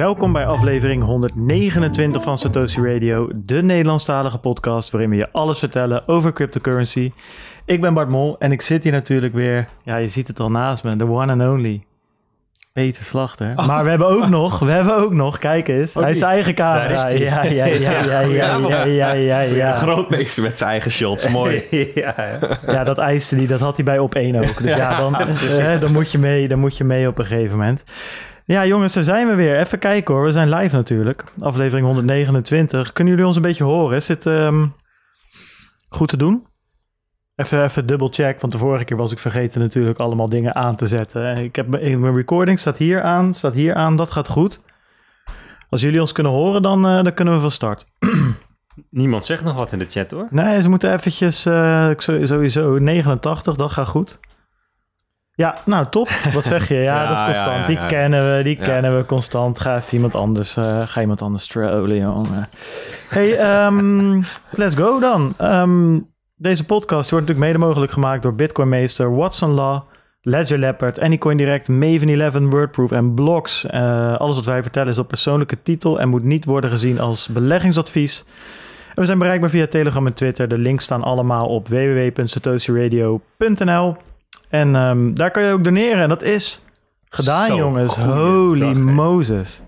Welkom 0.00 0.32
bij 0.32 0.46
aflevering 0.46 1.02
129 1.02 2.22
van 2.22 2.38
Satoshi 2.38 2.80
Radio, 2.80 3.30
de 3.34 3.62
Nederlandstalige 3.62 4.38
podcast 4.38 4.90
waarin 4.90 5.10
we 5.10 5.16
je 5.16 5.32
alles 5.32 5.58
vertellen 5.58 6.08
over 6.08 6.32
cryptocurrency. 6.32 7.10
Ik 7.64 7.80
ben 7.80 7.94
Bart 7.94 8.08
Mol 8.08 8.36
en 8.38 8.52
ik 8.52 8.62
zit 8.62 8.82
hier 8.82 8.92
natuurlijk 8.92 9.34
weer, 9.34 9.68
ja 9.84 9.96
je 9.96 10.08
ziet 10.08 10.28
het 10.28 10.40
al 10.40 10.50
naast 10.50 10.84
me, 10.84 10.96
de 10.96 11.08
one 11.08 11.32
and 11.32 11.52
only. 11.52 11.84
Peter 12.72 13.04
Slachter. 13.04 13.52
Oh. 13.56 13.66
Maar 13.66 13.84
we 13.84 13.90
hebben 13.90 14.08
ook 14.08 14.28
nog, 14.28 14.58
we 14.58 14.70
hebben 14.70 14.96
ook 14.96 15.12
nog, 15.12 15.38
kijk 15.38 15.68
eens, 15.68 15.94
hij 15.94 16.10
is 16.10 16.18
zijn 16.18 16.30
eigen 16.30 16.54
camera. 16.54 16.88
Daar 16.88 17.12
is. 17.12 17.18
Ja, 17.18 17.42
ja, 17.44 17.64
ja, 17.64 18.00
ja, 18.00 18.20
ja, 18.20 18.56
ja, 18.58 18.84
ja, 18.84 19.12
ja, 19.12 19.40
ja. 19.40 19.72
Grootmeester 19.72 20.42
met 20.42 20.58
zijn 20.58 20.70
eigen 20.70 20.90
shots, 20.90 21.28
mooi. 21.28 21.64
ja, 21.94 22.14
ja. 22.16 22.58
ja, 22.66 22.84
dat 22.84 22.98
eiste 22.98 23.36
hij, 23.36 23.46
dat 23.46 23.60
had 23.60 23.76
hij 23.76 23.84
bij 23.84 23.98
op 23.98 24.14
één 24.14 24.36
ook. 24.36 24.62
Dus 24.62 24.76
ja, 24.76 24.98
dan, 24.98 25.16
eh, 25.18 25.80
dan, 25.80 25.92
moet 25.92 26.12
je 26.12 26.18
mee, 26.18 26.48
dan 26.48 26.58
moet 26.58 26.76
je 26.76 26.84
mee 26.84 27.08
op 27.08 27.18
een 27.18 27.26
gegeven 27.26 27.58
moment. 27.58 27.84
Ja, 28.50 28.66
jongens, 28.66 28.92
daar 28.92 29.04
zijn 29.04 29.28
we 29.28 29.34
weer. 29.34 29.56
Even 29.58 29.78
kijken 29.78 30.14
hoor. 30.14 30.24
We 30.24 30.32
zijn 30.32 30.54
live 30.54 30.76
natuurlijk. 30.76 31.24
Aflevering 31.38 31.86
129. 31.86 32.92
Kunnen 32.92 33.12
jullie 33.12 33.26
ons 33.26 33.36
een 33.36 33.42
beetje 33.42 33.64
horen? 33.64 33.96
Is 33.96 34.08
het 34.08 34.26
ehm, 34.26 34.66
goed 35.88 36.08
te 36.08 36.16
doen? 36.16 36.46
Even, 37.36 37.64
even 37.64 37.86
double 37.86 38.08
check, 38.10 38.40
want 38.40 38.52
de 38.52 38.58
vorige 38.58 38.84
keer 38.84 38.96
was 38.96 39.12
ik 39.12 39.18
vergeten 39.18 39.60
natuurlijk 39.60 39.98
allemaal 39.98 40.28
dingen 40.28 40.54
aan 40.54 40.76
te 40.76 40.86
zetten. 40.86 41.36
Ik 41.36 41.56
heb 41.56 41.68
mijn 41.68 42.14
recording 42.14 42.58
staat 42.58 42.78
hier 42.78 43.02
aan, 43.02 43.34
staat 43.34 43.54
hier 43.54 43.74
aan. 43.74 43.96
Dat 43.96 44.10
gaat 44.10 44.28
goed. 44.28 44.60
Als 45.68 45.80
jullie 45.80 46.00
ons 46.00 46.12
kunnen 46.12 46.32
horen, 46.32 46.62
dan, 46.62 46.86
eh, 46.86 47.02
dan 47.02 47.14
kunnen 47.14 47.34
we 47.34 47.40
van 47.40 47.50
start. 47.50 47.86
Niemand 48.90 49.24
zegt 49.24 49.44
nog 49.44 49.54
wat 49.54 49.72
in 49.72 49.78
de 49.78 49.88
chat 49.88 50.10
hoor. 50.10 50.26
Nee, 50.30 50.62
ze 50.62 50.68
moeten 50.68 50.92
eventjes, 50.92 51.46
eh, 51.46 51.90
sowieso 51.96 52.78
89, 52.78 53.56
dat 53.56 53.72
gaat 53.72 53.88
goed. 53.88 54.18
Ja, 55.40 55.56
nou 55.64 55.86
top. 55.90 56.08
Wat 56.32 56.44
zeg 56.44 56.68
je? 56.68 56.74
Ja, 56.74 56.82
Ja, 57.02 57.08
dat 57.08 57.16
is 57.16 57.24
constant. 57.24 57.50
ja, 57.50 57.58
ja, 57.58 57.66
die 57.66 57.86
kennen 57.86 58.36
we, 58.36 58.42
die 58.42 58.56
kennen 58.56 58.96
we 58.96 59.04
constant. 59.04 59.60
Ga 59.60 59.76
even 59.76 59.94
iemand 59.94 60.14
anders, 60.14 60.56
eh, 60.56 60.80
ga 60.80 61.00
iemand 61.00 61.22
anders 61.22 61.46
trollen, 61.46 61.96
jongen. 61.96 62.48
Hey, 63.08 63.36
ehm, 63.36 64.22
let's 64.62 64.74
go 64.74 65.00
dan. 65.00 65.34
Ehm, 65.36 65.98
deze 66.36 66.64
podcast 66.64 67.10
wordt 67.10 67.26
natuurlijk 67.26 67.52
mede 67.52 67.66
mogelijk 67.66 67.92
gemaakt 67.92 68.22
door 68.22 68.34
Bitcoin 68.34 68.68
Meester, 68.68 69.14
Watson 69.14 69.50
Law, 69.50 69.80
Ledger 70.22 70.58
Leopard, 70.58 71.00
Anycoin 71.00 71.36
Direct, 71.36 71.68
Maven 71.68 72.20
11, 72.20 72.50
Wordproof 72.50 72.92
en 72.92 73.14
Blocks. 73.14 73.66
Eh, 73.66 74.16
alles 74.16 74.36
wat 74.36 74.44
wij 74.44 74.62
vertellen 74.62 74.88
is 74.88 74.98
op 74.98 75.08
persoonlijke 75.08 75.62
titel 75.62 76.00
en 76.00 76.08
moet 76.08 76.24
niet 76.24 76.44
worden 76.44 76.70
gezien 76.70 77.00
als 77.00 77.28
beleggingsadvies. 77.28 78.24
En 78.88 78.96
we 78.96 79.04
zijn 79.04 79.18
bereikbaar 79.18 79.50
via 79.50 79.66
Telegram 79.66 80.06
en 80.06 80.14
Twitter. 80.14 80.48
De 80.48 80.58
links 80.58 80.84
staan 80.84 81.02
allemaal 81.02 81.46
op 81.46 81.68
www.satoshiradio.nl. 81.68 83.96
En 84.50 84.74
ehm, 84.74 85.14
daar 85.14 85.30
kan 85.30 85.42
je 85.42 85.52
ook 85.52 85.64
doneren. 85.64 86.02
En 86.02 86.08
dat 86.08 86.22
is 86.22 86.64
gedaan, 87.08 87.46
Zo, 87.46 87.56
jongens. 87.56 87.96
Holy. 87.96 88.76
Moses. 88.76 89.60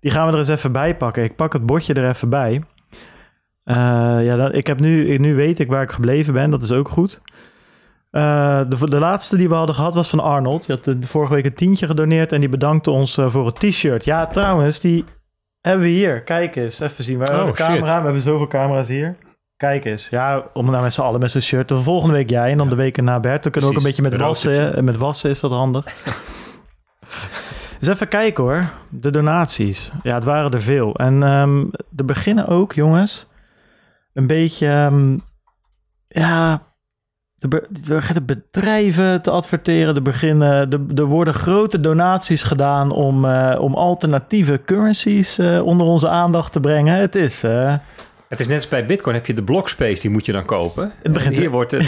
Die 0.00 0.10
gaan 0.10 0.26
we 0.26 0.32
er 0.32 0.38
eens 0.38 0.48
even 0.48 0.72
bij 0.72 0.96
pakken. 0.96 1.24
Ik 1.24 1.36
pak 1.36 1.52
het 1.52 1.66
bordje 1.66 1.94
er 1.94 2.08
even 2.08 2.28
bij. 2.28 2.62
Eh, 3.64 3.76
ja, 4.24 4.50
ik 4.52 4.66
heb 4.66 4.80
nu, 4.80 5.18
nu 5.18 5.34
weet 5.34 5.58
ik 5.58 5.68
waar 5.68 5.82
ik 5.82 5.90
gebleven 5.92 6.32
ben. 6.34 6.50
Dat 6.50 6.62
is 6.62 6.72
ook 6.72 6.88
goed. 6.88 7.20
Eh, 8.10 8.60
de, 8.68 8.90
de 8.90 8.98
laatste 8.98 9.36
die 9.36 9.48
we 9.48 9.54
hadden 9.54 9.74
gehad 9.74 9.94
was 9.94 10.08
van 10.08 10.20
Arnold. 10.20 10.66
Die 10.66 10.74
had 10.74 10.84
de, 10.84 10.98
de 10.98 11.06
vorige 11.06 11.34
week 11.34 11.44
een 11.44 11.54
tientje 11.54 11.86
gedoneerd 11.86 12.32
en 12.32 12.40
die 12.40 12.48
bedankte 12.48 12.90
ons 12.90 13.18
eh, 13.18 13.28
voor 13.28 13.46
het 13.46 13.60
t-shirt. 13.60 14.04
Ja, 14.04 14.26
trouwens, 14.26 14.80
die 14.80 15.04
hebben 15.60 15.84
we 15.84 15.90
hier. 15.92 16.22
Kijk 16.22 16.56
eens, 16.56 16.80
even 16.80 17.04
zien. 17.04 17.18
Waar 17.18 17.40
Oh, 17.40 17.46
de 17.46 17.52
camera? 17.52 17.76
shit. 17.86 17.96
We 17.98 18.04
hebben 18.04 18.22
zoveel 18.22 18.46
camera's 18.46 18.88
hier. 18.88 19.16
Kijk 19.56 19.84
eens. 19.84 20.08
Ja, 20.08 20.44
om 20.52 20.70
nou 20.70 20.82
met 20.82 20.92
z'n 20.94 21.00
allen 21.00 21.20
met 21.20 21.30
zo'n 21.30 21.40
shirt. 21.40 21.68
De 21.68 21.76
volgende 21.80 22.14
week 22.14 22.30
jij 22.30 22.50
en 22.50 22.56
dan 22.56 22.66
Ja. 22.66 22.72
de 22.72 22.78
weken 22.78 23.04
na 23.04 23.20
Bert. 23.20 23.42
Dan 23.42 23.52
kunnen 23.52 23.70
we 23.70 23.76
ook 23.76 23.82
een 23.82 23.88
beetje 23.88 24.02
met 24.10 24.16
wassen. 24.20 24.76
En 24.76 24.84
met 24.84 24.96
wassen 24.96 25.30
is 25.30 25.40
dat 25.40 25.50
handig. 25.50 25.84
Dus 27.78 27.88
even 27.88 28.08
kijken 28.08 28.44
hoor. 28.44 28.70
De 28.88 29.10
donaties. 29.10 29.90
Ja, 30.02 30.14
het 30.14 30.24
waren 30.24 30.50
er 30.50 30.62
veel. 30.62 30.94
En 30.94 31.22
ehm 31.22 31.64
er 31.96 32.04
beginnen 32.04 32.46
ook, 32.46 32.72
jongens, 32.72 33.26
een 34.12 34.26
beetje... 34.26 34.66
ehm, 34.68 35.16
ja, 36.08 36.62
er, 37.38 37.48
er 37.62 37.68
beginnen 37.88 38.26
bedrijven 38.26 39.22
te 39.22 39.30
adverteren. 39.30 39.94
Er, 39.94 40.02
beginnen, 40.02 40.70
er, 40.72 40.80
er 40.94 41.04
worden 41.04 41.34
grote 41.34 41.80
donaties 41.80 42.42
gedaan 42.42 42.90
om, 42.90 43.24
eh, 43.24 43.60
om 43.60 43.74
alternatieve 43.74 44.60
currencies 44.64 45.38
eh, 45.38 45.60
onder 45.66 45.86
onze 45.86 46.08
aandacht 46.08 46.52
te 46.52 46.60
brengen. 46.60 46.94
Het 46.96 47.14
is... 47.14 47.42
eh, 47.42 47.74
Het 48.28 48.40
is 48.40 48.46
net 48.46 48.56
als 48.56 48.68
bij 48.68 48.86
Bitcoin, 48.86 49.14
heb 49.14 49.26
je 49.26 49.32
de 49.34 49.42
blockspace, 49.42 50.00
die 50.02 50.10
moet 50.10 50.26
je 50.26 50.32
dan 50.32 50.44
kopen. 50.44 50.92
Het 51.02 51.12
begint- 51.12 51.34
En 51.34 51.40
hier 51.40 51.50
wordt 51.50 51.70
het, 51.70 51.80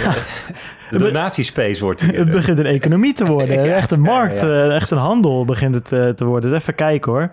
de 0.91 0.99
donatiespace 0.99 1.85
wordt 1.85 2.01
hier. 2.01 2.15
Het 2.19 2.31
begint 2.31 2.59
een 2.59 2.67
economie 2.67 3.15
te 3.15 3.25
worden. 3.27 3.57
Ja, 3.67 3.75
echt 3.75 3.91
een 3.91 4.01
markt, 4.01 4.41
ja, 4.41 4.47
eh, 4.47 4.75
echt 4.75 4.91
een 4.91 4.99
handel 4.99 5.45
begint 5.45 5.75
het 5.75 5.93
eh, 5.93 6.09
te 6.09 6.25
worden. 6.25 6.51
Dus 6.51 6.61
even 6.61 6.75
kijken 6.75 7.13
hoor. 7.13 7.31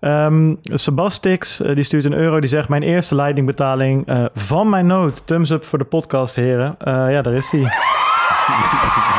Ehm 0.00 0.54
Sebastix, 0.62 1.60
eh, 1.62 1.74
die 1.74 1.84
stuurt 1.84 2.04
een 2.04 2.12
euro. 2.12 2.40
Die 2.40 2.48
zegt, 2.48 2.68
mijn 2.68 2.82
eerste 2.82 3.14
leidingbetaling 3.14 4.28
van 4.34 4.68
mijn 4.68 4.86
nood. 4.86 5.26
Thumbs 5.26 5.50
up 5.50 5.64
voor 5.64 5.78
de 5.78 5.84
podcast, 5.84 6.34
heren. 6.34 6.76
Ja, 6.84 7.22
daar 7.22 7.34
is 7.34 7.50
hij. 7.50 7.60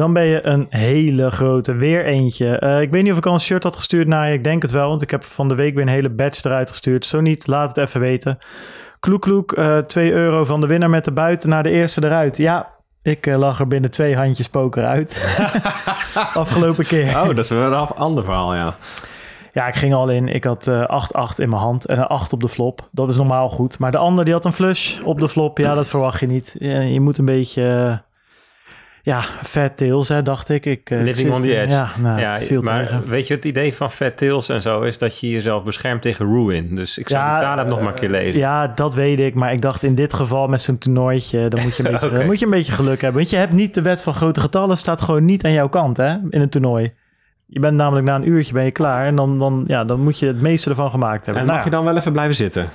Dan 0.00 0.12
ben 0.12 0.24
je 0.24 0.46
een 0.46 0.66
hele 0.68 1.30
grote, 1.30 1.72
weer 1.74 2.04
eentje. 2.04 2.58
Eh, 2.58 2.80
ik 2.80 2.90
weet 2.90 3.02
niet 3.02 3.12
of 3.12 3.18
ik 3.18 3.26
al 3.26 3.32
een 3.32 3.40
shirt 3.40 3.62
had 3.62 3.76
gestuurd 3.76 4.06
naar 4.08 4.28
je. 4.28 4.34
Ik 4.34 4.44
denk 4.44 4.62
het 4.62 4.70
wel, 4.70 4.88
want 4.88 5.02
ik 5.02 5.10
heb 5.10 5.24
van 5.24 5.48
de 5.48 5.54
week 5.54 5.74
weer 5.74 5.82
een 5.82 5.88
hele 5.88 6.10
badge 6.10 6.48
eruit 6.48 6.68
gestuurd. 6.70 7.06
Zo 7.06 7.20
niet, 7.20 7.46
laat 7.46 7.68
het 7.68 7.86
even 7.86 8.00
weten. 8.00 8.38
Kloek 9.00 9.22
Kloek, 9.22 9.54
2 9.86 10.12
euro 10.12 10.44
van 10.44 10.60
de 10.60 10.66
winnaar 10.66 10.90
met 10.90 11.04
de 11.04 11.12
buiten 11.12 11.48
naar 11.48 11.62
de 11.62 11.70
eerste 11.70 12.04
eruit. 12.04 12.36
Ja, 12.36 12.68
ik 13.02 13.26
eh, 13.26 13.34
lag 13.38 13.60
er 13.60 13.66
binnen 13.66 13.90
twee 13.90 14.16
handjes 14.16 14.48
poker 14.48 14.84
uit. 14.86 15.38
Afgelopen 16.34 16.86
keer. 16.86 17.08
Oh, 17.08 17.26
dat 17.26 17.38
is 17.38 17.50
wel 17.50 17.62
een 17.66 17.74
af- 17.74 17.92
ander 17.92 18.24
verhaal, 18.24 18.54
ja. 18.54 18.76
Ja, 19.52 19.66
ik 19.66 19.76
ging 19.76 19.94
al 19.94 20.08
in. 20.08 20.28
Ik 20.28 20.44
had 20.44 20.66
eh 20.66 20.82
8-8 21.32 21.34
in 21.36 21.48
mijn 21.48 21.62
hand 21.62 21.86
en 21.86 21.98
een 21.98 22.06
8 22.06 22.32
op 22.32 22.40
de 22.40 22.48
flop. 22.48 22.88
Dat 22.92 23.08
is 23.08 23.16
normaal 23.16 23.48
goed. 23.48 23.78
Maar 23.78 23.90
de 23.90 23.98
ander 23.98 24.24
die 24.24 24.34
had 24.34 24.44
een 24.44 24.52
flush 24.52 25.00
op 25.00 25.18
de 25.18 25.28
flop. 25.28 25.58
Ja, 25.58 25.74
dat 25.74 25.88
verwacht 25.88 26.20
je 26.20 26.26
niet. 26.26 26.56
Je 26.58 27.00
moet 27.00 27.18
een 27.18 27.24
beetje... 27.24 28.02
ja, 29.02 29.20
fat 29.42 29.76
tails, 29.76 30.08
hè, 30.08 30.22
dacht 30.22 30.48
ik. 30.48 30.66
ik 30.66 30.90
eh, 30.90 30.98
ik 30.98 31.04
Living 31.04 31.16
zit- 31.26 31.30
on 31.30 31.40
the 31.40 31.60
edge. 31.60 31.72
Ja, 31.74 31.88
nou, 32.02 32.20
ja, 32.20 32.32
het 32.32 32.42
viel 32.44 32.60
maar 32.60 32.82
tegen. 32.86 33.08
weet 33.08 33.26
je, 33.26 33.34
het 33.34 33.44
idee 33.44 33.74
van 33.74 33.90
Fat 33.90 34.16
Tails 34.16 34.48
en 34.48 34.62
zo 34.62 34.80
is 34.80 34.98
dat 34.98 35.18
je 35.18 35.30
jezelf 35.30 35.64
beschermt 35.64 36.02
tegen 36.02 36.46
ruin. 36.46 36.74
Dus 36.74 36.98
ik 36.98 37.08
zou 37.08 37.22
Ja, 37.24 37.38
die 37.38 37.46
Taleb 37.48 37.66
nog 37.66 37.78
maar 37.80 37.88
een 37.88 37.94
keer 37.98 38.10
lezen. 38.10 38.40
Ja, 38.40 38.66
dat 38.74 38.94
weet 38.94 39.20
ik. 39.20 39.34
Maar 39.34 39.52
ik 39.52 39.60
dacht 39.60 39.82
in 39.82 39.94
dit 39.94 40.12
geval 40.12 40.46
met 40.46 40.60
zo'n 40.60 40.78
toernooitje, 40.78 41.48
dan 41.48 41.62
moet 41.62 41.76
je, 41.76 41.84
een 41.88 41.90
beetje, 42.00 42.24
moet 42.24 42.38
je 42.38 42.44
een 42.44 42.50
beetje 42.50 42.72
geluk 42.72 43.00
hebben. 43.00 43.18
Want 43.20 43.30
je 43.30 43.36
hebt 43.36 43.52
niet 43.52 43.74
de 43.74 43.82
wet 43.82 44.02
van 44.02 44.14
grote 44.14 44.40
getallen, 44.40 44.76
staat 44.76 45.00
gewoon 45.00 45.24
niet 45.24 45.44
aan 45.44 45.52
jouw 45.52 45.68
kant 45.68 45.96
hè, 45.96 46.10
in 46.30 46.40
een 46.40 46.48
toernooi. 46.48 46.92
Je 47.46 47.60
bent 47.60 47.76
namelijk 47.76 48.06
na 48.06 48.14
een 48.14 48.28
uurtje 48.28 48.52
ben 48.52 48.64
je 48.64 48.70
klaar 48.70 49.06
en 49.06 49.14
dan, 49.14 49.38
dan, 49.38 49.64
ja, 49.66 49.84
dan 49.84 50.00
moet 50.00 50.18
je 50.18 50.26
het 50.26 50.40
meeste 50.40 50.70
ervan 50.70 50.90
gemaakt 50.90 51.24
hebben. 51.24 51.42
En 51.42 51.48
Nou 51.48 51.58
mag 51.58 51.64
je 51.64 51.74
dan 51.76 51.84
wel 51.84 51.96
even 51.96 52.12
blijven 52.12 52.34
zitten? 52.34 52.68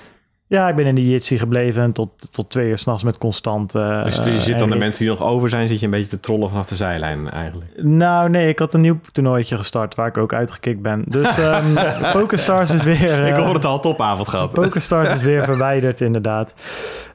Ja, 0.47 0.69
ik 0.69 0.75
ben 0.75 0.85
in 0.85 0.95
de 0.95 1.09
Jitsi 1.09 1.38
gebleven 1.38 1.81
en 1.81 1.91
tot, 1.91 2.33
tot 2.33 2.50
twee 2.50 2.67
uur 2.67 2.78
s'nachts 2.78 3.03
met 3.03 3.17
constant... 3.17 3.75
eh, 3.75 4.03
Dus, 4.03 4.16
je 4.16 4.39
zit 4.39 4.59
dan 4.59 4.67
de 4.67 4.73
en- 4.73 4.79
mensen 4.79 5.06
die 5.06 5.13
nog 5.17 5.23
over 5.28 5.50
zijn, 5.50 5.67
zit 5.67 5.79
je 5.79 5.85
een 5.85 5.91
beetje 5.91 6.07
te 6.09 6.19
trollen 6.19 6.50
vanaf 6.50 6.66
de 6.66 6.75
zijlijn 6.75 7.29
eigenlijk. 7.29 7.69
Nou, 7.78 8.29
nee, 8.29 8.47
ik 8.50 8.59
had 8.59 8.73
een 8.73 8.81
nieuw 8.81 9.00
toernooitje 9.11 9.57
gestart 9.57 9.95
waar 9.95 10.07
ik 10.07 10.17
ook 10.17 10.34
uitgekikt 10.34 10.81
ben. 10.81 11.03
Dus 11.07 11.38
ehm 11.38 11.73
PokerStars 12.11 12.72
is 12.72 12.84
weer... 12.84 13.25
ik 13.28 13.38
eh, 13.38 13.45
hoor 13.45 13.53
het 13.53 13.66
al, 13.66 13.79
topavond 13.79 14.28
gehad. 14.28 14.51
PokerStars 14.51 15.13
is 15.13 15.23
weer 15.23 15.44
verwijderd, 15.53 16.01
inderdaad. 16.01 16.53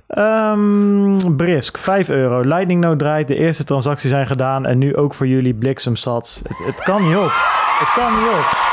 Ehm, 0.07 1.17
Brisk, 1.37 1.79
5 1.79 2.09
euro. 2.09 2.41
Lightning 2.41 2.81
Node 2.81 2.97
draait. 2.97 3.29
De 3.29 3.35
eerste 3.37 3.65
transacties 3.65 4.11
zijn 4.11 4.27
gedaan. 4.27 4.67
En 4.67 4.79
nu 4.79 4.97
ook 4.97 5.15
voor 5.15 5.27
jullie 5.27 5.55
bliksemsats. 5.55 6.43
Het, 6.49 6.59
het 6.67 6.83
kan 6.83 7.03
niet 7.09 7.17
op. 7.17 7.31
Het 7.79 7.93
kan 8.03 8.13
niet 8.13 8.29
op. 8.29 8.69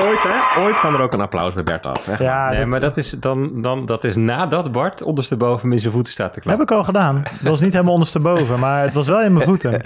Ooit 0.00 0.18
hè, 0.22 0.62
ooit 0.62 0.76
kwam 0.76 0.94
er 0.94 1.00
ook 1.00 1.12
een 1.12 1.20
applaus 1.20 1.54
bij 1.54 1.62
Bert 1.62 1.86
af. 1.86 2.08
Echt. 2.08 2.18
Ja, 2.20 2.48
nee, 2.50 2.58
dat 2.58 2.68
maar 2.68 2.80
dat 2.80 2.96
is, 2.96 3.10
dan, 3.10 3.62
dan, 3.62 3.86
dat 3.86 4.04
is 4.04 4.16
nadat 4.16 4.72
Bart 4.72 5.02
ondersteboven 5.02 5.72
in 5.72 5.80
zijn 5.80 5.92
voeten 5.92 6.12
staat 6.12 6.26
te 6.32 6.34
heb 6.34 6.42
klappen. 6.42 6.64
ik 6.64 6.70
al 6.72 6.84
gedaan. 6.84 7.22
Dat 7.22 7.48
was 7.48 7.60
niet 7.60 7.72
helemaal 7.72 7.92
ondersteboven, 7.92 8.58
maar 8.58 8.82
het 8.82 8.92
was 8.94 9.08
wel 9.08 9.22
in 9.22 9.32
mijn 9.32 9.44
voeten. 9.44 9.80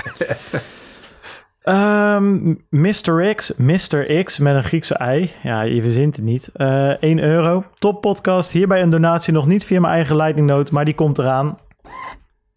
Ehm 1.63 2.55
Mr. 2.71 3.35
X, 3.35 3.53
Mr. 3.57 4.23
X 4.25 4.39
met 4.39 4.55
een 4.55 4.65
Griekse 4.65 4.95
ei. 4.95 5.31
Ja, 5.43 5.61
je 5.63 5.83
verzint 5.83 6.17
het 6.17 6.25
niet. 6.25 6.49
Eh 6.55 7.03
1 7.03 7.19
euro. 7.23 7.65
Top 7.75 8.01
podcast. 8.01 8.51
Hierbij 8.51 8.83
een 8.83 8.91
donatie 8.91 9.33
nog 9.33 9.47
niet 9.47 9.65
via 9.65 9.81
mijn 9.81 9.93
eigen 9.95 10.17
Lightning 10.17 10.47
Note, 10.47 10.75
maar 10.75 10.85
die 10.85 10.95
komt 10.95 11.19
eraan. 11.19 11.59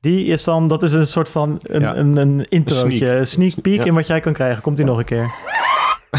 Die 0.01 0.25
is 0.25 0.43
dan, 0.43 0.67
dat 0.67 0.83
is 0.83 0.93
een 0.93 1.07
soort 1.07 1.29
van 1.29 1.59
een, 1.63 1.81
Ja. 1.81 1.95
een, 1.95 2.17
een 2.17 2.45
introotje, 2.49 2.97
Sneak. 2.97 3.19
een 3.19 3.27
sneak 3.27 3.61
peek 3.61 3.77
Ja. 3.79 3.83
in 3.85 3.93
wat 3.93 4.07
jij 4.07 4.19
kan 4.19 4.33
krijgen. 4.33 4.61
Komt 4.61 4.75
die 4.77 4.85
nog 4.85 4.97
een 4.97 5.05
keer. 5.05 5.31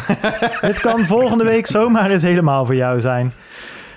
Dit 0.60 0.80
kan 0.80 1.06
volgende 1.06 1.44
week 1.44 1.66
zomaar 1.66 2.10
eens 2.10 2.22
helemaal 2.22 2.66
voor 2.66 2.74
jou 2.74 3.00
zijn. 3.00 3.32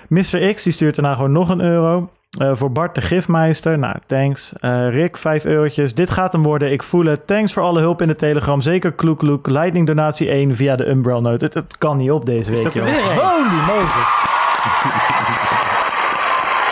Mr. 0.08 0.54
X 0.54 0.62
die 0.62 0.72
stuurt 0.72 0.94
daarna 0.94 1.14
gewoon 1.14 1.32
nog 1.32 1.48
een 1.48 1.60
euro. 1.60 2.10
Eh, 2.38 2.50
voor 2.54 2.72
Bart 2.72 2.94
de 2.94 3.00
Gifmeister. 3.00 3.78
Nou, 3.78 3.96
thanks. 4.06 4.52
Eh, 4.60 4.88
Rick, 4.90 5.16
5 5.16 5.44
eurotjes. 5.44 5.94
Dit 5.94 6.10
gaat 6.10 6.32
hem 6.32 6.42
worden. 6.42 6.72
Ik 6.72 6.82
voel 6.82 7.04
het. 7.04 7.26
Thanks 7.26 7.52
voor 7.52 7.62
alle 7.62 7.80
hulp 7.80 8.02
in 8.02 8.08
de 8.08 8.16
Telegram. 8.16 8.60
Zeker 8.60 8.92
Kloek 8.92 9.18
Kloek. 9.18 9.46
Lightning 9.46 9.86
donatie 9.86 10.30
1 10.30 10.56
via 10.56 10.76
de 10.76 10.86
Umbrella 10.86 11.20
Note. 11.20 11.44
Het, 11.44 11.54
het 11.54 11.78
kan 11.78 11.96
niet 11.96 12.10
op 12.10 12.26
deze 12.26 12.50
week, 12.50 12.62
dat 12.62 12.76
er 12.76 12.84
jongens. 12.84 13.00
weer? 13.00 13.14
Holy 13.14 13.60
Moses. 13.66 13.94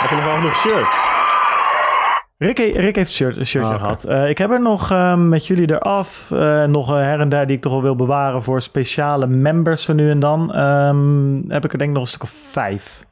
Heb 0.01 0.11
je 0.11 0.17
nog 0.17 0.25
wel 0.25 0.35
genoeg 0.35 0.57
shirts? 0.57 1.16
Rick, 2.39 2.59
Rick 2.59 2.97
heeft 2.97 2.97
een, 2.97 3.07
shirt, 3.15 3.37
een 3.37 3.47
shirtje 3.47 3.71
oké. 3.71 3.79
gehad. 3.81 4.05
Eh, 4.05 4.29
ik 4.29 4.39
heb 4.39 4.51
er 4.51 4.61
nog 4.61 4.91
ehm, 4.91 5.29
met 5.29 5.47
jullie 5.47 5.71
eraf. 5.71 6.31
eh, 6.31 6.65
nog 6.65 6.91
eh, 6.91 6.97
her 6.97 7.21
en 7.21 7.29
daar 7.29 7.47
die 7.47 7.57
ik 7.57 7.63
toch 7.63 7.73
wel 7.73 7.83
wil 7.83 7.97
bewaren 7.97 8.43
voor 8.43 8.63
speciale 8.63 9.27
members 9.27 9.85
van 9.85 9.97
nu 9.97 10.11
en 10.11 10.19
dan. 10.21 10.53
Ehm, 10.55 11.35
heb 11.49 11.65
ik 11.65 11.73
er 11.73 11.79
denk 11.79 11.91
ik 11.91 11.97
nog 11.97 12.03
een 12.03 12.07
stuk 12.09 12.23
of 12.23 12.31
vijf. 12.31 13.05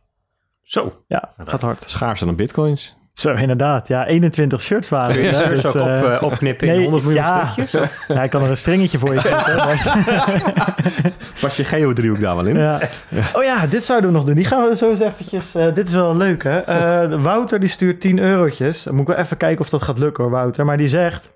Zo, 0.63 0.93
Ja, 1.09 1.33
het 1.37 1.49
gaat 1.49 1.61
hard. 1.61 1.83
Schaarser 1.83 2.27
dan 2.27 2.37
bitcoins. 2.37 2.97
Zo, 3.15 3.33
inderdaad. 3.35 3.89
Ja, 3.89 4.07
21 4.07 4.61
shirts 4.63 4.89
waren 4.89 5.15
shirts 5.15 5.63
dus, 5.63 5.67
ook 5.67 5.75
op, 5.75 5.81
eh, 6.05 6.23
opknippen 6.23 6.67
in 6.69 6.73
nee, 6.75 6.83
100 6.83 7.03
miljoen 7.05 7.23
ja. 7.23 7.47
stukjes? 7.47 7.91
ja, 8.09 8.23
ik 8.23 8.31
kan 8.31 8.43
er 8.43 8.51
een 8.51 8.57
stringetje 8.57 8.99
voor 8.99 9.15
je 9.15 9.21
zetten. 9.21 9.57
want- 9.57 9.83
Was 11.43 11.57
je 11.57 11.65
geodriehoek 11.65 12.21
daar 12.21 12.37
wel 12.37 12.47
in? 12.47 12.57
ja. 12.59 12.81
Oh 13.33 13.43
ja, 13.45 13.67
dit 13.67 13.85
zouden 13.85 14.11
we 14.11 14.17
nog 14.17 14.25
doen. 14.27 14.35
Die 14.35 14.45
gaan 14.45 14.69
we 14.69 14.77
zo 14.77 14.91
eens 14.91 15.01
eventjes... 15.01 15.55
eh, 15.55 15.75
dit 15.75 15.89
is 15.89 15.95
wel 15.95 16.17
leuk, 16.17 16.43
hè? 16.43 16.59
Eh, 16.59 17.23
Wouter 17.23 17.61
die 17.61 17.69
stuurt 17.69 18.01
10 18.01 18.19
eurotjes. 18.19 18.83
Dan 18.83 18.95
moet 18.95 19.09
ik 19.09 19.15
wel 19.15 19.25
even 19.25 19.37
kijken 19.37 19.61
of 19.61 19.69
dat 19.69 19.83
gaat 19.83 19.99
lukken, 19.99 20.25
hoor, 20.25 20.33
Wouter. 20.33 20.65
Maar 20.65 20.77
die 20.77 20.89
zegt... 20.89 21.33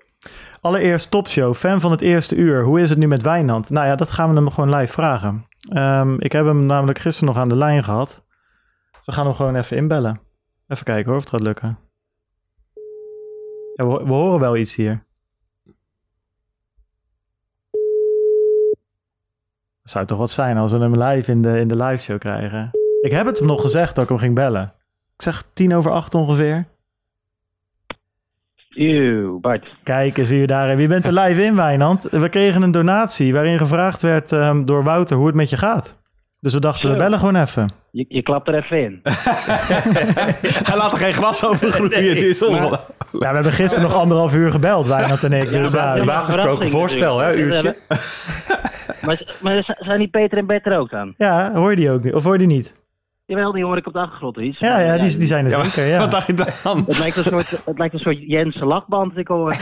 Allereerst 0.61 1.11
topshow, 1.11 1.53
fan 1.55 1.79
van 1.79 1.91
het 1.91 2.01
eerste 2.01 2.35
uur. 2.35 2.63
Hoe 2.63 2.81
is 2.81 2.89
het 2.89 2.99
nu 2.99 3.07
met 3.07 3.23
Wijnand? 3.23 3.69
Nou 3.69 3.87
ja, 3.87 3.95
dat 3.95 4.11
gaan 4.11 4.29
we 4.29 4.35
hem 4.35 4.49
gewoon 4.51 4.75
live 4.75 4.93
vragen. 4.93 5.45
Ehm, 5.73 6.13
ik 6.17 6.31
heb 6.31 6.45
hem 6.45 6.65
namelijk 6.65 6.99
gisteren 6.99 7.33
nog 7.33 7.43
aan 7.43 7.49
de 7.49 7.55
lijn 7.55 7.83
gehad. 7.83 8.23
Dus 8.91 9.05
we 9.05 9.11
gaan 9.11 9.25
hem 9.25 9.33
gewoon 9.35 9.55
even 9.55 9.77
inbellen. 9.77 10.19
Even 10.69 10.85
kijken 10.85 11.05
hoor, 11.05 11.15
of 11.15 11.21
het 11.21 11.29
gaat 11.29 11.41
lukken. 11.41 11.79
Ja, 13.75 13.87
we, 13.87 14.03
we 14.03 14.13
horen 14.13 14.39
wel 14.39 14.57
iets 14.57 14.75
hier. 14.75 15.03
Dat 19.81 19.91
zou 19.91 20.05
toch 20.05 20.17
wat 20.17 20.31
zijn 20.31 20.57
als 20.57 20.71
we 20.71 20.77
hem 20.77 21.03
live 21.03 21.31
in 21.31 21.41
de, 21.41 21.59
in 21.59 21.67
de 21.67 21.75
live 21.75 22.03
show 22.03 22.19
krijgen. 22.19 22.71
Ik 23.01 23.11
heb 23.11 23.25
het 23.25 23.39
hem 23.39 23.47
nog 23.47 23.61
gezegd 23.61 23.95
dat 23.95 24.03
ik 24.03 24.09
hem 24.09 24.17
ging 24.17 24.35
bellen. 24.35 24.73
Ik 25.15 25.21
zeg 25.21 25.43
tien 25.53 25.73
over 25.75 25.91
acht 25.91 26.15
ongeveer. 26.15 26.67
Eeuw, 28.69 29.39
Bart. 29.39 29.75
Kijk 29.83 30.17
eens 30.17 30.29
wie 30.29 30.39
we 30.39 30.47
daar 30.47 30.67
hebben. 30.67 30.77
Wie 30.77 30.87
bent 30.87 31.05
er 31.05 31.13
live 31.13 31.43
in, 31.43 31.55
Wijnand? 31.55 32.03
We 32.03 32.29
kregen 32.29 32.61
een 32.61 32.71
donatie 32.71 33.33
waarin 33.33 33.57
gevraagd 33.57 34.01
werd 34.01 34.31
ehm, 34.31 34.65
door 34.65 34.83
Wouter 34.83 35.17
hoe 35.17 35.27
het 35.27 35.35
met 35.35 35.49
je 35.49 35.57
gaat. 35.57 35.98
Dus 36.41 36.53
we 36.53 36.59
dachten, 36.59 36.91
we 36.91 36.97
bellen 36.97 37.19
gewoon 37.19 37.35
even. 37.35 37.67
Je, 37.91 38.05
je 38.07 38.21
klapt 38.21 38.47
er 38.47 38.55
even 38.55 38.83
in. 38.83 38.99
Hij 40.69 40.77
laat 40.77 40.91
er 40.91 40.97
geen 40.97 41.13
gras 41.13 41.45
over 41.45 41.71
groeien. 41.71 42.09
Het 42.09 42.21
is 42.21 42.43
ongelooflijk. 42.43 42.81
Ja, 43.11 43.19
we 43.19 43.25
hebben 43.25 43.51
gisteren 43.51 43.89
nog 43.89 43.97
anderhalf 43.99 44.33
uur 44.33 44.51
gebeld, 44.51 44.87
Wijnand 44.87 45.23
en 45.23 45.33
ik. 45.33 45.49
Dus, 45.49 45.71
ja, 45.71 45.95
Normaal 45.95 46.23
gesproken 46.23 46.69
voorspel, 46.69 47.19
hè, 47.19 47.35
uurtje. 47.35 47.75
maar, 49.05 49.37
maar 49.41 49.75
zijn 49.79 49.99
die 49.99 50.07
Peter 50.07 50.37
en 50.37 50.45
Bert 50.45 50.65
er 50.65 50.77
ook 50.77 50.93
aan? 50.93 51.13
ja, 51.17 51.53
hoor 51.53 51.69
je 51.69 51.75
die 51.75 51.91
ook 51.91 52.03
niet? 52.03 52.13
Of 52.13 52.23
hoor 52.23 52.33
je 52.33 52.39
die 52.39 52.47
niet? 52.47 52.73
Jawel, 53.29 53.51
die 53.51 53.63
hoor 53.63 53.77
ik 53.77 53.87
op 53.87 53.93
de 53.93 53.99
achtergrond 53.99 54.37
iets. 54.37 54.59
Ja, 54.59 54.79
ja, 54.79 54.97
die, 54.97 55.17
die 55.17 55.27
zijn 55.27 55.45
er 55.45 55.51
Ja, 55.51 55.63
zeker, 55.63 55.89
ja. 55.89 55.97
Wat 55.99 56.11
dacht 56.11 56.27
je 56.27 56.33
dan? 56.63 56.83
Het 56.87 56.99
lijkt 56.99 57.17
een 57.17 57.23
soort, 57.23 57.49
het 57.65 57.77
lijkt 57.77 57.93
een 57.93 57.99
soort 57.99 58.17
Jensen 58.27 58.67
lachband. 58.67 59.17
Ik 59.17 59.27
hoor. 59.27 59.55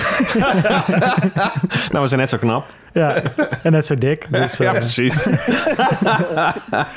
Nou, 1.91 2.01
we 2.03 2.07
zijn 2.07 2.19
net 2.19 2.29
zo 2.29 2.37
knap. 2.37 2.65
ja. 2.93 3.15
En 3.63 3.71
net 3.71 3.85
zo 3.85 3.97
dik. 3.97 4.27
Dus, 4.31 4.57
Ja, 4.57 4.73
eh, 4.73 4.79
precies. 4.79 5.25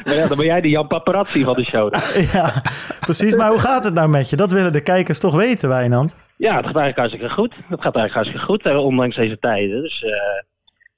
Maar 0.04 0.14
ja, 0.14 0.26
dan 0.26 0.36
ben 0.36 0.46
jij 0.46 0.60
de 0.60 0.68
Jan 0.68 0.86
Paparazzi 0.86 1.44
van 1.44 1.54
de 1.54 1.64
show. 1.64 1.94
ja, 2.32 2.52
precies. 3.00 3.36
Maar 3.36 3.48
hoe 3.50 3.58
gaat 3.58 3.84
het 3.84 3.94
nou 3.94 4.08
met 4.08 4.30
je? 4.30 4.36
Dat 4.36 4.52
willen 4.52 4.72
de 4.72 4.80
kijkers 4.82 5.18
toch 5.18 5.34
weten, 5.34 5.68
Wijnand. 5.68 6.16
Ja, 6.36 6.56
het 6.56 6.66
gaat 6.66 6.76
eigenlijk 6.76 6.96
hartstikke 6.96 7.30
goed. 7.30 7.54
Het 7.54 7.80
gaat 7.82 7.96
eigenlijk 7.96 8.12
hartstikke 8.14 8.44
goed, 8.44 8.62
eh, 8.66 8.84
ondanks 8.84 9.16
deze 9.16 9.38
tijden. 9.38 9.82
Dus 9.82 10.02
eh, 10.02 10.10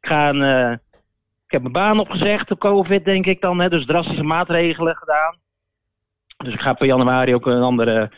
ik 0.00 0.08
ga 0.08 0.28
een, 0.28 0.72
ik 1.46 1.52
heb 1.52 1.60
mijn 1.60 1.72
baan 1.72 1.98
opgezegd 1.98 2.50
op 2.50 2.58
COVID, 2.58 3.04
denk 3.04 3.26
ik 3.26 3.40
dan. 3.40 3.60
Hè, 3.60 3.69
dus 3.69 3.86
drastische 3.86 4.22
maatregelen 4.22 4.96
gedaan. 4.96 5.36
Dus 6.44 6.54
ik 6.54 6.60
ga 6.60 6.72
per 6.72 6.86
januari 6.86 7.34
ook 7.34 7.46
een 7.46 7.62
andere, 7.62 8.10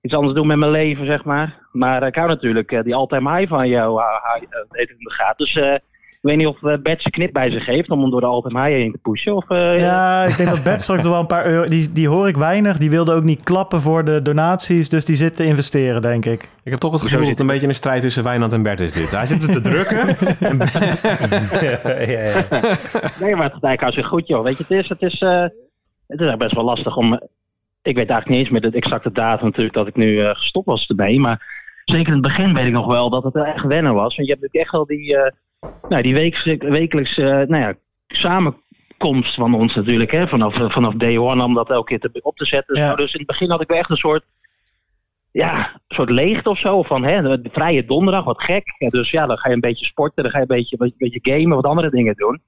iets 0.00 0.14
anders 0.14 0.34
doen 0.34 0.46
met 0.46 0.56
mijn 0.56 0.70
leven, 0.70 1.06
zeg 1.06 1.24
maar. 1.24 1.58
Maar 1.72 2.06
ik 2.06 2.14
hou 2.14 2.28
natuurlijk 2.28 2.72
eh, 2.72 2.82
die 2.82 2.94
all-time 2.94 3.36
high 3.36 3.48
van 3.48 3.68
jou, 3.68 4.00
uh, 4.00 4.42
uh, 4.42 4.80
in 4.80 4.94
de 4.98 5.10
gaten. 5.10 5.36
Dus 5.44 5.56
eh, 5.56 5.74
ik 6.22 6.28
weet 6.28 6.36
niet 6.36 6.46
of 6.46 6.62
uh, 6.62 6.74
Bert 6.82 7.00
zijn 7.00 7.12
knip 7.14 7.32
bij 7.32 7.50
zich 7.50 7.66
heeft 7.66 7.90
om 7.90 8.00
hem 8.00 8.10
door 8.10 8.20
de 8.20 8.26
all-time 8.26 8.60
high 8.62 8.76
heen 8.76 8.92
te 8.92 8.98
pushen. 8.98 9.36
Of, 9.36 9.50
eh, 9.50 9.80
Ja, 9.80 10.24
ik 10.24 10.36
denk 10.36 10.48
dat 10.48 10.62
Bert 10.62 10.80
straks 10.80 11.02
nog 11.02 11.12
wel 11.12 11.20
een 11.20 11.26
paar 11.26 11.46
euro... 11.46 11.68
Die, 11.68 11.92
die 11.92 12.08
hoor 12.08 12.28
ik 12.28 12.36
weinig. 12.36 12.78
Die 12.78 12.90
wilde 12.90 13.12
ook 13.12 13.22
niet 13.22 13.44
klappen 13.44 13.80
voor 13.80 14.04
de 14.04 14.22
donaties. 14.22 14.88
Dus 14.88 15.04
die 15.04 15.16
zit 15.16 15.36
te 15.36 15.44
investeren, 15.44 16.02
denk 16.02 16.24
ik. 16.24 16.42
Ik 16.62 16.70
heb 16.70 16.80
toch 16.80 16.92
het 16.92 17.00
gevoel 17.00 17.18
dat 17.20 17.28
het 17.28 17.40
een 17.40 17.46
beetje 17.46 17.66
een 17.68 17.74
strijd 17.74 18.02
tussen 18.02 18.24
Wijnand 18.24 18.52
en 18.52 18.62
Bert 18.62 18.80
is 18.80 18.92
dit. 18.92 19.10
Hij 19.10 19.26
zit 19.26 19.42
er 19.42 19.52
te 19.52 19.60
drukken. 19.70 20.06
ja, 21.60 21.90
ja, 22.00 22.20
ja. 22.20 22.44
Nee, 23.20 23.34
maar 23.36 23.44
het 23.44 23.52
gaat 23.52 23.62
eigenlijk 23.62 23.80
hartstikke 23.80 24.08
goed, 24.08 24.26
joh. 24.26 24.42
Weet 24.44 24.58
je, 24.58 24.64
het 24.68 24.78
is, 24.82 24.88
het 24.88 25.02
is, 25.02 25.20
eh, 25.20 25.44
het 26.06 26.20
is 26.20 26.36
best 26.36 26.54
wel 26.54 26.64
lastig 26.64 26.96
om... 26.96 27.20
Ik 27.82 27.96
weet 27.96 28.08
eigenlijk 28.08 28.28
niet 28.28 28.38
eens 28.38 28.48
meer 28.50 28.70
de 28.70 28.78
exacte 28.78 29.12
datum 29.12 29.46
natuurlijk 29.46 29.74
dat 29.74 29.86
ik 29.86 29.96
nu 29.96 30.20
eh, 30.20 30.30
gestopt 30.30 30.66
was 30.66 30.86
ermee. 30.86 31.20
Maar 31.20 31.70
zeker 31.84 32.06
in 32.06 32.12
het 32.12 32.22
begin 32.22 32.54
weet 32.54 32.66
ik 32.66 32.72
nog 32.72 32.86
wel 32.86 33.10
dat 33.10 33.24
het 33.24 33.34
echt 33.36 33.64
wennen 33.64 33.94
was. 33.94 34.16
Want 34.16 34.28
je 34.28 34.32
hebt 34.32 34.40
natuurlijk 34.42 34.62
echt 34.62 34.72
wel 34.72 34.86
die, 34.86 35.16
eh 35.16 35.32
nou, 35.88 36.02
die 36.02 36.14
wekelijks, 36.14 36.66
wekelijks 36.68 37.18
eh, 37.18 37.26
nou 37.26 37.56
ja, 37.56 37.74
samenkomst 38.06 39.34
van 39.34 39.54
ons 39.54 39.74
natuurlijk. 39.74 40.10
Hè? 40.10 40.28
Vanaf, 40.28 40.54
vanaf 40.72 40.94
day 40.94 41.18
one 41.18 41.44
om 41.44 41.54
dat 41.54 41.70
elke 41.70 41.98
keer 41.98 42.10
te, 42.10 42.20
op 42.22 42.36
te 42.36 42.44
zetten. 42.44 42.76
Ja. 42.76 42.94
Dus 42.94 43.12
in 43.12 43.18
het 43.18 43.28
begin 43.28 43.50
had 43.50 43.60
ik 43.60 43.68
wel 43.68 43.78
echt 43.78 43.90
een 43.90 43.96
soort... 43.96 44.24
Ja, 45.30 45.72
een 45.72 45.94
soort 45.96 46.10
leegte 46.10 46.50
of 46.50 46.58
zo. 46.58 46.82
Van 46.82 47.04
hè, 47.04 47.40
de 47.40 47.50
vrije 47.52 47.84
donderdag, 47.84 48.24
wat 48.24 48.42
gek. 48.42 48.74
Ja, 48.78 48.88
dus 48.88 49.10
ja, 49.10 49.26
dan 49.26 49.38
ga 49.38 49.48
je 49.48 49.54
een 49.54 49.60
beetje 49.60 49.84
sporten, 49.84 50.22
dan 50.22 50.32
ga 50.32 50.38
je 50.38 50.44
een 50.48 50.56
beetje, 50.56 50.76
een 50.78 50.94
beetje 50.96 51.20
gamen, 51.22 51.56
wat 51.56 51.66
andere 51.66 51.90
dingen 51.90 52.14
doen. 52.16 52.42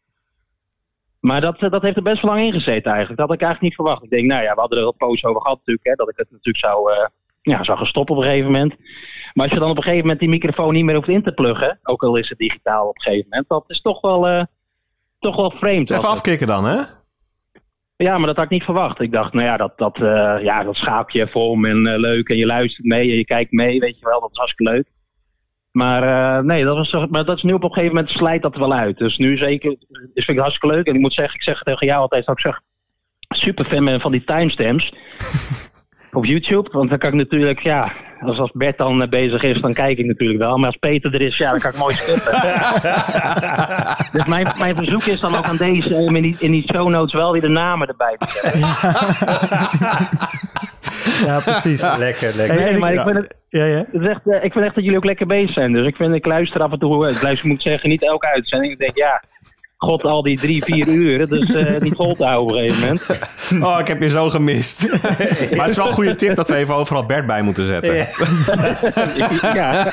Maar 1.25 1.41
dat, 1.41 1.59
eh, 1.59 1.71
dat 1.71 1.83
heeft 1.83 1.97
er 1.97 2.03
best 2.03 2.23
wel 2.23 2.35
lang 2.35 2.45
in 2.45 2.53
gezeten 2.53 2.91
eigenlijk. 2.91 3.21
Dat 3.21 3.29
had 3.29 3.37
ik 3.37 3.43
eigenlijk 3.43 3.61
niet 3.61 3.75
verwacht. 3.75 4.03
Ik 4.03 4.11
denk, 4.11 4.27
nou 4.27 4.43
ja, 4.43 4.55
we 4.55 4.61
hadden 4.61 4.79
er 4.79 4.87
een 4.87 4.97
poos 4.97 5.25
over 5.25 5.41
gehad 5.41 5.57
natuurlijk. 5.57 5.87
Hè, 5.87 5.95
dat 5.95 6.09
ik 6.09 6.17
het 6.17 6.31
natuurlijk 6.31 6.65
zou, 6.65 6.93
eh, 6.93 7.07
ja, 7.43 7.63
zou 7.63 7.79
gaan 7.79 7.87
stoppen 7.87 8.17
op 8.17 8.23
een 8.23 8.29
gegeven 8.29 8.53
moment. 8.53 8.75
Maar 9.33 9.45
als 9.45 9.53
je 9.53 9.59
dan 9.59 9.71
op 9.71 9.77
een 9.77 9.83
gegeven 9.83 10.03
moment 10.03 10.21
die 10.21 10.29
microfoon 10.29 10.73
niet 10.73 10.85
meer 10.85 10.95
hoeft 10.95 11.09
in 11.09 11.23
te 11.23 11.33
pluggen. 11.33 11.79
Ook 11.83 12.03
al 12.03 12.17
is 12.17 12.29
het 12.29 12.39
digitaal 12.39 12.89
op 12.89 12.97
een 12.97 13.03
gegeven 13.03 13.27
moment. 13.29 13.49
Dat 13.49 13.65
is 13.67 13.81
toch 13.81 14.01
wel, 14.01 14.29
eh, 14.29 14.43
toch 15.19 15.37
wel 15.37 15.51
vreemd. 15.51 15.91
Even 15.91 16.09
afkicken 16.09 16.47
dan, 16.47 16.65
hè? 16.65 16.83
Ja, 17.97 18.19
maar 18.19 18.27
dat 18.27 18.37
had 18.37 18.45
ik 18.45 18.51
niet 18.51 18.65
verwacht. 18.65 19.01
Ik 19.01 19.13
dacht, 19.13 19.33
nou 19.33 19.47
ja, 19.47 19.57
dat, 19.57 19.79
dat, 19.79 19.97
ja, 20.43 20.63
dat 20.63 20.77
schaap 20.77 21.11
je 21.11 21.23
even 21.23 21.41
om 21.41 21.65
en 21.65 22.01
leuk. 22.01 22.29
En 22.29 22.37
je 22.37 22.47
luistert 22.47 22.87
mee 22.87 23.11
en 23.11 23.17
je 23.17 23.25
kijkt 23.25 23.53
mee, 23.53 23.79
weet 23.81 23.99
je 23.99 24.05
wel. 24.05 24.21
Dat 24.21 24.31
is 24.31 24.39
hartstikke 24.39 24.73
leuk. 24.73 24.87
Maar 25.75 26.03
eh, 26.03 26.45
nee, 26.45 26.65
dat, 26.65 26.77
was, 26.77 26.89
toch- 26.91 27.09
maar 27.09 27.25
dat 27.25 27.37
is 27.37 27.43
nu 27.43 27.53
op 27.53 27.63
een 27.63 27.73
gegeven 27.73 27.95
moment 27.95 28.13
slijt 28.13 28.43
dat 28.43 28.55
er 28.55 28.61
wel 28.61 28.73
uit. 28.75 28.99
Dus 28.99 29.17
nu 29.17 29.37
zeker, 29.37 29.71
is 30.15 30.25
vind 30.25 30.37
ik 30.37 30.39
hartstikke 30.39 30.75
leuk. 30.77 30.87
En 30.87 30.95
ik 30.95 31.01
moet 31.01 31.13
zeggen, 31.13 31.35
ik 31.35 31.43
zeg 31.43 31.63
tegen 31.63 31.87
jou 31.87 32.01
altijd, 32.01 32.27
dat 32.27 32.35
ik 32.39 32.41
zeg, 32.41 32.61
super 33.29 33.65
fan 33.65 33.85
ben 33.85 34.01
van 34.01 34.13
die 34.13 34.25
timestamps. 34.25 34.93
op 36.13 36.25
YouTube, 36.25 36.71
want 36.73 36.89
dan 36.91 36.99
kan 36.99 37.09
ik 37.11 37.15
natuurlijk, 37.15 37.61
ja, 37.61 37.93
als, 38.21 38.39
als 38.39 38.51
Bert 38.55 38.79
dan 38.79 39.03
eh, 39.03 39.09
bezig 39.09 39.43
is, 39.43 39.61
dan 39.61 39.73
kijk 39.73 39.99
ik 39.99 40.07
natuurlijk 40.07 40.41
wel. 40.41 40.57
Maar 40.57 40.67
als 40.67 40.77
Peter 40.77 41.15
er 41.15 41.21
is, 41.21 41.37
ja, 41.37 41.51
dan 41.51 41.61
kan 41.61 41.71
ik 41.71 41.79
mooi 41.79 41.95
skippen. 41.95 42.33
dus 44.13 44.25
mijn, 44.25 44.53
mijn 44.59 44.77
verzoek 44.77 45.03
is 45.03 45.21
dan 45.21 45.37
ook 45.37 45.45
aan 45.45 45.57
deze, 45.57 45.95
om 45.95 46.17
in 46.17 46.23
die, 46.23 46.37
in 46.39 46.51
die 46.51 46.69
show 46.73 46.89
notes 46.89 47.13
wel 47.13 47.33
weer 47.33 47.41
de 47.41 47.49
namen 47.49 47.89
erbij 47.89 48.17
te 48.19 48.29
zetten. 48.29 48.61
Ja, 51.25 51.41
precies. 51.41 51.83
Lekker, 51.99 52.37
lekker. 52.37 52.61
Hey, 52.61 52.79
maar 52.79 52.93
ik 52.93 53.01
vind 53.01 53.17
het, 53.17 53.35
Ja, 53.49 53.65
ja. 53.65 53.77
het 53.77 54.03
is 54.03 54.09
echt, 54.09 54.21
eh, 54.27 54.45
ik 54.45 54.53
vind 54.53 54.65
echt 54.65 54.75
dat 54.75 54.85
jullie 54.85 54.99
ook 54.99 55.05
lekker 55.05 55.27
bezig 55.27 55.53
zijn. 55.53 55.73
Dus 55.73 55.87
ik, 55.87 55.97
vind, 55.97 56.15
ik 56.15 56.27
luister 56.27 56.61
af 56.63 56.73
en 56.73 56.79
toe, 56.79 57.11
ik 57.11 57.23
luister, 57.23 57.49
moet 57.49 57.57
ik 57.57 57.63
zeggen, 57.63 57.89
niet 57.89 58.03
elke 58.03 58.27
uitzending. 58.27 58.73
Ik 58.73 58.79
denk, 58.79 58.97
ja, 58.97 59.23
god, 59.85 60.05
al 60.05 60.23
die 60.23 60.39
drie, 60.39 60.65
vier 60.65 60.89
uren, 60.89 61.29
dus 61.29 61.53
eh, 61.55 61.81
niet 61.81 61.95
vol 61.97 62.15
te 62.15 62.25
houden 62.25 62.45
op 62.57 62.63
een 62.63 62.69
gegeven 62.69 62.81
moment. 62.81 63.03
Oh, 63.69 63.79
ik 63.81 63.87
heb 63.89 64.01
je 64.03 64.09
zo 64.09 64.31
gemist. 64.31 64.89
maar 65.57 65.61
het 65.61 65.69
is 65.69 65.77
wel 65.77 65.87
een 65.87 65.93
goede 65.93 66.15
tip 66.15 66.35
dat 66.35 66.49
we 66.49 66.55
even 66.55 66.75
overal 66.75 67.05
Bert 67.07 67.27
bij 67.27 67.43
moeten 67.43 67.67
zetten. 67.67 67.95
ja. 69.61 69.93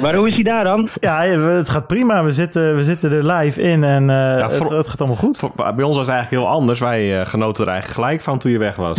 Maar 0.00 0.14
hoe 0.14 0.28
is 0.28 0.34
hij 0.34 0.42
daar 0.42 0.64
dan? 0.64 0.88
Ja, 1.00 1.20
het 1.22 1.68
gaat 1.68 1.86
prima. 1.86 2.24
We 2.24 2.30
zitten, 2.32 2.76
we 2.76 2.82
zitten 2.82 3.12
er 3.12 3.26
live 3.32 3.60
in 3.60 3.84
en 3.84 4.10
eh, 4.10 4.42
het, 4.42 4.54
voor- 4.56 4.72
het 4.76 4.88
gaat 4.88 4.98
allemaal 4.98 5.16
goed. 5.16 5.38
Voor- 5.38 5.52
Bij 5.56 5.84
ons 5.84 5.96
was 5.96 6.06
het 6.06 6.14
eigenlijk 6.14 6.30
heel 6.44 6.52
anders. 6.52 6.80
Wij 6.80 7.20
eh, 7.20 7.26
genoten 7.26 7.64
er 7.64 7.70
eigenlijk 7.70 8.00
gelijk 8.00 8.20
van 8.22 8.38
toen 8.38 8.50
je 8.50 8.58
weg 8.58 8.76
was. 8.76 8.98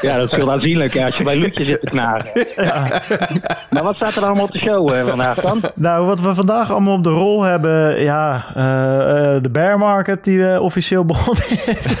Ja, 0.00 0.16
dat 0.16 0.30
scheelt 0.30 0.48
aanzienlijk 0.50 0.92
ja, 0.92 1.04
als 1.04 1.16
je 1.16 1.24
bij 1.24 1.36
Lutje 1.36 1.64
zit 1.64 1.80
te 1.80 1.86
knagen. 1.86 2.46
Maar 3.70 3.82
wat 3.82 3.94
staat 3.94 4.16
er 4.16 4.24
allemaal 4.24 4.44
op 4.44 4.52
de 4.52 4.58
show 4.58 4.90
vandaag 5.08 5.40
dan? 5.40 5.60
Nou, 5.74 6.06
wat 6.06 6.20
we 6.22 6.34
vandaag 6.34 6.70
allemaal 6.70 6.94
op 6.94 7.04
de 7.04 7.10
rol 7.10 7.42
hebben, 7.42 8.02
ja, 8.02 8.44
eh, 8.54 9.34
eh, 9.36 9.42
de 9.42 9.50
bear 9.50 9.78
market 9.78 10.24
die 10.24 10.48
eh, 10.52 10.60
officieel 10.62 11.04
begonnen 11.04 11.44
is. 11.66 12.00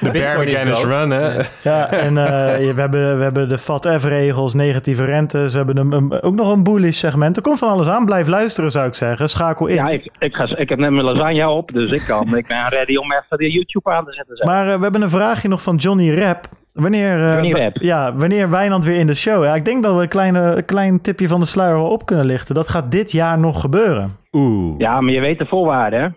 De 0.00 0.10
Bear 0.12 0.44
is. 0.44 0.82
Run, 0.84 1.10
hè? 1.10 1.30
ja, 1.62 1.90
en 1.90 2.18
eh, 2.18 2.56
we, 2.74 2.80
hebben, 2.80 3.16
we 3.16 3.22
hebben 3.22 3.48
de 3.48 3.58
FATF-regels, 3.58 4.54
negatieve 4.54 5.04
rentes, 5.04 5.52
we 5.52 5.58
hebben 5.58 5.76
een, 5.76 5.92
een- 5.92 6.22
ook 6.22 6.34
nog 6.34 6.52
een 6.52 6.62
bullish 6.62 6.98
segment. 6.98 7.36
Er 7.36 7.42
komt 7.42 7.58
van 7.58 7.68
alles 7.68 7.88
aan. 7.88 8.04
Blijf 8.04 8.26
luisteren, 8.26 8.70
zou 8.70 8.86
ik 8.86 8.94
zeggen. 8.94 9.28
Schakel 9.28 9.66
in. 9.66 9.74
Ja, 9.74 9.88
ik, 9.88 10.10
ik, 10.18 10.34
ga, 10.34 10.56
ik 10.56 10.68
heb 10.68 10.78
net 10.78 10.90
mijn 10.90 11.04
lasagne 11.04 11.48
op, 11.48 11.70
dus 11.72 11.90
ik, 11.90 12.02
kan, 12.06 12.36
ik 12.36 12.46
ben 12.46 12.68
ready 12.68 12.96
om 12.96 13.12
even 13.12 13.38
de 13.38 13.50
YouTube 13.50 13.90
aan 13.90 14.04
te 14.04 14.12
zetten. 14.12 14.36
zeg. 14.36 14.46
Maar 14.46 14.64
we 14.76 14.82
hebben 14.82 15.02
een 15.02 15.10
vraagje 15.10 15.48
nog 15.48 15.62
van 15.62 15.76
Johnny 15.76 16.14
Rap. 16.18 16.48
Wanneer, 16.82 17.42
eh. 17.54 17.70
Ja, 17.72 18.14
wanneer 18.14 18.50
Wijnand 18.50 18.84
weer 18.84 18.96
in 18.98 19.06
de 19.06 19.14
show? 19.14 19.44
Ja, 19.44 19.54
ik 19.54 19.64
denk 19.64 19.82
dat 19.82 19.94
we 19.96 20.02
een, 20.02 20.08
kleine, 20.08 20.40
een 20.40 20.64
klein 20.64 21.00
tipje 21.00 21.28
van 21.28 21.40
de 21.40 21.46
sluier 21.46 21.74
wel 21.76 21.90
op 21.90 22.06
kunnen 22.06 22.26
lichten. 22.26 22.54
Dat 22.54 22.68
gaat 22.68 22.90
dit 22.90 23.12
jaar 23.12 23.38
nog 23.38 23.60
gebeuren. 23.60 24.16
Oeh. 24.32 24.78
Ja, 24.78 25.00
maar 25.00 25.12
je 25.12 25.20
weet 25.20 25.38
de 25.38 25.46
voorwaarden, 25.46 26.00
hè? 26.02 26.08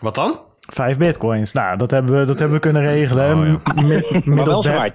Wat 0.00 0.14
dan? 0.14 0.38
Vijf 0.60 0.98
bitcoins. 0.98 1.52
Nou, 1.52 1.76
dat 1.76 1.90
hebben 1.90 2.18
we, 2.20 2.24
dat 2.26 2.38
hebben 2.38 2.56
we 2.56 2.62
kunnen 2.62 2.82
regelen. 2.82 3.38
Oh, 3.38 3.88
ja. 3.88 4.20
Maar 4.24 4.44
wel 4.44 4.62
zwart. 4.62 4.94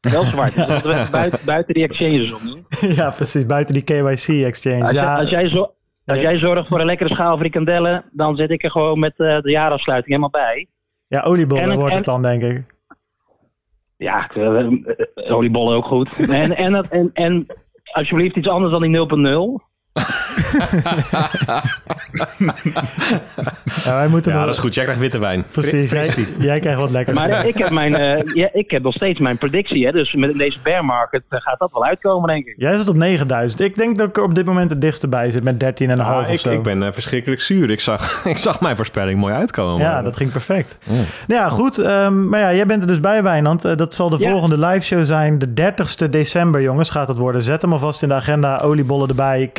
Wel 0.00 0.22
zwart. 0.32 0.54
Dus 0.82 1.10
buiten, 1.10 1.38
buiten 1.44 1.74
die 1.74 1.82
exchanges 1.88 2.32
om. 2.32 2.66
ja, 2.96 3.10
precies. 3.10 3.46
Buiten 3.46 3.74
die 3.74 3.82
KYC-exchange. 3.82 4.80
Als, 4.82 4.90
jij- 4.92 5.02
Ja, 5.02 5.16
als, 5.16 5.30
jij 5.30 5.48
zo, 5.48 5.72
als 6.06 6.20
jij 6.20 6.38
zorgt 6.38 6.68
voor 6.68 6.80
een 6.80 6.86
lekkere 6.86 7.08
schaal 7.10 7.38
frikandellen, 7.38 8.04
dan 8.12 8.36
zit 8.36 8.50
ik 8.50 8.64
er 8.64 8.70
gewoon 8.70 8.98
met 8.98 9.12
eh, 9.16 9.40
de 9.40 9.50
jaarafsluiting 9.50 10.08
helemaal 10.16 10.42
bij. 10.46 10.66
ja, 11.06 11.20
oliebollen 11.22 11.64
en- 11.70 11.76
wordt 11.76 11.90
en- 11.90 11.96
het 11.96 12.04
dan, 12.06 12.22
denk 12.22 12.42
ik. 12.42 12.62
Ja, 13.98 14.30
eh, 14.30 14.66
eh, 14.66 15.36
oliebollen 15.36 15.76
ook 15.76 15.84
goed. 15.84 16.28
En, 16.28 16.56
en, 16.56 16.74
en, 16.74 17.10
en 17.12 17.46
alsjeblieft 17.92 18.36
iets 18.36 18.48
anders 18.48 18.72
dan 18.72 18.82
die 18.82 19.60
0.0. 19.60 19.64
Ja, 23.84 23.94
wij 23.96 24.08
moeten 24.08 24.30
Ja, 24.32 24.36
nog- 24.36 24.46
dat 24.46 24.54
is 24.54 24.60
goed. 24.60 24.74
Jij 24.74 24.84
krijgt 24.84 25.00
witte 25.02 25.18
wijn. 25.18 25.44
Precies. 25.52 25.90
Jij, 25.90 26.10
jij 26.38 26.60
krijgt 26.60 26.80
wat 26.80 26.90
lekkers. 26.90 27.18
Maar 27.18 27.46
ik 27.46 27.56
heb, 27.58 27.70
mijn, 27.70 27.96
eh, 27.96 28.34
ja, 28.34 28.48
ik 28.52 28.70
heb 28.70 28.82
nog 28.82 28.92
steeds 28.94 29.20
mijn 29.20 29.38
predictie. 29.38 29.86
Hè? 29.86 29.92
Dus 29.92 30.14
met 30.14 30.38
deze 30.38 30.58
bear 30.62 30.84
market 30.84 31.22
eh, 31.28 31.40
gaat 31.40 31.58
dat 31.58 31.72
wel 31.72 31.84
uitkomen, 31.84 32.28
denk 32.28 32.46
ik. 32.46 32.54
Jij 32.56 32.76
zit 32.76 32.88
op 32.88 32.96
9000. 32.96 33.60
Ik 33.60 33.74
denk 33.74 33.96
dat 33.98 34.08
ik 34.08 34.16
er 34.16 34.22
op 34.22 34.34
dit 34.34 34.44
moment 34.46 34.70
het 34.70 34.80
dichtste 34.80 35.08
bij 35.08 35.30
zit 35.30 35.42
met 35.44 35.60
13,5 35.60 35.98
Ah, 36.00 36.18
of 36.20 36.28
ik, 36.30 36.38
zo. 36.38 36.50
ik 36.50 36.62
ben 36.62 36.82
eh, 36.82 36.92
verschrikkelijk 36.92 37.40
zuur. 37.40 37.70
Ik 37.70 37.80
zag, 37.80 38.20
ik 38.24 38.36
zag 38.36 38.60
mijn 38.60 38.76
voorspelling 38.76 39.18
mooi 39.20 39.34
uitkomen. 39.34 39.86
Ja, 39.86 40.02
dat 40.02 40.16
ging 40.16 40.32
perfect. 40.32 40.78
Mm. 40.84 40.96
Nou 41.26 41.40
ja, 41.42 41.48
goed. 41.48 41.78
ehm, 41.78 42.28
maar 42.28 42.40
ja, 42.40 42.54
jij 42.54 42.66
bent 42.66 42.82
er 42.82 42.88
dus 42.88 43.00
bij, 43.00 43.22
Wijnand. 43.22 43.62
Dat 43.62 43.94
zal 43.94 44.08
de 44.10 44.18
Ja. 44.18 44.30
volgende 44.30 44.66
live 44.66 44.84
show 44.86 45.04
zijn. 45.04 45.38
De 45.38 45.52
30ste 45.54 46.08
december, 46.10 46.62
jongens, 46.62 46.90
gaat 46.90 47.08
het 47.08 47.16
worden. 47.16 47.42
Zet 47.42 47.62
hem 47.62 47.72
alvast 47.72 48.02
in 48.02 48.08
de 48.08 48.14
agenda. 48.14 48.58
Oliebollen 48.58 49.08
erbij, 49.08 49.50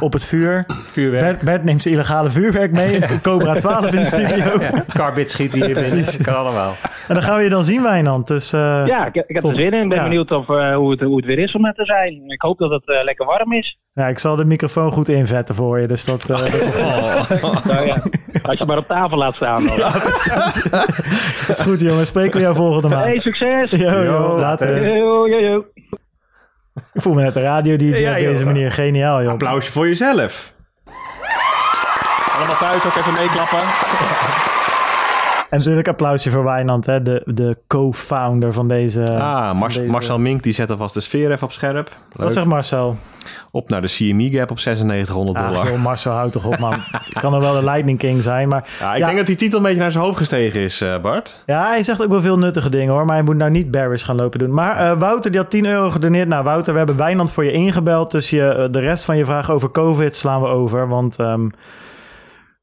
op 0.00 0.12
het 0.12 0.24
vuur. 0.24 0.66
Vuurwerk. 0.86 1.24
Bert, 1.24 1.40
Bert 1.42 1.64
neemt 1.64 1.82
zijn 1.82 1.94
illegale 1.94 2.30
vuurwerk 2.30 2.72
mee. 2.72 3.00
Cobra 3.22 3.54
12 3.54 3.86
in 3.86 4.00
de 4.00 4.04
studio. 4.04 4.60
Ja, 4.60 4.84
Carbit 4.88 5.30
schiet 5.30 5.52
hier 5.54 5.64
binnen. 5.64 5.82
Precies. 5.82 6.16
Dat 6.16 6.26
kan 6.26 6.36
allemaal. 6.36 6.74
En 7.08 7.14
dan 7.14 7.22
gaan 7.22 7.36
we 7.36 7.42
je 7.42 7.48
dan 7.48 7.64
zien, 7.64 7.82
Wijnand. 7.82 8.26
Dus 8.26 8.52
eh, 8.52 8.82
Ja, 8.86 9.06
ik, 9.06 9.14
ik 9.14 9.24
heb 9.26 9.40
Top. 9.40 9.50
er 9.50 9.56
zin 9.58 9.72
in. 9.72 9.82
Ik 9.82 9.88
ben 9.88 9.98
Ja. 9.98 10.02
benieuwd 10.04 10.30
of, 10.30 10.48
eh, 10.48 10.74
hoe, 10.74 10.90
het, 10.90 11.00
hoe 11.00 11.16
het 11.16 11.24
weer 11.24 11.38
is 11.38 11.54
om 11.54 11.66
er 11.66 11.74
te 11.74 11.84
zijn. 11.84 12.22
Ik 12.26 12.42
hoop 12.42 12.58
dat 12.58 12.70
het 12.70 12.88
eh, 12.90 13.04
lekker 13.04 13.26
warm 13.26 13.52
is. 13.52 13.78
ja, 13.92 14.06
ik 14.06 14.18
zal 14.18 14.36
de 14.36 14.44
microfoon 14.44 14.92
goed 14.92 15.08
invetten 15.08 15.54
voor 15.54 15.80
je. 15.80 15.86
Dus 15.86 16.04
dat, 16.04 16.22
eh, 16.30 16.36
dat 16.36 16.44
Nou 17.64 17.86
ja, 17.86 18.02
als 18.42 18.58
je 18.58 18.64
maar 18.66 18.78
op 18.78 18.86
tafel 18.86 19.16
laat 19.18 19.34
staan. 19.34 19.64
Dan. 19.66 19.74
is 21.48 21.60
goed, 21.60 21.80
jongens. 21.80 22.08
Spreken 22.08 22.32
we 22.36 22.40
jou 22.40 22.54
volgende 22.54 22.88
maand. 22.88 23.04
Hey, 23.04 23.20
succes! 23.20 23.70
Yo, 23.70 23.90
yo, 23.90 24.02
Yo, 24.02 24.38
later. 24.38 24.96
Yo, 24.96 25.28
yo, 25.28 25.38
yo. 25.40 25.64
Ik 26.92 27.02
voel 27.02 27.14
me 27.14 27.22
net 27.22 27.36
een 27.36 27.42
radio-dj 27.42 27.84
Ja, 27.84 28.12
op 28.12 28.18
joh. 28.18 28.30
deze 28.32 28.44
manier. 28.44 28.72
Geniaal, 28.72 29.22
joh. 29.22 29.32
Applausje 29.32 29.72
voor 29.72 29.86
jezelf. 29.86 30.52
Allemaal 32.36 32.56
thuis 32.56 32.86
ook 32.86 32.96
even 32.96 33.12
meeklappen. 33.12 33.58
En 35.56 35.62
natuurlijk 35.62 35.88
applausje 35.88 36.30
voor 36.30 36.44
Wijnand, 36.44 36.86
hè, 36.86 37.02
de, 37.02 37.22
de 37.24 37.56
co-founder 37.66 38.52
van 38.52 38.68
deze... 38.68 39.02
Ah, 39.18 39.46
van 39.48 39.56
Mars- 39.56 39.74
deze- 39.74 39.90
Marcel 39.90 40.18
Mink 40.18 40.42
die 40.42 40.52
zet 40.52 40.70
alvast 40.70 40.94
de 40.94 41.00
sfeer 41.00 41.30
even 41.32 41.46
op 41.46 41.52
scherp. 41.52 41.88
Wat 42.12 42.22
Leuk. 42.24 42.30
zegt 42.32 42.46
Marcel? 42.46 42.96
Op 43.50 43.68
naar 43.68 43.80
de 43.82 43.88
CME 43.88 44.30
gap 44.30 44.50
op 44.50 44.56
9600 44.64 45.38
Ah, 45.38 45.48
dollar. 45.48 45.66
joh, 45.70 45.82
Marcel, 45.82 46.12
houd 46.12 46.32
toch 46.32 46.46
op, 46.46 46.58
man. 46.58 46.72
Het 46.90 47.18
kan 47.22 47.34
er 47.34 47.40
wel 47.40 47.52
de 47.54 47.64
Lightning 47.64 47.98
King 47.98 48.22
zijn, 48.22 48.48
maar... 48.48 48.68
Ja, 48.80 48.92
ik 48.92 48.98
Ja. 48.98 49.04
denk 49.06 49.16
dat 49.18 49.26
die 49.26 49.36
titel 49.36 49.58
een 49.58 49.64
beetje 49.64 49.80
naar 49.80 49.92
zijn 49.92 50.04
hoofd 50.04 50.16
gestegen 50.16 50.60
is, 50.60 50.80
eh, 50.80 51.00
Bart. 51.00 51.42
Ja, 51.46 51.66
hij 51.68 51.82
zegt 51.82 52.02
ook 52.02 52.10
wel 52.10 52.20
veel 52.20 52.38
nuttige 52.38 52.68
dingen, 52.70 52.94
hoor. 52.94 53.04
Maar 53.04 53.14
hij 53.16 53.24
moet 53.24 53.36
nou 53.36 53.50
niet 53.50 53.70
bearish 53.70 54.04
gaan 54.04 54.16
lopen 54.16 54.38
doen. 54.38 54.54
Maar 54.54 54.76
eh, 54.76 54.98
Wouter, 54.98 55.30
die 55.30 55.40
had 55.40 55.50
10 55.50 55.66
euro 55.66 55.90
gedoneerd. 55.90 56.28
Nou, 56.28 56.44
Wouter, 56.44 56.72
we 56.72 56.78
hebben 56.78 56.96
Wijnand 56.96 57.32
voor 57.32 57.44
je 57.44 57.52
ingebeld. 57.52 58.10
Dus 58.10 58.30
je, 58.30 58.48
eh, 58.48 58.64
de 58.70 58.80
rest 58.80 59.04
van 59.04 59.16
je 59.16 59.24
vraag 59.24 59.50
over 59.50 59.70
COVID 59.70 60.16
slaan 60.16 60.40
we 60.42 60.48
over. 60.48 60.88
Want 60.88 61.16
ehm, 61.18 61.48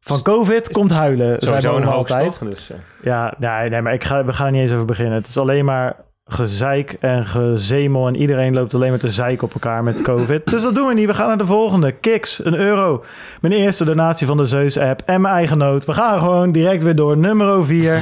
van 0.04 0.22
COVID 0.22 0.72
komt 0.72 0.92
huilen, 0.92 1.36
Sowieso 1.42 1.68
een 1.68 1.74
allemaal 1.76 1.94
hoogst, 1.94 2.14
altijd. 2.14 2.40
toch? 2.40 2.50
Dus, 2.50 2.72
Ja, 3.02 3.34
nee, 3.38 3.70
nee 3.70 3.82
maar 3.82 3.94
ik 3.94 4.04
ga, 4.04 4.26
we 4.26 4.34
gaan 4.34 4.46
er 4.46 4.52
niet 4.52 4.62
eens 4.62 4.74
over 4.74 4.86
beginnen. 4.86 5.14
Het 5.14 5.28
is 5.28 5.38
alleen 5.38 5.66
maar 5.66 5.96
gezeik 6.26 6.98
en 7.00 7.26
gezemel. 7.26 8.08
En 8.08 8.16
iedereen 8.16 8.54
loopt 8.54 8.74
alleen 8.74 8.90
maar 8.90 9.00
te 9.00 9.10
zeiken 9.10 9.44
op 9.48 9.54
elkaar 9.54 9.84
met 9.84 10.02
COVID. 10.02 10.42
dus 10.46 10.64
dat 10.64 10.76
doen 10.76 10.88
we 10.88 10.94
niet. 10.94 11.08
We 11.08 11.14
gaan 11.14 11.28
naar 11.28 11.38
de 11.38 11.46
volgende. 11.46 11.92
Kiks, 11.92 12.46
een 12.46 12.56
euro. 12.56 13.04
Mijn 13.42 13.54
eerste 13.54 13.86
donatie 13.86 14.28
van 14.28 14.38
de 14.38 14.46
Zeus-app 14.46 15.02
en 15.06 15.22
mijn 15.22 15.34
eigen 15.34 15.58
noot. 15.58 15.86
We 15.86 15.94
gaan 15.94 16.20
gewoon 16.20 16.52
direct 16.52 16.84
weer 16.84 16.96
door. 16.96 17.18
Nummer 17.18 17.66
4. 17.66 17.96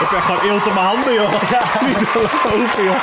Ik 0.00 0.08
ben 0.10 0.22
gewoon 0.22 0.50
eelt 0.50 0.66
in 0.66 0.74
mijn 0.74 0.86
handen, 0.86 1.14
joh. 1.14 1.30
Niet 1.86 1.98
te 1.98 2.26
geloven, 2.28 2.84
joh. 2.84 3.00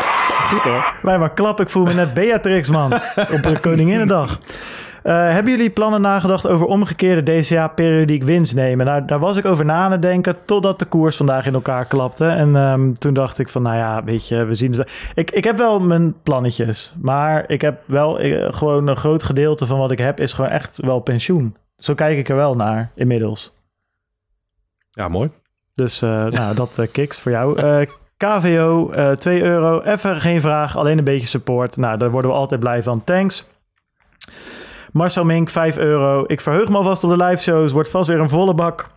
Goed 0.49 0.61
hoor. 0.61 0.93
Wij 1.01 1.17
maar 1.19 1.31
klap. 1.31 1.59
Ik 1.61 1.69
voel 1.69 1.83
me 1.83 1.93
net 1.93 2.13
Beatrix, 2.13 2.69
man. 2.69 2.93
Op 3.31 3.41
de 3.43 3.57
Koninginnedag. 3.61 4.39
Eh, 5.07 5.31
hebben 5.31 5.51
jullie 5.51 5.69
plannen 5.69 6.01
nagedacht 6.01 6.47
over 6.47 6.65
omgekeerde 6.65 7.39
DCA-periodiek 7.39 8.23
winst 8.23 8.55
nemen? 8.55 8.85
Nou, 8.85 9.05
daar 9.05 9.19
was 9.19 9.37
ik 9.37 9.45
over 9.45 9.65
na 9.65 9.83
aan 9.83 9.91
het 9.91 10.01
denken 10.01 10.35
totdat 10.45 10.79
de 10.79 10.85
koers 10.85 11.17
vandaag 11.17 11.45
in 11.45 11.53
elkaar 11.53 11.85
klapte. 11.85 12.25
En 12.25 12.55
ehm, 12.55 12.93
toen 12.93 13.13
dacht 13.13 13.39
ik 13.39 13.49
van, 13.49 13.61
nou 13.61 13.75
ja, 13.75 14.03
weet 14.03 14.27
je, 14.27 14.45
we 14.45 14.53
zien 14.53 14.71
het. 14.71 15.11
Ik, 15.15 15.31
ik 15.31 15.43
heb 15.43 15.57
wel 15.57 15.79
mijn 15.79 16.21
plannetjes, 16.23 16.93
maar 17.01 17.49
ik 17.49 17.61
heb 17.61 17.81
wel 17.85 18.19
eh, 18.19 18.53
gewoon 18.53 18.87
een 18.87 18.95
groot 18.95 19.23
gedeelte 19.23 19.65
van 19.65 19.79
wat 19.79 19.91
ik 19.91 19.97
heb 19.97 20.19
is 20.19 20.33
gewoon 20.33 20.51
echt 20.51 20.77
wel 20.77 20.99
pensioen. 20.99 21.55
Zo 21.77 21.93
kijk 21.93 22.17
ik 22.17 22.29
er 22.29 22.35
wel 22.35 22.55
naar 22.55 22.91
inmiddels. 22.95 23.53
Ja, 24.89 25.07
mooi. 25.07 25.29
Dus 25.73 26.01
eh, 26.01 26.25
nou, 26.37 26.55
dat 26.55 26.77
eh 26.77 26.87
kiks 26.91 27.21
voor 27.21 27.31
jou. 27.31 27.85
KVO, 28.17 28.89
eh 28.89 29.11
2 29.11 29.43
euro. 29.43 29.81
Even 29.81 30.21
geen 30.21 30.41
vraag, 30.41 30.77
alleen 30.77 30.97
een 30.97 31.03
beetje 31.03 31.27
support. 31.27 31.77
Nou, 31.77 31.97
daar 31.97 32.11
worden 32.11 32.31
we 32.31 32.37
altijd 32.37 32.59
blij 32.59 32.83
van. 32.83 33.03
Thanks. 33.03 33.45
Marcel 34.91 35.25
Mink, 35.25 35.49
5 35.49 35.77
euro. 35.77 36.23
Ik 36.27 36.41
verheug 36.41 36.69
me 36.69 36.77
alvast 36.77 37.03
op 37.03 37.09
de 37.09 37.23
live 37.23 37.41
shows. 37.41 37.71
Wordt 37.71 37.89
vast 37.89 38.07
weer 38.07 38.19
een 38.19 38.29
volle 38.29 38.53
bak. 38.53 38.87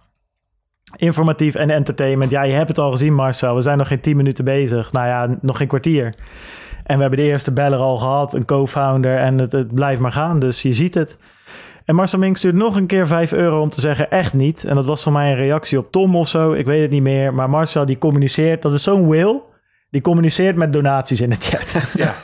Informatief 0.96 1.54
en 1.54 1.70
entertainment. 1.70 2.30
Ja, 2.30 2.42
je 2.42 2.52
hebt 2.52 2.68
het 2.68 2.78
al 2.78 2.90
gezien, 2.90 3.14
Marcel. 3.14 3.54
We 3.54 3.60
zijn 3.60 3.78
nog 3.78 3.88
geen 3.88 4.00
10 4.00 4.16
minuten 4.16 4.44
bezig. 4.44 4.92
Nou 4.92 5.06
ja, 5.06 5.38
nog 5.40 5.56
geen 5.56 5.68
kwartier. 5.68 6.14
En 6.84 6.96
we 6.96 7.00
hebben 7.00 7.18
de 7.18 7.30
eerste 7.30 7.52
beller 7.52 7.78
al 7.78 7.98
gehad, 7.98 8.34
een 8.34 8.44
co-founder. 8.44 9.16
En 9.18 9.40
het, 9.40 9.52
het 9.52 9.74
blijft 9.74 10.00
maar 10.00 10.12
gaan, 10.12 10.38
dus 10.38 10.62
je 10.62 10.72
ziet 10.72 10.94
het. 10.94 11.18
En 11.84 11.94
Marcel 11.94 12.18
Mink 12.18 12.36
stuurt 12.36 12.54
nog 12.54 12.76
een 12.76 12.86
keer 12.86 13.06
5 13.06 13.32
euro 13.32 13.60
om 13.60 13.68
te 13.68 13.80
zeggen 13.80 14.10
echt 14.10 14.34
niet. 14.34 14.64
En 14.64 14.74
dat 14.74 14.86
was 14.86 15.02
voor 15.02 15.12
mij 15.12 15.30
een 15.30 15.36
reactie 15.36 15.78
op 15.78 15.92
Tom 15.92 16.16
of 16.16 16.28
zo. 16.28 16.52
Ik 16.52 16.66
weet 16.66 16.82
het 16.82 16.90
niet 16.90 17.02
meer. 17.02 17.34
Maar 17.34 17.50
Marcel 17.50 17.86
die 17.86 17.98
communiceert. 17.98 18.62
Dat 18.62 18.72
is 18.72 18.82
zo'n 18.82 19.08
will. 19.08 19.40
Die 19.90 20.00
communiceert 20.00 20.56
met 20.56 20.72
donaties 20.72 21.20
in 21.20 21.30
de 21.30 21.36
chat. 21.38 21.74
Ja. 21.94 22.14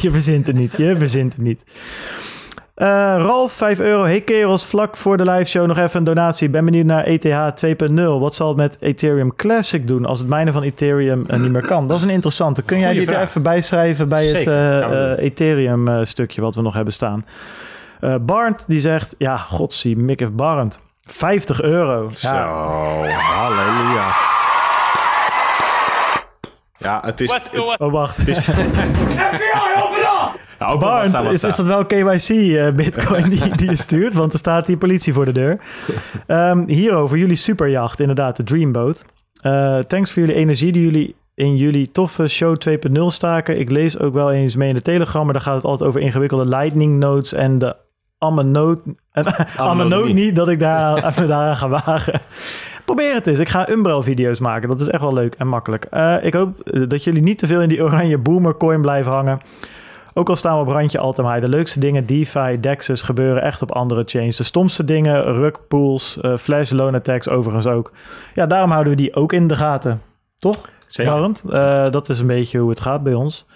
je 0.00 0.10
verzint 0.10 0.46
het 0.46 0.56
niet. 0.56 0.76
Je 0.76 0.96
verzint 0.96 1.32
het 1.32 1.42
niet. 1.42 1.64
Eh, 2.74 2.86
Ralf, 3.18 3.52
5 3.52 3.80
euro. 3.80 4.02
Hey 4.04 4.20
kerels, 4.20 4.66
vlak 4.66 4.96
voor 4.96 5.16
de 5.16 5.30
live 5.30 5.44
show 5.50 5.66
nog 5.66 5.78
even 5.78 5.98
een 5.98 6.04
donatie. 6.04 6.48
Ben 6.48 6.64
benieuwd 6.64 6.84
naar 6.86 7.04
ETH 7.04 7.54
2.0. 7.54 7.94
Wat 8.20 8.34
zal 8.34 8.48
het 8.48 8.56
met 8.56 8.76
Ethereum 8.80 9.36
Classic 9.36 9.86
doen 9.88 10.04
als 10.04 10.18
het 10.18 10.28
mijnen 10.28 10.52
van 10.52 10.62
Ethereum 10.62 11.24
eh, 11.28 11.40
niet 11.40 11.52
meer 11.52 11.66
kan? 11.66 11.86
Dat 11.88 11.96
is 11.96 12.02
een 12.02 12.10
interessante. 12.10 12.62
Kun 12.62 12.78
jij 12.78 12.92
die 12.92 13.10
er 13.12 13.20
even 13.20 13.42
bijschrijven 13.42 14.08
bij 14.08 14.26
het 14.26 14.36
Zeker, 14.36 14.82
eh, 14.82 15.24
Ethereum 15.24 15.88
eh, 15.88 15.98
stukje 16.02 16.40
wat 16.40 16.54
we 16.54 16.62
nog 16.62 16.74
hebben 16.74 16.92
staan? 16.92 17.26
Eh 18.00 18.14
Barnt 18.20 18.64
die 18.68 18.80
zegt, 18.80 19.14
ja, 19.18 19.36
godsie, 19.36 19.96
Mick 19.96 20.20
heeft 20.20 20.36
Barnt. 20.36 20.80
50 21.04 21.62
euro. 21.62 22.10
Zo, 22.14 22.28
Ja. 22.28 22.44
halleluja. 23.08 24.06
Ja, 26.78 27.00
het 27.04 27.20
is... 27.20 27.40
Oh, 27.78 27.92
wacht. 27.92 28.18
staan 31.08 31.24
wat 31.24 31.32
is, 31.32 31.44
is 31.44 31.56
dat 31.56 31.66
wel 31.66 31.86
KYC-bitcoin 31.86 33.28
die, 33.28 33.56
die 33.56 33.70
je 33.70 33.76
stuurt? 33.76 34.14
Want 34.14 34.32
er 34.32 34.38
staat 34.38 34.66
hier 34.66 34.76
politie 34.76 35.12
voor 35.12 35.24
de 35.24 35.32
deur. 35.32 35.60
Ehm, 36.26 36.66
hierover, 36.66 37.18
jullie 37.18 37.36
superjacht, 37.36 38.00
inderdaad, 38.00 38.36
de 38.36 38.44
Dreamboat. 38.44 39.04
Eh, 39.40 39.78
thanks 39.78 40.12
voor 40.12 40.22
jullie 40.22 40.36
energie 40.36 40.72
die 40.72 40.84
jullie 40.84 41.14
in 41.34 41.56
jullie 41.56 41.92
toffe 41.92 42.28
show 42.28 42.56
2.0 42.56 43.06
staken. 43.06 43.58
Ik 43.58 43.70
lees 43.70 43.98
ook 43.98 44.14
wel 44.14 44.32
eens 44.32 44.56
mee 44.56 44.68
in 44.68 44.74
de 44.74 44.82
Telegram, 44.82 45.24
maar 45.24 45.32
daar 45.32 45.42
gaat 45.42 45.56
het 45.56 45.64
altijd 45.64 45.88
over 45.88 46.00
ingewikkelde 46.00 46.48
lightning 46.48 46.98
nodes 46.98 47.32
en 47.32 47.58
de 47.58 47.76
Amenoot. 48.18 48.82
Amenoot 49.56 50.12
niet 50.12 50.36
dat 50.36 50.48
ik 50.48 50.58
daar 50.58 51.04
even 51.08 51.28
daaraan 51.28 51.56
ga 51.56 51.68
wagen. 51.68 52.20
Probeer 52.84 53.14
het 53.14 53.26
eens. 53.26 53.38
Ik 53.38 53.48
ga 53.48 53.68
Umbrel-video's 53.68 54.40
maken. 54.40 54.68
Dat 54.68 54.80
is 54.80 54.88
echt 54.88 55.02
wel 55.02 55.12
leuk 55.12 55.34
en 55.34 55.48
makkelijk. 55.48 55.84
Eh, 55.84 56.16
ik 56.22 56.34
hoop 56.34 56.60
eh, 56.60 56.82
dat 56.88 57.04
jullie 57.04 57.22
niet 57.22 57.38
te 57.38 57.46
veel 57.46 57.62
in 57.62 57.68
die 57.68 57.82
oranje 57.82 58.18
boomer 58.18 58.56
coin 58.56 58.80
blijven 58.80 59.12
hangen. 59.12 59.40
Ook 60.14 60.28
al 60.28 60.36
staan 60.36 60.54
we 60.56 60.60
op 60.62 60.68
randje 60.68 60.98
Altem 60.98 61.26
High. 61.26 61.40
De 61.40 61.48
leukste 61.48 61.80
dingen, 61.80 62.06
DeFi, 62.06 62.60
DEXs, 62.60 63.02
gebeuren 63.02 63.42
echt 63.42 63.62
op 63.62 63.72
andere 63.72 64.02
chains. 64.06 64.36
De 64.36 64.42
stomste 64.42 64.84
dingen, 64.84 65.22
rugpools, 65.34 66.20
eh 66.20 66.36
flash 66.36 66.70
loan 66.70 66.94
attacks 66.94 67.28
overigens 67.28 67.66
ook. 67.66 67.92
Ja, 68.34 68.46
daarom 68.46 68.70
houden 68.70 68.92
we 68.92 68.98
die 68.98 69.14
ook 69.14 69.32
in 69.32 69.46
de 69.48 69.56
gaten. 69.56 70.00
Toch? 70.38 70.56
Zeker. 70.86 71.30
Eh, 71.50 71.90
dat 71.90 72.08
is 72.08 72.18
een 72.18 72.26
beetje 72.26 72.58
hoe 72.58 72.70
het 72.70 72.80
gaat 72.80 73.02
bij 73.02 73.14
ons. 73.14 73.46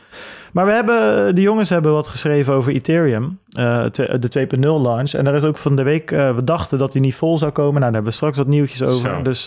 Maar 0.52 0.66
we 0.66 0.72
hebben, 0.72 1.34
de 1.34 1.40
jongens 1.40 1.68
hebben 1.68 1.92
wat 1.92 2.08
geschreven 2.08 2.54
over 2.54 2.72
Ethereum, 2.72 3.38
eh, 3.52 3.84
de 3.92 4.28
2.0 4.28 4.80
launch. 4.80 5.12
En 5.12 5.24
daar 5.24 5.34
is 5.34 5.44
ook 5.44 5.56
van 5.56 5.76
de 5.76 5.82
week, 5.82 6.10
we 6.10 6.40
dachten 6.44 6.78
dat 6.78 6.92
die 6.92 7.00
niet 7.00 7.14
vol 7.14 7.38
zou 7.38 7.52
komen. 7.52 7.72
Nou, 7.80 7.84
daar 7.84 7.92
hebben 7.92 8.10
we 8.10 8.16
straks 8.16 8.36
wat 8.36 8.46
nieuwtjes 8.46 8.82
over. 8.82 9.10
Zo. 9.16 9.22
Dus 9.22 9.44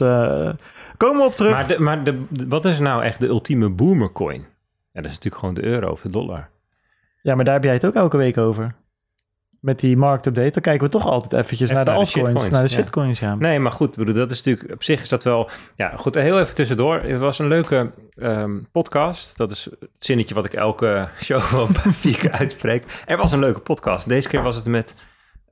komen 0.98 1.18
we 1.22 1.24
op 1.28 1.36
terug. 1.36 1.52
Maar, 1.52 1.68
de, 1.68 1.80
maar 1.80 2.04
de, 2.04 2.22
de- 2.30 2.48
wat 2.48 2.66
is 2.66 2.80
nou 2.80 3.04
echt 3.04 3.20
de 3.20 3.28
ultieme 3.28 3.70
boomercoin? 3.70 4.40
Ja, 4.94 5.02
dat 5.02 5.06
is 5.12 5.18
natuurlijk 5.18 5.36
gewoon 5.36 5.54
de 5.56 5.64
euro 5.64 5.90
of 5.92 6.02
de 6.02 6.10
dollar. 6.10 6.50
Ja, 7.22 7.36
maar 7.36 7.46
daar 7.46 7.54
heb 7.54 7.64
jij 7.64 7.74
het 7.74 7.86
ook 7.86 7.94
elke 7.94 8.18
week 8.18 8.38
over. 8.38 8.76
met 9.60 9.80
die 9.80 9.98
marktupdate, 9.98 10.52
dan 10.52 10.62
kijken 10.62 10.86
we 10.86 10.92
toch 10.94 11.06
altijd 11.06 11.34
eventjes 11.34 11.70
Even 11.70 11.76
naar 11.76 11.86
de 11.86 11.92
naar 11.92 12.00
de 12.00 12.20
altcoins, 12.20 12.50
naar 12.50 12.62
de 12.62 12.70
shitcoins, 12.70 13.20
ja. 13.20 13.36
Nee, 13.36 13.60
maar 13.60 13.72
goed, 13.72 13.96
bedoel, 13.96 14.14
dat 14.14 14.32
is 14.32 14.44
natuurlijk 14.44 14.74
op 14.74 14.84
zich 14.84 15.02
is 15.02 15.10
dat 15.10 15.24
wel. 15.24 15.50
Ja, 15.76 15.96
goed, 15.96 16.16
heel 16.16 16.40
even 16.40 16.56
tussendoor. 16.56 17.02
Het 17.02 17.20
was 17.20 17.40
een 17.40 17.48
leuke 17.48 17.92
ehm, 18.16 18.60
podcast. 18.72 19.38
Dat 19.38 19.52
is 19.52 19.68
het 19.80 19.90
zinnetje 20.06 20.36
wat 20.36 20.46
ik 20.46 20.54
elke 20.54 21.08
show 21.24 21.52
wel 21.52 21.68
vier 22.04 22.18
keer 22.18 22.32
uitspreek. 22.32 23.04
Er 23.06 23.18
was 23.18 23.32
een 23.32 23.40
leuke 23.40 23.60
podcast. 23.60 24.10
Deze 24.10 24.30
keer 24.30 24.42
was 24.42 24.56
het 24.56 24.66
met 24.66 24.96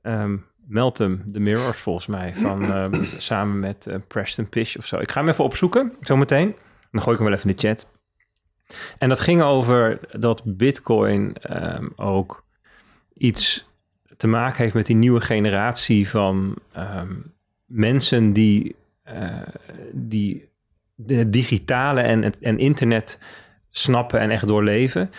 ehm 0.02 0.36
Meltem, 0.70 1.24
The 1.32 1.40
Mirrors, 1.40 1.78
volgens 1.78 2.06
mij. 2.06 2.34
Van, 2.34 2.62
ehm, 2.74 3.04
samen 3.18 3.60
met 3.60 3.86
eh, 3.86 3.96
Preston 4.08 4.48
Pish 4.48 4.76
of 4.76 4.86
zo. 4.86 4.98
Ik 4.98 5.10
ga 5.10 5.20
hem 5.20 5.28
even 5.28 5.44
opzoeken, 5.44 5.92
zometeen. 6.00 6.56
Dan 6.90 7.02
gooi 7.02 7.16
ik 7.16 7.22
hem 7.22 7.30
wel 7.30 7.38
even 7.38 7.50
in 7.50 7.56
de 7.56 7.68
chat. 7.68 7.99
En 8.98 9.08
dat 9.08 9.20
ging 9.20 9.42
over 9.42 10.00
dat 10.18 10.42
Bitcoin 10.44 11.34
ehm, 11.34 11.88
ook 11.96 12.44
iets 13.14 13.68
te 14.16 14.26
maken 14.26 14.62
heeft 14.62 14.74
met 14.74 14.86
die 14.86 14.96
nieuwe 14.96 15.20
generatie 15.20 16.08
van 16.08 16.56
ehm, 16.72 17.14
mensen 17.66 18.32
die, 18.32 18.76
eh, 19.02 19.42
die 19.92 20.48
de 20.94 21.30
digitale 21.30 22.00
en, 22.00 22.40
en 22.40 22.58
internet 22.58 23.18
snappen 23.70 24.20
en 24.20 24.30
echt 24.30 24.46
doorleven. 24.46 25.10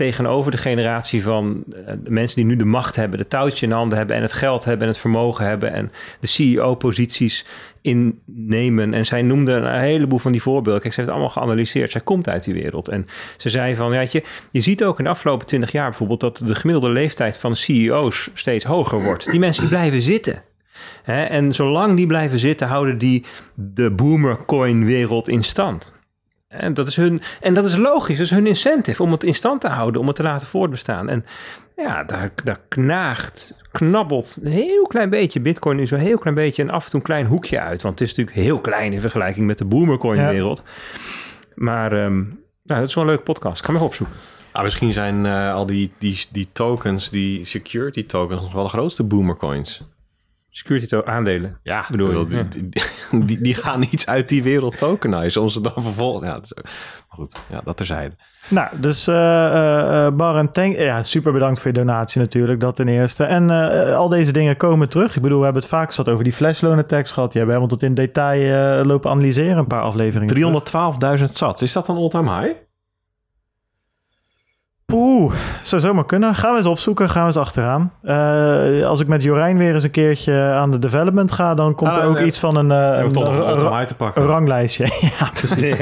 Tegenover 0.00 0.50
de 0.50 0.56
generatie 0.56 1.22
van 1.22 1.64
eh, 1.86 1.94
de 2.04 2.10
mensen 2.10 2.36
die 2.36 2.44
nu 2.44 2.56
de 2.56 2.64
macht 2.64 2.96
hebben, 2.96 3.18
de 3.18 3.28
touwtje 3.28 3.66
in 3.66 3.72
handen 3.72 3.98
hebben 3.98 4.16
en 4.16 4.22
het 4.22 4.32
geld 4.32 4.64
hebben 4.64 4.82
en 4.82 4.92
het 4.92 5.00
vermogen 5.00 5.44
hebben 5.44 5.72
en 5.72 5.92
de 6.20 6.26
CEO-posities 6.26 7.46
innemen. 7.82 8.94
En 8.94 9.06
zij 9.06 9.22
noemde 9.22 9.52
een 9.52 9.80
heleboel 9.80 10.18
van 10.18 10.32
die 10.32 10.42
voorbeelden. 10.42 10.80
Kijk, 10.80 10.94
ze 10.94 11.00
heeft 11.00 11.12
het 11.12 11.20
allemaal 11.20 11.42
geanalyseerd. 11.42 11.90
Zij 11.90 12.00
komt 12.00 12.28
uit 12.28 12.44
die 12.44 12.54
wereld. 12.54 12.88
En 12.88 13.06
ze 13.36 13.48
zei 13.48 13.74
van, 13.74 13.92
ja, 13.92 14.00
je, 14.10 14.22
je 14.50 14.60
ziet 14.60 14.84
ook 14.84 14.98
in 14.98 15.04
de 15.04 15.10
afgelopen 15.10 15.46
twintig 15.46 15.72
jaar 15.72 15.88
bijvoorbeeld 15.88 16.20
dat 16.20 16.42
de 16.46 16.54
gemiddelde 16.54 16.90
leeftijd 16.90 17.38
van 17.38 17.56
CEO's 17.56 18.30
steeds 18.34 18.64
hoger 18.64 19.02
wordt. 19.02 19.30
Die 19.30 19.40
mensen 19.40 19.62
die 19.62 19.70
blijven 19.70 20.02
zitten. 20.02 20.42
En 21.04 21.52
zolang 21.52 21.96
die 21.96 22.06
blijven 22.06 22.38
zitten, 22.38 22.68
houden 22.68 22.98
die 22.98 23.24
de 23.54 23.90
boomercoin-wereld 23.90 25.28
in 25.28 25.42
stand. 25.44 25.98
En 26.50 26.74
dat, 26.74 26.86
is 26.86 26.96
hun, 26.96 27.20
en 27.40 27.54
dat 27.54 27.64
is 27.64 27.76
logisch, 27.76 28.16
dat 28.16 28.26
is 28.26 28.32
hun 28.32 28.46
incentive 28.46 29.02
om 29.02 29.12
het 29.12 29.22
in 29.22 29.34
stand 29.34 29.60
te 29.60 29.68
houden, 29.68 30.00
om 30.00 30.06
het 30.06 30.16
te 30.16 30.22
laten 30.22 30.46
voortbestaan. 30.46 31.08
En 31.08 31.24
ja, 31.76 32.04
daar, 32.04 32.32
daar 32.44 32.60
knaagt, 32.68 33.54
knabbelt 33.70 34.38
een 34.42 34.50
heel 34.50 34.86
klein 34.86 35.10
beetje 35.10 35.40
Bitcoin 35.40 35.76
nu 35.76 35.86
zo 35.86 35.96
heel 35.96 36.18
klein 36.18 36.34
beetje 36.34 36.62
en 36.62 36.70
af 36.70 36.84
en 36.84 36.90
toe 36.90 37.00
een 37.00 37.06
klein 37.06 37.26
hoekje 37.26 37.60
uit. 37.60 37.82
Want 37.82 37.98
het 37.98 38.08
is 38.08 38.16
natuurlijk 38.16 38.46
heel 38.46 38.60
klein 38.60 38.92
in 38.92 39.00
vergelijking 39.00 39.46
met 39.46 39.58
de 39.58 39.64
boomercoin-wereld. 39.64 40.62
Maar 41.54 41.92
ehm, 41.92 42.18
nou, 42.62 42.80
dat 42.80 42.88
is 42.88 42.94
wel 42.94 43.04
een 43.04 43.10
leuke 43.10 43.24
podcast. 43.24 43.58
Ik 43.58 43.64
ga 43.64 43.66
hem 43.66 43.74
even 43.74 43.86
opzoeken. 43.86 44.16
Ah, 44.52 44.62
misschien 44.62 44.92
zijn 44.92 45.26
eh, 45.26 45.54
al 45.54 45.66
die, 45.66 45.92
die, 45.98 46.26
die 46.32 46.48
tokens, 46.52 47.10
die 47.10 47.44
security 47.44 48.06
tokens, 48.06 48.40
nog 48.40 48.52
wel 48.52 48.62
de 48.62 48.68
grootste 48.68 49.02
boomercoins. 49.02 49.82
Security 50.50 50.96
aandelen. 51.04 51.58
Ja, 51.62 51.86
Bedoel 51.90 52.10
je? 52.10 52.24
bedoel, 52.26 52.44
die, 52.50 52.68
die, 52.70 53.24
die, 53.24 53.40
die 53.40 53.54
gaan 53.54 53.82
iets 53.90 54.06
uit 54.06 54.28
die 54.28 54.42
wereld 54.42 54.78
tokenizen 54.78 55.42
om 55.42 55.48
ze 55.48 55.60
dan 55.60 55.72
vervolgens... 55.76 56.26
Ja, 56.26 56.38
is- 56.42 56.52
maar 56.54 57.18
goed, 57.18 57.36
ja, 57.50 57.60
dat 57.64 57.76
terzijde. 57.76 58.14
Nou, 58.48 58.80
dus 58.80 59.06
eh 59.06 59.14
eh, 59.46 60.06
eh, 60.06 60.14
Bar 60.14 60.36
en 60.36 60.52
Tank, 60.52 60.76
ja, 60.76 61.02
super 61.02 61.32
bedankt 61.32 61.60
voor 61.60 61.70
je 61.70 61.76
donatie 61.76 62.20
natuurlijk, 62.20 62.60
dat 62.60 62.76
ten 62.76 62.88
eerste. 62.88 63.24
En 63.24 63.50
eh, 63.50 63.94
al 63.96 64.08
deze 64.08 64.32
dingen 64.32 64.56
komen 64.56 64.88
terug. 64.88 65.16
Ik 65.16 65.22
bedoel, 65.22 65.38
we 65.38 65.44
hebben 65.44 65.62
het 65.62 65.70
vaak 65.70 65.92
zat 65.92 66.08
over 66.08 66.24
die 66.24 66.32
flashloan 66.32 66.78
attacks 66.78 67.12
gehad. 67.12 67.32
Die 67.32 67.42
hebben 67.42 67.60
we 67.60 67.62
helemaal 67.66 67.88
tot 67.88 67.98
in 67.98 68.06
detail 68.06 68.78
eh, 68.80 68.86
lopen 68.86 69.10
analyseren, 69.10 69.58
een 69.58 69.66
paar 69.66 69.82
afleveringen. 69.82 70.34
terug. 70.62 71.18
312.000 71.18 71.24
sats, 71.32 71.62
is 71.62 71.72
dat 71.72 71.88
een 71.88 71.96
all-time 71.96 72.40
high? 72.40 72.54
Poeh, 74.90 75.32
zou 75.62 75.80
zomaar 75.80 76.06
kunnen. 76.06 76.34
Gaan 76.34 76.50
we 76.50 76.56
eens 76.56 76.66
opzoeken, 76.66 77.08
gaan 77.10 77.20
we 77.20 77.26
eens 77.26 77.36
achteraan. 77.36 77.92
Eh, 78.02 78.86
als 78.86 79.00
ik 79.00 79.06
met 79.06 79.22
Jorijn 79.22 79.56
weer 79.56 79.74
eens 79.74 79.84
een 79.84 79.90
keertje 79.90 80.40
aan 80.40 80.70
de 80.70 80.78
development 80.78 81.32
ga, 81.32 81.54
dan 81.54 81.74
komt 81.74 81.90
Ah, 81.90 82.02
er 82.02 82.08
ook 82.08 82.16
nee. 82.16 82.26
iets 82.26 82.38
van 82.38 82.56
een, 82.56 82.70
hebben 82.70 83.04
een, 83.04 83.12
toch 83.12 83.24
nog 83.24 83.32
een 83.34 83.40
een- 83.40 83.46
all-time 83.46 83.74
high 83.76 83.86
te 83.86 83.94
pakken. 83.94 84.22
een 84.22 84.28
ranglijstje. 84.28 84.84
ja, 85.18 85.30
precies. 85.34 85.74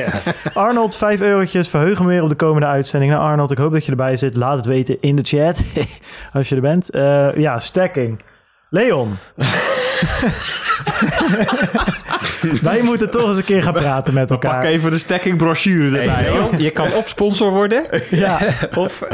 Arnold, 0.54 0.96
5 0.96 1.20
eurotjes. 1.20 1.68
Verheug 1.68 2.00
me 2.00 2.06
weer 2.06 2.22
op 2.22 2.28
de 2.28 2.34
komende 2.36 2.66
uitzending. 2.66 3.12
Nou, 3.12 3.24
Arnold, 3.24 3.50
ik 3.50 3.58
hoop 3.58 3.72
dat 3.72 3.84
je 3.84 3.90
erbij 3.90 4.16
zit. 4.16 4.36
Laat 4.36 4.56
het 4.56 4.66
weten 4.66 4.96
in 5.00 5.16
de 5.16 5.22
chat. 5.24 5.64
als 6.32 6.48
je 6.48 6.54
er 6.54 6.60
bent. 6.60 6.90
Eh, 6.90 7.36
ja, 7.36 7.58
stacking. 7.58 8.22
Leon. 8.70 9.16
Wij 12.62 12.82
moeten 12.82 13.10
toch 13.10 13.28
eens 13.28 13.36
een 13.36 13.44
keer 13.44 13.62
gaan 13.62 13.72
praten 13.72 14.14
met 14.14 14.26
Pak 14.26 14.44
elkaar. 14.44 14.62
even 14.64 14.90
de 14.90 14.98
stacking 14.98 15.36
brochure 15.36 15.98
erbij. 15.98 16.14
Hey, 16.14 16.58
je 16.58 16.70
kan 16.70 16.92
of 16.92 17.08
sponsor 17.08 17.50
worden, 17.50 17.82
Ja, 18.10 18.38
of... 18.76 19.04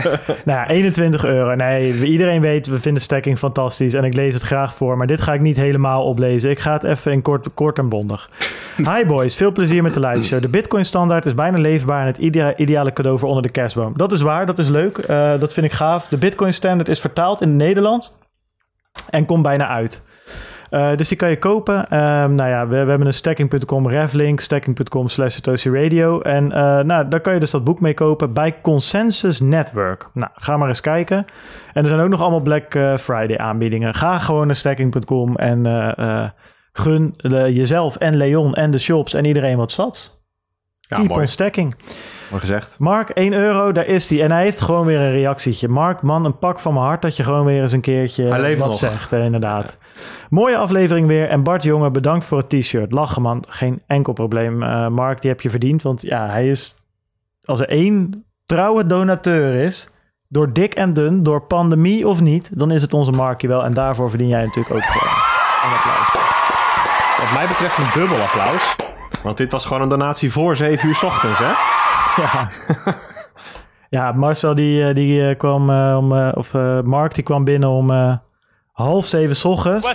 nou, 0.45 0.59
ja, 0.59 0.69
21 0.69 1.25
euro. 1.25 1.55
Nee, 1.55 2.05
iedereen 2.05 2.41
weet, 2.41 2.67
we 2.67 2.81
vinden 2.81 3.03
stacking 3.03 3.39
fantastisch. 3.39 3.95
En 3.95 4.05
ik 4.05 4.15
lees 4.15 4.35
het 4.35 4.43
graag 4.43 4.75
voor. 4.75 4.97
Maar 4.97 5.07
dit 5.07 5.21
ga 5.21 5.35
ik 5.35 5.41
niet 5.41 5.57
helemaal 5.57 6.05
oplezen. 6.05 6.51
Ik 6.51 6.59
ga 6.59 6.73
het 6.73 6.85
even 6.85 7.13
in 7.13 7.23
kort, 7.23 7.47
kort 7.55 7.79
en 7.79 7.89
bondig. 7.89 8.29
Hi 8.77 9.05
boys, 9.07 9.37
veel 9.37 9.53
plezier 9.53 9.83
met 9.83 9.95
de 9.95 10.01
live 10.01 10.23
show. 10.23 10.43
De 10.43 10.49
Bitcoin 10.49 10.85
standaard 10.85 11.27
is 11.27 11.35
bijna 11.35 11.59
leefbaar 11.59 12.01
en 12.01 12.07
het 12.07 12.19
idea- 12.19 12.57
ideale 12.57 12.93
cadeau 12.93 13.19
voor 13.19 13.29
onder 13.29 13.43
de 13.43 13.51
kerstboom. 13.51 13.93
Dat 13.97 14.13
is 14.13 14.21
waar, 14.21 14.47
dat 14.47 14.59
is 14.59 14.69
leuk. 14.69 14.99
Eh, 14.99 15.33
dat 15.41 15.53
vind 15.53 15.67
ik 15.67 15.73
gaaf. 15.73 16.09
De 16.09 16.17
Bitcoin 16.17 16.55
standaard 16.55 16.89
is 16.89 17.01
vertaald 17.01 17.41
in 17.41 17.49
het 17.49 17.57
Nederlands 17.57 18.13
en 19.11 19.27
komt 19.27 19.43
bijna 19.43 19.69
uit. 19.69 20.03
Eh, 20.71 20.97
dus 20.97 21.09
die 21.09 21.17
kan 21.17 21.31
je 21.31 21.39
kopen. 21.39 21.89
Ehm, 21.89 22.35
nou 22.35 22.51
ja, 22.51 22.69
we, 22.69 22.77
hebben 22.77 23.07
een 23.07 23.13
stacking.com 23.13 23.89
reflink, 23.89 24.41
stacking.com 24.41 25.09
slash 25.09 25.35
Satoshi 25.35 25.71
Radio. 25.71 26.21
En 26.21 26.53
eh, 26.53 26.81
nou, 26.81 27.09
daar 27.09 27.21
kan 27.21 27.35
je 27.35 27.41
dus 27.41 27.51
dat 27.51 27.65
boek 27.65 27.81
mee 27.81 27.95
kopen 27.95 28.33
bij 28.33 28.61
Consensus 28.63 29.41
Network. 29.41 30.09
Nou, 30.13 30.31
ga 30.35 30.57
maar 30.57 30.69
eens 30.69 30.81
kijken. 30.81 31.27
En 31.73 31.83
er 31.83 31.89
zijn 31.89 32.01
ook 32.01 32.09
nog 32.09 32.21
allemaal 32.21 32.43
Black 32.43 32.75
eh, 32.75 32.97
Friday 32.97 33.37
aanbiedingen. 33.37 33.95
Ga 33.95 34.19
gewoon 34.19 34.47
naar 34.47 34.57
stacking.com 34.57 35.37
en 35.37 35.63
gun 36.73 37.15
jezelf 37.53 37.97
en 37.97 38.17
Leon 38.17 38.55
en 38.55 38.71
de 38.71 38.79
shops 38.79 39.15
en 39.15 39.25
iedereen 39.25 39.57
wat 39.57 39.73
zat. 39.73 40.24
Ja, 40.89 40.97
Keep 40.97 41.09
mooi. 41.09 41.21
on 41.21 41.27
stacking. 41.27 41.75
Mooi 42.31 42.41
gezegd. 42.41 42.79
Mark, 42.79 43.09
1 43.09 43.33
euro, 43.33 43.73
daar 43.73 43.87
is 43.87 44.11
hij. 44.11 44.23
En 44.23 44.31
hij 44.31 44.43
heeft 44.43 44.61
gewoon 44.61 44.87
weer 44.87 44.99
een 45.01 45.11
reactietje. 45.13 45.69
Mark, 45.69 46.03
man, 46.03 46.25
een 46.25 46.39
pak 46.39 46.61
van 46.61 46.75
mijn 46.75 46.87
hart 46.87 47.03
dat 47.03 47.17
je 47.17 47.23
gewoon 47.23 47.45
weer 47.45 47.63
eens 47.63 47.73
een 47.73 47.81
keertje 47.81 48.25
Hij 48.25 48.41
leeft 48.41 48.61
wat 48.61 48.69
nog. 48.71 48.79
zegt. 48.79 49.11
hè, 49.11 49.25
inderdaad. 49.25 49.79
Mooie 50.31 50.57
aflevering 50.57 51.07
weer. 51.07 51.29
En 51.29 51.43
Bart, 51.43 51.63
jongen, 51.63 51.93
bedankt 51.93 52.25
voor 52.25 52.39
het 52.39 52.49
t-shirt. 52.49 52.93
Lachen, 52.93 53.23
man. 53.23 53.45
Geen 53.49 53.83
enkel 53.87 54.13
probleem. 54.13 54.63
Eh, 54.63 54.89
Mark, 54.89 55.21
die 55.21 55.31
heb 55.31 55.41
je 55.41 55.51
verdiend. 55.51 55.83
Want 55.83 56.03
ja, 56.03 56.29
hij 56.29 56.49
is... 56.49 56.77
Als 57.45 57.61
er 57.61 57.69
één 57.69 58.25
trouwe 58.47 58.87
donateur 58.87 59.55
is... 59.55 59.89
Door 60.29 60.53
dik 60.53 60.75
en 60.75 60.93
dun, 60.93 61.23
door 61.23 61.41
pandemie 61.43 62.09
of 62.09 62.21
niet... 62.21 62.51
dan 62.59 62.71
is 62.71 62.83
het 62.83 62.95
onze 62.95 63.11
Markie 63.11 63.49
wel. 63.49 63.65
En 63.65 63.73
daarvoor 63.73 64.09
verdien 64.11 64.29
jij 64.29 64.45
natuurlijk 64.45 64.75
ook 64.75 64.83
gewoon 64.85 65.09
een 65.65 65.77
applaus. 65.79 66.13
Wat 67.19 67.33
mij 67.33 67.47
betreft 67.49 67.79
een 67.79 67.91
dubbel 67.95 68.21
applaus. 68.21 68.77
Want 69.25 69.37
dit 69.37 69.53
was 69.53 69.67
gewoon 69.67 69.83
een 69.83 69.89
donatie 69.89 70.33
voor 70.33 70.57
7 70.57 70.89
uur 70.89 70.95
's 70.95 71.03
ochtends, 71.03 71.39
hè? 71.43 71.53
Ja. 72.23 72.49
ja, 73.89 74.13
Marcel 74.13 74.55
die, 74.55 74.89
eh, 74.89 74.95
die 74.95 75.29
eh, 75.29 75.37
kwam 75.39 75.71
eh, 75.71 75.97
om, 75.99 76.17
eh, 76.17 76.29
of 76.35 76.55
eh, 76.55 76.81
Mark 76.81 77.15
die 77.15 77.25
kwam 77.25 77.45
binnen 77.45 77.69
om 77.69 77.91
eh, 77.91 78.13
half 78.73 79.07
zeven 79.07 79.37
's 79.37 79.45
ochtends. 79.45 79.87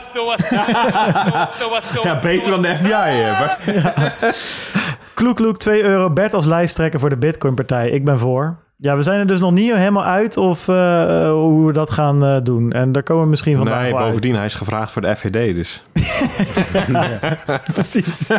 Ja, 2.03 2.19
beter 2.21 2.51
dan 2.51 2.61
de 2.61 2.75
FBI. 2.75 2.89
Kloek, 5.13 5.35
kloek, 5.35 5.57
2 5.57 5.83
euro. 5.83 6.09
Bert 6.13 6.33
als 6.33 6.45
lijsttrekker 6.45 6.99
voor 6.99 7.09
de 7.09 7.17
Bitcoin-partij. 7.17 7.89
Ik 7.89 8.05
ben 8.05 8.19
voor. 8.19 8.57
Ja, 8.81 8.95
we 8.95 9.03
zijn 9.03 9.19
er 9.19 9.27
dus 9.27 9.39
nog 9.39 9.51
niet 9.51 9.73
helemaal 9.75 10.03
uit 10.03 10.37
of 10.37 10.67
eh, 10.67 11.25
eh, 11.25 11.31
hoe 11.31 11.67
we 11.67 11.73
dat 11.73 11.91
gaan 11.91 12.25
eh, 12.25 12.37
doen. 12.43 12.71
En 12.71 12.91
daar 12.91 13.03
komen 13.03 13.23
we 13.23 13.29
misschien 13.29 13.57
vandaag 13.57 13.81
Nee, 13.81 13.95
uit. 13.95 14.05
bovendien, 14.05 14.35
hij 14.35 14.45
is 14.45 14.53
gevraagd 14.53 14.91
voor 14.91 15.01
de 15.01 15.15
FVD, 15.15 15.55
dus... 15.55 15.83
Precies. 17.73 18.27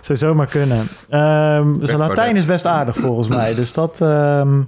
Zou 0.00 0.18
zomaar 0.18 0.46
kunnen. 0.46 0.88
Ehm 1.08 1.74
zijn 1.80 1.98
Latijn 1.98 2.36
is 2.36 2.44
best 2.44 2.66
aardig 2.66 2.96
volgens 2.96 3.28
mij. 3.28 3.54
Dus 3.60 3.72
dat... 3.72 4.00
ehm, 4.00 4.62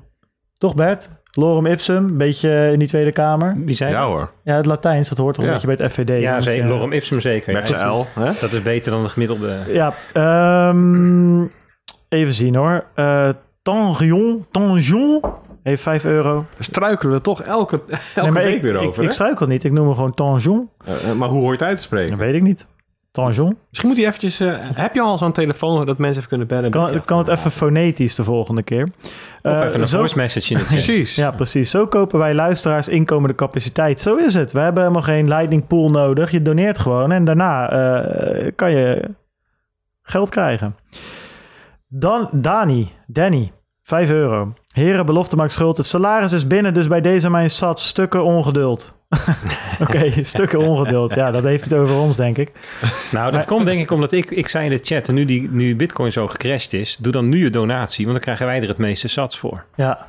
toch 0.59 0.75
Bert? 0.75 1.11
Lorem 1.39 1.67
ipsum, 1.67 1.97
een 1.97 2.17
beetje 2.17 2.69
in 2.73 2.79
die 2.79 2.89
Tweede 2.89 3.13
Kamer. 3.13 3.57
Wie 3.65 3.75
zei 3.75 3.91
Ja 3.93 4.01
dat? 4.01 4.09
hoor. 4.09 4.31
Ja, 4.45 4.57
het 4.57 4.67
Latijns, 4.67 5.09
dat 5.09 5.19
hoort 5.19 5.35
toch 5.35 5.45
een 5.45 5.51
beetje 5.53 5.67
bij 5.67 5.77
het 5.79 5.93
FVD. 5.93 6.21
Ja, 6.21 6.41
zeker. 6.41 6.69
Lorem 6.69 6.93
ipsum 6.93 7.21
zeker. 7.21 7.53
Met 7.53 7.69
Ja, 7.69 7.77
zijn 7.77 7.91
L, 7.93 8.07
hè? 8.15 8.25
Dat 8.25 8.53
is 8.53 8.63
beter 8.63 8.93
dan 8.93 9.03
de 9.03 9.09
gemiddelde. 9.09 9.59
Ja, 9.69 9.93
ehm, 10.13 11.45
even 12.13 12.35
zien 12.35 12.55
hoor. 12.55 12.85
Eh 12.95 13.29
Tangion, 13.63 14.47
Tangion 14.51 15.21
heeft 15.63 15.83
5 15.83 16.05
euro. 16.05 16.35
Daar 16.35 16.65
struikelen 16.65 17.13
we 17.15 17.21
toch 17.21 17.43
elke, 17.43 17.81
elke 18.15 18.31
Nee, 18.31 18.45
week 18.45 18.55
ik, 18.57 18.63
weer 18.63 18.75
ik, 18.75 18.89
over, 18.89 19.03
ik, 19.03 19.09
hè? 19.09 19.15
struikel 19.15 19.47
niet, 19.47 19.65
ik 19.65 19.73
noem 19.73 19.87
hem 19.87 19.95
gewoon 19.95 20.15
Tangion. 20.15 20.69
Eh, 20.85 21.11
eh, 21.11 21.17
maar 21.17 21.29
hoe 21.29 21.39
hoor 21.41 21.47
je 21.47 21.53
het 21.59 21.63
uit 21.63 21.77
te 21.77 21.83
spreken? 21.83 22.11
Dat 22.11 22.19
weet 22.19 22.35
ik 22.35 22.43
niet. 22.43 22.67
Tangion. 23.11 23.57
Misschien 23.69 23.89
moet 23.89 23.99
je 23.99 24.07
eventjes... 24.07 24.41
eh, 24.41 24.53
heb 24.61 24.95
je 24.95 25.01
al 25.01 25.19
zo'n 25.19 25.33
telefoon 25.33 25.87
dat 25.87 25.99
mensen 25.99 26.17
even 26.17 26.29
kunnen 26.29 26.47
bellen? 26.47 26.71
Kan, 26.71 27.05
kan 27.05 27.19
het 27.19 27.29
even 27.29 27.51
fonetisch 27.51 28.15
de 28.15 28.25
volgende 28.25 28.63
keer. 28.63 28.89
Of 29.43 29.63
even 29.65 29.81
een 29.81 29.87
zo- 29.87 29.99
voice 29.99 30.17
message 30.17 30.53
in 30.53 30.59
het. 30.59 30.67
Precies. 30.67 31.15
Ja, 31.15 31.31
precies. 31.31 31.71
Zo 31.71 31.87
kopen 31.87 32.19
wij 32.19 32.35
luisteraars 32.35 32.89
inkomende 32.89 33.35
capaciteit. 33.35 34.01
Zo 34.01 34.17
is 34.17 34.35
het. 34.35 34.53
We 34.53 34.61
hebben 34.61 34.83
helemaal 34.83 35.03
geen 35.05 35.29
lightning 35.29 35.67
pool 35.67 35.91
nodig. 35.91 36.31
Je 36.31 36.43
doneert 36.43 36.79
gewoon 36.79 37.13
en 37.13 37.25
daarna 37.25 37.71
eh, 37.71 38.51
kan 38.57 38.71
je 38.71 39.09
geld 40.03 40.29
krijgen. 40.29 40.77
Dan 41.95 42.29
Dani, 42.33 42.93
Danny, 43.07 43.53
5 43.83 44.11
euro. 44.11 44.53
Heren, 44.73 45.07
belofte 45.07 45.37
maakt 45.37 45.53
schuld. 45.53 45.77
Het 45.77 45.87
salaris 45.87 46.33
is 46.33 46.47
binnen, 46.47 46.75
dus 46.75 46.89
bij 46.89 47.01
deze 47.01 47.31
mijn 47.31 47.51
sat 47.51 47.81
stukken 47.81 48.25
ongeduld. 48.25 48.95
Oké, 49.83 50.25
stukken 50.25 50.59
ongeduld. 50.59 51.15
Ja, 51.15 51.31
dat 51.31 51.43
heeft 51.43 51.65
het 51.65 51.75
over 51.75 51.97
ons, 51.97 52.17
denk 52.17 52.39
ik. 52.39 52.53
Nou, 53.13 53.25
dat 53.25 53.33
Maar- 53.33 53.45
komt 53.45 53.67
denk 53.67 53.81
ik 53.81 53.91
omdat 53.91 54.13
ik, 54.13 54.31
ik 54.31 54.49
zei 54.49 54.65
in 54.65 54.71
de 54.71 54.85
chat, 54.85 55.09
nu, 55.09 55.25
die, 55.25 55.51
nu 55.51 55.77
Bitcoin 55.77 56.13
zo 56.13 56.27
gecrashed 56.29 56.73
is, 56.73 56.97
doe 56.97 57.13
dan 57.13 57.29
nu 57.29 57.39
je 57.39 57.51
donatie, 57.51 58.05
want 58.05 58.17
dan 58.17 58.25
krijgen 58.25 58.47
wij 58.47 58.63
er 58.63 58.69
het 58.69 58.79
meeste 58.79 59.09
sats 59.09 59.39
voor. 59.39 59.65
Ja, 59.77 60.07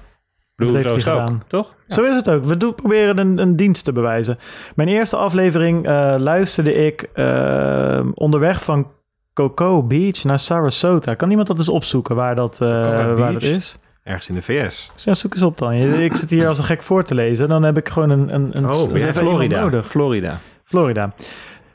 heeft 0.55 1.01
zo 1.01 1.21
het 1.21 1.31
ook, 1.31 1.37
toch? 1.47 1.75
Zo 1.87 2.03
is 2.03 2.15
het 2.15 2.29
ook. 2.29 2.43
We 2.43 2.57
doen, 2.57 2.75
proberen 2.75 3.17
een, 3.17 3.37
een 3.37 3.55
dienst 3.55 3.83
te 3.83 3.91
bewijzen. 3.91 4.37
Mijn 4.75 4.89
eerste 4.89 5.15
aflevering 5.15 5.85
eh, 5.87 6.15
luisterde 6.17 6.73
ik 6.73 7.01
eh, 7.13 8.05
onderweg 8.13 8.63
van 8.63 8.87
Cocoa 9.33 9.81
Beach 9.81 10.23
naar 10.23 10.39
Sarasota. 10.39 11.13
Kan 11.13 11.29
iemand 11.29 11.47
dat 11.47 11.57
eens 11.57 11.69
opzoeken 11.69 12.15
waar 12.15 12.35
dat, 12.35 12.61
eh, 12.61 12.69
waar 13.15 13.33
dat 13.33 13.43
is? 13.43 13.77
Ergens 14.03 14.29
in 14.29 14.35
de 14.35 14.41
VS. 14.41 14.89
Ja, 14.95 15.13
zoek 15.13 15.33
eens 15.33 15.43
op 15.43 15.57
dan. 15.57 15.73
Ik 15.73 16.15
zit 16.15 16.29
hier 16.29 16.47
als 16.47 16.57
een 16.57 16.63
gek 16.63 16.83
voor 16.83 17.03
te 17.03 17.15
lezen. 17.15 17.49
Dan 17.49 17.63
heb 17.63 17.77
ik 17.77 17.89
gewoon 17.89 18.09
een... 18.09 18.33
een, 18.33 18.57
een 18.57 18.69
Oh, 18.69 18.91
we 18.91 19.13
Florida. 19.13 19.61
nodig. 19.61 19.87
Florida. 19.87 20.39
Florida. 20.63 21.13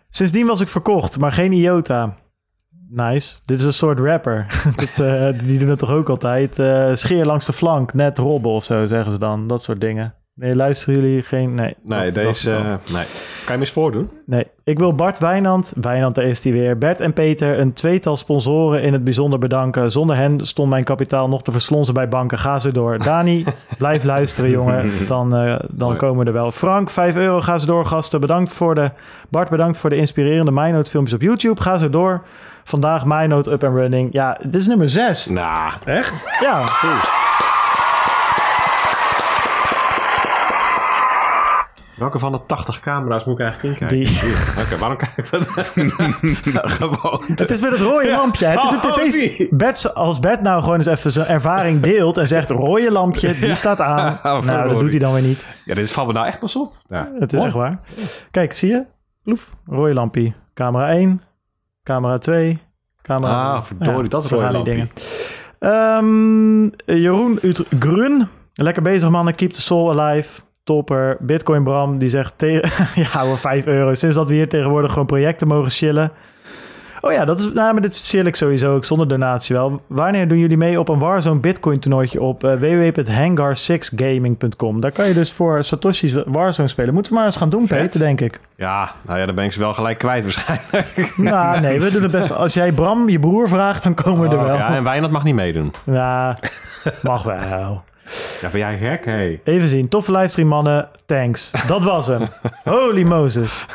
Sindsdien 0.08 0.46
was 0.46 0.60
ik 0.60 0.68
verkocht, 0.68 1.18
maar 1.18 1.32
geen 1.32 1.52
IOTA. 1.52 2.14
Nice. 2.90 3.38
Dit 3.42 3.58
is 3.58 3.64
een 3.64 3.72
soort 3.72 4.00
rapper. 4.00 4.46
Dit, 4.76 5.00
eh, 5.00 5.28
die 5.44 5.58
doen 5.58 5.68
het 5.68 5.78
toch 5.78 5.90
ook 5.90 6.08
altijd? 6.08 6.58
Eh, 6.58 6.90
scheer 6.94 7.26
langs 7.26 7.46
de 7.46 7.52
flank, 7.52 7.94
net 7.94 8.18
robben 8.18 8.50
of 8.50 8.64
zo, 8.64 8.86
zeggen 8.86 9.12
ze 9.12 9.18
dan. 9.18 9.46
Dat 9.46 9.62
soort 9.62 9.80
dingen. 9.80 10.14
Nee, 10.40 10.56
luisteren 10.56 11.00
jullie 11.00 11.22
geen... 11.22 11.54
Nee, 11.54 11.74
Nee, 11.82 12.10
deze... 12.10 12.50
eh, 12.50 12.60
nee. 12.66 12.76
Kan 12.86 12.96
je 13.44 13.50
hem 13.52 13.60
eens 13.60 13.70
voordoen? 13.70 14.10
Nee, 14.26 14.46
ik 14.64 14.78
wil 14.78 14.94
Bart 14.94 15.18
Wijnand, 15.18 15.72
Wijnand 15.80 16.14
daar 16.14 16.24
is 16.24 16.44
hij 16.44 16.52
weer, 16.52 16.78
Bert 16.78 17.00
en 17.00 17.12
Peter, 17.12 17.58
een 17.58 17.72
tweetal 17.72 18.16
sponsoren 18.16 18.82
in 18.82 18.92
het 18.92 19.04
bijzonder 19.04 19.38
bedanken. 19.38 19.90
Zonder 19.90 20.16
hen 20.16 20.46
stond 20.46 20.70
mijn 20.70 20.84
kapitaal 20.84 21.28
nog 21.28 21.42
te 21.42 21.52
verslonzen 21.52 21.94
bij 21.94 22.08
banken. 22.08 22.38
Ga 22.38 22.58
ze 22.58 22.72
door. 22.72 22.98
Dani, 22.98 23.44
blijf 23.78 24.04
luisteren 24.04 24.50
jongen, 24.50 24.90
dan, 25.06 25.36
eh, 25.36 25.56
dan 25.70 25.86
Mooi. 25.88 25.96
komen 25.98 26.18
we 26.20 26.24
er 26.30 26.32
wel. 26.36 26.50
Frank, 26.52 26.90
5 26.90 27.16
euro, 27.16 27.40
ga 27.40 27.58
ze 27.58 27.66
door 27.66 27.84
gasten. 27.86 28.20
Bedankt 28.20 28.52
voor 28.52 28.74
de, 28.74 28.90
Bart 29.28 29.48
bedankt 29.50 29.78
voor 29.78 29.90
de 29.90 29.96
inspirerende 29.96 30.50
MyNote 30.52 30.90
filmpjes 30.90 31.14
op 31.14 31.22
YouTube. 31.22 31.60
Ga 31.60 31.76
ze 31.78 31.90
door. 31.90 32.22
Vandaag 32.64 33.04
MyNote 33.06 33.50
up 33.50 33.64
and 33.64 33.74
running. 33.74 34.12
Ja, 34.12 34.38
dit 34.42 34.54
is 34.54 34.66
nummer 34.66 34.88
6. 34.88 35.26
Nou, 35.26 35.72
Echt? 35.84 36.24
Ja. 36.40 36.64
Welke 41.98 42.18
van 42.18 42.32
de 42.32 42.40
80 42.46 42.80
camera's 42.80 43.24
moet 43.24 43.38
ik 43.38 43.44
eigenlijk 43.46 43.80
inkijken? 43.80 43.98
Die. 44.06 44.62
Oké, 44.64 44.76
waarom 44.78 44.96
kijken 44.98 45.24
we 45.30 45.46
dan? 46.52 46.70
Gewoon. 46.70 47.22
Het 47.26 47.50
is 47.50 47.60
met 47.60 47.70
het 47.70 47.80
rode 47.80 48.10
lampje. 48.10 48.46
Het 48.46 48.62
is 48.62 48.70
een 48.70 48.76
Oh, 48.90 48.96
tv. 48.96 49.12
die. 49.36 49.48
Bert, 49.50 49.94
als 49.94 50.20
Bert 50.20 50.42
nou 50.42 50.62
gewoon 50.62 50.76
eens 50.76 50.86
even 50.86 51.10
zijn 51.12 51.26
ervaring 51.26 51.80
deelt 51.82 52.16
en 52.16 52.26
zegt 52.28 52.50
rode 52.50 52.92
lampje, 52.92 53.34
die 53.38 53.54
staat 53.54 53.80
aan. 53.80 54.18
Oh, 54.34 54.40
nou, 54.42 54.68
dat 54.68 54.80
doet 54.80 54.90
hij 54.90 54.98
dan 54.98 55.12
weer 55.12 55.22
niet. 55.22 55.46
Ja, 55.64 55.74
dit 55.74 55.90
valt 55.90 56.06
me 56.06 56.12
nou 56.12 56.26
echt 56.26 56.38
pas 56.38 56.56
op. 56.56 56.74
Ja. 56.88 57.10
Het 57.18 57.32
is 57.32 57.38
Oh. 57.38 57.44
echt 57.44 57.54
waar. 57.54 57.80
Kijk, 58.30 58.52
zie 58.52 58.70
je? 58.70 58.84
Ploef, 59.22 59.50
rode 59.66 59.94
lampje. 59.94 60.32
Camera 60.54 60.90
1, 60.92 61.22
camera 61.82 62.18
2, 62.18 62.58
camera... 63.02 63.52
Ah, 63.54 63.62
verdorie, 63.62 64.08
dat 64.08 64.24
is 64.24 64.30
rode 64.30 64.50
lampje. 64.52 64.70
dingen. 64.72 64.90
Ehm, 65.58 66.62
Jeroen 67.00 67.38
uit 67.42 67.64
Grun. 67.78 68.28
Lekker 68.52 68.82
bezig 68.82 69.10
mannen, 69.10 69.34
keep 69.34 69.50
the 69.50 69.60
soul 69.60 70.00
alive. 70.00 70.40
Topper. 70.68 71.16
Bitcoin 71.20 71.62
Bram, 71.64 71.98
die 71.98 72.08
zegt... 72.08 72.34
Ja, 72.94 73.20
hoor, 73.20 73.38
5 73.38 73.66
euro. 73.66 73.94
Sinds 73.94 74.16
dat 74.16 74.28
we 74.28 74.34
hier 74.34 74.48
tegenwoordig 74.48 74.90
gewoon 74.92 75.06
projecten 75.06 75.48
mogen 75.48 75.70
chillen. 75.70 76.10
Oh 77.00 77.12
ja, 77.12 77.24
dat 77.24 77.38
is, 77.38 77.52
nou, 77.52 77.72
maar 77.72 77.82
dit 77.82 78.06
chill 78.06 78.26
ik 78.26 78.36
sowieso 78.36 78.74
ook 78.74 78.84
zonder 78.84 79.08
donatie 79.08 79.56
wel. 79.56 79.82
Wanneer 79.86 80.28
doen 80.28 80.38
jullie 80.38 80.56
mee 80.56 80.80
op 80.80 80.88
een 80.88 80.98
Warzone 80.98 81.40
Bitcoin 81.40 81.78
toernooitje 81.78 82.22
op 82.22 82.44
uh, 82.44 82.52
www.hangar6gaming.com? 82.54 84.80
Daar 84.80 84.92
kan 84.92 85.08
je 85.08 85.14
dus 85.14 85.32
voor 85.32 85.64
Satoshi's 85.64 86.14
Warzone 86.26 86.68
spelen. 86.68 86.94
Moeten 86.94 87.12
we 87.12 87.18
maar 87.18 87.26
eens 87.26 87.36
gaan 87.36 87.50
doen, 87.50 87.66
Vet. 87.66 87.78
Peter, 87.80 88.00
denk 88.00 88.20
ik. 88.20 88.40
Ja, 88.56 88.92
nou 89.06 89.18
ja, 89.18 89.26
dan 89.26 89.34
ben 89.34 89.44
ik 89.44 89.52
ze 89.52 89.58
wel 89.60 89.74
gelijk 89.74 89.98
kwijt 89.98 90.22
waarschijnlijk. 90.22 91.12
Nou, 91.16 91.60
nee, 91.60 91.80
we 91.80 91.90
doen 91.90 92.02
het 92.02 92.10
best. 92.10 92.32
Als 92.32 92.54
jij 92.54 92.72
Bram, 92.72 93.08
je 93.08 93.18
broer, 93.18 93.48
vraagt, 93.48 93.82
dan 93.82 93.94
komen 93.94 94.28
we 94.28 94.34
er 94.34 94.40
Oh, 94.40 94.46
wel. 94.46 94.56
ja, 94.56 94.76
en 94.76 94.84
Wijnand 94.84 95.12
mag 95.12 95.24
niet 95.24 95.34
meedoen. 95.34 95.72
Nou, 95.84 96.34
mag 97.02 97.22
wel. 97.22 97.82
Ja, 98.40 98.48
ben 98.48 98.60
jij 98.60 98.78
gek? 98.78 99.04
Hey. 99.04 99.40
Even 99.44 99.68
zien. 99.68 99.88
Toffe 99.88 100.12
livestream, 100.12 100.48
mannen. 100.48 100.88
Thanks. 101.06 101.50
Dat 101.66 101.84
was 101.84 102.06
hem. 102.06 102.28
Holy 102.64 103.02
Moses. 103.02 103.66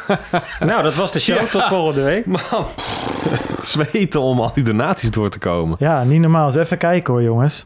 Nou, 0.59 0.83
dat 0.83 0.95
was 0.95 1.11
de 1.11 1.19
show. 1.19 1.37
Tot 1.37 1.63
volgende 1.63 2.03
week. 2.03 2.25
Man, 2.25 2.65
zweten 3.61 4.21
om 4.21 4.39
al 4.39 4.51
die 4.53 4.63
donaties 4.63 5.11
door 5.11 5.29
te 5.29 5.39
komen. 5.39 5.75
Ja, 5.79 6.03
niet 6.03 6.21
normaal. 6.21 6.45
Eens 6.45 6.55
even 6.55 6.77
kijken 6.77 7.13
hoor, 7.13 7.23
jongens. 7.23 7.65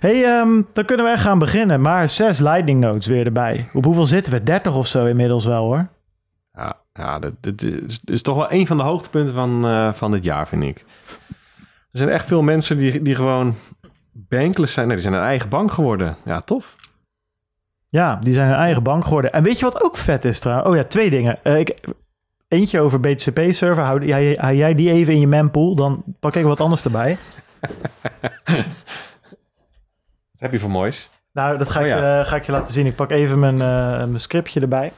hey, 0.00 0.24
ehm, 0.24 0.62
dan 0.72 0.84
kunnen 0.84 1.06
we 1.06 1.12
echt 1.12 1.22
gaan 1.22 1.38
beginnen. 1.38 1.80
Maar 1.80 2.08
zes 2.08 2.38
lightning 2.38 2.80
notes 2.80 3.06
weer 3.06 3.26
erbij. 3.26 3.68
Op 3.72 3.84
hoeveel 3.84 4.04
zitten 4.04 4.32
we? 4.32 4.42
30 4.42 4.74
of 4.74 4.86
zo 4.86 5.04
inmiddels 5.04 5.44
wel 5.44 5.64
hoor. 5.64 5.88
Ja, 6.52 6.76
ja 6.92 7.18
dit, 7.18 7.32
dit 7.40 7.62
is, 7.62 8.00
dit 8.00 8.14
is 8.14 8.22
toch 8.22 8.36
wel 8.36 8.52
een 8.52 8.66
van 8.66 8.76
de 8.76 8.82
hoogtepunten 8.82 9.34
van, 9.34 9.66
eh, 9.66 9.92
van 9.92 10.10
dit 10.10 10.24
jaar, 10.24 10.48
vind 10.48 10.62
ik. 10.62 10.84
Er 11.92 12.02
zijn 12.02 12.14
echt 12.14 12.26
veel 12.26 12.42
mensen 12.42 12.76
die, 12.76 13.02
die 13.02 13.14
gewoon 13.14 13.54
bankless 14.28 14.72
zijn. 14.72 14.86
Nee, 14.86 14.96
die 14.96 15.04
zijn 15.06 15.18
een 15.20 15.26
eigen 15.26 15.48
bank 15.48 15.72
geworden. 15.72 16.16
Ja, 16.24 16.40
tof. 16.40 16.76
Ja, 17.88 18.16
die 18.16 18.34
zijn 18.34 18.48
een 18.48 18.54
eigen 18.54 18.82
bank 18.82 19.04
geworden. 19.04 19.32
En 19.32 19.42
weet 19.42 19.58
je 19.58 19.64
wat 19.64 19.82
ook 19.82 19.96
vet 19.96 20.24
is 20.24 20.38
trouwens? 20.38 20.68
Oh 20.68 20.76
ja, 20.76 20.84
twee 20.84 21.10
dingen. 21.10 21.38
Eh, 21.42 21.58
ik, 21.58 21.76
eentje 22.48 22.80
over 22.80 23.00
BTCP-server. 23.00 23.84
Hou, 23.84 24.06
jij, 24.06 24.38
hou 24.40 24.54
jij 24.54 24.74
die 24.74 24.90
even 24.90 25.14
in 25.14 25.20
je 25.20 25.26
mempool, 25.26 25.74
dan 25.74 26.04
pak 26.20 26.34
ik 26.34 26.44
wat 26.44 26.60
anders 26.60 26.84
erbij. 26.84 27.16
Heb 30.38 30.52
je 30.52 30.58
voor 30.58 30.70
moois? 30.70 31.10
Nou, 31.32 31.58
dat 31.58 31.70
ga 31.70 31.80
ik, 31.80 31.92
Oh 31.92 31.98
ja. 31.98 32.20
eh, 32.20 32.26
ga 32.26 32.36
ik 32.36 32.42
je 32.42 32.52
laten 32.52 32.72
zien. 32.72 32.86
Ik 32.86 32.94
pak 32.94 33.10
even 33.10 33.38
mijn, 33.38 33.60
eh, 33.60 33.98
mijn 33.98 34.20
scriptje 34.20 34.60
erbij. 34.60 34.92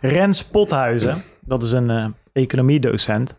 Rens 0.00 0.44
Pothuizen, 0.44 1.22
dat 1.40 1.62
is 1.62 1.72
een 1.72 2.14
economiedocent. 2.32 3.36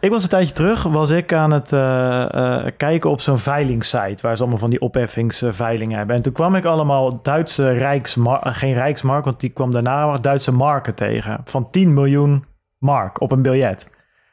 Ik 0.00 0.10
was 0.10 0.22
een 0.22 0.28
tijdje 0.28 0.54
terug, 0.54 0.82
was 0.82 1.10
ik 1.10 1.32
aan 1.32 1.50
het 1.50 1.72
eh, 1.72 2.34
eh, 2.34 2.72
kijken 2.76 3.10
op 3.10 3.20
zo'n 3.20 3.38
veilingssite... 3.38 4.22
waar 4.22 4.36
ze 4.36 4.42
allemaal 4.42 4.60
van 4.60 4.70
die 4.70 4.80
opheffingsveilingen 4.80 5.96
hebben. 5.98 6.16
En 6.16 6.22
toen 6.22 6.32
kwam 6.32 6.54
ik 6.54 6.64
allemaal 6.64 7.22
Duitse 7.22 7.68
Rijksmark... 7.70 8.56
geen 8.56 8.74
Rijksmark, 8.74 9.24
want 9.24 9.40
die 9.40 9.50
kwam 9.50 9.70
daarna, 9.70 10.16
Duitse 10.16 10.52
marken 10.52 10.94
tegen. 10.94 11.40
Van 11.44 11.70
10 11.70 11.94
miljoen 11.94 12.44
mark 12.78 13.20
op 13.20 13.32
een 13.32 13.42
biljet. 13.42 13.88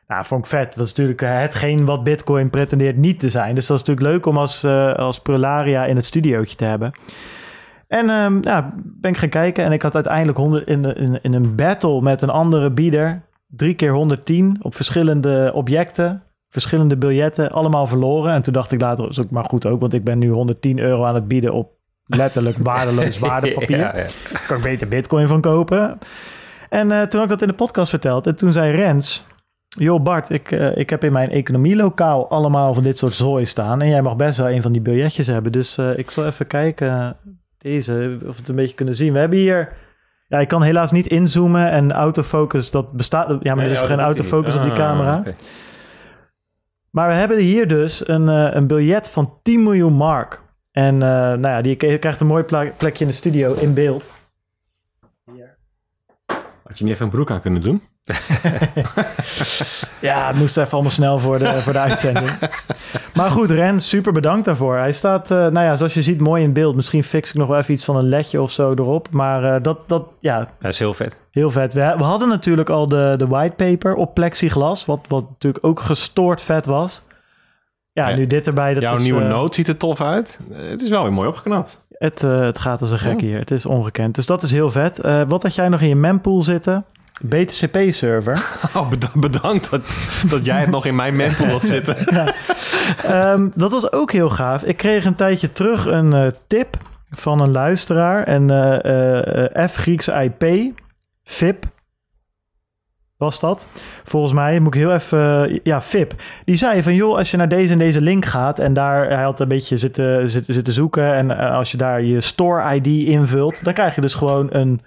Nou, 0.08 0.25
vond 0.25 0.43
ik 0.43 0.49
vet. 0.49 0.75
Dat 0.75 0.86
is 0.86 0.89
natuurlijk 0.89 1.21
eh, 1.21 1.39
hetgeen 1.39 1.86
wat 1.86 2.03
Bitcoin 2.03 2.49
pretendeert 2.49 2.97
niet 2.97 3.19
te 3.19 3.29
zijn. 3.29 3.55
Dus 3.55 3.67
dat 3.67 3.77
is 3.77 3.84
natuurlijk 3.84 4.13
leuk 4.13 4.25
om 4.25 4.38
als, 4.38 4.63
eh, 4.63 4.93
als 4.93 5.19
Prularia 5.19 5.86
in 5.86 5.95
het 5.95 6.05
studiootje 6.05 6.55
te 6.55 6.65
hebben. 6.65 6.91
En 7.88 8.10
ehm, 8.10 8.38
ja, 8.41 8.73
ben 8.84 9.12
ik 9.12 9.17
gaan 9.17 9.29
kijken 9.29 9.63
en 9.63 9.71
ik 9.71 9.81
had 9.81 9.95
uiteindelijk 9.95 10.38
100 10.38 10.67
in, 10.67 10.81
de- 10.81 10.93
in, 10.93 11.19
in 11.21 11.34
een 11.34 11.55
battle 11.55 12.01
met 12.01 12.21
een 12.21 12.29
andere 12.29 12.71
bieder. 12.71 13.21
Drie 13.47 13.73
keer 13.73 13.91
110 13.91 14.58
op 14.62 14.75
verschillende 14.75 15.51
objecten, 15.53 16.23
verschillende 16.49 16.97
biljetten, 16.97 17.51
allemaal 17.51 17.88
verloren. 17.88 18.34
En 18.34 18.41
toen 18.41 18.53
dacht 18.53 18.71
ik 18.71 18.81
later, 18.81 19.10
is 19.10 19.19
ook 19.19 19.29
maar 19.29 19.45
goed 19.45 19.65
ook, 19.65 19.79
want 19.79 19.93
ik 19.93 20.03
ben 20.03 20.17
nu 20.17 20.29
110 20.29 20.79
euro 20.79 21.03
aan 21.03 21.15
het 21.15 21.27
bieden 21.27 21.53
op 21.53 21.73
letterlijk 22.05 22.58
waardeloos 22.71 23.19
waardepapier. 23.19 23.77
Ja, 23.77 23.97
ja. 23.97 24.05
kan 24.47 24.58
ik 24.58 24.63
beter 24.63 24.88
bitcoin 24.88 25.27
van 25.27 25.41
kopen. 25.41 25.97
En 26.69 26.91
eh, 26.91 27.01
toen 27.01 27.19
had 27.19 27.23
ik 27.23 27.29
dat 27.29 27.41
in 27.41 27.47
de 27.47 27.53
podcast 27.53 27.89
verteld. 27.89 28.27
En 28.27 28.36
toen 28.36 28.51
zei 28.51 28.75
Rens... 28.75 29.25
Joh 29.77 30.03
Bart, 30.03 30.29
ik, 30.29 30.51
eh, 30.51 30.77
ik 30.77 30.89
heb 30.89 31.03
in 31.03 31.12
mijn 31.12 31.29
economielokaal 31.29 32.29
allemaal 32.29 32.73
van 32.73 32.84
dit 32.84 32.97
soort 32.97 33.15
zooi 33.15 33.45
staan. 33.45 33.81
En 33.81 33.89
jij 33.89 34.01
mag 34.01 34.15
best 34.15 34.38
wel 34.38 34.49
een 34.49 34.62
van 34.62 34.71
die 34.71 34.81
biljetjes 34.81 35.27
hebben. 35.27 35.51
Dus 35.51 35.77
eh, 35.77 35.97
ik 35.97 36.10
zal 36.10 36.25
even 36.25 36.47
kijken, 36.47 37.17
deze, 37.58 38.17
of 38.27 38.34
we 38.34 38.39
het 38.39 38.47
een 38.47 38.55
beetje 38.55 38.75
kunnen 38.75 38.95
zien. 38.95 39.13
We 39.13 39.19
hebben 39.19 39.38
hier... 39.38 39.73
Ja, 40.27 40.39
ik 40.39 40.47
kan 40.47 40.63
helaas 40.63 40.91
niet 40.91 41.07
inzoomen 41.07 41.69
en 41.71 41.91
autofocus, 41.91 42.71
dat 42.71 42.91
bestaat... 42.91 43.38
Ja, 43.41 43.55
maar 43.55 43.65
er 43.65 43.71
is 43.71 43.81
geen 43.81 43.99
autofocus 43.99 44.55
op 44.55 44.63
die 44.63 44.73
camera. 44.73 45.17
Ah, 45.17 45.33
Maar 46.89 47.07
we 47.07 47.13
hebben 47.13 47.38
hier 47.38 47.67
dus 47.67 48.07
een, 48.07 48.29
eh, 48.29 48.53
een 48.53 48.67
biljet 48.67 49.09
van 49.09 49.39
10 49.41 49.63
miljoen 49.63 49.93
mark. 49.93 50.43
En 50.71 50.93
eh, 50.93 51.09
nou 51.09 51.47
ja, 51.47 51.61
die 51.61 51.75
krijgt 51.75 52.19
een 52.19 52.27
mooi 52.27 52.43
plekje 52.77 53.03
in 53.03 53.07
de 53.07 53.15
studio 53.15 53.53
in 53.53 53.73
beeld. 53.73 54.13
Had 56.63 56.77
je 56.77 56.83
niet 56.83 56.93
even 56.93 57.05
een 57.05 57.11
broek 57.11 57.31
aan 57.31 57.41
kunnen 57.41 57.61
doen? 57.61 57.81
Ja, 60.02 60.28
het 60.28 60.36
moest 60.36 60.58
even 60.58 60.72
allemaal 60.72 60.91
snel 60.91 61.20
voor 61.20 61.39
de, 61.39 61.62
voor 61.62 61.74
de 61.74 61.80
uitzending. 61.80 62.32
Maar 63.13 63.32
goed, 63.32 63.50
Ren, 63.50 63.80
super 63.80 64.13
bedankt 64.13 64.46
daarvoor. 64.46 64.78
Hij 64.78 64.91
staat, 64.91 65.32
eh, 65.32 65.38
nou 65.38 65.60
ja, 65.65 65.76
zoals 65.76 65.94
je 65.94 66.02
ziet, 66.02 66.22
mooi 66.22 66.44
in 66.44 66.54
beeld. 66.54 66.76
Misschien 66.76 67.04
fix 67.04 67.30
ik 67.30 67.36
nog 67.36 67.48
wel 67.48 67.58
even 67.58 67.74
iets 67.74 67.86
van 67.86 67.96
een 67.96 68.10
ledje 68.10 68.41
of 68.41 68.52
zo 68.52 68.72
erop. 68.72 69.08
Maar 69.12 69.56
eh, 69.56 69.63
dat, 69.63 69.78
dat, 69.89 70.04
ja, 70.20 70.50
Dat 70.60 70.72
is 70.72 70.80
heel 70.80 70.94
vet. 70.94 71.22
heel 71.32 71.52
vet. 71.52 71.74
We, 71.74 71.94
we 71.98 72.04
hadden 72.04 72.28
natuurlijk 72.28 72.70
al 72.70 72.88
de, 72.88 73.13
de 73.18 73.28
whitepaper 73.28 73.94
op 73.96 74.13
plexiglas, 74.13 74.86
wat, 74.86 75.06
wat 75.08 75.30
natuurlijk 75.30 75.65
ook 75.65 75.80
gestoord 75.80 76.41
vet 76.41 76.65
was. 76.65 77.02
Ja, 77.91 78.10
Ja, 78.10 78.15
nu 78.15 78.28
dit 78.28 78.48
erbij. 78.48 78.74
Dat 78.74 78.84
Jouw 78.84 78.96
is, 78.96 79.04
nieuwe 79.04 79.22
eh, 79.22 79.30
noot 79.30 79.56
ziet 79.56 79.68
er 79.68 79.78
tof 79.78 80.02
uit. 80.02 80.39
Het 80.54 80.82
is 80.82 80.89
wel 80.89 81.04
weer 81.04 81.13
mooi 81.13 81.28
opgeknapt. 81.28 81.84
Het, 81.89 82.22
het 82.22 82.60
gaat 82.60 82.82
als 82.82 82.91
een 82.91 83.00
gek 83.00 83.20
Ja. 83.20 83.26
hier. 83.26 83.38
Het 83.39 83.52
is 83.52 83.65
ongekend. 83.65 84.15
Dus 84.15 84.26
dat 84.26 84.44
is 84.44 84.52
heel 84.52 84.70
vet. 84.70 84.98
Wat 85.28 85.44
had 85.44 85.56
jij 85.56 85.70
nog 85.70 85.82
in 85.82 85.88
je 85.88 85.96
mempool 85.96 86.41
zitten? 86.41 86.86
BTCP-server. 87.21 88.45
Oh, 88.75 88.89
beda- 88.89 89.12
bedankt 89.13 89.69
dat, 89.69 89.97
dat 90.30 90.45
jij 90.45 90.60
het 90.60 90.69
nog 90.69 90.86
in 90.86 90.95
mijn 90.95 91.15
mempool 91.15 91.47
had 91.47 91.62
zitten. 91.62 91.95
Ehm, 93.04 93.47
dat 93.56 93.71
was 93.71 93.91
ook 93.91 94.12
heel 94.12 94.30
gaaf. 94.30 94.63
Ik 94.63 94.78
kreeg 94.78 95.06
een 95.06 95.15
tijdje 95.15 95.51
terug 95.51 95.86
een 95.86 96.13
eh, 96.13 96.28
tip 96.47 96.78
van 97.10 97.41
een 97.41 97.51
luisteraar. 97.51 98.23
En 98.23 98.49
eh, 98.49 99.62
eh, 99.62 99.69
F 99.69 99.75
Griekse 99.75 100.12
IP, 100.12 100.73
VIP 101.23 101.65
was 103.17 103.39
dat. 103.39 103.67
Volgens 104.04 104.34
mij 104.34 104.60
moet 104.60 104.75
ik 104.75 104.82
heel 104.82 104.93
even... 104.93 105.60
ja, 105.63 105.82
VIP. 105.82 106.13
Die 106.45 106.56
zei 106.56 106.84
van, 106.84 106.95
joh, 106.95 107.17
als 107.17 107.32
je 107.32 107.38
naar 107.38 107.49
deze 107.49 107.73
en 107.73 107.80
deze 107.80 108.01
link 108.01 108.25
gaat... 108.25 108.60
en 108.60 108.73
daar, 108.73 109.10
hij 109.10 109.23
had 109.23 109.39
een 109.39 109.47
beetje 109.47 109.78
zitten, 109.78 110.30
zitten, 110.30 110.54
zitten 110.54 110.73
zoeken... 110.73 111.13
en 111.13 111.38
als 111.38 111.71
je 111.71 111.78
daar 111.78 112.04
je 112.04 112.21
store 112.21 112.75
ID 112.75 112.88
invult... 113.08 113.63
dan 113.63 113.73
krijg 113.73 113.95
je 113.95 114.01
dus 114.01 114.13
gewoon 114.13 114.47
een, 114.49 114.82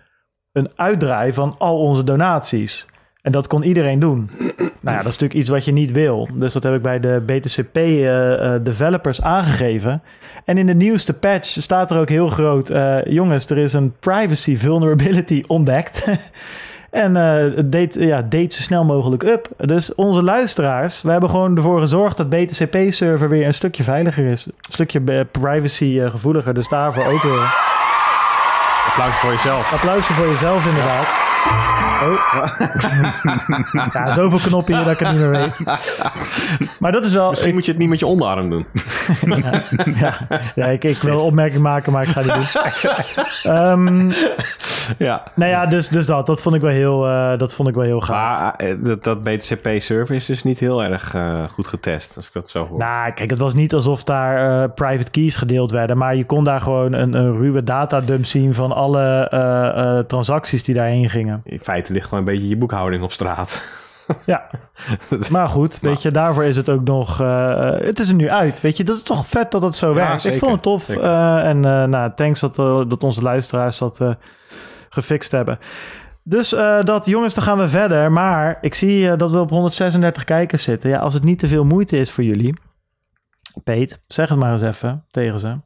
een 0.58 0.70
uitdraai 0.76 1.32
van 1.32 1.54
al 1.58 1.78
onze 1.78 2.04
donaties. 2.04 2.86
En 3.22 3.32
dat 3.32 3.46
kon 3.46 3.62
iedereen 3.62 3.98
doen. 3.98 4.30
Nou 4.80 4.96
ja, 4.96 5.02
dat 5.02 5.12
is 5.12 5.18
natuurlijk 5.18 5.34
iets 5.34 5.48
wat 5.48 5.64
je 5.64 5.72
niet 5.72 5.92
wil. 5.92 6.28
Dus 6.34 6.52
dat 6.52 6.62
heb 6.62 6.74
ik 6.74 6.82
bij 6.82 7.00
de 7.00 7.22
BTCP 7.26 7.76
eh, 7.76 8.54
eh, 8.54 8.62
aangegeven. 9.20 10.02
En 10.44 10.58
in 10.58 10.66
de 10.66 10.74
nieuwste 10.74 11.12
patch 11.12 11.46
staat 11.48 11.90
er 11.90 11.98
ook 11.98 12.08
heel 12.08 12.28
groot... 12.28 12.70
eh, 12.70 12.98
jongens, 13.04 13.50
er 13.50 13.58
is 13.58 13.72
een 13.72 13.94
privacy 14.00 14.56
vulnerability 14.56 15.42
ontdekt. 15.56 16.08
en 16.90 17.12
deed, 17.70 17.94
ja, 17.94 18.26
zo 18.30 18.62
snel 18.62 18.84
mogelijk 18.84 19.22
up. 19.22 19.48
Dus 19.56 19.94
onze 19.94 20.22
luisteraars, 20.22 21.02
we 21.02 21.10
hebben 21.10 21.30
gewoon 21.30 21.56
ervoor 21.56 21.80
gezorgd... 21.80 22.16
dat 22.16 22.30
BTCP-server 22.30 23.28
weer 23.28 23.46
een 23.46 23.54
stukje 23.54 23.82
veiliger 23.82 24.26
is. 24.26 24.46
Een 24.46 24.52
stukje 24.60 25.24
privacy 25.24 26.00
gevoeliger. 26.00 26.54
Dus 26.54 26.68
daarvoor 26.68 27.04
ook 27.04 27.22
weer... 27.22 27.66
Applaus 28.98 29.18
voor 29.20 29.32
jezelf. 29.32 29.72
Applausje 29.72 30.12
voor 30.12 30.28
jezelf 30.28 30.66
inderdaad. 30.66 31.27
Oh. 32.02 32.46
ja, 33.92 34.12
zoveel 34.12 34.38
knoppen 34.38 34.76
hier 34.76 34.84
dat 34.84 34.92
ik 34.92 34.98
het 34.98 35.08
niet 35.10 35.18
meer 35.18 35.30
weet. 35.30 35.58
Maar 36.78 36.92
dat 36.92 37.04
is 37.04 37.12
wel... 37.12 37.30
Misschien 37.30 37.54
moet 37.54 37.64
je 37.64 37.70
het 37.70 37.80
niet 37.80 37.88
met 37.88 37.98
je 37.98 38.06
onderarm 38.06 38.50
doen. 38.50 38.66
ja, 39.94 40.26
ja, 40.54 40.66
ik, 40.66 40.84
ik 40.84 41.02
wil 41.02 41.12
een 41.12 41.18
opmerking 41.18 41.62
maken, 41.62 41.92
maar 41.92 42.02
ik 42.02 42.08
ga 42.08 42.22
die 42.22 42.32
doen. 42.32 42.44
Ehm, 43.52 44.10
Ja. 44.98 45.22
nou 45.34 45.50
ja, 45.50 45.66
dus, 45.66 45.88
dus 45.88 46.06
dat. 46.06 46.26
Dat 46.26 46.42
vond 46.42 46.54
ik 46.54 46.60
wel 46.60 46.70
heel, 46.70 47.06
eh, 47.06 47.38
dat 47.38 47.54
vond 47.54 47.68
ik 47.68 47.74
wel 47.74 47.84
heel 47.84 48.00
gaaf. 48.00 48.40
Maar 48.40 48.54
eh, 48.56 48.74
dat, 48.82 49.04
dat 49.04 49.22
BTCP-server 49.22 50.14
is 50.14 50.26
dus 50.26 50.42
niet 50.42 50.58
heel 50.58 50.82
erg 50.82 51.14
eh, 51.14 51.44
goed 51.48 51.66
getest, 51.66 52.16
als 52.16 52.26
ik 52.26 52.32
dat 52.32 52.48
zo 52.48 52.66
hoor. 52.66 52.78
Nou, 52.78 53.12
kijk, 53.12 53.30
het 53.30 53.38
was 53.38 53.54
niet 53.54 53.74
alsof 53.74 54.04
daar 54.04 54.70
private 54.70 55.10
keys 55.10 55.36
gedeeld 55.36 55.70
werden, 55.70 55.98
maar 55.98 56.16
je 56.16 56.24
kon 56.24 56.44
daar 56.44 56.60
gewoon 56.60 56.92
een, 56.92 57.14
een 57.14 57.36
ruwe 57.36 57.64
datadump 57.64 58.24
zien 58.24 58.54
van 58.54 58.72
alle 58.72 60.04
transacties 60.06 60.62
die 60.62 60.74
daarheen 60.74 61.10
gingen. 61.10 61.37
In 61.44 61.60
feite 61.60 61.92
ligt 61.92 62.04
gewoon 62.08 62.26
een 62.26 62.32
beetje 62.34 62.48
je 62.48 62.56
boekhouding 62.56 63.02
op 63.02 63.12
straat. 63.12 63.62
Ja, 64.26 64.50
maar 65.30 65.48
goed, 65.48 65.80
weet 65.80 66.02
je, 66.02 66.10
daarvoor 66.10 66.44
is 66.44 66.56
het 66.56 66.68
ook 66.68 66.84
nog. 66.84 67.20
eh, 67.20 67.70
het 67.78 67.98
is 67.98 68.08
er 68.08 68.14
nu 68.14 68.30
uit, 68.30 68.60
weet 68.60 68.76
je, 68.76 68.84
dat 68.84 68.96
is 68.96 69.02
toch 69.02 69.26
vet 69.26 69.50
dat 69.50 69.62
het 69.62 69.74
zo 69.74 69.88
Ja, 69.88 69.94
werkt. 69.94 70.26
Ik 70.26 70.38
vond 70.38 70.52
het 70.52 70.62
tof 70.62 70.88
eh, 70.88 71.48
en 71.48 71.64
eh, 71.64 71.84
nou, 71.84 72.12
thanks 72.14 72.40
dat, 72.40 72.58
eh, 72.58 72.82
dat 72.88 73.04
onze 73.04 73.22
luisteraars 73.22 73.78
dat 73.78 74.00
eh, 74.00 74.10
gefixt 74.88 75.30
hebben. 75.32 75.58
Dus 76.22 76.54
eh, 76.54 76.82
dat, 76.82 77.06
jongens, 77.06 77.34
dan 77.34 77.44
gaan 77.44 77.58
we 77.58 77.68
verder. 77.68 78.12
Maar 78.12 78.58
ik 78.60 78.74
zie 78.74 79.10
eh, 79.10 79.18
dat 79.18 79.30
we 79.30 79.38
op 79.38 79.50
136 79.50 80.24
kijkers 80.24 80.62
zitten. 80.62 80.90
Ja, 80.90 80.98
als 80.98 81.14
het 81.14 81.24
niet 81.24 81.38
te 81.38 81.48
veel 81.48 81.64
moeite 81.64 81.96
is 81.98 82.10
voor 82.10 82.24
jullie. 82.24 82.54
Peet, 83.64 84.00
zeg 84.06 84.28
het 84.28 84.38
maar 84.38 84.52
eens 84.52 84.62
even 84.62 85.04
tegen 85.10 85.40
ze. 85.40 85.56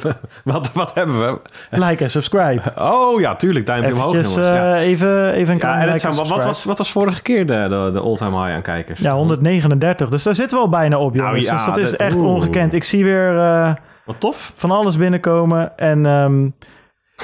wat, 0.44 0.72
wat 0.72 0.94
hebben 0.94 1.20
we? 1.20 1.40
Like 1.70 2.02
en 2.04 2.10
subscribe. 2.10 2.60
Oh 2.78 3.20
ja, 3.20 3.36
tuurlijk, 3.36 3.66
duimpje 3.66 3.92
omhoog 3.92 4.10
jongens. 4.12 4.34
Ja. 4.34 4.74
eh, 4.76 4.80
even, 4.88 5.32
even 5.32 5.48
een 5.54 5.60
Ja, 5.60 5.66
klein 5.66 5.80
en 5.80 5.86
like 5.86 5.98
zijn, 5.98 6.14
wat, 6.14 6.44
was, 6.44 6.64
wat 6.64 6.78
was 6.78 6.90
vorige 6.92 7.22
keer 7.22 7.46
de, 7.46 7.66
de, 7.68 7.90
de 7.92 8.00
all-time 8.00 8.42
high 8.42 8.54
aan 8.54 8.62
kijkers? 8.62 9.00
Ja, 9.00 9.14
139. 9.14 10.08
Dus 10.08 10.22
daar 10.22 10.34
zitten 10.34 10.58
we 10.58 10.64
al 10.64 10.70
bijna 10.70 10.98
op, 10.98 11.14
jongens. 11.14 11.46
Nou 11.46 11.58
ja, 11.58 11.64
dus 11.64 11.74
dat 11.74 11.78
is 11.92 11.96
echt 11.96 12.16
oeh. 12.20 12.26
ongekend. 12.34 12.72
Ik 12.72 12.84
zie 12.84 13.04
weer... 13.04 13.36
eh, 13.38 13.72
Wat 14.04 14.20
tof. 14.20 14.52
van 14.54 14.70
alles 14.70 14.96
binnenkomen. 14.96 15.78
En 15.78 16.06
ehm, 16.06 16.42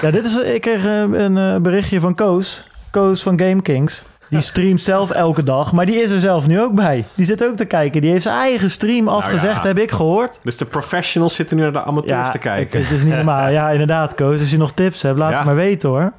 ja, 0.01 0.11
dit 0.11 0.25
is, 0.25 0.39
ik 0.43 0.61
kreeg 0.61 0.85
eh, 0.87 1.01
een 1.01 1.39
eh, 1.39 1.57
berichtje 1.57 2.01
van 2.01 2.15
Koos. 2.15 2.65
Koos 2.91 3.23
van 3.23 3.41
Game 3.41 3.63
Kings. 3.63 4.05
Die 4.31 4.41
streamt 4.41 4.81
zelf 4.83 5.11
elke 5.11 5.43
dag, 5.43 5.73
maar 5.73 5.87
die 5.87 5.97
is 6.03 6.11
er 6.11 6.21
zelf 6.21 6.47
nu 6.47 6.61
ook 6.61 6.75
bij. 6.75 7.05
Die 7.15 7.25
zit 7.25 7.45
ook 7.45 7.57
te 7.57 7.65
kijken. 7.65 8.01
Die 8.01 8.11
heeft 8.11 8.23
zijn 8.23 8.39
eigen 8.39 8.71
stream 8.71 9.09
afgezegd, 9.09 9.55
Nou 9.55 9.63
ja. 9.69 9.75
heb 9.75 9.79
ik 9.79 9.91
gehoord. 9.91 10.41
Dus 10.43 10.57
de 10.57 10.65
professionals 10.65 11.35
zitten 11.35 11.57
nu 11.57 11.63
naar 11.63 11.73
de 11.73 11.83
amateurs 11.83 12.31
te 12.31 12.39
kijken. 12.39 12.79
Het, 12.81 12.89
het 12.89 12.99
is 12.99 13.05
niet 13.05 13.15
normaal. 13.15 13.49
Ja, 13.49 13.71
inderdaad, 13.79 14.15
Koos. 14.15 14.41
Als 14.41 14.51
je 14.51 14.57
nog 14.59 14.73
tips 14.73 15.03
hebt, 15.03 15.19
laat 15.19 15.31
Ja. 15.31 15.37
het 15.37 15.47
maar 15.47 15.55
weten 15.55 15.89
hoor. 15.89 16.13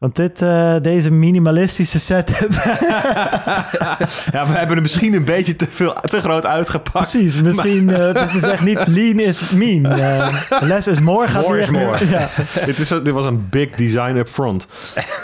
Want 0.00 0.16
dit, 0.16 0.42
eh, 0.42 0.74
deze 0.82 1.12
minimalistische 1.12 1.98
setup. 2.00 2.48
Ja, 4.32 4.46
we 4.46 4.52
hebben 4.52 4.76
er 4.76 4.82
misschien 4.82 5.14
een 5.14 5.24
beetje 5.24 5.56
te, 5.56 5.66
veel, 5.70 5.92
te 6.02 6.20
groot 6.20 6.46
uitgepakt. 6.46 7.10
Precies, 7.10 7.40
misschien. 7.42 7.90
eh 7.90 8.14
dit 8.26 8.34
is 8.34 8.42
echt 8.42 8.62
niet 8.62 8.86
lean 8.86 9.18
is 9.18 9.50
mean. 9.50 9.86
Eh, 9.86 10.28
less 10.60 10.86
is 10.86 11.00
more 11.00 11.26
gaat 11.28 11.42
More 11.46 11.60
is 11.60 11.70
more. 11.80 12.08
Ja. 12.08 12.28
dit, 12.64 12.78
is, 12.78 12.88
dit 12.88 13.08
was 13.10 13.24
een 13.24 13.46
big 13.50 13.70
design 13.70 14.16
up 14.16 14.28
front. 14.28 14.68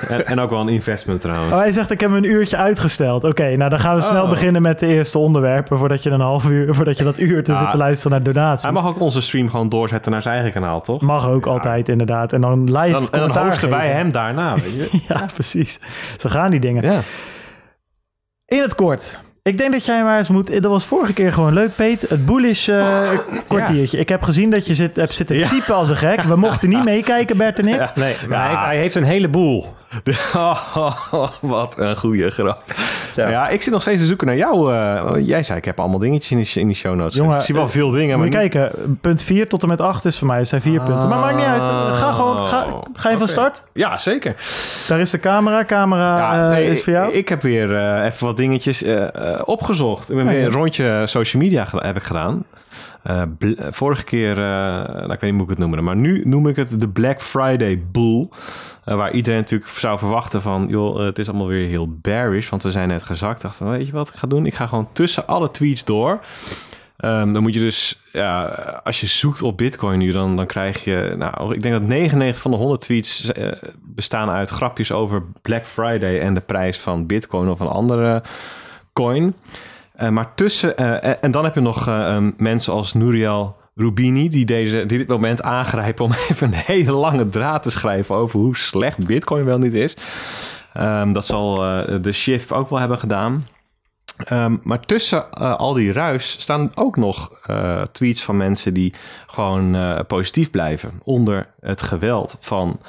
en, 0.09 0.27
en 0.27 0.41
ook 0.41 0.51
wel 0.51 0.61
een 0.61 0.69
investment 0.69 1.21
trouwens. 1.21 1.53
Oh, 1.53 1.59
hij 1.59 1.73
zegt, 1.73 1.91
ik 1.91 2.01
heb 2.01 2.11
een 2.11 2.25
uurtje 2.25 2.57
uitgesteld. 2.57 3.25
Oké, 3.25 3.57
nou 3.57 3.71
dan 3.71 3.81
gaan 3.81 3.95
we 3.97 4.01
snel 4.03 4.23
Oh. 4.23 4.31
beginnen 4.31 4.62
met 4.62 4.79
de 4.81 4.87
eerste 4.87 5.19
onderwerpen... 5.19 5.79
voordat 5.79 6.03
je 6.03 6.11
een 6.11 6.21
half 6.21 6.45
uur, 6.49 6.75
voordat 6.75 6.99
je 6.99 7.05
dat 7.05 7.19
uur 7.19 7.43
te 7.45 7.53
Ah. 7.53 7.59
zit 7.61 7.71
te 7.71 7.77
luisteren 7.77 8.12
naar 8.12 8.33
donaties. 8.33 8.62
Hij 8.62 8.73
mag 8.73 8.87
ook 8.87 9.01
onze 9.01 9.21
stream 9.21 9.51
gewoon 9.51 9.69
doorzetten 9.69 10.12
naar 10.12 10.23
zijn 10.23 10.35
eigen 10.35 10.53
kanaal, 10.53 10.81
toch? 10.81 11.01
Mag 11.01 11.29
ook 11.29 11.47
altijd, 11.47 11.89
inderdaad. 11.89 12.33
En 12.33 12.41
dan 12.41 12.65
live 12.79 12.91
Dan, 12.93 13.09
en 13.11 13.29
dan 13.29 13.47
hosten 13.47 13.69
wij 13.71 13.89
hem 13.89 14.11
daarna, 14.12 14.55
weet 14.75 14.91
je? 14.91 14.99
Ja, 15.09 15.27
precies. 15.35 15.79
Zo 16.19 16.29
gaan 16.29 16.51
die 16.51 16.61
dingen. 16.61 16.83
Ja. 16.85 17.01
In 18.47 18.63
het 18.63 18.75
kort. 18.75 19.19
Ik 19.43 19.59
denk 19.59 19.73
dat 19.73 19.85
jij 19.85 20.03
maar 20.03 20.19
eens 20.19 20.29
moet... 20.29 20.47
Dat 20.63 20.71
was 20.71 20.85
vorige 20.85 21.13
keer 21.13 21.33
gewoon 21.33 21.53
leuk, 21.53 21.75
Peet. 21.77 22.01
Het 22.09 22.27
bullish 22.27 22.69
eh, 22.69 23.09
kwartiertje. 23.47 23.99
Ik 23.99 24.09
heb 24.09 24.23
gezien 24.23 24.51
dat 24.51 24.67
je 24.67 24.75
zit, 24.75 24.97
hebt 24.97 25.15
zitten 25.15 25.37
Ja. 25.37 25.49
typen 25.49 25.75
als 25.75 25.89
een 25.89 25.97
gek. 25.97 26.21
We 26.21 26.37
mochten 26.37 26.69
niet 26.69 26.85
meekijken, 26.95 27.37
Bert 27.37 27.59
en 27.59 27.69
ik. 27.69 27.95
Nee, 27.95 28.15
maar 28.29 28.47
hij, 28.51 28.67
hij 28.67 28.77
heeft 28.77 28.95
een 28.95 29.05
heleboel. 29.05 29.75
wat 31.40 31.79
een 31.79 31.96
goede 31.96 32.31
grap. 32.31 32.62
Ja, 33.16 33.49
ik 33.49 33.62
zit 33.62 33.72
nog 33.72 33.83
steeds 33.83 34.01
te 34.01 34.07
zoeken 34.07 34.27
naar 34.27 34.37
jou. 34.37 34.75
eh, 34.75 35.27
jij 35.27 35.42
zei, 35.42 35.59
ik 35.59 35.64
heb 35.64 35.81
allemaal 35.81 35.99
dingetjes 35.99 36.57
in 36.57 36.66
die 36.66 36.77
show 36.77 36.94
notes. 36.94 37.14
Jongen, 37.14 37.37
ik 37.37 37.42
zie 37.42 37.55
wel 37.55 37.64
eh, 37.64 37.70
veel 37.70 37.90
dingen. 37.90 38.18
Moet 38.18 38.31
Maar 38.31 38.38
kijken, 38.49 38.99
punt 39.01 39.22
4 39.22 39.49
tot 39.49 39.62
en 39.62 39.68
met 39.68 39.81
8 39.81 40.05
is 40.05 40.18
voor 40.18 40.27
mij. 40.27 40.38
Het 40.38 40.49
zijn 40.49 40.61
vier 40.61 40.81
punten. 40.83 41.09
Maar 41.09 41.18
maakt 41.18 41.37
niet 41.37 41.44
uit. 41.44 41.62
Ga 41.96 42.12
gewoon, 42.12 42.49
ga, 42.49 42.66
ga 42.94 43.11
je 43.11 43.18
van 43.18 43.29
start? 43.29 43.64
Ja, 43.72 43.99
zeker. 43.99 44.35
Daar 44.88 45.01
is 45.01 45.11
de 45.11 45.20
camera. 45.20 45.64
Camera 45.64 46.16
Ja, 46.16 46.42
eh, 46.44 46.51
nee, 46.51 46.66
is 46.70 46.83
voor 46.83 46.92
jou. 46.92 47.09
Ik, 47.09 47.14
ik 47.14 47.29
heb 47.29 47.42
weer 47.42 47.77
eh, 47.77 48.05
even 48.05 48.27
wat 48.27 48.37
dingetjes 48.37 48.83
eh, 48.83 49.03
eh, 49.35 49.40
opgezocht. 49.44 50.11
Ik 50.11 50.16
ben 50.16 50.25
Ja, 50.25 50.31
weer 50.31 50.44
een 50.44 50.51
rondje 50.53 51.03
social 51.07 51.42
media 51.42 51.66
heb 51.77 51.96
ik 51.96 52.03
gedaan. 52.05 52.44
Eh, 53.07 53.23
eh, 53.23 53.29
vorige 53.71 54.05
keer, 54.05 54.31
eh, 54.31 54.37
nou, 54.37 55.12
ik 55.12 55.21
weet 55.21 55.23
niet 55.23 55.33
hoe 55.33 55.42
ik 55.42 55.49
het 55.49 55.59
noemde, 55.59 55.81
maar 55.81 55.97
nu 55.97 56.23
noem 56.25 56.49
ik 56.49 56.57
het 56.57 56.81
de 56.81 56.88
Black 56.88 57.23
Friday 57.23 57.83
Bull. 57.92 58.29
Waar 58.85 59.12
iedereen 59.12 59.38
natuurlijk 59.38 59.71
zou 59.71 59.99
verwachten 59.99 60.42
van, 60.42 60.66
joh, 60.69 60.99
het 60.99 61.19
is 61.19 61.29
allemaal 61.29 61.47
weer 61.47 61.69
heel 61.69 61.99
bearish, 62.01 62.49
want 62.49 62.62
we 62.62 62.71
zijn 62.71 62.88
net 62.88 63.03
gezakt. 63.03 63.42
Dacht 63.42 63.57
van, 63.57 63.71
weet 63.71 63.87
je 63.87 63.92
wat 63.92 64.09
ik 64.09 64.14
ga 64.14 64.27
doen? 64.27 64.47
Ik 64.47 64.55
ga 64.55 64.66
gewoon 64.66 64.88
tussen 64.92 65.27
alle 65.27 65.51
tweets 65.51 65.85
door. 65.85 66.21
Ehm, 66.97 67.33
dan 67.33 67.42
moet 67.42 67.55
je 67.55 67.61
dus, 67.61 68.01
ja, 68.12 68.45
als 68.85 69.01
je 69.01 69.07
zoekt 69.07 69.42
op 69.42 69.57
Bitcoin 69.57 69.99
nu, 69.99 70.12
dan, 70.12 70.37
dan 70.37 70.47
krijg 70.47 70.85
je, 70.85 71.14
nou, 71.19 71.55
ik 71.55 71.62
denk 71.62 71.75
dat 71.75 71.83
99 71.83 72.42
van 72.42 72.51
de 72.51 72.57
100 72.57 72.81
tweets 72.81 73.31
bestaan 73.83 74.31
uit 74.31 74.49
grapjes 74.49 74.92
over 74.92 75.23
Black 75.42 75.66
Friday 75.66 76.21
en 76.21 76.35
de 76.35 76.40
prijs 76.40 76.79
van 76.79 77.07
Bitcoin 77.07 77.49
of 77.49 77.61
een 77.61 77.66
andere 77.66 78.23
coin. 78.92 79.35
Eh, 79.97 80.09
maar 80.09 80.35
tussen, 80.35 80.77
eh, 80.77 81.11
en- 81.11 81.23
en 81.23 81.31
dan 81.31 81.45
heb 81.45 81.55
je 81.55 81.61
nog 81.61 81.89
eh, 81.89 82.15
ehm, 82.15 82.31
mensen 82.37 82.73
als 82.73 82.93
Nouriel 82.95 83.57
Rubini, 83.75 84.29
die, 84.29 84.45
deze, 84.45 84.87
die 84.87 84.99
dit 84.99 85.09
moment 85.09 85.43
aangrijpen 85.43 86.05
om 86.05 86.13
even 86.31 86.47
een 86.47 86.55
hele 86.55 86.93
lange 86.93 87.29
draad 87.29 87.63
te 87.63 87.71
schrijven 87.71 88.15
over 88.15 88.41
hoe 88.41 88.57
slecht 88.57 89.07
Bitcoin 89.07 89.45
wel 89.45 89.59
niet 89.59 89.75
is. 89.75 89.97
Ehm, 90.73 91.13
dat 91.13 91.27
zal 91.27 91.65
eh, 91.65 91.97
de 92.03 92.13
Shift 92.13 92.53
ook 92.53 92.71
wel 92.71 92.79
hebben 92.79 92.99
gedaan. 92.99 93.47
Ehm, 94.25 94.57
maar 94.63 94.81
tussen 94.81 95.31
eh, 95.33 95.55
al 95.57 95.73
die 95.73 95.93
ruis 95.93 96.31
staan 96.41 96.71
ook 96.75 96.97
nog 96.97 97.31
eh, 97.47 97.83
tweets 97.83 98.23
van 98.25 98.37
mensen 98.37 98.75
die 98.75 98.95
gewoon 99.27 99.75
eh, 99.75 100.01
positief 100.07 100.51
blijven. 100.51 101.01
Onder 101.05 101.49
het 101.61 101.83
geweld 101.83 102.37
van 102.41 102.81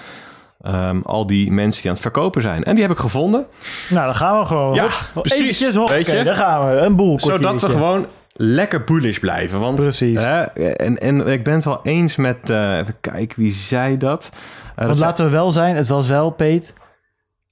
ehm, 0.62 1.02
al 1.02 1.28
die 1.28 1.52
mensen 1.52 1.82
die 1.82 1.90
aan 1.92 1.96
het 1.98 2.06
verkopen 2.06 2.42
zijn. 2.42 2.64
En 2.64 2.74
die 2.74 2.84
heb 2.84 2.92
ik 2.94 3.00
gevonden. 3.00 3.46
Nou, 3.90 4.06
dan 4.06 4.16
gaan 4.16 4.40
we 4.40 4.46
gewoon. 4.46 4.74
Ja, 4.74 4.88
Hop, 5.14 5.24
precies. 5.24 5.60
Je? 5.60 6.22
daar 6.24 6.36
gaan 6.36 6.70
we. 6.70 6.76
Een 6.76 6.96
boel 6.96 7.20
Zodat 7.20 7.62
we 7.62 7.70
gewoon 7.70 8.06
lekker 8.34 8.84
bullish 8.84 9.18
blijven. 9.18 9.60
Want, 9.60 9.76
Precies. 9.76 10.22
hè, 10.24 10.42
en, 10.42 10.98
en 10.98 11.28
ik 11.28 11.44
ben 11.44 11.54
het 11.54 11.64
wel 11.64 11.80
eens 11.84 12.16
met... 12.16 12.50
eh, 12.50 12.78
even 12.78 12.96
kijken, 13.02 13.40
wie 13.42 13.52
zei 13.54 13.98
dat? 13.98 14.30
Eh, 14.34 14.40
dat 14.76 14.86
Want 14.86 14.98
zei- 14.98 15.10
laten 15.10 15.26
we 15.26 15.32
wel 15.32 15.52
zijn, 15.52 15.76
het 15.76 15.88
was 15.88 16.08
wel, 16.08 16.30
Peet, 16.30 16.74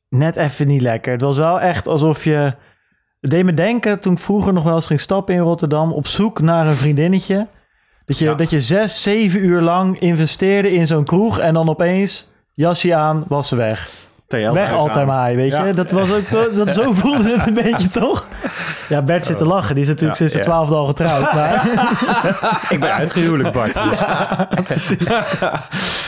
net 0.09 0.35
even 0.35 0.67
niet 0.67 0.81
lekker. 0.81 1.11
Het 1.11 1.21
was 1.21 1.37
wel 1.37 1.59
echt 1.59 1.87
alsof 1.87 2.23
je... 2.23 2.53
Het 3.21 3.33
deed 3.33 3.45
me 3.45 3.53
denken 3.53 3.99
toen 3.99 4.13
ik 4.13 4.19
vroeger 4.19 4.53
nog 4.53 4.63
wel 4.63 4.75
eens 4.75 4.85
ging 4.85 4.99
stappen 4.99 5.35
in 5.35 5.41
Rotterdam... 5.41 5.91
op 5.93 6.07
zoek 6.07 6.41
naar 6.41 6.67
een 6.67 6.75
vriendinnetje. 6.75 7.47
Dat 8.05 8.17
je, 8.17 8.25
Ja. 8.25 8.33
dat 8.33 8.49
je 8.49 8.61
zes, 8.61 9.03
zeven 9.03 9.45
uur 9.45 9.61
lang 9.61 9.99
investeerde 9.99 10.71
in 10.71 10.87
zo'n 10.87 11.03
kroeg... 11.03 11.39
en 11.39 11.53
dan 11.53 11.69
opeens 11.69 12.31
jasje 12.55 12.95
aan, 12.95 13.23
was 13.27 13.47
ze 13.47 13.55
weg. 13.55 13.89
TL 14.27 14.51
Weg 14.51 14.73
altijd 14.73 15.05
maar, 15.05 15.35
weet 15.35 15.51
je. 15.51 15.63
Ja. 15.63 15.71
Dat 15.73 15.91
was 15.91 16.11
ook 16.11 16.23
zo, 16.31 16.53
dat, 16.53 16.73
zo 16.73 16.93
voelde 17.01 17.29
het 17.37 17.47
een 17.47 17.53
beetje, 17.53 17.89
toch? 17.89 18.25
Ja, 18.89 19.01
Bert 19.01 19.25
zit 19.25 19.37
te 19.37 19.45
lachen. 19.45 19.75
Die 19.75 19.83
is 19.83 19.89
natuurlijk 19.89 20.19
Ja, 20.19 20.27
sinds 20.27 20.43
de 20.43 20.49
twaalfde 20.49 20.75
al 20.75 20.85
getrouwd. 20.85 21.33
Maar 21.33 21.67
Ik 22.69 22.79
ben 22.79 22.93
uitgehuwelijk, 22.93 23.51
Bart. 23.51 23.77
Dus. 24.67 24.89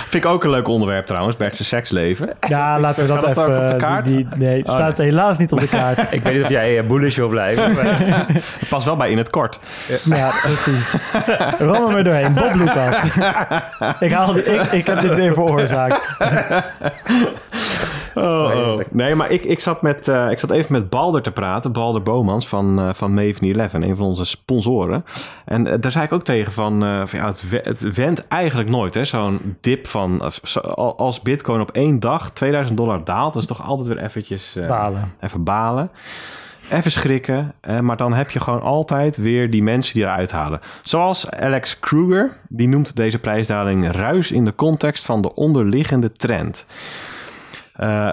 Vind 0.10 0.24
ik 0.24 0.30
ook 0.32 0.44
een 0.44 0.50
leuk 0.50 0.68
onderwerp 0.68 1.06
trouwens, 1.06 1.38
Bert's 1.38 1.68
seksleven. 1.68 2.30
ja, 2.48 2.80
laten 2.80 3.02
we 3.06 3.14
dat 3.14 3.18
Staat 3.22 3.36
dat 3.36 3.44
even... 3.46 3.56
ook 3.56 3.62
op 3.62 3.68
de 3.68 3.74
eh, 3.74 3.80
kaart? 3.80 4.06
die- 4.06 4.16
die- 4.16 4.28
nee, 4.48 4.58
het 4.58 4.68
Oh, 4.68 4.74
staat 4.76 4.98
helaas 4.98 5.38
niet 5.38 5.52
op 5.52 5.60
de 5.60 5.68
kaart. 5.78 5.98
ik 6.12 6.22
weet 6.24 6.34
niet 6.34 6.44
of 6.44 6.50
jij 6.50 6.78
uh, 6.78 6.88
bullish 6.88 7.16
wil 7.16 7.28
blijven. 7.28 7.74
maar- 7.74 7.86
Het 8.60 8.70
past 8.70 8.86
wel 8.86 8.96
bij 8.98 9.12
in 9.12 9.18
het 9.18 9.30
kort. 9.30 9.60
Ja, 10.04 10.32
precies. 10.42 10.96
Ram 11.60 11.74
er 11.86 11.92
maar 11.92 12.04
doorheen. 12.04 12.34
Bob 12.34 12.54
Lucas. 12.56 12.98
ik, 14.00 14.12
haal 14.12 14.34
die, 14.34 14.44
ik, 14.44 14.62
ik 14.62 14.86
heb 14.86 15.00
dit 15.00 15.16
weer 15.16 15.34
veroorzaakt. 15.34 16.16
Oh, 18.18 18.52
oh. 18.56 18.80
Nee, 18.92 19.16
maar 19.16 19.32
ik, 19.32 19.44
ik, 19.44 19.60
zat 19.60 19.82
met, 19.82 20.08
eh, 20.08 20.32
ik 20.32 20.40
zat 20.40 20.52
even 20.52 20.72
met 20.74 20.90
Balder 20.90 21.22
te 21.22 21.32
praten. 21.32 21.72
Balder 21.72 22.04
Bomans 22.04 22.48
van, 22.48 22.80
eh 22.82 22.94
van 22.94 23.14
Maven 23.14 23.54
11, 23.60 23.74
een 23.74 23.96
van 23.96 24.06
onze 24.06 24.26
sponsoren. 24.26 25.06
En 25.46 25.68
eh, 25.68 25.74
daar 25.80 25.92
zei 25.92 26.06
ik 26.06 26.12
ook 26.14 26.24
tegen 26.24 26.52
van, 26.54 26.80
van 27.08 27.20
ja, 27.20 27.26
het, 27.26 27.44
het 27.64 27.96
went 27.96 28.28
eigenlijk 28.28 28.70
nooit. 28.70 28.94
hè 28.94 29.06
Zo'n 29.06 29.56
dip 29.62 29.88
van, 29.88 30.32
zo- 30.44 30.60
als 30.98 31.22
bitcoin 31.22 31.62
op 31.62 31.72
één 31.72 32.00
dag 32.00 32.32
2000 32.32 32.78
dollar 32.78 33.04
daalt, 33.04 33.34
dat 33.34 33.42
is 33.42 33.48
toch 33.48 33.64
altijd 33.68 33.88
weer 33.88 34.04
eventjes 34.04 34.58
Balen. 34.68 35.14
even 35.22 35.44
balen. 35.44 35.90
Even 36.72 36.92
schrikken, 36.92 37.54
maar 37.82 37.98
dan 37.98 38.14
heb 38.14 38.32
je 38.32 38.40
gewoon 38.40 38.62
altijd 38.62 39.18
weer 39.18 39.50
die 39.50 39.64
mensen 39.64 39.94
die 39.94 40.04
eruit 40.04 40.32
halen. 40.32 40.60
Zoals 40.84 41.32
Alex 41.32 41.80
Kruger, 41.80 42.38
die 42.50 42.68
noemt 42.68 42.96
deze 42.96 43.20
prijsdaling 43.20 43.92
ruis 43.92 44.32
in 44.32 44.46
de 44.46 44.56
context 44.56 45.06
van 45.06 45.22
de 45.22 45.36
onderliggende 45.36 46.12
trend. 46.12 46.66
Eh, 47.78 48.10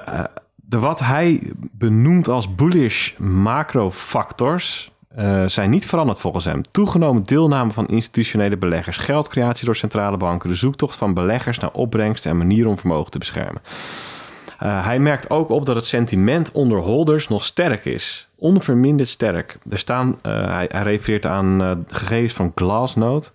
de 0.55 0.79
wat 0.79 0.98
hij 0.98 1.42
benoemt 1.72 2.29
als 2.29 2.55
bullish 2.55 3.18
macrofactors 3.18 4.92
eh, 5.14 5.44
zijn 5.46 5.70
niet 5.70 5.87
veranderd 5.87 6.18
volgens 6.18 6.44
hem. 6.44 6.62
Toegenomen 6.70 7.22
deelname 7.22 7.72
van 7.72 7.87
institutionele 7.87 8.57
beleggers, 8.57 8.96
geldcreatie 8.96 9.64
door 9.64 9.77
centrale 9.77 10.16
banken, 10.16 10.48
de 10.48 10.55
zoektocht 10.55 10.96
van 10.96 11.14
beleggers 11.14 11.59
naar 11.59 11.70
opbrengsten 11.72 12.31
en 12.31 12.38
manieren 12.38 12.70
om 12.70 12.79
vermogen 12.79 13.11
te 13.11 13.18
beschermen. 13.18 13.62
Uh, 14.62 14.85
hij 14.85 14.98
merkt 14.98 15.31
ook 15.31 15.48
op 15.48 15.66
dat 15.66 15.74
het 15.74 15.87
sentiment 15.87 16.53
onder 16.53 16.79
holders 16.79 17.29
nog 17.29 17.44
sterk 17.44 17.85
is. 17.85 18.29
Onverminderd 18.37 19.09
sterk. 19.09 19.59
Er 19.70 19.79
staan, 19.79 20.09
uh, 20.09 20.46
hij, 20.46 20.68
hij, 20.72 20.83
refereert 20.83 21.27
aan 21.27 21.62
uh, 21.62 21.70
gegevens 21.88 22.33
van 22.33 22.53
Glassnode. 22.55 23.27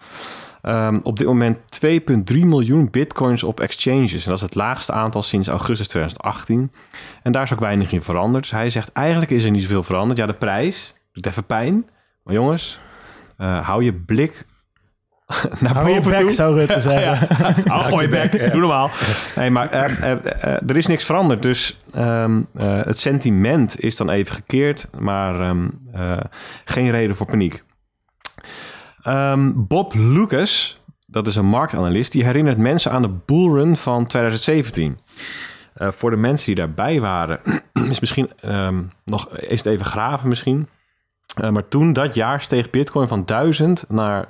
Um, 0.61 0.99
op 1.03 1.17
dit 1.17 1.27
moment 1.27 1.57
2,3 1.85 1.91
miljoen 2.27 2.89
bitcoins 2.91 3.43
op 3.43 3.59
exchanges. 3.59 4.23
En 4.23 4.29
dat 4.29 4.37
is 4.37 4.41
het 4.41 4.55
laagste 4.55 4.91
aantal 4.91 5.23
sinds 5.23 5.47
augustus 5.47 5.87
2018. 5.87 6.71
En 7.23 7.31
daar 7.31 7.43
is 7.43 7.53
ook 7.53 7.59
weinig 7.59 7.91
in 7.91 8.01
veranderd. 8.01 8.43
Dus 8.43 8.51
hij 8.51 8.69
zegt 8.69 8.91
eigenlijk 8.91 9.31
is 9.31 9.43
er 9.43 9.51
niet 9.51 9.61
zoveel 9.61 9.83
veranderd. 9.83 10.19
Ja, 10.19 10.25
de 10.25 10.33
prijs 10.33 10.93
doet 11.11 11.25
even 11.25 11.43
pijn. 11.43 11.85
Maar 12.23 12.33
jongens, 12.33 12.79
uh, 13.37 13.67
hou 13.67 13.83
je 13.83 13.93
blik 13.93 14.45
naar 15.59 15.73
Hou 15.73 15.85
boven 15.85 16.03
je 16.03 16.09
bek, 16.09 16.19
toe. 16.19 16.31
zou 16.31 16.53
Rutte 16.53 16.79
zeggen. 16.89 17.27
ja. 17.65 17.73
Hou 17.73 18.01
je 18.01 18.07
bek, 18.07 18.51
doe 18.51 18.59
normaal. 18.59 18.89
Nee, 19.35 19.49
maar 19.49 19.73
uh, 19.73 19.97
uh, 20.01 20.11
uh, 20.11 20.69
er 20.69 20.77
is 20.77 20.87
niks 20.87 21.05
veranderd. 21.05 21.41
Dus 21.41 21.81
um, 21.97 22.47
het 22.57 22.99
sentiment 22.99 23.79
is 23.79 23.95
dan 23.95 24.09
even 24.09 24.35
gekeerd, 24.35 24.89
maar 24.99 25.49
um, 25.49 25.89
geen 26.65 26.91
reden 26.91 27.15
voor 27.15 27.25
paniek. 27.25 27.63
Um, 29.07 29.67
Bob 29.67 29.93
Lucas, 29.93 30.79
dat 31.05 31.27
is 31.27 31.35
een 31.35 31.45
marktanalist, 31.45 32.11
die 32.11 32.23
herinnert 32.23 32.57
mensen 32.57 32.91
aan 32.91 33.01
de 33.01 33.17
bullrun 33.25 33.77
van 33.77 34.07
2017. 34.07 34.97
Uh, 35.77 35.91
voor 35.91 36.09
de 36.09 36.15
mensen 36.15 36.45
die 36.45 36.55
daarbij 36.55 36.99
waren, 36.99 37.39
is 37.89 37.99
misschien 37.99 38.29
um, 38.45 38.91
nog 39.05 39.29
is 39.37 39.65
even 39.65 39.85
graven 39.85 40.27
misschien. 40.27 40.67
Uh, 41.41 41.49
maar 41.49 41.67
toen, 41.67 41.93
dat 41.93 42.15
jaar, 42.15 42.41
steeg 42.41 42.69
Bitcoin 42.69 43.07
van 43.07 43.25
1000 43.25 43.85
naar 43.87 44.27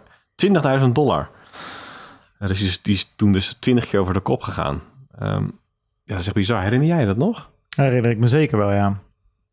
20.000 0.80 0.86
dollar. 0.92 1.30
Uh, 2.40 2.48
dus 2.48 2.58
die 2.60 2.68
is, 2.68 2.82
die 2.82 3.16
toen 3.16 3.32
dus 3.32 3.54
20 3.54 3.86
keer 3.86 4.00
over 4.00 4.14
de 4.14 4.20
kop 4.20 4.42
gegaan. 4.42 4.82
Um, 5.22 5.60
ja, 6.04 6.16
dat 6.16 6.20
is 6.20 6.26
echt 6.26 6.36
bizar. 6.36 6.62
Herinner 6.62 6.88
jij 6.88 7.06
dat 7.06 7.18
nog? 7.18 7.50
Herinner 7.76 8.12
ik 8.12 8.18
me 8.18 8.28
zeker 8.28 8.58
wel, 8.58 8.72
ja. 8.72 9.02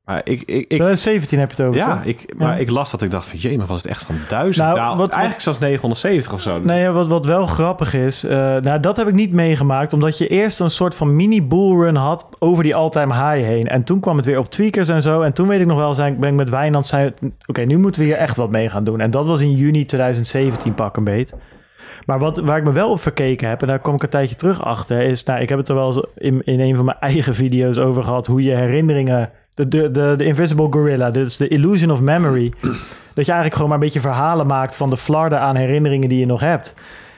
Maar 0.06 0.20
ik, 0.24 0.40
ik, 0.40 0.46
ik, 0.48 0.66
2017 0.66 1.38
heb 1.38 1.50
je 1.50 1.56
het 1.56 1.66
over. 1.66 1.80
Ja, 1.80 1.96
toch? 1.96 2.04
ik, 2.04 2.34
maar 2.36 2.52
Ja. 2.54 2.56
ik 2.60 2.70
las 2.70 2.90
dat 2.90 3.02
ik 3.02 3.10
dacht 3.10 3.26
van, 3.28 3.38
jee, 3.38 3.58
maar 3.58 3.66
was 3.66 3.82
het 3.82 3.86
echt 3.90 4.02
van 4.02 4.14
1000? 4.28 4.66
Nou, 4.66 4.78
Nou, 4.78 4.96
wat- 4.96 5.10
eigenlijk 5.10 5.42
zelfs 5.42 5.58
970 5.58 6.32
of 6.32 6.40
zo. 6.40 6.58
Nee, 6.60 6.88
wat, 6.88 7.06
wat 7.06 7.26
wel 7.26 7.46
grappig 7.46 7.94
is, 7.94 8.24
eh, 8.24 8.30
nou 8.56 8.80
dat 8.80 8.96
heb 8.96 9.08
ik 9.08 9.14
niet 9.14 9.32
meegemaakt, 9.32 9.92
omdat 9.92 10.18
je 10.18 10.28
eerst 10.28 10.60
een 10.60 10.70
soort 10.70 10.94
van 10.94 11.16
mini 11.16 11.42
bullrun 11.42 11.96
had 11.96 12.26
over 12.38 12.62
die 12.62 12.74
all-time 12.74 13.14
high 13.14 13.46
heen. 13.46 13.66
En 13.68 13.84
toen 13.84 14.00
kwam 14.00 14.16
het 14.16 14.26
weer 14.26 14.38
op 14.38 14.48
tweakers 14.48 14.88
en 14.88 15.02
zo. 15.02 15.20
En 15.22 15.32
toen 15.32 15.48
weet 15.48 15.60
ik 15.60 15.66
nog 15.66 15.78
wel, 15.78 15.94
zijn, 15.94 16.18
ben 16.18 16.28
ik 16.30 16.34
met 16.36 16.50
Wijnand, 16.50 16.86
zei, 16.86 17.12
oké, 17.46 17.60
nu 17.62 17.78
moeten 17.78 18.00
we 18.00 18.06
hier 18.06 18.16
echt 18.16 18.36
wat 18.36 18.50
mee 18.50 18.68
gaan 18.68 18.84
doen. 18.84 19.00
En 19.00 19.10
dat 19.10 19.26
was 19.26 19.40
in 19.40 19.52
juni 19.56 19.84
2017 19.84 20.74
pak 20.74 20.96
een 20.96 21.04
beet. 21.04 21.34
Maar 22.06 22.18
wat, 22.18 22.38
waar 22.38 22.58
ik 22.58 22.64
me 22.64 22.72
wel 22.72 22.90
op 22.90 23.00
verkeken 23.00 23.48
heb, 23.48 23.60
en 23.60 23.66
daar 23.66 23.78
kom 23.80 23.94
ik 23.94 24.02
een 24.02 24.08
tijdje 24.08 24.36
terug 24.36 24.64
achter, 24.64 25.00
is, 25.00 25.24
nou, 25.24 25.40
ik 25.40 25.48
heb 25.48 25.58
het 25.58 25.68
er 25.68 25.74
wel 25.74 25.86
eens 25.86 26.04
in, 26.14 26.42
in 26.44 26.60
een 26.60 26.76
van 26.76 26.84
mijn 26.84 26.98
eigen 27.10 27.34
video's 27.34 27.78
over 27.78 28.04
gehad, 28.04 28.26
hoe 28.26 28.42
je 28.42 28.54
herinneringen, 28.54 29.30
de, 29.56 29.68
de, 29.68 29.90
de, 29.90 30.14
de 30.16 30.24
Invisible 30.24 30.66
Gorilla, 30.70 31.10
dit 31.10 31.26
is 31.26 31.36
de 31.36 31.48
Illusion 31.48 31.90
of 31.90 32.00
Memory, 32.00 32.52
dat 33.14 33.26
je 33.26 33.32
eigenlijk 33.32 33.52
gewoon 33.54 33.68
maar 33.68 33.78
een 33.78 33.84
beetje 33.84 34.00
verhalen 34.00 34.46
maakt 34.46 34.76
van 34.76 34.90
de 34.90 34.96
flarden 34.96 35.40
aan 35.40 35.56
herinneringen 35.56 36.08
die 36.08 36.18
je 36.18 36.26
nog 36.26 36.40
hebt. 36.40 36.74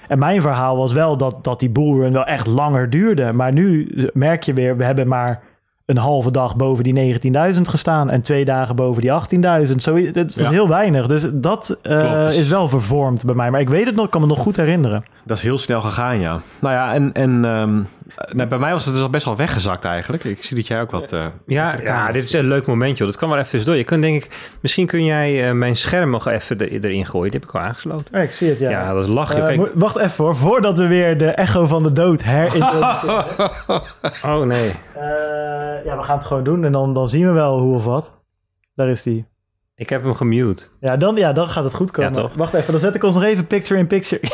En 0.08 0.18
mijn 0.18 0.42
verhaal 0.42 0.76
was 0.76 0.92
wel 0.92 1.16
dat, 1.16 1.44
dat 1.44 1.60
die 1.60 1.70
bullrun 1.70 2.12
wel 2.12 2.24
echt 2.24 2.46
langer 2.46 2.90
duurde. 2.90 3.32
Maar 3.32 3.52
nu 3.52 3.92
merk 4.12 4.42
je 4.42 4.52
weer, 4.52 4.76
we 4.76 4.84
hebben 4.84 5.08
maar 5.08 5.40
een 5.86 5.96
halve 5.96 6.30
dag 6.30 6.56
boven 6.56 6.84
die 6.84 7.20
19.000 7.54 7.60
gestaan 7.62 8.10
en 8.10 8.22
twee 8.22 8.44
dagen 8.44 8.76
boven 8.76 9.02
die 9.02 9.10
18.000. 9.68 9.74
Zo, 9.76 10.10
dat 10.10 10.26
is 10.26 10.34
Ja. 10.34 10.50
heel 10.50 10.68
weinig. 10.68 11.06
Dus 11.06 11.26
dat 11.32 11.78
eh, 11.82 12.22
dus- 12.22 12.38
is 12.38 12.48
wel 12.48 12.68
vervormd 12.68 13.24
bij 13.24 13.34
mij. 13.34 13.50
Maar 13.50 13.60
ik 13.60 13.68
weet 13.68 13.86
het 13.86 13.94
nog, 13.94 14.04
ik 14.04 14.10
kan 14.10 14.20
me 14.20 14.26
nog 14.26 14.38
goed 14.38 14.56
herinneren. 14.56 15.04
Dat 15.24 15.36
is 15.36 15.42
heel 15.42 15.58
snel 15.58 15.80
gegaan, 15.80 16.18
ja. 16.20 16.40
Nou 16.60 16.74
ja, 16.74 16.94
en, 16.94 17.12
en 17.12 17.44
ehm, 17.44 17.80
nou, 18.32 18.48
bij 18.48 18.58
mij 18.58 18.72
was 18.72 18.84
het 18.84 18.94
dus 18.94 19.02
al 19.02 19.10
best 19.10 19.24
wel 19.24 19.36
weggezakt 19.36 19.84
eigenlijk. 19.84 20.24
Ik 20.24 20.44
zie 20.44 20.56
dat 20.56 20.66
jij 20.66 20.80
ook 20.80 20.90
wat... 20.90 21.12
eh, 21.12 21.26
Ja, 21.46 21.76
ja, 21.82 22.12
dit 22.12 22.24
is 22.24 22.32
een 22.32 22.46
leuk 22.48 22.66
momentje. 22.66 23.04
Dat 23.04 23.16
kan 23.16 23.28
wel 23.28 23.38
even 23.38 23.50
tussendoor. 23.50 23.78
Je 23.78 23.84
kunt 23.84 24.02
denk 24.02 24.24
ik, 24.24 24.56
misschien 24.62 24.86
kun 24.86 25.04
jij 25.04 25.48
eh, 25.48 25.52
mijn 25.54 25.76
scherm 25.76 26.10
nog 26.10 26.26
even 26.28 26.58
er- 26.58 26.68
erin 26.84 27.06
gooien. 27.06 27.30
Die 27.30 27.40
heb 27.40 27.48
ik 27.48 27.54
al 27.54 27.60
aangesloten. 27.60 28.22
ik 28.22 28.32
zie 28.32 28.48
het, 28.48 28.58
Ja, 28.58 28.92
dat 28.94 29.08
is 29.08 29.28
Kijk. 29.28 29.56
mo- 29.56 29.68
wacht 29.74 29.96
even 29.96 30.24
hoor, 30.24 30.36
voordat 30.36 30.78
we 30.78 30.86
weer 30.86 31.18
de 31.18 31.26
echo 31.30 31.66
van 31.66 31.82
de 31.82 31.92
dood 31.92 32.22
herintroduceren. 32.22 33.24
Oh 34.24 34.42
nee. 34.46 34.68
Eh, 34.94 35.84
ja, 35.84 35.96
we 35.96 36.02
gaan 36.02 36.16
het 36.16 36.26
gewoon 36.26 36.44
doen 36.44 36.64
en 36.64 36.72
dan, 36.72 36.94
dan 36.94 37.08
zien 37.08 37.26
we 37.26 37.32
wel 37.32 37.58
hoe 37.60 37.74
of 37.74 37.84
wat. 37.84 38.16
Daar 38.74 38.88
is 38.88 39.02
die. 39.02 39.26
Ik 39.78 39.88
heb 39.88 40.02
hem 40.02 40.14
gemute. 40.14 40.68
Ja, 40.80 40.96
dan, 40.96 41.16
ja, 41.16 41.32
dan 41.32 41.48
gaat 41.48 41.64
het 41.64 41.74
goed 41.74 41.90
komen. 41.90 42.14
Ja, 42.14 42.20
toch? 42.20 42.34
Wacht 42.34 42.54
even, 42.54 42.70
dan 42.70 42.80
zet 42.80 42.94
ik 42.94 43.02
ons 43.02 43.14
nog 43.14 43.24
even 43.24 43.46
picture 43.46 43.80
in 43.80 43.86
picture. 43.86 44.20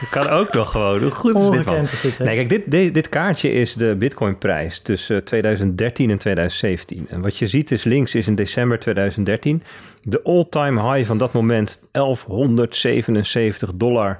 Dat 0.00 0.08
kan 0.10 0.28
ook 0.28 0.52
nog 0.52 0.70
gewoon. 0.70 1.00
Hoe 1.00 1.10
goed 1.10 1.36
is 1.36 1.50
dit 1.50 1.64
man? 1.64 1.76
Is 1.76 2.00
dit? 2.00 2.18
Nee, 2.18 2.34
kijk, 2.34 2.48
dit, 2.48 2.70
dit, 2.70 2.94
dit 2.94 3.08
kaartje 3.08 3.50
is 3.50 3.74
de 3.74 3.96
Bitcoin-prijs 3.96 4.80
tussen 4.80 5.24
2013 5.24 6.10
en 6.10 6.18
2017. 6.18 7.06
En 7.08 7.20
wat 7.20 7.36
je 7.36 7.46
ziet 7.46 7.70
is 7.70 7.84
links 7.84 8.14
is 8.14 8.26
in 8.26 8.34
december 8.34 8.78
2013 8.78 9.62
de 10.02 10.22
all-time 10.22 10.92
high 10.92 11.06
van 11.06 11.18
dat 11.18 11.32
moment 11.32 11.88
1177 11.92 13.72
dollar. 13.74 14.18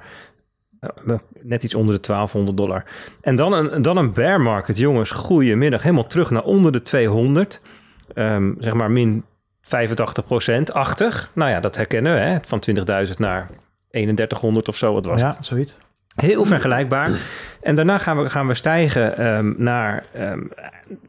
Eh, 0.81 1.15
Net 1.43 1.63
iets 1.63 1.75
onder 1.75 1.95
de 1.95 2.01
1200 2.01 2.57
dollar. 2.57 2.85
En 3.21 3.37
dan 3.37 3.53
een, 3.53 3.83
dan 3.83 3.97
een 3.97 4.13
bear 4.13 4.41
market, 4.41 4.79
jongens. 4.79 5.11
Goedemiddag. 5.11 5.83
Helemaal 5.83 6.07
terug 6.07 6.31
naar 6.31 6.45
onder 6.45 6.73
de 6.73 6.83
200. 6.83 7.61
Ehm, 8.15 8.53
zeg 8.59 8.75
maar 8.75 8.91
min 8.91 9.25
85% 9.63 10.73
achtig. 10.73 11.31
Nou 11.35 11.51
ja, 11.51 11.61
dat 11.61 11.77
herkennen 11.77 12.15
we, 12.15 12.21
hè? 12.21 12.39
Van 12.43 12.63
20.000 13.07 13.15
naar 13.17 13.49
3100 13.91 14.69
of 14.69 14.77
zo. 14.77 14.93
Wat 14.93 15.05
was 15.05 15.23
het? 15.23 15.35
ja, 15.35 15.43
zoiets. 15.43 15.79
Heel 16.15 16.45
vergelijkbaar. 16.45 17.21
En 17.61 17.75
daarna 17.75 17.99
gaan 17.99 18.19
we, 18.19 18.31
gaan 18.31 18.47
we 18.47 18.55
stijgen 18.55 19.17
ehm, 19.17 19.53
naar, 19.57 20.05
ehm, 20.13 20.41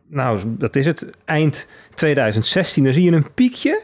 nou, 0.07 0.39
dat 0.45 0.75
is 0.75 0.85
het, 0.85 1.09
eind 1.25 1.67
2016. 1.93 2.83
Dan 2.83 2.93
zie 2.93 3.03
je 3.03 3.12
een 3.12 3.33
piekje. 3.33 3.83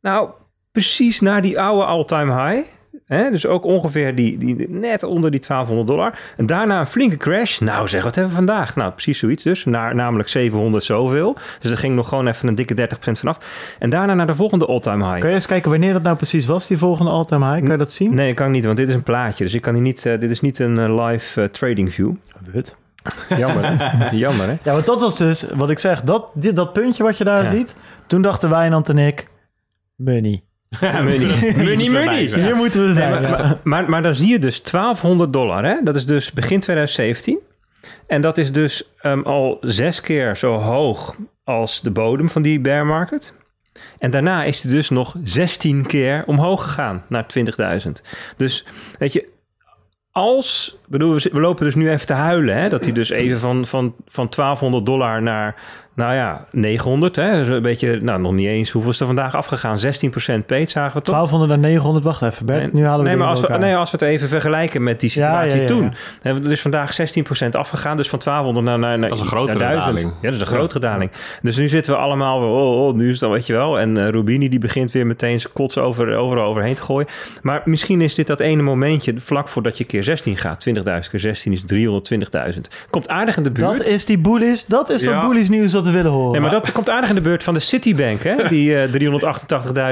Nou, 0.00 0.30
precies 0.72 1.20
naar 1.20 1.42
die 1.42 1.60
oude 1.60 1.84
all-time 1.84 2.48
high. 2.48 2.68
Hè? 3.08 3.30
Dus 3.30 3.46
ook 3.46 3.64
ongeveer 3.64 4.14
die, 4.14 4.38
die, 4.38 4.66
net 4.70 5.02
onder 5.02 5.30
die 5.30 5.40
1200 5.40 5.86
dollar. 5.86 6.18
En 6.36 6.46
daarna 6.46 6.80
een 6.80 6.86
flinke 6.86 7.16
crash. 7.16 7.58
Nou 7.58 7.88
zeg, 7.88 8.02
wat 8.02 8.14
hebben 8.14 8.32
we 8.32 8.38
vandaag? 8.38 8.76
Nou, 8.76 8.92
precies 8.92 9.18
zoiets 9.18 9.42
dus. 9.42 9.64
Naar, 9.64 9.94
namelijk 9.94 10.28
700 10.28 10.84
zoveel. 10.84 11.36
Dus 11.60 11.70
er 11.70 11.78
ging 11.78 11.94
nog 11.94 12.08
gewoon 12.08 12.26
even 12.26 12.48
een 12.48 12.54
dikke 12.54 12.88
30% 12.96 13.10
vanaf. 13.12 13.38
En 13.78 13.90
daarna 13.90 14.14
naar 14.14 14.26
de 14.26 14.34
volgende 14.34 14.66
all-time 14.66 15.04
high. 15.04 15.18
Kun 15.20 15.28
je 15.28 15.34
eens 15.34 15.46
kijken 15.46 15.70
wanneer 15.70 15.92
dat 15.92 16.02
nou 16.02 16.16
precies 16.16 16.46
was, 16.46 16.66
die 16.66 16.78
volgende 16.78 17.10
all-time 17.10 17.44
high? 17.50 17.60
Kan 17.60 17.70
je 17.70 17.76
dat 17.78 17.92
zien? 17.92 18.14
Nee, 18.14 18.34
kan 18.34 18.50
niet, 18.50 18.64
want 18.64 18.76
dit 18.76 18.88
is 18.88 18.94
een 18.94 19.02
plaatje. 19.02 19.44
Dus 19.44 19.54
ik 19.54 19.60
kan 19.62 19.74
hier 19.74 19.82
niet. 19.82 20.06
eh, 20.06 20.20
dit 20.20 20.30
is 20.30 20.40
niet 20.40 20.58
een 20.58 20.78
eh, 20.78 21.06
live 21.06 21.42
eh, 21.42 21.48
trading 21.48 21.92
view. 21.92 22.12
Wut. 22.52 22.76
Jammer, 23.36 23.62
hè? 23.78 24.16
Jammer, 24.16 24.46
hè? 24.46 24.56
Ja, 24.62 24.72
want 24.72 24.86
dat 24.86 25.00
was 25.00 25.16
dus, 25.16 25.46
wat 25.54 25.70
ik 25.70 25.78
zeg, 25.78 26.02
dat, 26.02 26.26
dit, 26.34 26.56
dat 26.56 26.72
puntje 26.72 27.02
wat 27.02 27.18
je 27.18 27.24
daar 27.24 27.42
Ja. 27.42 27.50
ziet. 27.50 27.74
Toen 28.06 28.22
dachten 28.22 28.50
Wijnand 28.50 28.88
en 28.88 28.98
ik, 28.98 29.26
money. 29.96 30.42
money, 30.80 31.54
money, 31.56 31.90
money. 31.90 32.20
Hier 32.20 32.56
moeten 32.56 32.86
we 32.86 32.92
zijn. 32.92 33.10
maar, 33.10 33.22
ja. 33.22 33.28
maar, 33.28 33.58
maar, 33.62 33.90
maar 33.90 34.02
dan 34.02 34.14
zie 34.14 34.28
je 34.28 34.38
dus 34.38 34.62
1200 34.62 35.32
dollar, 35.32 35.64
hè? 35.64 35.76
Dat 35.82 35.96
is 35.96 36.06
dus 36.06 36.32
begin 36.32 36.60
2017. 36.60 37.38
En 38.06 38.20
dat 38.20 38.38
is 38.38 38.52
dus 38.52 38.82
um, 39.02 39.22
al 39.22 39.58
zes 39.60 40.00
keer 40.00 40.36
zo 40.36 40.54
hoog 40.54 41.16
als 41.44 41.80
de 41.80 41.90
bodem 41.90 42.30
van 42.30 42.42
die 42.42 42.60
bear 42.60 42.86
market. 42.86 43.34
En 43.98 44.10
daarna 44.10 44.44
is 44.44 44.62
hij 44.62 44.72
dus 44.72 44.88
nog 44.88 45.14
16 45.24 45.86
keer 45.86 46.22
omhoog 46.26 46.62
gegaan 46.62 47.04
naar 47.08 47.26
20.000. 47.84 47.90
Dus 48.36 48.66
weet 48.98 49.12
je, 49.12 49.28
als, 50.10 50.78
bedoel, 50.86 51.14
we 51.14 51.40
lopen 51.40 51.64
dus 51.64 51.74
nu 51.74 51.90
even 51.90 52.06
te 52.06 52.12
huilen, 52.12 52.56
hè, 52.56 52.68
dat 52.68 52.84
hij 52.84 52.92
dus 52.92 53.10
even 53.10 53.40
van, 53.40 53.66
van, 53.66 53.94
van 54.06 54.28
1200 54.36 54.86
dollar 54.86 55.22
naar 55.22 55.54
nou 55.98 56.14
ja, 56.14 56.44
900. 56.50 57.16
Hè? 57.16 57.32
Dus 57.38 57.48
een 57.48 57.62
beetje, 57.62 57.98
nou 58.00 58.20
nog 58.20 58.32
niet 58.32 58.46
eens. 58.46 58.70
Hoeveel 58.70 58.90
is 58.90 59.00
er 59.00 59.06
vandaag 59.06 59.34
afgegaan? 59.34 59.76
16% 59.76 59.80
peet 60.46 60.70
zagen 60.70 60.96
we 60.98 61.02
toch? 61.02 61.14
1200 61.14 61.50
en 61.52 61.60
900. 61.60 62.04
Wacht 62.04 62.22
even, 62.22 62.46
Bert. 62.46 62.62
Nee, 62.62 62.70
nu 62.72 62.86
halen 62.86 63.02
we 63.04 63.08
nee, 63.08 63.18
maar 63.18 63.28
als 63.28 63.40
we, 63.40 63.58
nee, 63.58 63.76
als 63.76 63.90
we 63.90 63.96
het 64.00 64.06
even 64.06 64.28
vergelijken 64.28 64.82
met 64.82 65.00
die 65.00 65.10
situatie 65.10 65.50
Ja, 65.50 65.54
ja, 65.56 65.60
ja, 65.62 65.66
toen. 65.66 65.82
ja. 65.84 65.90
Hebben 66.22 66.42
we 66.42 66.48
dus 66.48 66.60
vandaag 66.60 66.96
16% 67.00 67.48
afgegaan. 67.50 67.96
Dus 67.96 68.08
van 68.08 68.18
1200 68.24 68.66
naar, 68.66 68.78
naar, 68.78 68.98
naar 68.98 69.08
Dat 69.08 69.18
is 69.18 69.24
een 69.24 69.30
grotere 69.30 69.58
naar 69.58 69.72
1000. 69.72 69.96
daling. 69.96 70.14
Ja, 70.20 70.26
dat 70.26 70.34
is 70.34 70.40
een 70.40 70.46
grotere 70.46 70.80
daling. 70.80 71.10
Dus 71.42 71.56
nu 71.56 71.68
zitten 71.68 71.92
we 71.92 71.98
allemaal 71.98 72.40
weer, 72.40 72.48
oh, 72.48 72.86
oh, 72.86 72.94
nu 72.94 73.08
is 73.08 73.18
dat, 73.18 73.30
weet 73.30 73.46
je 73.46 73.52
wel. 73.52 73.78
En 73.78 73.96
eh, 73.98 74.08
Rubini 74.08 74.48
die 74.48 74.58
begint 74.58 74.92
weer 74.92 75.06
meteen 75.06 75.40
zijn 75.40 75.52
kots 75.52 75.78
over, 75.78 76.16
overal 76.16 76.44
overheen 76.46 76.74
te 76.74 76.82
gooien. 76.82 77.06
Maar 77.42 77.62
misschien 77.64 78.00
is 78.00 78.14
dit 78.14 78.26
dat 78.26 78.40
ene 78.40 78.62
momentje 78.62 79.12
vlak 79.16 79.48
voordat 79.48 79.78
je 79.78 79.84
keer 79.84 80.04
16 80.04 80.36
gaat. 80.36 80.66
20.000 80.68 80.74
keer 81.10 81.20
16 81.20 81.52
is 81.52 81.64
320.000. 82.54 82.60
Komt 82.90 83.08
aardig 83.08 83.36
in 83.36 83.42
de 83.42 83.50
buurt. 83.50 83.78
Dat 83.78 83.86
is 83.86 84.04
die 84.04 84.18
bullish. 84.18 84.62
Dat 84.66 84.90
is 84.90 85.02
Ja. 85.02 85.12
dat 85.20 85.28
bullish 85.30 85.48
nieuws 85.48 85.72
dat 85.72 85.86
we 85.90 85.96
willen 85.96 86.10
horen. 86.10 86.32
Nee, 86.32 86.40
maar 86.40 86.50
dat 86.50 86.72
komt 86.72 86.90
aardig 86.90 87.08
in 87.08 87.14
de 87.14 87.20
beurt 87.20 87.42
van 87.42 87.54
de 87.54 87.60
Citibank, 87.60 88.22
hè? 88.22 88.48
Die 88.48 88.76
eh 88.76 88.92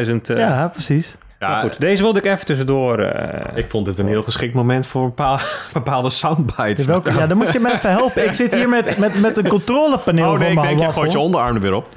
388.000. 0.07 0.12
eh, 0.22 0.36
Ja, 0.38 0.68
precies. 0.72 1.16
Ja, 1.40 1.49
maar 1.49 1.61
goed, 1.62 1.80
deze 1.80 2.03
wilde 2.03 2.18
ik 2.18 2.24
even 2.24 2.44
tussendoor. 2.47 2.99
eh, 2.99 3.57
ik 3.57 3.70
vond 3.70 3.86
het 3.86 3.99
een 3.99 4.07
heel 4.09 4.22
geschikt 4.22 4.55
moment 4.55 4.86
voor 4.86 5.05
bepaal- 5.05 5.40
bepaalde 5.72 6.11
soundbites. 6.11 6.74
Dus 6.74 6.84
welke, 6.84 7.12
ja, 7.12 7.26
dan 7.26 7.36
moet 7.36 7.53
je 7.53 7.59
me 7.61 7.72
even 7.72 7.90
helpen. 7.90 8.24
Ik 8.24 8.32
zit 8.32 8.55
hier 8.55 8.68
met, 8.68 8.99
met, 8.99 9.20
met 9.20 9.36
een 9.36 9.49
controlepaneel 9.49 10.32
Oh 10.32 10.38
nee, 10.38 10.53
ik 10.53 10.61
denk, 10.62 10.78
je 10.78 10.92
gooit 10.92 11.12
je 11.12 11.18
onderarm 11.18 11.55
er 11.55 11.61
weer 11.61 11.74
op. 11.74 11.86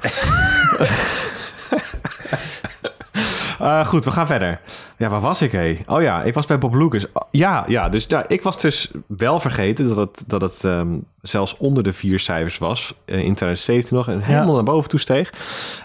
Eh, 3.60 3.86
goed, 3.86 4.04
we 4.04 4.10
gaan 4.10 4.26
verder. 4.26 4.60
Ja, 4.96 5.08
waar 5.08 5.20
was 5.20 5.42
ik, 5.42 5.52
hé? 5.52 5.78
Oh 5.86 6.02
ja, 6.02 6.22
ik 6.22 6.34
was 6.34 6.46
bij 6.46 6.58
Bob 6.58 6.74
Lucas. 6.74 7.06
Oh, 7.12 7.22
Ja, 7.30 7.64
ja, 7.68 7.88
dus 7.88 8.04
ja, 8.08 8.24
ik 8.28 8.42
was 8.42 8.60
dus 8.60 8.90
wel 9.06 9.40
vergeten 9.40 9.88
dat 9.88 9.96
het, 9.96 10.24
dat 10.26 10.40
het 10.40 10.64
ehm, 10.64 10.98
zelfs 11.22 11.56
onder 11.56 11.82
de 11.82 11.92
vier 11.92 12.18
cijfers 12.18 12.58
was. 12.58 12.94
eh, 13.04 13.14
in 13.16 13.34
2017 13.34 13.96
nog. 13.96 14.08
En 14.08 14.20
helemaal 14.20 14.54
naar 14.54 14.62
boven 14.64 14.88
toe 14.90 15.00
steeg. 15.00 15.32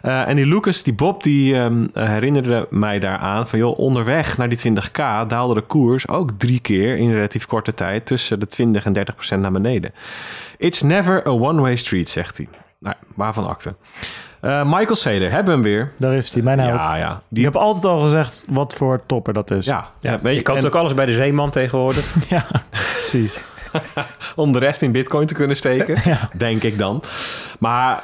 Eh, 0.01 0.28
en 0.28 0.36
die 0.36 0.45
Lucas, 0.45 0.84
die 0.84 0.93
Bob, 0.93 1.23
die 1.23 1.55
ehm, 1.55 1.88
herinnerde 1.93 2.67
mij 2.69 2.99
daaraan 2.99 3.47
van... 3.47 3.59
joh, 3.59 3.80
onderweg 3.80 4.38
naar 4.38 4.49
die 4.49 4.59
20k 4.73 5.28
daalde 5.28 5.53
de 5.53 5.61
koers 5.61 6.07
ook 6.07 6.32
drie 6.38 6.59
keer 6.59 6.97
in 6.97 7.13
relatief 7.13 7.45
korte 7.45 7.73
tijd... 7.73 8.05
tussen 8.05 8.39
de 8.39 8.47
20 8.47 8.86
en 8.86 8.93
30 8.93 9.15
procent 9.15 9.41
naar 9.41 9.51
beneden. 9.51 9.93
It's 10.57 10.82
never 10.82 11.28
a 11.28 11.32
one-way 11.32 11.76
street, 11.76 12.09
zegt 12.09 12.38
hij. 12.38 12.47
Nou, 12.80 12.95
waarvan 13.15 13.47
akte. 13.47 13.76
Eh, 14.46 14.64
Michael 14.66 14.96
Saylor, 14.96 15.32
hebben 15.32 15.46
we 15.46 15.52
hem 15.52 15.62
weer. 15.62 15.91
Daar 15.98 16.14
is 16.14 16.34
hij, 16.34 16.41
mijn 16.41 16.60
held. 16.60 16.82
Ja, 16.82 16.96
ja. 16.96 17.12
Ik 17.12 17.18
Die, 17.30 17.43
heb 17.46 17.56
altijd 17.56 17.86
al 17.86 18.00
gezegd 18.00 18.46
wat 18.50 18.74
voor 18.74 19.02
topper 19.06 19.34
dat 19.34 19.52
is. 19.52 19.66
ja, 19.66 19.88
ja, 20.00 20.12
ja, 20.12 20.18
weet 20.22 20.36
je 20.36 20.41
koopt 20.41 20.60
en 20.60 20.66
ook 20.66 20.76
alles 20.76 20.93
bij 20.93 21.06
de 21.06 21.14
Zeeman 21.14 21.50
tegenwoordig. 21.50 22.16
Ja, 22.30 22.46
precies. 22.70 23.43
om 24.36 24.52
de 24.52 24.60
rest 24.60 24.82
in 24.82 24.91
bitcoin 24.91 25.28
te 25.28 25.34
kunnen 25.34 25.56
steken, 25.56 25.98
denk 26.38 26.64
ik 26.64 26.78
dan. 26.78 27.04
Maar 27.60 28.04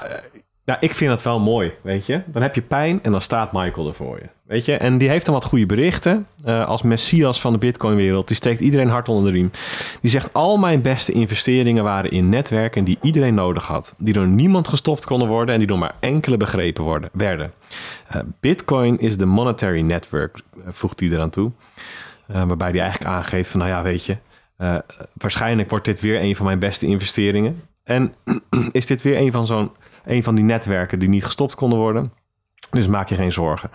eh, 0.66 0.68
nou, 0.74 0.80
ik 0.80 0.94
vind 0.94 1.10
dat 1.10 1.22
wel 1.22 1.40
mooi, 1.40 1.72
weet 1.82 2.06
je. 2.06 2.22
Dan 2.26 2.42
heb 2.42 2.56
je 2.56 2.62
pijn 2.62 3.00
en 3.04 3.12
dan 3.12 3.22
staat 3.22 3.52
Michael 3.52 3.88
er 3.88 3.94
voor 3.94 4.20
je. 4.20 4.30
Weet 4.52 4.66
je, 4.66 4.78
en 4.78 4.98
die 4.98 5.10
heeft 5.10 5.26
dan 5.26 5.34
wat 5.34 5.44
goede 5.44 5.66
berichten. 5.66 6.28
Eh, 6.44 6.68
als 6.68 6.82
messias 6.82 7.42
van 7.42 7.52
de 7.52 7.58
Bitcoin-wereld. 7.58 8.28
Die 8.28 8.36
steekt 8.36 8.60
iedereen 8.60 8.90
hard 8.90 9.10
onder 9.10 9.32
de 9.32 9.38
riem. 9.38 9.52
Die 10.02 10.12
zegt: 10.12 10.34
Al 10.34 10.58
mijn 10.58 10.82
beste 10.82 11.12
investeringen 11.12 11.84
waren 11.84 12.12
in 12.12 12.30
netwerken 12.30 12.84
die 12.84 12.98
iedereen 13.02 13.34
nodig 13.34 13.68
had. 13.68 13.96
Die 13.98 14.14
door 14.14 14.28
niemand 14.28 14.68
gestopt 14.68 15.06
konden 15.06 15.28
worden 15.28 15.54
en 15.54 15.60
die 15.60 15.68
door 15.68 15.80
maar 15.80 15.96
enkele 16.00 16.38
begrepen 16.38 16.84
worden, 16.84 17.10
werden. 17.14 17.52
Eh, 18.08 18.22
Bitcoin 18.40 19.00
is 19.00 19.18
de 19.18 19.26
monetary 19.26 19.82
network, 19.82 20.40
eh, 20.56 20.62
voegt 20.72 21.00
hij 21.00 21.10
eraan 21.10 21.30
toe. 21.30 21.52
Waarbij 22.26 22.70
hij 22.70 22.80
eigenlijk 22.80 23.12
aangeeft: 23.12 23.50
van 23.50 23.60
nou 23.60 23.72
ja, 23.72 23.82
weet 23.82 24.06
je. 24.06 24.18
waarschijnlijk 25.14 25.70
wordt 25.70 25.86
dit 25.86 26.00
weer 26.00 26.22
een 26.22 26.36
van 26.36 26.46
mijn 26.46 26.60
beste 26.60 26.88
investeringen. 26.88 27.62
En 27.84 28.14
is 28.72 28.86
dit 28.86 29.02
weer 29.02 29.18
een 29.18 29.32
van, 29.32 29.46
zo'n, 29.46 29.72
een 30.06 30.24
van 30.24 30.36
die 30.36 30.44
netwerken 30.44 31.00
die 31.00 31.10
niet 31.10 31.26
gestopt 31.26 31.56
konden 31.56 31.80
worden. 31.80 32.12
Dus 32.72 32.88
maak 32.88 33.10
je 33.10 33.16
geen 33.16 33.32
zorgen. 33.32 33.70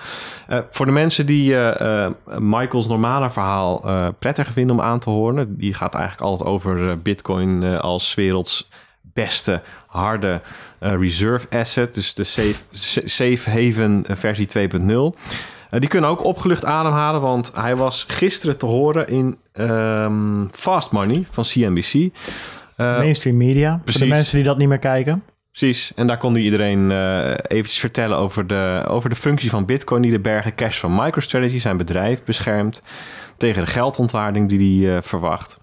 Eh, 0.49 0.59
voor 0.71 0.87
de 0.87 0.93
mensen 0.93 1.27
die 1.27 1.57
eh, 1.57 2.05
eh, 2.05 2.13
Michaels 2.39 2.89
normale 2.89 3.31
verhaal 3.31 3.85
prettig 4.19 4.53
vinden 4.53 4.77
om 4.77 4.83
aan 4.83 4.99
te 4.99 5.11
horen, 5.11 5.57
die 5.57 5.75
gaat 5.75 5.95
eigenlijk 5.95 6.25
altijd 6.31 6.49
over 6.49 7.03
Bitcoin 7.03 7.65
als 7.81 8.15
werelds 8.15 8.71
beste 9.03 9.63
harde 9.87 10.41
reserve 10.79 11.47
asset, 11.59 11.95
dus 11.95 12.15
de 12.15 12.25
safe, 12.25 12.55
sa- 12.71 13.01
safe 13.05 13.51
haven 13.51 14.05
versie 14.09 14.47
2.0. 14.47 15.15
Eh, 15.71 15.81
die 15.81 15.89
kunnen 15.89 16.11
ook 16.11 16.25
opgelucht 16.25 16.65
ademhalen, 16.65 17.21
want 17.21 17.53
hij 17.55 17.77
was 17.77 18.05
gisteren 18.09 18.59
te 18.59 18.67
horen 18.67 19.09
in 19.09 19.39
ehm, 19.53 20.47
Fast 20.51 20.91
Money 20.93 21.27
van 21.31 21.45
CNBC. 21.45 22.11
Mainstream 22.77 23.37
media. 23.37 23.71
Voor 23.71 23.81
precies. 23.83 24.01
de 24.01 24.07
mensen 24.07 24.37
die 24.37 24.45
dat 24.45 24.59
niet 24.59 24.69
meer 24.69 24.79
kijken. 24.79 25.23
Precies, 25.59 25.93
en 25.95 26.07
daar 26.07 26.19
kon 26.19 26.33
hij 26.33 26.43
iedereen 26.43 26.91
eh 26.91 27.31
eventjes 27.49 27.79
vertellen 27.79 28.17
over 28.19 28.47
de, 28.47 28.85
over 28.89 29.09
de 29.11 29.17
functie 29.17 29.51
van 29.51 29.65
Bitcoin... 29.65 30.03
die 30.03 30.11
de 30.11 30.19
bergen 30.19 30.55
cash 30.55 30.79
van 30.79 30.95
MicroStrategy, 30.95 31.59
zijn 31.59 31.77
bedrijf, 31.77 32.25
beschermt... 32.25 32.83
tegen 33.37 33.65
de 33.65 33.71
geldontwaarding 33.71 34.49
die 34.49 34.87
hij 34.87 34.97
eh, 34.97 35.03
verwacht. 35.03 35.61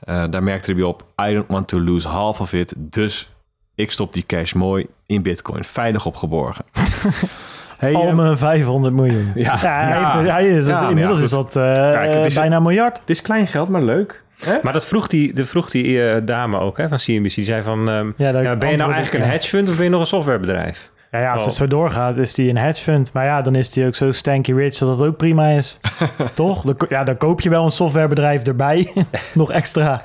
Eh, 0.00 0.24
daar 0.30 0.42
merkte 0.42 0.72
hij 0.72 0.82
op, 0.82 1.04
I 1.28 1.34
don't 1.34 1.48
want 1.48 1.68
to 1.68 1.80
lose 1.80 2.08
half 2.08 2.40
of 2.40 2.52
it... 2.52 2.74
dus 2.76 3.32
ik 3.74 3.90
stop 3.90 4.12
die 4.12 4.24
cash 4.26 4.52
mooi 4.52 4.86
in 5.06 5.22
Bitcoin, 5.22 5.64
veilig 5.64 6.06
opgeborgen. 6.06 6.64
hey, 7.78 7.94
Al 7.94 8.12
mijn 8.12 8.38
500 8.38 8.94
miljoen. 8.94 9.32
Ja. 9.34 9.56
hij, 9.58 9.88
Ja. 9.88 10.16
heeft- 10.16 10.30
hij 10.30 10.48
is, 10.48 10.66
Ja, 10.66 10.88
inmiddels 10.88 11.18
ja, 11.18 11.24
is 11.24 11.30
dat 11.30 11.50
Kijk, 11.52 12.14
het 12.14 12.24
is- 12.26 12.34
bijna 12.34 12.56
een 12.56 12.62
miljard. 12.62 12.98
het 13.00 13.10
is 13.10 13.22
klein 13.22 13.46
geld, 13.46 13.68
maar 13.68 13.82
leuk. 13.82 14.22
Hè? 14.44 14.56
Maar 14.62 14.72
dat 14.72 14.86
vroeg 14.86 15.06
die, 15.06 15.32
dat 15.32 15.46
vroeg 15.48 15.70
die 15.70 16.08
eh, 16.08 16.20
dame 16.24 16.58
ook 16.58 16.76
hè, 16.76 16.88
van 16.88 16.98
CNBC. 16.98 17.34
Die 17.34 17.44
zei 17.44 17.62
van, 17.62 17.88
ehm, 17.88 18.10
Ja, 18.16 18.32
daar 18.32 18.42
ja, 18.42 18.56
ben 18.56 18.70
je 18.70 18.76
nou 18.76 18.92
eigenlijk 18.92 19.24
een 19.24 19.30
hedge 19.30 19.48
fund 19.48 19.68
of 19.68 19.74
ben 19.74 19.84
je 19.84 19.90
nog 19.90 20.00
een 20.00 20.06
softwarebedrijf? 20.06 20.92
Ja, 21.14 21.20
ja, 21.20 21.32
als 21.32 21.40
Oh. 21.40 21.46
het 21.46 21.56
zo 21.56 21.66
doorgaat, 21.66 22.16
is 22.16 22.34
die 22.34 22.48
een 22.50 22.56
hedge 22.56 22.82
fund. 22.82 23.12
Maar 23.12 23.24
ja, 23.24 23.42
dan 23.42 23.54
is 23.54 23.70
die 23.70 23.86
ook 23.86 23.94
zo 23.94 24.10
stanky 24.10 24.52
rich 24.52 24.78
dat 24.78 24.98
dat 24.98 25.06
ook 25.08 25.16
prima 25.16 25.48
is. 25.48 25.78
Toch? 26.34 26.62
Dan, 26.62 26.74
ja, 26.88 27.04
dan 27.04 27.16
koop 27.16 27.40
je 27.40 27.50
wel 27.50 27.64
een 27.64 27.70
softwarebedrijf 27.70 28.42
erbij. 28.42 28.92
Nog 29.34 29.50
extra. 29.50 30.02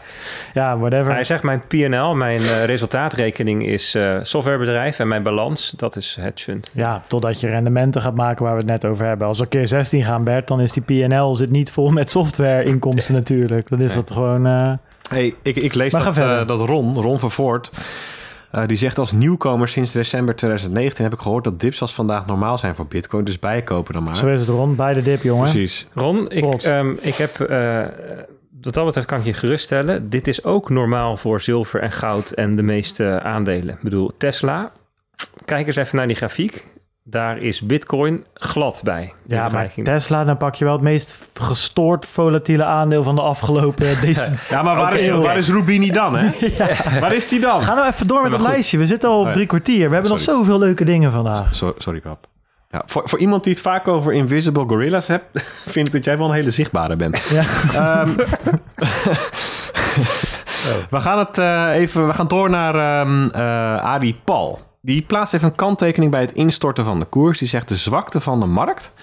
Ja, 0.54 0.78
whatever. 0.78 1.14
Hij 1.14 1.24
zegt 1.24 1.44
mijn 1.44 1.62
P&L, 1.68 2.14
mijn 2.16 2.40
eh, 2.42 2.64
resultaatrekening 2.66 3.66
is 3.66 3.96
eh, 3.96 4.18
softwarebedrijf 4.22 5.00
en 5.00 5.08
mijn 5.08 5.24
balans, 5.24 5.74
dat 5.76 5.96
is 5.96 6.18
hedge 6.22 6.44
fund. 6.44 6.72
Ja, 6.74 7.02
totdat 7.08 7.40
je 7.40 7.48
rendementen 7.48 8.02
gaat 8.02 8.16
maken 8.16 8.44
waar 8.44 8.54
we 8.54 8.60
het 8.60 8.70
net 8.70 8.86
over 8.86 9.06
hebben. 9.06 9.28
Als 9.28 9.40
we 9.40 9.48
keer 9.48 9.68
16 9.68 10.04
gaan, 10.04 10.24
Bert, 10.24 10.48
dan 10.48 10.62
is 10.62 10.72
die 10.72 10.84
PNL 11.08 11.36
zit 11.36 11.50
niet 11.52 11.72
vol 11.72 11.90
met 11.90 12.10
software-inkomsten 12.10 13.14
natuurlijk. 13.22 13.70
Dan 13.70 13.82
is 13.82 13.94
dat 13.94 14.12
gewoon. 14.12 14.46
eh, 14.46 14.72
Hey, 15.10 15.34
ik, 15.42 15.56
ik 15.56 15.74
lees 15.74 15.92
dat, 15.92 16.48
dat 16.48 16.60
Ron, 16.62 16.96
Ron 17.02 17.20
van 17.20 17.32
Voort, 17.32 17.72
eh, 18.52 18.68
die 18.68 18.78
zegt 18.78 18.98
als 18.98 19.12
nieuwkomer 19.12 19.68
sinds 19.68 19.92
december 19.92 20.36
2019 20.36 21.04
heb 21.04 21.14
ik 21.14 21.20
gehoord 21.20 21.44
dat 21.44 21.60
dips 21.60 21.82
als 21.82 21.94
vandaag 21.94 22.26
normaal 22.26 22.58
zijn 22.58 22.76
voor 22.76 22.88
bitcoin. 22.88 23.24
Dus 23.24 23.40
bijkopen 23.40 23.94
dan 23.94 24.04
maar. 24.04 24.16
Zo 24.16 24.28
is 24.28 24.40
het 24.40 24.50
rond 24.50 24.76
bij 24.76 24.94
de 24.94 25.02
dip, 25.02 25.24
jongen. 25.24 25.44
Precies. 25.44 25.88
Ron, 25.94 26.30
ik, 26.30 26.44
ehm, 26.54 26.96
ik 27.00 27.16
heb, 27.16 27.40
eh, 27.40 27.86
wat 28.62 28.74
dat 28.74 28.86
betreft 28.86 29.08
kan 29.08 29.20
ik 29.20 29.26
je 29.26 29.34
geruststellen, 29.34 30.10
dit 30.10 30.28
is 30.28 30.44
ook 30.44 30.70
normaal 30.70 31.18
voor 31.18 31.42
zilver 31.42 31.82
en 31.82 31.92
goud 31.92 32.32
en 32.32 32.56
de 32.56 32.64
meeste 32.64 33.22
aandelen. 33.24 33.76
Ik 33.76 33.82
bedoel, 33.82 34.12
Tesla, 34.18 34.72
kijk 35.46 35.68
eens 35.68 35.76
even 35.76 35.98
naar 35.98 36.08
die 36.08 36.16
grafiek. 36.16 36.66
Daar 37.10 37.38
is 37.38 37.62
bitcoin 37.62 38.26
glad 38.34 38.82
bij. 38.84 39.14
Ja, 39.26 39.48
maar. 39.50 39.72
Tesla, 39.84 40.24
dan 40.24 40.38
pak 40.38 40.56
je 40.56 40.66
wel 40.66 40.74
het 40.74 40.84
meest 40.84 41.32
gestoord 41.34 42.06
volatiele 42.06 42.64
aandeel 42.64 43.04
van 43.04 43.16
de 43.16 43.22
afgelopen... 43.22 43.88
Deze... 44.02 44.34
Ja, 44.50 44.62
maar 44.62 44.78
waar 44.78 44.94
is, 44.94 45.10
waar 45.10 45.38
is 45.38 45.50
Rubini 45.50 45.92
dan, 45.92 46.16
hè? 46.16 46.30
Waar 47.00 47.14
is 47.14 47.28
die 47.28 47.40
dan? 47.40 47.62
Ga 47.62 47.74
nou 47.74 47.88
even 47.88 48.08
door 48.08 48.22
met 48.22 48.32
het 48.32 48.42
goed. 48.42 48.50
lijstje. 48.50 48.78
We 48.78 48.88
zitten 48.88 49.10
al 49.10 49.20
op 49.20 49.34
drie 49.34 49.46
kwartier. 49.46 49.88
We 49.88 49.94
hebben 49.94 50.12
nog 50.12 50.20
zoveel 50.20 50.60
leuke 50.60 50.86
dingen 50.86 51.12
vandaag. 51.12 51.56
Sorry, 51.56 51.74
sorry 51.78 52.00
pap. 52.00 52.28
Ja, 52.72 52.84
voor, 52.86 53.10
voor 53.10 53.20
iemand 53.20 53.44
die 53.44 53.54
het 53.54 53.62
vaak 53.62 53.88
over 53.88 54.14
invisible 54.14 54.64
gorillas 54.68 55.08
hebt, 55.08 55.42
vind 55.76 55.88
ik 55.88 55.94
dat 55.94 56.06
jij 56.06 56.18
wel 56.18 56.28
een 56.28 56.34
hele 56.34 56.52
zichtbare 56.52 56.96
bent. 56.96 57.18
Ja. 57.30 57.44
Ehm, 57.74 58.10
We 60.90 61.00
gaan 61.02 61.20
het 61.20 61.38
eh, 61.38 61.68
even, 61.74 62.08
we 62.08 62.14
gaan 62.14 62.28
door 62.28 62.50
naar 62.50 62.76
ehm 62.76 63.30
eh, 63.30 63.84
Adi 63.84 64.16
Paul. 64.24 64.69
Die 64.82 65.02
plaatst 65.02 65.34
even 65.34 65.48
een 65.48 65.56
kanttekening 65.56 66.12
bij 66.12 66.22
het 66.22 66.34
instorten 66.34 66.86
van 66.86 67.00
de 67.00 67.06
koers. 67.06 67.40
Die 67.40 67.48
zegt 67.48 67.68
de 67.68 67.76
zwakte 67.76 68.20
van 68.20 68.40
de 68.40 68.46
markt, 68.46 68.94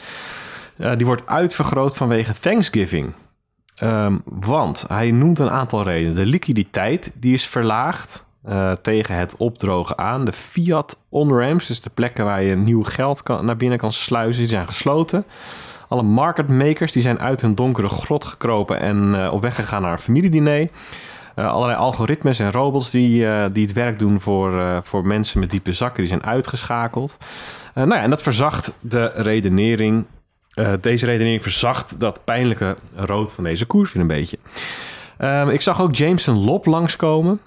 eh, 0.76 0.96
die 0.96 1.06
wordt 1.06 1.26
uitvergroot 1.26 1.96
vanwege 1.96 2.38
Thanksgiving. 2.40 3.14
Ehm, 3.74 4.18
want 4.24 4.84
hij 4.88 5.10
noemt 5.10 5.38
een 5.38 5.50
aantal 5.50 5.82
redenen. 5.82 6.14
De 6.14 6.26
liquiditeit 6.26 7.12
die 7.14 7.34
is 7.34 7.46
verlaagd 7.46 8.24
eh, 8.42 8.72
tegen 8.72 9.14
het 9.14 9.36
opdrogen 9.36 9.98
aan. 9.98 10.24
De 10.24 10.32
fiat 10.32 11.00
on-ramps, 11.08 11.66
dus 11.66 11.80
de 11.80 11.90
plekken 11.90 12.24
waar 12.24 12.42
je 12.42 12.56
nieuw 12.56 12.82
geld 12.82 13.22
kan, 13.22 13.44
naar 13.44 13.56
binnen 13.56 13.78
kan 13.78 13.92
sluizen, 13.92 14.42
die 14.42 14.50
zijn 14.50 14.66
gesloten. 14.66 15.24
Alle 15.88 16.02
market 16.02 16.48
makers 16.48 16.92
die 16.92 17.02
zijn 17.02 17.18
uit 17.18 17.40
hun 17.40 17.54
donkere 17.54 17.88
grot 17.88 18.24
gekropen 18.24 18.80
en 18.80 19.14
eh, 19.14 19.32
op 19.32 19.42
weg 19.42 19.54
gegaan 19.54 19.82
naar 19.82 19.92
een 19.92 19.98
familiediner. 19.98 20.68
Uh, 21.36 21.50
allerlei 21.50 21.78
algoritmes 21.78 22.38
en 22.38 22.52
robots 22.52 22.90
die, 22.90 23.22
uh, 23.22 23.44
die 23.52 23.64
het 23.64 23.74
werk 23.74 23.98
doen 23.98 24.20
voor, 24.20 24.52
uh, 24.52 24.78
voor 24.82 25.06
mensen 25.06 25.40
met 25.40 25.50
diepe 25.50 25.72
zakken, 25.72 25.98
die 25.98 26.08
zijn 26.08 26.24
uitgeschakeld. 26.24 27.16
nou 27.74 27.94
ja, 27.94 28.02
en 28.02 28.10
dat 28.10 28.22
verzacht 28.22 28.72
de 28.80 29.12
redenering. 29.14 30.06
deze 30.80 31.06
redenering 31.06 31.42
verzacht 31.42 32.00
dat 32.00 32.24
pijnlijke 32.24 32.76
rood 32.94 33.34
van 33.34 33.44
deze 33.44 33.66
koers 33.66 33.92
weer 33.92 34.02
een 34.02 34.08
beetje. 34.08 34.38
Um, 35.18 35.48
ik 35.48 35.60
zag 35.60 35.80
ook 35.80 35.94
Jameson 35.94 36.44
Lop 36.44 36.66
langskomen. 36.66 37.40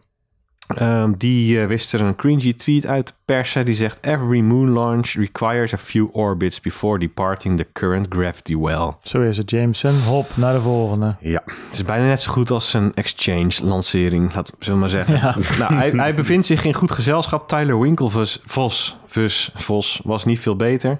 Um, 0.78 1.17
die 1.17 1.57
uh, 1.57 1.65
wist 1.65 1.93
er 1.93 2.01
een 2.01 2.15
cringy 2.15 2.53
tweet 2.53 2.86
uit 2.86 3.05
te 3.05 3.13
persen. 3.26 3.65
Die 3.65 3.74
zegt: 3.74 3.97
Every 4.01 4.39
moon 4.39 4.70
launch 4.70 5.07
requires 5.07 5.74
a 5.74 5.78
few 5.78 6.09
orbits 6.11 6.61
before 6.61 6.99
departing 6.99 7.57
the 7.57 7.67
current 7.74 8.05
gravity 8.09 8.55
well. 8.55 8.93
Zo 9.03 9.22
is 9.22 9.38
het, 9.38 9.49
Jameson. 9.49 9.99
Hop, 9.99 10.30
naar 10.34 10.53
de 10.53 10.61
volgende. 10.61 11.15
Ja, 11.20 11.41
het 11.45 11.74
is 11.74 11.84
bijna 11.84 12.05
net 12.05 12.22
zo 12.22 12.32
goed 12.32 12.51
als 12.51 12.74
een 12.74 12.93
exchange-lancering, 12.93 14.34
laten 14.34 14.53
we 14.59 14.74
maar 14.74 14.89
zeggen. 14.89 15.15
Ja. 15.15 15.36
Nou, 15.57 15.74
hij, 15.74 15.89
hij, 15.89 16.15
bevindt 16.15 16.47
zich 16.47 16.63
in 16.63 16.74
goed 16.74 16.91
gezelschap. 16.91 17.47
Tyler 17.47 17.80
Winklevoss 17.80 18.41
Vos, 18.45 18.97
Vos, 19.05 19.51
Vos 19.55 20.01
was 20.03 20.26
niet 20.26 20.39
veel 20.39 20.55
beter. 20.55 20.97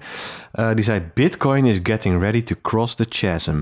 Uh, 0.54 0.74
die 0.74 0.84
zei: 0.84 1.02
Bitcoin 1.14 1.66
is 1.66 1.80
getting 1.84 2.20
ready 2.22 2.42
to 2.42 2.56
cross 2.62 2.96
the 2.96 3.06
chasm. 3.10 3.62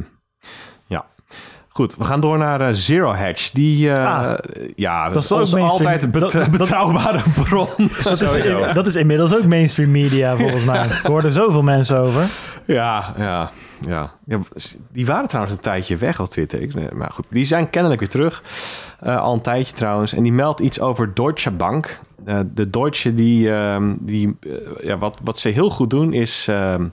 Goed, 1.77 1.95
we 1.95 2.03
gaan 2.03 2.19
door 2.19 2.37
naar 2.37 2.61
uh, 2.61 2.67
Zero 2.71 3.13
Hedge. 3.13 3.49
Die, 3.53 3.87
uh, 3.87 4.17
ah, 4.17 4.37
ja, 4.75 5.09
dat 5.09 5.23
is 5.23 5.31
ook 5.31 5.59
altijd 5.59 6.03
een 6.03 6.11
bet 6.11 6.31
dat, 6.31 6.51
betrouwbare 6.51 7.23
bron. 7.43 7.67
Dat 8.03 8.21
is, 8.21 8.43
dat 8.73 8.85
is, 8.85 8.95
inmiddels 8.95 9.35
ook 9.35 9.45
mainstream 9.45 9.91
media 9.91 10.35
volgens 10.35 10.63
mij. 10.63 10.77
Er 10.87 11.07
hoorden 11.07 11.31
zoveel 11.31 11.61
mensen 11.61 11.97
over. 11.97 12.27
Ja, 12.65 13.13
ja, 13.17 13.51
ja, 13.87 14.11
ja. 14.25 14.39
Die 14.91 15.05
waren 15.05 15.27
trouwens 15.27 15.55
een 15.55 15.61
tijdje 15.61 15.97
weg 15.97 16.19
op 16.19 16.27
Twitter. 16.27 16.69
Maar 16.95 17.11
goed, 17.11 17.25
die 17.29 17.45
zijn 17.45 17.69
kennelijk 17.69 17.99
weer 17.99 18.09
terug. 18.09 18.43
Uh, 19.03 19.19
al 19.19 19.33
een 19.33 19.41
tijdje 19.41 19.73
trouwens. 19.73 20.13
En 20.13 20.23
die 20.23 20.33
meldt 20.33 20.59
iets 20.59 20.79
over 20.79 21.13
Deutsche 21.13 21.51
Bank. 21.51 21.99
de 22.53 22.69
Deutsche, 22.69 23.13
die, 23.13 23.51
ehm, 23.51 23.95
die 23.99 24.37
ja, 24.81 24.97
wat, 24.97 25.17
wat 25.23 25.39
ze 25.39 25.49
heel 25.49 25.69
goed 25.69 25.89
doen 25.89 26.13
is 26.13 26.47
ehm, 26.47 26.87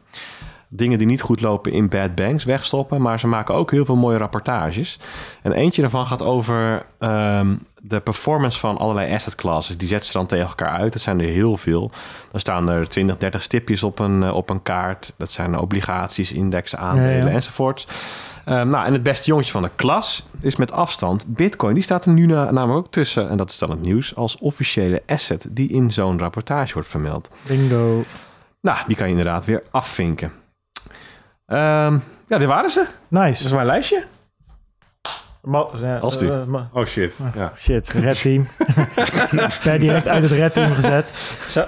dingen 0.77 0.99
die 0.99 1.07
niet 1.07 1.21
goed 1.21 1.41
lopen 1.41 1.73
in 1.73 1.89
bad 1.89 2.15
banks 2.15 2.45
wegstoppen. 2.45 3.03
Maar 3.03 3.21
ze 3.21 3.27
maken 3.27 3.55
ook 3.55 3.71
heel 3.71 3.85
veel 3.85 3.97
mooie 3.97 4.19
rapportages. 4.19 4.99
En 5.43 5.53
eentje 5.53 5.81
daarvan 5.81 6.07
gaat 6.07 6.23
over 6.23 6.87
um, 6.99 7.67
de 7.81 8.01
performance 8.01 8.59
van 8.59 8.79
allerlei 8.79 9.15
asset 9.15 9.35
classes. 9.35 9.77
Die 9.77 9.89
zetten 9.89 10.11
ze 10.11 10.19
dan 10.19 10.27
tegen 10.27 10.47
elkaar 10.47 10.79
uit. 10.79 10.93
Dat 10.93 11.03
zijn 11.03 11.21
er 11.21 11.27
heel 11.27 11.57
veel. 11.57 11.91
Dan 12.31 12.41
staan 12.41 12.69
er 12.69 12.89
20, 12.89 13.17
30 13.17 13.43
stipjes 13.43 13.83
op 13.83 13.99
een, 13.99 14.23
uh, 14.23 14.35
op 14.35 14.51
een 14.51 14.63
kaart. 14.63 15.15
Dat 15.17 15.33
zijn 15.33 15.59
obligaties, 15.59 16.33
indexen, 16.33 16.79
aandelen 16.79 17.17
ja, 17.17 17.27
ja. 17.27 17.33
enzovoorts. 17.33 17.87
Um, 18.49 18.69
nou, 18.69 18.87
en 18.87 18.93
het 18.93 19.03
beste 19.03 19.27
jongetje 19.27 19.53
van 19.53 19.63
de 19.63 19.71
klas 19.77 20.25
is 20.41 20.57
met 20.57 20.73
afstand 20.73 21.25
Bitcoin. 21.27 21.75
Die 21.75 21.83
staat 21.83 22.05
er 22.05 22.13
nu 22.13 22.27
na, 22.27 22.51
namelijk 22.51 22.87
ook 22.87 22.93
tussen, 22.93 23.29
en 23.29 23.37
dat 23.37 23.51
is 23.51 23.59
dan 23.59 23.71
het 23.71 23.81
nieuws, 23.81 24.17
als 24.17 24.39
officiële 24.39 25.03
asset 25.07 25.47
die 25.51 25.69
in 25.69 25.93
zo'n 25.93 26.19
rapportage 26.19 26.73
wordt 26.73 26.89
vermeld. 26.89 27.31
Bingo. 27.47 28.05
Nou, 28.61 28.79
die 28.87 28.97
kan 28.97 29.07
je 29.07 29.17
inderdaad 29.17 29.45
weer 29.45 29.63
afvinken. 29.71 30.33
Um, 31.47 32.03
ja, 32.29 32.39
dit 32.39 32.45
waren 32.47 32.71
ze. 32.71 32.87
Nice. 33.09 33.37
Dat 33.43 33.47
is 33.47 33.53
mijn 33.53 33.67
lijstje. 33.67 34.05
Ma 35.43 35.59
Als 36.01 36.19
die. 36.19 36.29
Uh, 36.29 36.57
oh 36.73 36.85
shit. 36.85 37.17
Ja. 37.35 37.53
Shit, 37.57 37.89
red 37.89 38.21
team. 38.23 38.47
per 39.65 39.79
direct 39.79 40.09
uit 40.09 40.23
het 40.23 40.33
red 40.33 40.53
team 40.55 40.73
gezet. 40.73 41.13
Zo. 41.49 41.65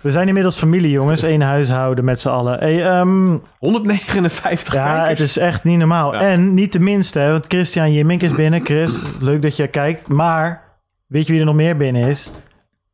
We 0.00 0.10
zijn 0.10 0.28
inmiddels 0.28 0.58
familie, 0.58 0.90
jongens. 0.90 1.22
Eén 1.22 1.40
huishouden 1.40 2.04
met 2.04 2.20
z'n 2.20 2.28
allen. 2.28 2.58
Hey, 2.58 2.98
um, 3.00 3.42
159 3.58 4.74
Ja, 4.74 4.84
kijkers. 4.84 5.08
het 5.08 5.28
is 5.28 5.38
echt 5.38 5.64
niet 5.64 5.78
normaal. 5.78 6.12
Ja. 6.14 6.20
En 6.20 6.54
niet 6.54 6.72
de 6.72 6.80
minste, 6.80 7.20
want 7.20 7.44
Christian 7.48 7.92
Jimmink 7.92 8.22
is 8.22 8.32
binnen. 8.32 8.64
Chris, 8.64 9.00
leuk 9.20 9.42
dat 9.42 9.56
je 9.56 9.68
kijkt. 9.68 10.08
Maar, 10.08 10.62
weet 11.06 11.26
je 11.26 11.32
wie 11.32 11.40
er 11.40 11.46
nog 11.46 11.54
meer 11.54 11.76
binnen 11.76 12.08
is? 12.08 12.30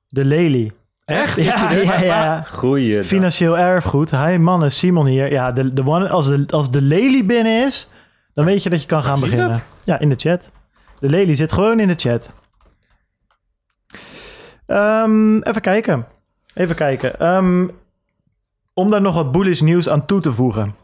De 0.09 0.25
Lely. 0.25 0.73
Echt? 1.13 1.37
Ja, 1.37 1.71
ja, 1.73 2.01
ja. 2.01 2.43
Goeie. 2.43 3.05
Financieel 3.05 3.59
erfgoed. 3.59 4.11
Hi 4.11 4.37
mannen, 4.37 4.73
Simon 4.73 5.07
hier. 5.07 5.33
Ja, 5.33 5.53
de, 5.53 5.73
de 5.73 5.87
one, 5.87 6.09
als, 6.09 6.27
de, 6.27 6.45
als 6.51 6.71
de 6.71 6.83
Lely 6.83 7.27
binnen 7.27 7.65
is, 7.65 7.89
dan 8.35 8.45
weet 8.45 8.63
je 8.63 8.71
dat 8.71 8.81
je 8.81 8.87
kan 8.87 9.03
gaan 9.03 9.21
beginnen. 9.21 9.63
Ja, 9.85 9.99
in 9.99 10.09
de 10.09 10.15
chat. 10.17 10.51
De 10.99 11.09
Lely 11.09 11.35
zit 11.35 11.53
gewoon 11.53 11.81
in 11.81 11.89
de 11.89 11.95
chat. 11.97 12.33
Um, 14.67 15.43
even 15.43 15.61
kijken. 15.61 16.07
Even 16.55 16.77
kijken. 16.77 17.27
Um, 17.35 17.71
om 18.75 18.91
daar 18.91 19.01
nog 19.01 19.15
wat 19.15 19.33
bullish 19.33 19.61
nieuws 19.61 19.89
aan 19.89 20.05
toe 20.05 20.21
te 20.21 20.33
voegen. 20.33 20.75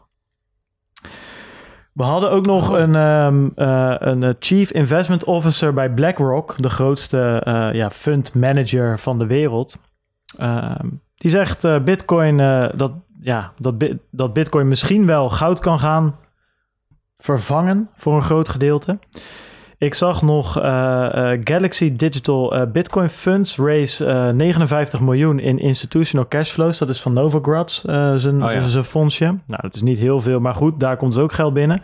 We 1.93 2.03
hadden 2.03 2.31
ook 2.31 2.45
nog 2.45 2.71
oh. 2.71 2.79
een, 2.79 2.95
um, 2.95 3.51
uh, 3.55 3.95
een 3.97 4.35
Chief 4.39 4.71
Investment 4.71 5.23
Officer 5.23 5.73
bij 5.73 5.89
BlackRock, 5.93 6.55
de 6.57 6.69
grootste 6.69 7.43
uh, 7.47 7.73
ja, 7.73 7.91
fund 7.91 8.33
manager 8.33 8.99
van 8.99 9.19
de 9.19 9.25
wereld. 9.25 9.79
Ehm, 10.37 10.87
die 11.15 11.31
zegt 11.31 11.63
uh, 11.63 11.79
Bitcoin 11.83 12.39
uh, 12.39 12.69
dat, 12.75 12.91
ja, 13.21 13.53
dat, 13.57 13.73
dat 14.11 14.33
Bitcoin 14.33 14.67
misschien 14.67 15.05
wel 15.05 15.29
goud 15.29 15.59
kan 15.59 15.79
gaan 15.79 16.15
vervangen 17.17 17.89
voor 17.95 18.15
een 18.15 18.21
groot 18.21 18.49
gedeelte. 18.49 18.99
Ik 19.77 19.93
zag 19.93 20.21
nog 20.21 20.57
uh, 20.57 20.63
Galaxy 21.43 21.95
Digital 21.95 22.67
Bitcoin 22.71 23.09
Funds 23.09 23.57
raise 23.57 24.31
59 24.35 24.99
miljoen 24.99 25.39
in 25.39 25.59
institutional 25.59 26.27
cashflows. 26.27 26.77
Dat 26.77 26.89
is 26.89 27.01
van 27.01 27.13
Novogratz, 27.13 27.81
zijn, 28.15 28.43
oh, 28.43 28.63
zijn 28.65 28.83
fondsje. 28.83 29.25
Nou, 29.25 29.61
dat 29.61 29.75
is 29.75 29.81
niet 29.81 29.97
heel 29.97 30.19
veel, 30.21 30.39
maar 30.39 30.53
goed, 30.53 30.79
daar 30.79 30.97
komt 30.97 31.13
dus 31.13 31.23
ook 31.23 31.33
geld 31.33 31.53
binnen. 31.53 31.83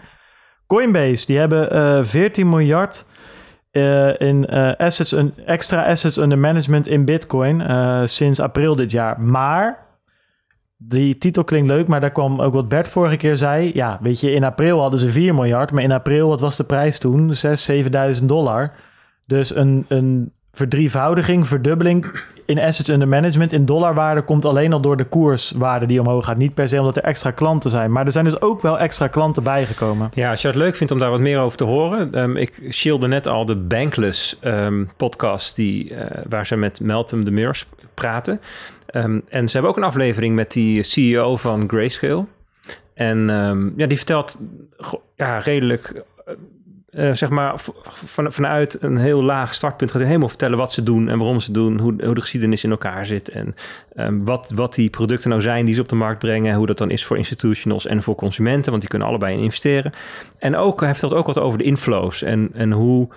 Coinbase, 0.67 1.25
die 1.25 1.37
hebben 1.37 2.05
14 2.05 2.49
miljard 2.49 3.05
uh, 3.75 4.19
in 4.19 4.47
uh, 4.49 4.71
assets, 4.77 5.11
een, 5.11 5.33
extra 5.45 5.85
assets 5.85 6.17
under 6.17 6.37
management 6.37 6.87
in 6.87 7.05
Bitcoin 7.05 7.59
uh, 7.59 8.01
sinds 8.03 8.39
april 8.39 8.75
dit 8.75 8.91
jaar. 8.91 9.21
Maar 9.21 9.85
die 10.77 11.17
titel 11.17 11.43
klinkt 11.43 11.67
leuk, 11.67 11.87
maar 11.87 11.99
daar 11.99 12.11
kwam 12.11 12.41
ook 12.41 12.53
wat 12.53 12.69
Bert 12.69 12.87
vorige 12.87 13.17
keer 13.17 13.37
zei. 13.37 13.71
Ja, 13.73 13.99
weet 14.01 14.19
je, 14.19 14.31
in 14.31 14.43
april 14.43 14.79
hadden 14.79 14.99
ze 14.99 15.09
4 15.09 15.33
miljard, 15.33 15.71
maar 15.71 15.83
in 15.83 15.91
april, 15.91 16.27
wat 16.27 16.41
was 16.41 16.55
de 16.55 16.63
prijs 16.63 16.99
toen? 16.99 17.33
6.000, 17.33 18.19
7.000 18.19 18.25
dollar. 18.25 18.73
Dus 19.25 19.55
een, 19.55 19.85
een 19.87 20.31
verdrievoudiging, 20.55 21.47
verdubbeling 21.47 22.05
in 22.45 22.59
assets 22.59 22.89
under 22.89 23.07
management 23.07 23.51
in 23.51 23.65
dollarwaarde 23.65 24.21
komt 24.21 24.45
alleen 24.45 24.73
al 24.73 24.81
door 24.81 24.97
de 24.97 25.03
koerswaarde 25.03 25.85
die 25.85 25.99
omhoog 25.99 26.25
gaat. 26.25 26.37
Niet 26.37 26.53
per 26.53 26.67
se 26.67 26.79
omdat 26.79 26.97
er 26.97 27.03
extra 27.03 27.31
klanten 27.31 27.69
zijn. 27.69 27.91
Maar 27.91 28.05
er 28.05 28.11
zijn 28.11 28.25
dus 28.25 28.41
ook 28.41 28.61
wel 28.61 28.79
extra 28.79 29.07
klanten 29.07 29.43
bijgekomen. 29.43 30.11
Ja, 30.13 30.29
als 30.29 30.41
je 30.41 30.47
het 30.47 30.55
leuk 30.55 30.75
vindt 30.75 30.93
om 30.93 30.99
daar 30.99 31.09
wat 31.09 31.19
meer 31.19 31.39
over 31.39 31.57
te 31.57 31.63
horen. 31.63 32.19
Um, 32.19 32.37
ik 32.37 32.61
shieldde 32.69 33.07
net 33.07 33.27
al 33.27 33.45
de 33.45 33.55
Bankless 33.55 34.39
um, 34.43 34.89
podcast 34.97 35.55
die, 35.55 35.91
uh, 35.91 36.05
waar 36.29 36.45
ze 36.45 36.55
met 36.55 36.79
Meltem 36.79 37.23
de 37.23 37.31
Meurs 37.31 37.65
praten. 37.93 38.41
Um, 38.91 39.21
en 39.29 39.47
ze 39.47 39.53
hebben 39.53 39.71
ook 39.71 39.77
een 39.77 39.83
aflevering 39.83 40.35
met 40.35 40.51
die 40.51 40.83
CEO 40.83 41.37
van 41.37 41.63
Grayscale. 41.67 42.25
En 42.93 43.27
ja, 43.77 43.87
die 43.87 43.97
vertelt 43.97 44.41
ja, 45.15 45.37
redelijk 45.37 46.03
uh, 46.97 47.13
zeg 47.13 47.29
maar 47.29 47.53
van, 47.83 48.31
vanuit 48.33 48.77
een 48.81 48.97
heel 48.97 49.23
laag 49.23 49.53
startpunt 49.53 49.89
gaat 49.89 49.99
hij 49.99 50.07
helemaal 50.07 50.29
vertellen 50.29 50.57
wat 50.57 50.71
ze 50.71 50.83
doen 50.83 51.09
en 51.09 51.17
waarom 51.17 51.39
ze 51.39 51.51
doen, 51.51 51.79
hoe, 51.79 51.93
hoe 52.03 52.15
de 52.15 52.21
geschiedenis 52.21 52.63
in 52.63 52.71
elkaar 52.71 53.05
zit 53.05 53.29
en 53.29 53.55
um, 53.95 54.25
wat, 54.25 54.51
wat 54.55 54.73
die 54.73 54.89
producten 54.89 55.29
nou 55.29 55.41
zijn 55.41 55.65
die 55.65 55.75
ze 55.75 55.81
op 55.81 55.89
de 55.89 55.95
markt 55.95 56.19
brengen, 56.19 56.55
hoe 56.55 56.65
dat 56.65 56.77
dan 56.77 56.89
is 56.89 57.05
voor 57.05 57.17
institutionals 57.17 57.85
en 57.85 58.03
voor 58.03 58.15
consumenten, 58.15 58.69
want 58.69 58.81
die 58.81 58.89
kunnen 58.89 59.07
allebei 59.07 59.33
in 59.37 59.43
investeren. 59.43 59.93
En 60.39 60.55
ook 60.55 60.81
hij 60.81 60.91
vertelt 60.91 61.13
ook 61.13 61.25
wat 61.25 61.39
over 61.39 61.57
de 61.57 61.63
inflows 61.63 62.23
en, 62.23 62.49
en 62.53 62.71
hoe. 62.71 63.07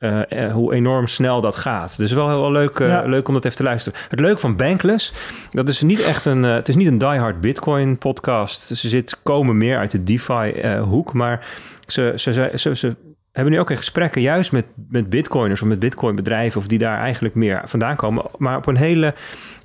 Uh, 0.00 0.52
hoe 0.52 0.74
enorm 0.74 1.06
snel 1.06 1.40
dat 1.40 1.56
gaat. 1.56 1.96
Dus 1.96 2.12
wel 2.12 2.28
heel, 2.28 2.52
leuk, 2.52 2.78
uh, 2.78 2.88
ja. 2.88 3.02
leuk 3.02 3.28
om 3.28 3.34
dat 3.34 3.44
even 3.44 3.56
te 3.56 3.62
luisteren. 3.62 3.98
Het 4.08 4.20
leuke 4.20 4.40
van 4.40 4.56
Bankless, 4.56 5.12
dat 5.50 5.68
is 5.68 5.82
niet 5.82 6.00
echt 6.00 6.24
een, 6.24 6.42
het 6.42 6.68
is 6.68 6.76
niet 6.76 6.86
een 6.86 6.98
diehard 6.98 7.40
Bitcoin 7.40 7.98
podcast. 7.98 8.60
Ze 8.62 8.88
zit 8.88 9.20
komen 9.22 9.56
meer 9.56 9.78
uit 9.78 9.90
de 9.90 10.04
DeFi 10.04 10.76
hoek, 10.78 11.12
maar 11.12 11.46
ze, 11.86 12.12
ze, 12.16 12.50
ze, 12.54 12.76
ze, 12.76 12.96
hebben 13.36 13.54
nu 13.54 13.60
ook 13.60 13.70
in 13.70 13.76
gesprekken, 13.76 14.20
juist 14.20 14.52
met, 14.52 14.64
met 14.88 15.10
bitcoiners 15.10 15.62
of 15.62 15.68
met 15.68 15.78
bitcoinbedrijven, 15.78 16.60
of 16.60 16.66
die 16.66 16.78
daar 16.78 16.98
eigenlijk 16.98 17.34
meer 17.34 17.62
vandaan 17.64 17.96
komen, 17.96 18.24
maar 18.38 18.56
op 18.56 18.66
een 18.66 18.76
hele 18.76 19.14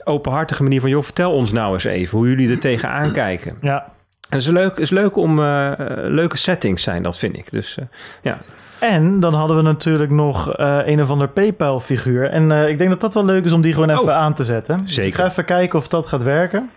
openhartige 0.04 0.64
manier 0.64 0.82
van, 0.82 0.90
joh, 0.90 1.04
vertel 1.04 1.32
ons 1.32 1.52
nou 1.52 1.74
eens 1.74 1.84
even 1.84 2.18
hoe 2.18 2.28
jullie 2.28 2.50
er 2.50 2.60
tegenaan 2.60 3.12
kijken. 3.24 3.58
Ja. 3.62 3.92
Het 4.30 4.40
is 4.40 4.48
leuk, 4.48 4.78
is 4.78 4.90
leuk 4.90 5.16
om 5.16 5.40
uh, 5.40 5.72
leuke 5.96 6.38
settings 6.38 6.84
zijn, 6.84 7.04
dat 7.04 7.18
vind 7.18 7.38
ik. 7.38 7.52
Dus 7.52 7.78
uh, 7.78 7.86
ja. 8.22 8.38
En 8.80 9.20
dan 9.20 9.34
hadden 9.34 9.58
we 9.58 9.64
natuurlijk 9.64 10.12
nog 10.12 10.60
uh, 10.60 10.80
een 10.86 11.02
of 11.02 11.10
ander 11.10 11.30
PayPal-figuur. 11.30 12.30
En 12.30 12.52
ik 12.70 12.78
denk 12.78 12.90
dat 12.90 13.02
dat 13.02 13.14
wel 13.14 13.26
leuk 13.26 13.46
is 13.46 13.52
om 13.52 13.62
die 13.62 13.74
gewoon 13.74 13.90
even 13.90 14.04
oh, 14.04 14.10
aan 14.10 14.34
te 14.34 14.44
zetten. 14.44 14.78
Zeker. 14.78 14.96
Dus 14.96 15.06
ik 15.06 15.16
ga 15.16 15.26
even 15.26 15.46
kijken 15.46 15.80
of 15.80 15.88
dat 15.88 16.08
gaat 16.08 16.24
werken. 16.24 16.70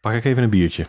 Pak 0.00 0.12
ik 0.12 0.24
even 0.24 0.42
een 0.42 0.50
biertje. 0.50 0.86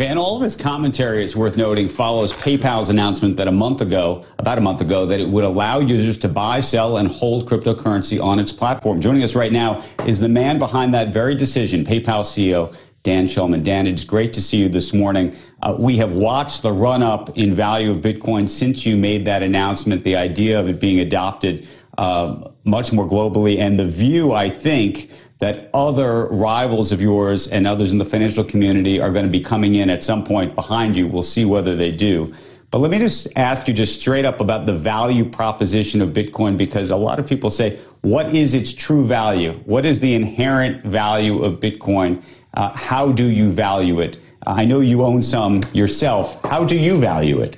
And 0.00 0.18
all 0.18 0.38
this 0.38 0.56
commentary, 0.56 1.22
it's 1.22 1.36
worth 1.36 1.58
noting, 1.58 1.86
follows 1.86 2.32
PayPal's 2.32 2.88
announcement 2.88 3.36
that 3.36 3.48
a 3.48 3.52
month 3.52 3.82
ago, 3.82 4.24
about 4.38 4.56
a 4.56 4.60
month 4.62 4.80
ago, 4.80 5.04
that 5.04 5.20
it 5.20 5.28
would 5.28 5.44
allow 5.44 5.78
users 5.78 6.16
to 6.18 6.28
buy, 6.28 6.62
sell, 6.62 6.96
and 6.96 7.06
hold 7.06 7.46
cryptocurrency 7.46 8.18
on 8.18 8.38
its 8.38 8.50
platform. 8.50 8.98
Joining 8.98 9.22
us 9.22 9.36
right 9.36 9.52
now 9.52 9.84
is 10.06 10.18
the 10.18 10.28
man 10.28 10.58
behind 10.58 10.94
that 10.94 11.08
very 11.08 11.34
decision, 11.34 11.84
PayPal 11.84 12.24
CEO 12.24 12.74
Dan 13.02 13.26
Shulman. 13.26 13.62
Dan, 13.62 13.86
it's 13.86 14.04
great 14.04 14.32
to 14.34 14.40
see 14.40 14.56
you 14.56 14.70
this 14.70 14.94
morning. 14.94 15.34
Uh, 15.62 15.76
we 15.78 15.98
have 15.98 16.12
watched 16.12 16.62
the 16.62 16.72
run 16.72 17.02
up 17.02 17.36
in 17.36 17.52
value 17.52 17.90
of 17.90 17.98
Bitcoin 17.98 18.48
since 18.48 18.86
you 18.86 18.96
made 18.96 19.26
that 19.26 19.42
announcement, 19.42 20.02
the 20.04 20.16
idea 20.16 20.58
of 20.58 20.68
it 20.68 20.80
being 20.80 21.00
adopted 21.00 21.68
uh, 21.98 22.48
much 22.64 22.92
more 22.92 23.06
globally. 23.06 23.58
And 23.58 23.78
the 23.78 23.86
view, 23.86 24.32
I 24.32 24.48
think, 24.48 25.10
that 25.40 25.70
other 25.72 26.26
rivals 26.26 26.92
of 26.92 27.00
yours 27.00 27.48
and 27.48 27.66
others 27.66 27.92
in 27.92 27.98
the 27.98 28.04
financial 28.04 28.44
community 28.44 29.00
are 29.00 29.10
going 29.10 29.24
to 29.24 29.30
be 29.30 29.40
coming 29.40 29.74
in 29.74 29.90
at 29.90 30.04
some 30.04 30.22
point 30.22 30.54
behind 30.54 30.96
you. 30.96 31.06
We'll 31.06 31.22
see 31.22 31.44
whether 31.44 31.74
they 31.74 31.90
do. 31.90 32.32
But 32.70 32.78
let 32.78 32.90
me 32.90 32.98
just 32.98 33.26
ask 33.36 33.66
you 33.66 33.74
just 33.74 34.00
straight 34.00 34.24
up 34.24 34.40
about 34.40 34.66
the 34.66 34.74
value 34.74 35.28
proposition 35.28 36.00
of 36.02 36.10
Bitcoin 36.10 36.56
because 36.56 36.90
a 36.90 36.96
lot 36.96 37.18
of 37.18 37.26
people 37.26 37.50
say, 37.50 37.78
what 38.02 38.32
is 38.32 38.54
its 38.54 38.72
true 38.72 39.04
value? 39.04 39.54
What 39.64 39.84
is 39.84 39.98
the 39.98 40.14
inherent 40.14 40.84
value 40.84 41.42
of 41.42 41.58
Bitcoin? 41.58 42.22
Uh, 42.54 42.70
how 42.76 43.10
do 43.10 43.26
you 43.26 43.50
value 43.50 44.00
it? 44.00 44.20
I 44.46 44.66
know 44.66 44.80
you 44.80 45.02
own 45.02 45.22
some 45.22 45.62
yourself. 45.72 46.40
How 46.44 46.64
do 46.64 46.78
you 46.78 46.98
value 46.98 47.40
it? 47.40 47.56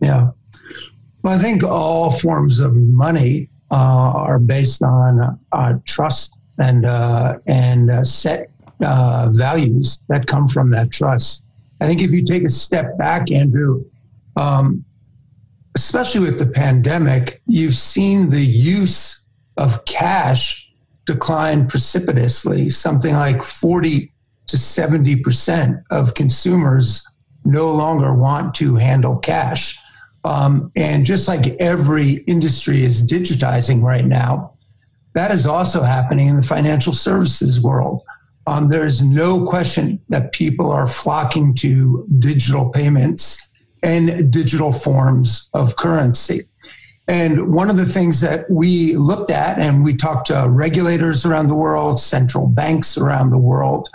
Yeah. 0.00 0.30
Well, 1.22 1.34
I 1.34 1.38
think 1.38 1.62
all 1.62 2.10
forms 2.10 2.58
of 2.58 2.74
money 2.74 3.48
uh, 3.70 3.74
are 3.74 4.38
based 4.38 4.82
on 4.82 5.38
uh, 5.52 5.74
trust 5.84 6.39
and 6.60 6.86
uh, 6.86 7.38
and 7.46 7.90
uh, 7.90 8.04
set 8.04 8.50
values 8.80 10.04
that 10.08 10.26
come 10.26 10.46
from 10.46 10.70
that 10.70 10.90
trust. 10.90 11.44
I 11.80 11.86
think 11.86 12.02
if 12.02 12.12
you 12.12 12.24
take 12.24 12.44
a 12.44 12.48
step 12.48 12.96
back, 12.98 13.30
Andrew, 13.30 13.84
um, 14.36 14.84
especially 15.74 16.20
with 16.20 16.38
the 16.38 16.46
pandemic, 16.46 17.40
you've 17.46 17.74
seen 17.74 18.30
the 18.30 18.44
use 18.44 19.26
of 19.56 19.84
cash 19.84 20.70
decline 21.06 21.66
precipitously. 21.66 22.70
Something 22.70 23.14
like 23.14 23.42
40 23.42 24.12
to 24.48 24.56
70% 24.56 25.82
of 25.90 26.14
consumers 26.14 27.08
no 27.44 27.72
longer 27.72 28.12
want 28.14 28.54
to 28.56 28.76
handle 28.76 29.16
cash. 29.16 29.78
Um, 30.24 30.70
and 30.76 31.06
just 31.06 31.28
like 31.28 31.46
every 31.60 32.14
industry 32.26 32.84
is 32.84 33.10
digitizing 33.10 33.82
right 33.82 34.04
now, 34.04 34.54
that 35.14 35.30
is 35.30 35.46
also 35.46 35.82
happening 35.82 36.28
in 36.28 36.36
the 36.36 36.42
financial 36.42 36.92
services 36.92 37.60
world. 37.60 38.02
Um, 38.46 38.68
there 38.68 38.86
is 38.86 39.02
no 39.02 39.46
question 39.46 40.00
that 40.08 40.32
people 40.32 40.70
are 40.70 40.86
flocking 40.86 41.54
to 41.56 42.06
digital 42.18 42.70
payments 42.70 43.52
and 43.82 44.32
digital 44.32 44.72
forms 44.72 45.50
of 45.54 45.76
currency. 45.76 46.42
And 47.08 47.52
one 47.52 47.70
of 47.70 47.76
the 47.76 47.86
things 47.86 48.20
that 48.20 48.48
we 48.50 48.94
looked 48.94 49.30
at, 49.30 49.58
and 49.58 49.82
we 49.82 49.96
talked 49.96 50.28
to 50.28 50.46
regulators 50.48 51.26
around 51.26 51.48
the 51.48 51.54
world, 51.54 51.98
central 51.98 52.46
banks 52.46 52.96
around 52.96 53.30
the 53.30 53.38
world, 53.38 53.88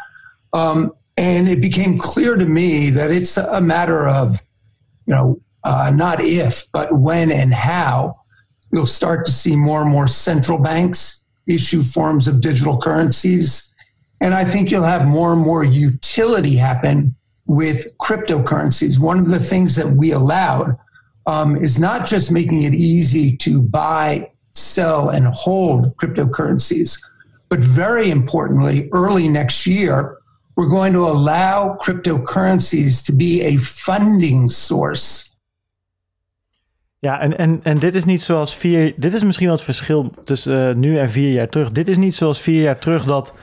um, 0.53 0.91
and 1.17 1.47
it 1.47 1.61
became 1.61 1.97
clear 1.97 2.35
to 2.35 2.45
me 2.45 2.89
that 2.89 3.11
it's 3.11 3.37
a 3.37 3.61
matter 3.61 4.05
of, 4.05 4.41
you 5.05 5.13
know, 5.13 5.39
uh, 5.63 5.91
not 5.93 6.19
if, 6.19 6.69
but 6.73 6.93
when 6.93 7.31
and 7.31 7.53
how 7.53 8.19
you'll 8.75 8.85
start 8.85 9.25
to 9.25 9.31
see 9.31 9.55
more 9.55 9.81
and 9.81 9.89
more 9.89 10.05
central 10.05 10.57
banks 10.57 11.25
issue 11.47 11.81
forms 11.81 12.27
of 12.27 12.41
digital 12.41 12.77
currencies. 12.77 13.73
And 14.19 14.33
I 14.33 14.43
think 14.43 14.69
you'll 14.69 14.83
have 14.83 15.07
more 15.07 15.31
and 15.31 15.41
more 15.41 15.63
utility 15.63 16.57
happen 16.57 17.15
with 17.45 17.97
cryptocurrencies. 17.99 18.99
One 18.99 19.17
of 19.17 19.29
the 19.29 19.39
things 19.39 19.75
that 19.77 19.87
we 19.87 20.11
allowed 20.11 20.77
um, 21.25 21.55
is 21.55 21.79
not 21.79 22.05
just 22.05 22.31
making 22.31 22.63
it 22.63 22.73
easy 22.73 23.37
to 23.37 23.61
buy, 23.61 24.31
sell, 24.53 25.09
and 25.09 25.27
hold 25.27 25.95
cryptocurrencies, 25.95 27.01
but 27.47 27.59
very 27.59 28.09
importantly, 28.11 28.89
early 28.91 29.29
next 29.29 29.65
year, 29.65 30.17
we're 30.57 30.69
going 30.69 30.93
to 30.93 31.05
allow 31.05 31.77
cryptocurrencies 31.81 33.05
to 33.05 33.13
be 33.13 33.41
a 33.41 33.57
funding 33.57 34.49
source. 34.49 35.24
Ja, 37.05 37.19
en, 37.19 37.37
en, 37.37 37.59
en 37.63 37.79
dit 37.79 37.95
is 37.95 38.05
niet 38.05 38.21
zoals 38.21 38.55
vier. 38.55 38.93
Dit 38.95 39.13
is 39.13 39.23
misschien 39.23 39.47
wel 39.47 39.55
het 39.55 39.65
verschil 39.65 40.11
tussen 40.23 40.69
uh, 40.69 40.75
nu 40.75 40.97
en 40.97 41.09
vier 41.09 41.31
jaar 41.31 41.47
terug. 41.47 41.71
Dit 41.71 41.87
is 41.87 41.97
niet 41.97 42.15
zoals 42.15 42.41
vier 42.41 42.61
jaar 42.61 42.79
terug 42.79 43.05
dat 43.05 43.33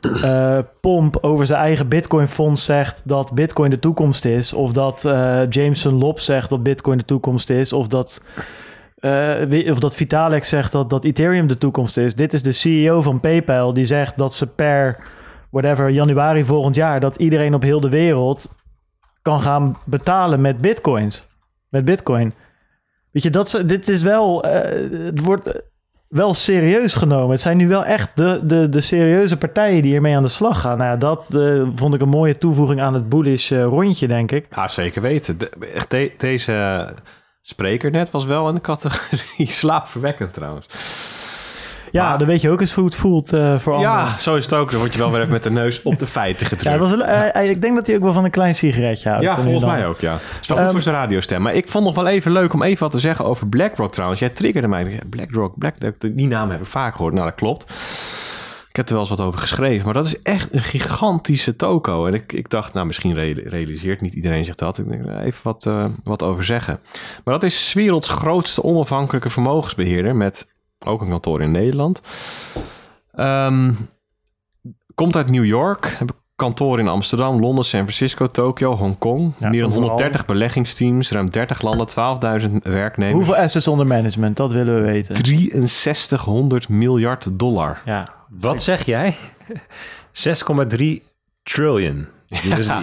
uh, 0.00 0.58
Pomp 0.80 1.18
over 1.20 1.46
zijn 1.46 1.60
eigen 1.60 1.88
Bitcoin-fonds 1.88 2.64
zegt 2.64 3.02
dat 3.04 3.34
Bitcoin 3.34 3.70
de 3.70 3.78
toekomst 3.78 4.24
is. 4.24 4.52
Of 4.52 4.72
dat 4.72 5.04
uh, 5.06 5.40
Jameson 5.48 5.98
Lop 5.98 6.20
zegt 6.20 6.50
dat 6.50 6.62
Bitcoin 6.62 6.98
de 6.98 7.04
toekomst 7.04 7.50
is. 7.50 7.72
Of 7.72 7.88
dat, 7.88 8.22
of 9.70 9.78
dat 9.78 9.94
Vitalik 9.94 10.44
zegt 10.44 10.72
dat, 10.72 10.90
dat 10.90 11.04
Ethereum 11.04 11.46
de 11.46 11.58
toekomst 11.58 11.96
is. 11.96 12.14
Dit 12.14 12.32
is 12.32 12.42
de 12.42 12.52
CEO 12.52 13.02
van 13.02 13.20
PayPal 13.20 13.72
die 13.72 13.84
zegt 13.84 14.18
dat 14.18 14.34
ze 14.34 14.46
per 14.46 14.98
whatever 15.50 15.90
januari 15.90 16.44
volgend 16.44 16.74
jaar 16.74 17.00
dat 17.00 17.16
iedereen 17.16 17.54
op 17.54 17.62
heel 17.62 17.80
de 17.80 17.90
wereld 17.90 18.48
kan 19.22 19.40
gaan 19.40 19.76
betalen 19.86 20.40
met 20.40 20.60
Bitcoins. 20.60 21.26
Met 21.68 21.84
Bitcoin. 21.84 22.34
Weet 23.12 23.22
je, 23.22 23.30
dat, 23.30 23.62
dit 23.66 23.88
is 23.88 24.02
wel. 24.02 24.42
het 24.42 25.20
wordt 25.20 25.62
wel 26.12 26.34
serieus 26.34 26.94
genomen. 26.94 27.30
Het 27.30 27.40
zijn 27.40 27.56
nu 27.56 27.68
wel 27.68 27.84
echt 27.84 28.10
de, 28.14 28.40
de, 28.44 28.68
de 28.68 28.80
serieuze 28.80 29.36
partijen 29.36 29.82
die 29.82 29.90
hiermee 29.90 30.16
aan 30.16 30.22
de 30.22 30.28
slag 30.28 30.60
gaan. 30.60 30.78
Nou 30.78 30.98
dat 30.98 31.26
uh, 31.34 31.68
vond 31.74 31.94
ik 31.94 32.00
een 32.00 32.08
mooie 32.08 32.38
toevoeging 32.38 32.80
aan 32.80 32.94
het 32.94 33.08
bullish 33.08 33.50
uh, 33.50 33.64
rondje, 33.64 34.06
denk 34.06 34.32
ik. 34.32 34.46
Ja, 34.54 34.68
zeker 34.68 35.02
weten. 35.02 35.38
De, 35.38 36.12
deze 36.18 36.86
spreker 37.42 37.90
net 37.90 38.10
was 38.10 38.24
wel 38.24 38.48
in 38.48 38.54
de 38.54 38.60
categorie 38.60 39.50
slaapverwekkend 39.60 40.32
trouwens. 40.32 40.66
Ja, 41.92 42.08
maar, 42.08 42.18
dan 42.18 42.26
weet 42.26 42.40
je 42.40 42.50
ook 42.50 42.60
eens 42.60 42.72
hoe 42.72 42.84
het 42.84 42.94
voelt 42.94 43.32
uh, 43.32 43.58
voor 43.58 43.80
Ja, 43.80 43.98
anderen. 43.98 44.20
zo 44.20 44.36
is 44.36 44.44
het 44.44 44.54
ook. 44.54 44.70
Dan 44.70 44.80
word 44.80 44.92
je 44.92 44.98
wel 44.98 45.10
weer 45.10 45.20
even 45.20 45.32
met 45.32 45.42
de 45.42 45.50
neus 45.50 45.82
op 45.82 45.98
de 45.98 46.06
feiten 46.06 46.46
gedrukt. 46.52 46.62
Ja, 46.62 46.78
dat 46.78 46.90
was, 46.90 47.06
uh, 47.36 47.50
ik 47.50 47.62
denk 47.62 47.74
dat 47.74 47.86
hij 47.86 47.96
ook 47.96 48.02
wel 48.02 48.12
van 48.12 48.24
een 48.24 48.30
klein 48.30 48.54
sigaretje 48.54 49.08
houdt. 49.08 49.24
Ja, 49.24 49.38
volgens 49.38 49.64
mij 49.64 49.86
ook, 49.86 50.00
ja. 50.00 50.12
Het 50.12 50.38
is 50.40 50.48
wel 50.48 50.56
goed 50.56 50.66
um, 50.66 50.72
voor 50.72 50.82
zijn 50.82 50.94
radiostem. 50.94 51.42
Maar 51.42 51.54
ik 51.54 51.68
vond 51.68 51.84
nog 51.84 51.94
wel 51.94 52.06
even 52.06 52.32
leuk 52.32 52.52
om 52.52 52.62
even 52.62 52.82
wat 52.82 52.90
te 52.90 52.98
zeggen 52.98 53.24
over 53.24 53.48
BlackRock 53.48 53.92
trouwens. 53.92 54.20
Jij 54.20 54.28
triggerde 54.28 54.68
mij. 54.68 55.00
BlackRock, 55.10 55.58
BlackRock, 55.58 55.94
die 56.00 56.28
naam 56.28 56.50
heb 56.50 56.60
ik 56.60 56.66
vaak 56.66 56.94
gehoord. 56.94 57.14
Nou, 57.14 57.26
dat 57.26 57.34
klopt. 57.34 57.72
Ik 58.68 58.78
heb 58.78 58.86
er 58.86 58.92
wel 58.92 59.00
eens 59.00 59.16
wat 59.16 59.26
over 59.26 59.40
geschreven. 59.40 59.84
Maar 59.84 59.94
dat 59.94 60.06
is 60.06 60.22
echt 60.22 60.54
een 60.54 60.62
gigantische 60.62 61.56
toko. 61.56 62.06
En 62.06 62.14
ik, 62.14 62.32
ik 62.32 62.50
dacht, 62.50 62.72
nou, 62.72 62.86
misschien 62.86 63.14
realiseert 63.48 64.00
niet 64.00 64.14
iedereen 64.14 64.44
zich 64.44 64.54
dat. 64.54 64.78
Ik 64.78 64.88
denk, 64.88 65.06
even 65.06 65.40
wat, 65.42 65.64
uh, 65.68 65.84
wat 66.04 66.22
over 66.22 66.44
zeggen. 66.44 66.80
Maar 67.24 67.34
dat 67.34 67.42
is 67.42 67.72
werelds 67.72 68.08
grootste 68.08 68.62
onafhankelijke 68.62 69.30
vermogensbeheerder... 69.30 70.16
met 70.16 70.46
ook 70.84 71.00
een 71.00 71.08
kantoor 71.08 71.42
in 71.42 71.50
Nederland. 71.50 72.02
Um, 73.14 73.76
komt 74.94 75.16
uit 75.16 75.30
New 75.30 75.44
York. 75.44 75.94
Heb 75.98 76.10
kantoor 76.36 76.78
in 76.78 76.88
Amsterdam, 76.88 77.40
Londen, 77.40 77.64
San 77.64 77.80
Francisco, 77.80 78.26
Tokio, 78.26 78.76
Hongkong. 78.76 79.32
Ja, 79.38 79.48
Meer 79.48 79.62
dan 79.62 79.72
130 79.72 80.24
beleggingsteams, 80.24 81.10
ruim 81.10 81.30
30 81.30 81.60
landen, 81.60 81.88
12.000 81.88 82.52
werknemers. 82.62 83.16
Hoeveel 83.16 83.36
assets 83.36 83.68
onder 83.68 83.86
management? 83.86 84.36
Dat 84.36 84.52
willen 84.52 84.74
we 84.74 84.80
weten. 84.80 85.68
6300 85.68 86.68
miljard 86.68 87.38
dollar. 87.38 87.82
Ja. 87.84 88.08
Wat 88.28 88.62
zeg 88.62 88.84
jij? 88.84 89.16
6,3 90.12 90.84
trillion. 91.42 92.06
Ja. 92.26 92.82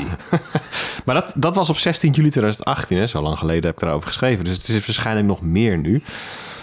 maar 1.05 1.15
dat, 1.15 1.33
dat 1.37 1.55
was 1.55 1.69
op 1.69 1.77
16 1.77 2.11
juli 2.11 2.29
2018, 2.29 2.97
hè? 2.97 3.07
zo 3.07 3.21
lang 3.21 3.37
geleden 3.37 3.63
heb 3.63 3.73
ik 3.73 3.79
daarover 3.79 4.07
geschreven. 4.07 4.45
Dus 4.45 4.57
het 4.57 4.67
is 4.67 4.85
waarschijnlijk 4.85 5.27
nog 5.27 5.41
meer 5.41 5.77
nu. 5.77 6.03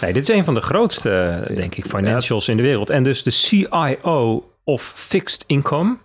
Nee, 0.01 0.13
dit 0.13 0.29
is 0.29 0.35
een 0.35 0.45
van 0.45 0.53
de 0.53 0.61
grootste, 0.61 1.43
denk 1.55 1.75
ik, 1.75 1.85
financials 1.85 2.47
in 2.47 2.57
de 2.57 2.63
wereld. 2.63 2.89
En 2.89 3.03
dus 3.03 3.23
de 3.23 3.31
CIO 3.31 4.51
of 4.63 4.91
Fixed 4.95 5.43
Income, 5.47 5.97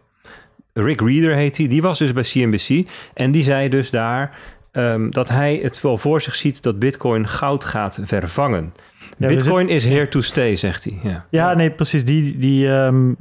Rick 0.73 1.01
Reader 1.01 1.35
heet 1.35 1.57
hij, 1.57 1.67
die, 1.67 1.69
die 1.69 1.83
was 1.83 1.99
dus 1.99 2.13
bij 2.13 2.23
CNBC. 2.23 2.89
En 3.15 3.31
die 3.31 3.45
zei 3.45 3.69
dus 3.69 3.91
daar 3.91 4.37
um, 4.73 5.11
dat 5.11 5.29
hij 5.29 5.59
het 5.63 5.81
wel 5.81 5.99
voor 5.99 6.21
zich 6.21 6.35
ziet 6.35 6.63
dat 6.63 6.79
Bitcoin 6.79 7.29
goud 7.29 7.65
gaat 7.65 7.99
vervangen. 8.03 8.75
Ja, 9.19 9.29
Bitcoin 9.29 9.69
is 9.69 9.85
here 9.85 10.09
to 10.09 10.21
stay, 10.21 10.57
zegt 10.57 10.85
hij. 10.85 10.99
Ja, 11.03 11.27
ja 11.31 11.55
nee, 11.55 11.71
precies. 11.71 12.05
Die, 12.05 12.39
die, 12.39 12.69
um, 12.69 13.17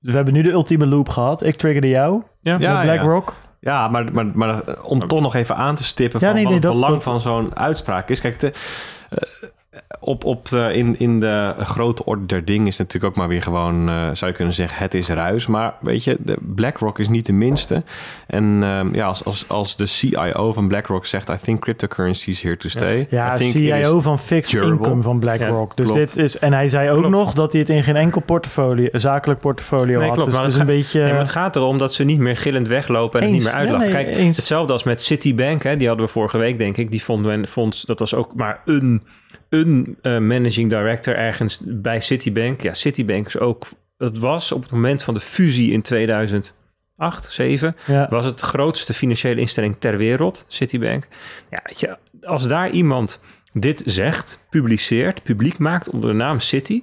we 0.00 0.12
hebben 0.12 0.34
nu 0.34 0.42
de 0.42 0.50
ultieme 0.50 0.86
loop 0.86 1.08
gehad. 1.08 1.44
Ik 1.44 1.56
triggerde 1.56 1.88
jou 1.88 2.22
ja. 2.40 2.58
met 2.58 2.82
BlackRock. 2.82 3.34
Ja, 3.60 3.88
maar, 3.88 4.12
maar, 4.12 4.26
maar 4.34 4.82
om 4.82 5.08
toch 5.08 5.20
nog 5.20 5.34
even 5.34 5.56
aan 5.56 5.74
te 5.74 5.84
stippen 5.84 6.20
van 6.20 6.28
ja, 6.28 6.34
nee, 6.34 6.44
nee, 6.44 6.54
wat 6.54 6.62
het 6.62 6.72
belang 6.72 6.94
dat, 6.94 7.02
van 7.02 7.20
zo'n 7.20 7.56
uitspraak 7.56 8.08
is. 8.08 8.20
Kijk, 8.20 8.40
de, 8.40 8.52
uh, 9.10 9.48
op, 10.00 10.24
op 10.24 10.48
de, 10.48 10.70
in, 10.72 10.98
in 10.98 11.20
de 11.20 11.54
grote 11.58 12.04
orde 12.04 12.26
der 12.26 12.44
dingen 12.44 12.66
is 12.66 12.76
natuurlijk 12.76 13.12
ook 13.12 13.18
maar 13.18 13.28
weer 13.28 13.42
gewoon, 13.42 13.88
uh, 13.88 14.08
zou 14.12 14.30
je 14.30 14.36
kunnen 14.36 14.54
zeggen, 14.54 14.78
het 14.78 14.94
is 14.94 15.08
ruis. 15.08 15.46
Maar 15.46 15.74
weet 15.80 16.04
je, 16.04 16.16
de 16.20 16.36
BlackRock 16.40 16.98
is 16.98 17.08
niet 17.08 17.26
de 17.26 17.32
minste. 17.32 17.82
En 18.26 18.44
um, 18.44 18.94
ja, 18.94 19.06
als, 19.06 19.24
als, 19.24 19.48
als 19.48 19.76
de 19.76 19.86
CIO 19.86 20.52
van 20.52 20.68
BlackRock 20.68 21.06
zegt, 21.06 21.28
I 21.28 21.36
think 21.42 21.60
cryptocurrency 21.60 22.30
is 22.30 22.42
here 22.42 22.56
to 22.56 22.68
stay. 22.68 23.06
Ja, 23.10 23.38
CIO 23.38 24.00
van 24.00 24.18
Fixed 24.18 24.52
durable. 24.52 24.76
Income 24.76 25.02
van 25.02 25.18
BlackRock. 25.18 25.72
Ja, 25.76 25.84
dus 25.84 25.92
dit 25.92 26.16
is, 26.16 26.38
en 26.38 26.52
hij 26.52 26.68
zei 26.68 26.90
ook 26.90 26.98
klopt. 26.98 27.14
nog 27.14 27.32
dat 27.32 27.52
hij 27.52 27.60
het 27.60 27.70
in 27.70 27.82
geen 27.82 27.96
enkel 27.96 28.20
portfolio, 28.20 28.88
zakelijk 28.92 29.40
portfolio 29.40 29.98
nee, 29.98 30.06
had. 30.06 30.16
Klopt, 30.16 30.30
dus 30.30 30.38
het 30.38 30.48
is 30.48 30.56
een 30.56 30.66
beetje... 30.66 31.00
Nee, 31.02 31.10
maar 31.10 31.20
het 31.20 31.28
gaat 31.28 31.56
erom 31.56 31.78
dat 31.78 31.92
ze 31.92 32.04
niet 32.04 32.18
meer 32.18 32.36
gillend 32.36 32.68
weglopen 32.68 33.20
en 33.20 33.26
eens. 33.26 33.34
het 33.36 33.44
niet 33.44 33.52
meer 33.52 33.60
uitlachen. 33.60 33.94
Nee, 33.94 34.04
Kijk, 34.04 34.16
eens. 34.16 34.36
hetzelfde 34.36 34.72
als 34.72 34.82
met 34.82 35.02
Citibank, 35.02 35.62
hè, 35.62 35.76
die 35.76 35.88
hadden 35.88 36.06
we 36.06 36.12
vorige 36.12 36.38
week 36.38 36.58
denk 36.58 36.76
ik. 36.76 36.90
Die 36.90 37.02
vond 37.02 37.22
men, 37.22 37.48
vond, 37.48 37.86
dat 37.86 37.98
was 37.98 38.14
ook 38.14 38.34
maar 38.34 38.60
een 38.64 39.02
een 39.54 39.96
uh, 40.02 40.18
managing 40.18 40.70
director 40.70 41.16
ergens 41.16 41.60
bij 41.64 42.00
Citibank. 42.00 42.60
Ja, 42.60 42.74
Citibank 42.74 43.26
is 43.26 43.38
ook. 43.38 43.66
Dat 43.96 44.18
was 44.18 44.52
op 44.52 44.62
het 44.62 44.70
moment 44.70 45.02
van 45.02 45.14
de 45.14 45.20
fusie 45.20 45.72
in 45.72 45.82
2008, 45.82 46.52
7 47.30 47.76
ja. 47.86 48.06
was 48.10 48.24
het 48.24 48.38
de 48.38 48.44
grootste 48.44 48.94
financiële 48.94 49.40
instelling 49.40 49.76
ter 49.78 49.96
wereld, 49.96 50.44
Citibank. 50.48 51.08
Ja, 51.50 51.62
je, 51.76 51.96
als 52.22 52.48
daar 52.48 52.70
iemand 52.70 53.20
dit 53.52 53.82
zegt, 53.86 54.44
publiceert, 54.50 55.22
publiek 55.22 55.58
maakt 55.58 55.90
onder 55.90 56.10
de 56.10 56.16
naam 56.16 56.40
City... 56.40 56.82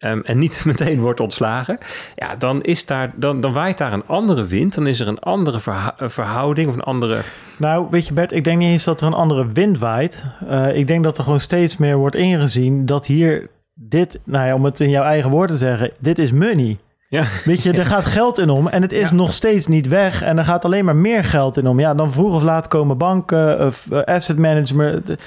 ehm, 0.00 0.20
en 0.24 0.38
niet 0.38 0.62
meteen 0.70 1.00
wordt 1.00 1.20
ontslagen... 1.20 1.78
ja, 2.16 2.36
dan, 2.36 2.62
is 2.62 2.86
daar, 2.86 3.10
dan, 3.16 3.40
dan 3.40 3.52
waait 3.52 3.78
daar 3.78 3.92
een 3.92 4.06
andere 4.06 4.44
wind. 4.44 4.74
Dan 4.74 4.86
is 4.86 5.00
er 5.00 5.08
een 5.08 5.18
andere 5.18 5.60
verha- 5.60 5.94
eh, 5.98 6.08
verhouding 6.08 6.68
of 6.68 6.74
een 6.74 6.80
andere... 6.82 7.18
Nou, 7.58 7.86
weet 7.90 8.06
je 8.06 8.12
Bert, 8.14 8.32
ik 8.32 8.44
denk 8.44 8.58
niet 8.58 8.68
eens 8.68 8.84
dat 8.84 9.00
er 9.00 9.06
een 9.06 9.12
andere 9.12 9.46
wind 9.52 9.78
waait. 9.78 10.24
Eh, 10.48 10.76
ik 10.76 10.86
denk 10.86 11.04
dat 11.04 11.18
er 11.18 11.24
gewoon 11.24 11.40
steeds 11.40 11.76
meer 11.76 11.96
wordt 11.96 12.16
ingezien 12.16 12.86
dat 12.86 13.06
hier 13.06 13.50
dit, 13.74 14.20
nou 14.24 14.46
ja, 14.46 14.54
om 14.54 14.64
het 14.64 14.80
in 14.80 14.90
jouw 14.90 15.04
eigen 15.04 15.30
woorden 15.30 15.56
te 15.56 15.62
zeggen, 15.64 15.90
dit 16.00 16.18
is 16.18 16.32
money. 16.32 16.78
Ja, 17.08 17.24
Weet 17.44 17.62
je, 17.62 17.72
er 17.72 17.86
gaat 17.86 18.04
geld 18.06 18.38
in 18.38 18.50
om 18.50 18.68
en 18.68 18.82
het 18.82 18.92
is 18.92 19.08
Ja. 19.08 19.14
nog 19.14 19.32
steeds 19.32 19.66
niet 19.66 19.88
weg 19.88 20.22
en 20.22 20.38
er 20.38 20.44
gaat 20.44 20.64
alleen 20.64 20.84
maar 20.84 20.96
meer 20.96 21.24
geld 21.24 21.56
in 21.56 21.66
om. 21.66 21.80
Ja, 21.80 21.94
dan 21.94 22.12
vroeg 22.12 22.34
of 22.34 22.42
laat 22.42 22.68
komen 22.68 22.98
banken 22.98 23.66
of 23.66 23.86
eh, 23.90 24.02
asset 24.02 24.38
management. 24.38 25.06
De, 25.06 25.18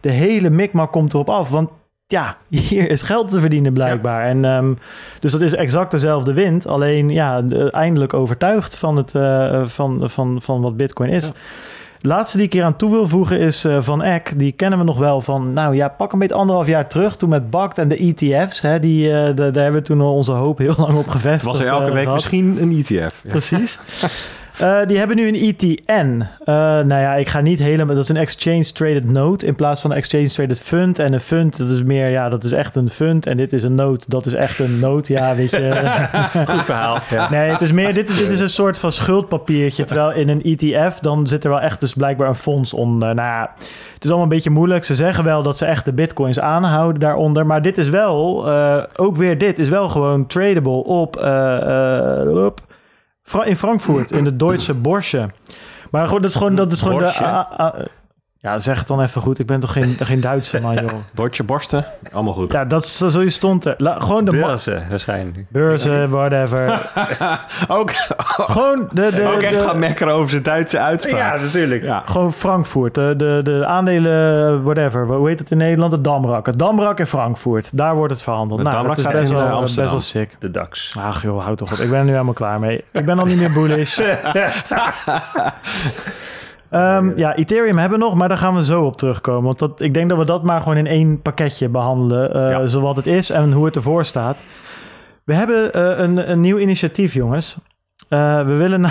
de 0.00 0.10
hele 0.10 0.50
mikmak 0.50 0.92
komt 0.92 1.12
erop 1.14 1.28
af, 1.28 1.48
want 1.50 1.70
ja, 2.12 2.36
hier 2.48 2.90
is 2.90 3.02
geld 3.02 3.28
te 3.28 3.40
verdienen 3.40 3.72
blijkbaar. 3.72 4.26
En, 4.26 4.44
ehm, 4.44 4.72
dus 5.20 5.32
dat 5.32 5.40
is 5.40 5.54
exact 5.54 5.90
dezelfde 5.90 6.32
wind, 6.32 6.66
alleen 6.66 7.08
ja, 7.08 7.42
de- 7.42 7.70
eindelijk 7.70 8.14
overtuigd 8.14 8.76
van, 8.76 8.96
het, 8.96 9.14
eh, 9.14 9.60
van, 9.64 10.00
van, 10.10 10.42
van 10.42 10.60
wat 10.60 10.76
bitcoin 10.76 11.10
is. 11.10 11.30
De 12.00 12.08
laatste 12.08 12.36
die 12.36 12.46
ik 12.46 12.52
hier 12.52 12.64
aan 12.64 12.76
toe 12.76 12.90
wil 12.90 13.08
voegen 13.08 13.38
is 13.38 13.64
eh, 13.64 13.76
Van 13.80 14.02
Eck. 14.02 14.32
Die 14.38 14.52
kennen 14.52 14.78
we 14.78 14.84
nog 14.84 14.98
wel 14.98 15.20
van, 15.20 15.52
nou 15.52 15.74
ja, 15.74 15.88
pak 15.88 16.12
een 16.12 16.18
beetje 16.18 16.34
anderhalf 16.34 16.66
jaar 16.66 16.88
terug. 16.88 17.16
Toen 17.16 17.28
met 17.28 17.50
BACT 17.50 17.78
en 17.78 17.88
de 17.88 17.96
ETF's. 17.96 18.60
Hè, 18.60 18.80
die, 18.80 19.12
eh, 19.12 19.26
de- 19.26 19.34
daar 19.34 19.62
hebben 19.62 19.80
we 19.80 19.82
toen 19.82 20.00
onze 20.00 20.32
hoop 20.32 20.58
heel 20.58 20.74
lang 20.76 20.98
op 20.98 21.08
gevestigd. 21.08 21.44
Was 21.44 21.60
er 21.60 21.66
elke 21.66 21.84
week 21.90 21.96
gehad. 22.02 22.14
misschien 22.14 22.62
een 22.62 22.70
ETF? 22.78 22.90
Ja. 23.22 23.30
Precies. 23.30 23.78
Eh, 24.62 24.86
die 24.86 24.98
hebben 24.98 25.16
nu 25.16 25.28
een 25.28 25.34
ETN. 25.34 26.26
Eh, 26.44 26.54
nou 26.54 27.00
ja, 27.00 27.14
ik 27.14 27.28
ga 27.28 27.40
niet 27.40 27.58
helemaal... 27.58 27.94
Dat 27.94 28.04
is 28.04 28.10
een 28.10 28.16
Exchange 28.16 28.72
Traded 28.72 29.04
Note 29.04 29.46
in 29.46 29.54
plaats 29.54 29.80
van 29.80 29.90
een 29.90 29.96
Exchange 29.96 30.28
Traded 30.28 30.60
Fund. 30.60 30.98
En 30.98 31.12
een 31.12 31.20
fund, 31.20 31.56
dat 31.58 31.70
is 31.70 31.82
meer... 31.82 32.08
Ja, 32.08 32.28
dat 32.28 32.44
is 32.44 32.52
echt 32.52 32.76
een 32.76 32.88
fund. 32.88 33.26
En 33.26 33.36
dit 33.36 33.52
is 33.52 33.62
een 33.62 33.74
note. 33.74 34.04
Dat 34.08 34.26
is 34.26 34.34
echt 34.34 34.58
een 34.58 34.78
note. 34.78 35.12
Ja, 35.12 35.34
weet 35.34 35.50
je... 35.50 35.72
goed 36.52 36.64
verhaal. 36.64 36.98
Ja. 37.10 37.30
Nee, 37.30 37.50
het 37.50 37.60
is 37.60 37.72
meer, 37.72 37.94
dit, 37.94 38.18
dit 38.18 38.32
is 38.32 38.40
een 38.40 38.48
soort 38.48 38.78
van 38.78 38.92
schuldpapiertje. 38.92 39.84
Terwijl 39.84 40.12
in 40.12 40.28
een 40.28 40.42
ETF, 40.42 40.98
dan 40.98 41.26
zit 41.26 41.44
er 41.44 41.50
wel 41.50 41.60
echt 41.60 41.80
dus 41.80 41.94
blijkbaar 41.94 42.28
een 42.28 42.34
fonds 42.34 42.74
onder. 42.74 43.14
Nou 43.14 43.28
ja, 43.28 43.50
het 43.94 44.04
is 44.04 44.08
allemaal 44.08 44.28
een 44.28 44.34
beetje 44.34 44.50
moeilijk. 44.50 44.84
Ze 44.84 44.94
zeggen 44.94 45.24
wel 45.24 45.42
dat 45.42 45.56
ze 45.56 45.64
echt 45.64 45.84
de 45.84 45.92
bitcoins 45.92 46.40
aanhouden 46.40 47.00
daaronder. 47.00 47.46
Maar 47.46 47.62
dit 47.62 47.78
is 47.78 47.88
wel, 47.88 48.48
eh, 48.48 48.82
ook 48.96 49.16
weer 49.16 49.38
dit, 49.38 49.58
is 49.58 49.68
wel 49.68 49.88
gewoon 49.88 50.26
tradable 50.26 50.84
op, 50.84 51.16
op 52.26 52.60
in 53.34 53.56
Frankfurt, 53.56 54.10
in 54.10 54.24
de 54.24 54.36
Duitse 54.36 54.74
Borsche. 54.74 55.30
Maar 55.90 56.06
goed, 56.06 56.22
dat 56.22 56.30
is 56.30 56.36
gewoon, 56.36 56.54
dat 56.54 56.72
is 56.72 56.82
gewoon 56.82 56.98
Borsche? 56.98 57.22
de... 57.22 57.88
ja, 58.42 58.58
zeg 58.58 58.78
het 58.78 58.86
dan 58.88 59.00
even 59.02 59.20
goed. 59.20 59.38
Ik 59.38 59.46
ben 59.46 59.60
toch 59.60 59.72
geen, 59.72 59.96
geen 60.00 60.20
Duitser, 60.20 60.60
man, 60.62 60.74
joh. 60.74 60.90
Deutsche 61.12 61.42
borsten, 61.44 61.84
allemaal 62.12 62.32
goed. 62.32 62.52
Ja, 62.52 62.64
dat 62.64 62.84
is 62.84 62.96
zo 62.96 63.20
je 63.22 63.30
stond 63.30 63.64
er. 63.64 63.74
La- 63.78 64.00
gewoon 64.00 64.24
de 64.24 64.30
Beurzen 64.30 64.86
waarschijnlijk. 64.88 65.44
beurzen, 65.48 66.10
whatever. 66.10 66.90
ook, 67.78 67.90
gewoon 68.26 68.88
de... 68.92 69.10
de, 69.14 69.26
ook 69.34 69.42
echt 69.42 69.58
de- 69.58 69.64
gaan 69.68 69.78
mekkeren 69.78 70.14
over 70.14 70.30
zijn 70.30 70.42
Duitse 70.42 70.78
uitspraak. 70.78 71.40
natuurlijk. 71.40 71.82
Ja. 71.82 72.02
Gewoon 72.04 72.32
Frankfurt. 72.32 72.94
De, 72.94 73.14
de, 73.16 73.40
de 73.44 73.66
aandelen, 73.66 74.62
whatever. 74.62 75.06
Hoe 75.06 75.28
heet 75.28 75.38
het 75.38 75.50
in 75.50 75.56
Nederland? 75.56 75.92
Het 75.92 76.04
Damrak. 76.04 76.46
Het 76.46 76.58
Damrak 76.58 76.98
in 76.98 77.06
Frankfurt. 77.06 77.76
Daar 77.76 77.94
wordt 77.94 78.12
het 78.12 78.22
verhandeld. 78.22 78.58
Het 78.60 78.68
nou, 78.68 78.80
Damrak 78.82 78.96
dat 78.96 79.04
is 79.04 79.10
staat 79.10 79.20
best 79.20 79.32
in, 79.42 79.48
wel, 79.48 79.56
eh, 79.56 79.60
best 79.60 79.76
wel 79.90 80.00
sick. 80.00 80.36
De 80.38 80.50
DAX. 80.50 80.94
Ach 80.98 81.22
joh, 81.22 81.44
houd 81.44 81.58
toch 81.58 81.72
op. 81.72 81.78
Ik 81.78 81.90
ben 81.90 81.98
er 81.98 82.04
nu 82.04 82.10
helemaal 82.10 82.34
klaar 82.34 82.60
mee. 82.60 82.84
Ik 82.92 83.04
ben 83.04 83.18
al 83.18 83.24
niet 83.24 83.38
meer 83.38 83.52
bullish. 83.52 83.98
Ehm, 86.72 87.12
ja, 87.16 87.36
Ethereum 87.36 87.78
hebben 87.78 87.98
we 87.98 88.04
nog, 88.04 88.14
maar 88.14 88.28
daar 88.28 88.38
gaan 88.38 88.54
we 88.54 88.64
zo 88.64 88.84
op 88.84 88.96
terugkomen. 88.96 89.42
Want 89.42 89.58
dat, 89.58 89.80
ik 89.80 89.94
denk 89.94 90.08
dat 90.08 90.18
we 90.18 90.24
dat 90.24 90.42
maar 90.42 90.62
gewoon 90.62 90.76
in 90.76 90.86
één 90.86 91.22
pakketje 91.22 91.68
behandelen. 91.68 92.34
eh 92.34 92.50
Ja. 92.50 92.66
Zowat 92.66 92.96
het 92.96 93.06
is 93.06 93.30
en 93.30 93.52
hoe 93.52 93.64
het 93.64 93.76
ervoor 93.76 94.04
staat. 94.04 94.42
We 95.24 95.34
hebben 95.34 95.72
eh, 95.72 95.98
een, 95.98 96.30
een 96.30 96.40
nieuw 96.40 96.58
initiatief, 96.58 97.14
jongens. 97.14 97.56
Eh, 98.08 98.44
we, 98.44 98.54
willen 98.54 98.82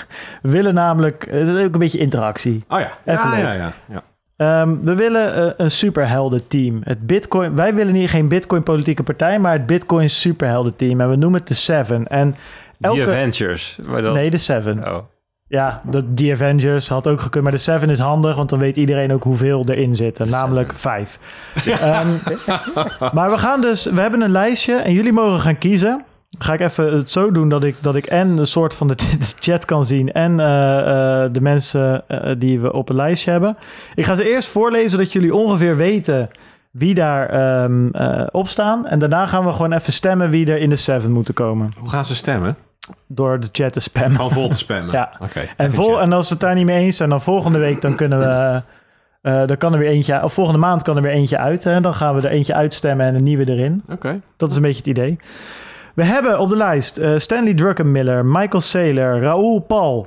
we 0.42 0.50
willen 0.50 0.74
namelijk... 0.74 1.26
Het 1.30 1.48
is 1.48 1.64
ook 1.64 1.72
een 1.72 1.78
beetje 1.78 1.98
interactie. 1.98 2.64
Oh 2.68 2.80
ja. 2.80 2.92
Even 3.04 3.28
ja, 3.28 3.34
leuk. 3.34 3.44
ja, 3.44 3.52
ja, 3.52 3.72
ja. 3.88 4.02
Ehm, 4.36 4.76
we 4.82 4.94
willen 4.94 5.34
eh, 5.34 5.52
een 5.56 5.70
superhelden 5.70 6.46
team. 6.46 6.80
Het 6.84 7.06
Bitcoin, 7.06 7.56
wij 7.56 7.74
willen 7.74 7.92
niet 7.92 8.10
geen 8.10 8.28
Bitcoin 8.28 8.62
politieke 8.62 9.02
partij, 9.02 9.38
maar 9.38 9.52
het 9.52 9.66
Bitcoin 9.66 10.10
superhelden 10.10 10.76
team. 10.76 11.00
En 11.00 11.10
we 11.10 11.16
noemen 11.16 11.38
het 11.38 11.48
de 11.48 11.54
Seven. 11.54 12.06
En 12.06 12.32
The 12.80 12.88
elke, 12.88 13.02
Avengers. 13.02 13.78
Maar 13.88 14.02
dan... 14.02 14.12
nee, 14.12 14.30
de 14.30 14.36
Seven. 14.36 14.88
Oh. 14.88 14.98
Ja, 15.48 15.82
de, 15.90 16.14
The 16.14 16.30
Avengers 16.32 16.88
had 16.88 17.08
ook 17.08 17.20
gekund, 17.20 17.44
maar 17.44 17.52
de 17.52 17.58
Seven 17.58 17.90
is 17.90 17.98
handig, 17.98 18.36
want 18.36 18.48
dan 18.48 18.58
weet 18.58 18.76
iedereen 18.76 19.12
ook 19.12 19.22
hoeveel 19.22 19.64
erin 19.68 19.94
zitten, 19.94 20.30
namelijk 20.30 20.74
vijf. 20.74 21.18
Ehm, 21.66 22.08
maar 23.16 23.30
we 23.30 23.38
gaan 23.38 23.60
dus, 23.60 23.84
we 23.84 24.00
hebben 24.00 24.20
een 24.20 24.30
lijstje 24.30 24.74
en 24.74 24.92
jullie 24.92 25.12
mogen 25.12 25.40
gaan 25.40 25.58
kiezen. 25.58 26.04
Ga 26.38 26.52
ik 26.52 26.60
even 26.60 26.94
het 26.96 27.10
zo 27.10 27.30
doen 27.30 27.48
dat 27.48 27.64
ik, 27.64 27.76
dat 27.80 27.94
ik 27.94 28.06
en 28.06 28.28
een 28.28 28.46
soort 28.46 28.74
van 28.74 28.88
de, 28.88 28.94
de 28.94 29.18
chat 29.50 29.64
kan 29.64 29.84
zien 29.84 30.12
en 30.12 30.40
eh, 30.40 30.78
eh, 30.78 31.32
de 31.32 31.40
mensen 31.40 32.08
eh, 32.08 32.34
die 32.38 32.60
we 32.60 32.72
op 32.72 32.88
het 32.88 32.96
lijstje 32.96 33.30
hebben. 33.30 33.56
Ik 33.94 34.04
ga 34.04 34.14
ze 34.14 34.30
eerst 34.30 34.48
voorlezen, 34.48 34.90
zodat 34.90 35.12
jullie 35.12 35.34
ongeveer 35.34 35.76
weten 35.76 36.30
wie 36.78 36.94
daar 36.94 37.28
ehm, 37.28 37.88
eh, 37.88 38.26
op 38.30 38.48
staan. 38.48 38.86
En 38.86 38.98
daarna 38.98 39.26
gaan 39.26 39.44
we 39.44 39.52
gewoon 39.52 39.72
even 39.72 39.92
stemmen 39.92 40.30
wie 40.30 40.46
er 40.46 40.58
in 40.58 40.70
de 40.70 40.76
Seven 40.76 41.12
moeten 41.12 41.34
komen. 41.34 41.72
Hoe 41.78 41.88
gaan 41.88 42.04
ze 42.04 42.14
stemmen? 42.14 42.56
Door 43.06 43.40
de 43.40 43.48
chat 43.52 43.72
te 43.72 43.80
spammen. 43.80 44.16
Gewoon 44.16 44.30
vol 44.30 44.48
te 44.48 44.56
spammen. 44.56 44.92
Ja. 44.98 45.12
Oké. 45.18 45.40
En, 45.56 45.72
vol, 45.72 46.00
en 46.00 46.12
als 46.12 46.26
ze 46.26 46.32
het 46.32 46.42
daar 46.42 46.54
niet 46.54 46.66
mee 46.66 46.84
eens 46.84 46.96
zijn, 46.96 47.08
dan 47.08 47.20
volgende 47.20 47.58
week 47.58 47.80
dan 47.80 47.94
kunnen 47.94 48.18
we. 48.18 48.62
eh, 49.30 49.46
dan 49.46 49.56
kan 49.56 49.72
er 49.72 49.78
weer 49.78 49.88
eentje, 49.90 50.22
of 50.22 50.32
volgende 50.32 50.60
maand 50.60 50.82
kan 50.82 50.96
er 50.96 51.02
weer 51.02 51.12
eentje 51.12 51.38
uit. 51.38 51.64
Hè? 51.64 51.80
Dan 51.80 51.94
gaan 51.94 52.14
we 52.14 52.26
er 52.26 52.30
eentje 52.30 52.54
uitstemmen 52.54 53.06
en 53.06 53.14
een 53.14 53.24
nieuwe 53.24 53.48
erin. 53.48 53.84
Oké. 53.90 54.20
Dat 54.36 54.50
is 54.50 54.56
een 54.56 54.62
beetje 54.62 54.78
het 54.78 54.86
idee. 54.86 55.18
We 55.94 56.04
hebben 56.04 56.38
op 56.38 56.48
de 56.48 56.56
lijst 56.56 56.96
eh, 56.96 57.16
Stanley 57.16 57.54
Druckenmiller, 57.54 58.24
Michael 58.24 58.60
Saylor, 58.60 59.20
Raoul 59.20 59.58
Paul. 59.58 60.06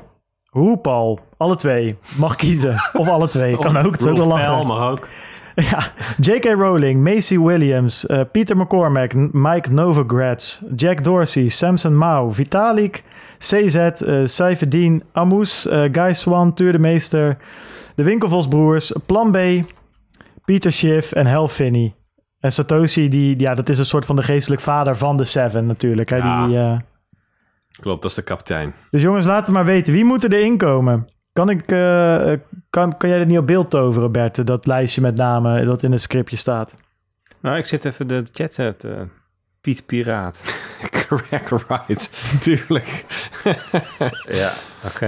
Roel 0.52 0.76
Paul, 0.76 1.20
alle 1.38 1.56
twee. 1.56 1.98
Mag 2.18 2.36
kiezen. 2.36 2.82
Of 2.94 3.08
alle 3.08 3.28
twee. 3.28 3.58
Kan 3.58 3.78
ook. 3.78 3.92
Het 3.92 4.02
is 4.02 4.08
ook 4.08 4.18
wel 4.18 4.28
lachen. 4.28 4.68
Mag 4.68 4.90
ook. 4.90 5.08
Ja, 5.60 5.92
J.K. 6.20 6.46
Rowling, 6.46 7.04
Macy 7.04 7.38
Williams, 7.38 8.06
eh, 8.06 8.22
Peter 8.32 8.58
McCormack, 8.58 9.14
Mike 9.32 9.72
Novogratz, 9.72 10.62
Jack 10.76 11.04
Dorsey, 11.04 11.48
Samson 11.50 11.98
Mao, 11.98 12.30
Vitalik, 12.32 13.04
CZ, 13.38 13.76
eh 13.76 14.26
Saifedean, 14.26 15.04
Amoes, 15.12 15.68
eh, 15.68 15.84
Guy 15.92 16.14
Swan, 16.14 16.54
Tuur 16.54 16.72
de 16.72 16.80
Meester, 16.80 17.38
de 17.96 18.04
Winkelvosbroers, 18.04 18.94
Plan 19.06 19.32
B, 19.32 19.38
Peter 20.46 20.72
Schiff 20.72 21.12
en 21.12 21.26
Hal 21.26 21.48
Finney. 21.48 21.94
En 22.40 22.52
Satoshi, 22.52 23.10
die, 23.10 23.40
ja, 23.40 23.56
dat 23.56 23.70
is 23.70 23.80
een 23.80 23.86
soort 23.86 24.06
van 24.06 24.16
de 24.16 24.24
geestelijk 24.24 24.62
vader 24.62 24.98
van 24.98 25.18
de 25.18 25.24
Seven 25.24 25.66
natuurlijk. 25.66 26.10
Hè? 26.10 26.16
Ja. 26.18 26.48
Die, 26.48 26.60
eh, 26.60 26.78
Klopt, 27.80 28.02
dat 28.02 28.12
is 28.12 28.18
de 28.18 28.24
kapitein. 28.24 28.74
dus 28.92 29.02
jongens, 29.02 29.26
laten 29.26 29.54
maar 29.54 29.66
weten. 29.66 29.94
Wie 29.94 30.06
moet 30.06 30.24
er 30.24 30.34
erin 30.34 30.58
komen? 30.58 31.06
Kan, 31.40 31.50
ik, 31.50 31.72
eh, 31.72 32.34
kan, 32.70 32.98
kan 32.98 33.10
jij 33.10 33.18
dat 33.18 33.28
niet 33.28 33.38
op 33.38 33.48
beeld 33.48 33.70
toveren, 33.70 34.12
Bert? 34.12 34.48
Dat 34.48 34.66
lijstje 34.66 35.02
met 35.02 35.16
namen 35.16 35.68
dat 35.68 35.84
in 35.84 35.92
het 35.92 36.02
scriptje 36.02 36.38
staat. 36.38 36.76
Nou, 37.40 37.58
ik 37.58 37.66
zit 37.66 37.86
even 37.86 38.08
de 38.08 38.24
chat 38.34 38.54
te... 38.54 39.08
Piet 39.62 39.86
Piraat. 39.86 40.62
Correct, 41.08 41.52
right. 41.68 42.10
Tuurlijk. 42.44 43.06
ja, 44.42 44.52
oké. 44.86 45.06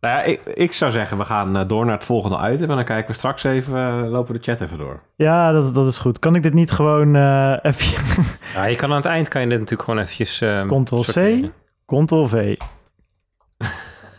Nou 0.00 0.14
ja, 0.14 0.22
ik, 0.22 0.44
ik 0.44 0.72
zou 0.72 0.92
zeggen, 0.92 1.18
we 1.18 1.24
gaan 1.24 1.56
eh, 1.56 1.68
door 1.68 1.84
naar 1.84 1.94
het 1.94 2.04
volgende 2.04 2.52
item. 2.52 2.70
En 2.70 2.76
dan 2.76 2.84
kijken 2.84 3.10
we 3.10 3.16
straks 3.16 3.44
even, 3.44 3.76
eh, 3.76 4.10
lopen 4.10 4.32
we 4.32 4.40
de 4.40 4.50
chat 4.50 4.60
even 4.60 4.78
door. 4.78 5.00
Ja, 5.16 5.52
dat, 5.52 5.74
dat 5.74 5.86
is 5.86 5.98
goed. 5.98 6.18
Kan 6.18 6.34
ik 6.34 6.42
dit 6.42 6.54
niet 6.54 6.70
gewoon 6.70 7.16
eh 7.16 7.56
even... 7.62 8.02
Ja, 8.54 8.64
je 8.64 8.76
kan 8.76 8.90
aan 8.90 8.96
het 8.96 9.06
eind 9.06 9.28
kan 9.28 9.40
je 9.40 9.48
dit 9.48 9.58
natuurlijk 9.58 9.88
gewoon 9.88 10.02
eventjes... 10.02 10.40
ehm, 10.40 10.82
Ctrl-C. 10.82 11.50
Ctrl-V. 11.86 12.56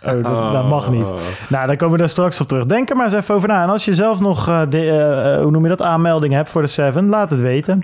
Oh, 0.05 0.23
dat, 0.23 0.51
dat 0.51 0.67
mag 0.69 0.89
niet. 0.91 1.07
Nou, 1.49 1.67
dan 1.67 1.75
komen 1.77 1.91
we 1.91 1.97
daar 1.99 2.09
straks 2.09 2.41
op 2.41 2.47
terug. 2.47 2.65
Denk 2.65 2.89
er 2.89 2.95
maar 2.95 3.05
eens 3.05 3.13
even 3.15 3.35
over 3.35 3.47
na. 3.47 3.63
En 3.63 3.69
als 3.69 3.85
je 3.85 3.95
zelf 3.95 4.19
nog, 4.19 4.47
eh, 4.47 4.61
de, 4.69 4.77
eh, 4.81 5.33
eh, 5.35 5.41
hoe 5.41 5.51
noem 5.51 5.63
je 5.63 5.69
dat, 5.69 5.81
aanmelding 5.81 6.33
hebt 6.33 6.49
voor 6.49 6.61
de 6.61 6.67
Seven, 6.67 7.09
laat 7.09 7.29
het 7.29 7.41
weten. 7.41 7.83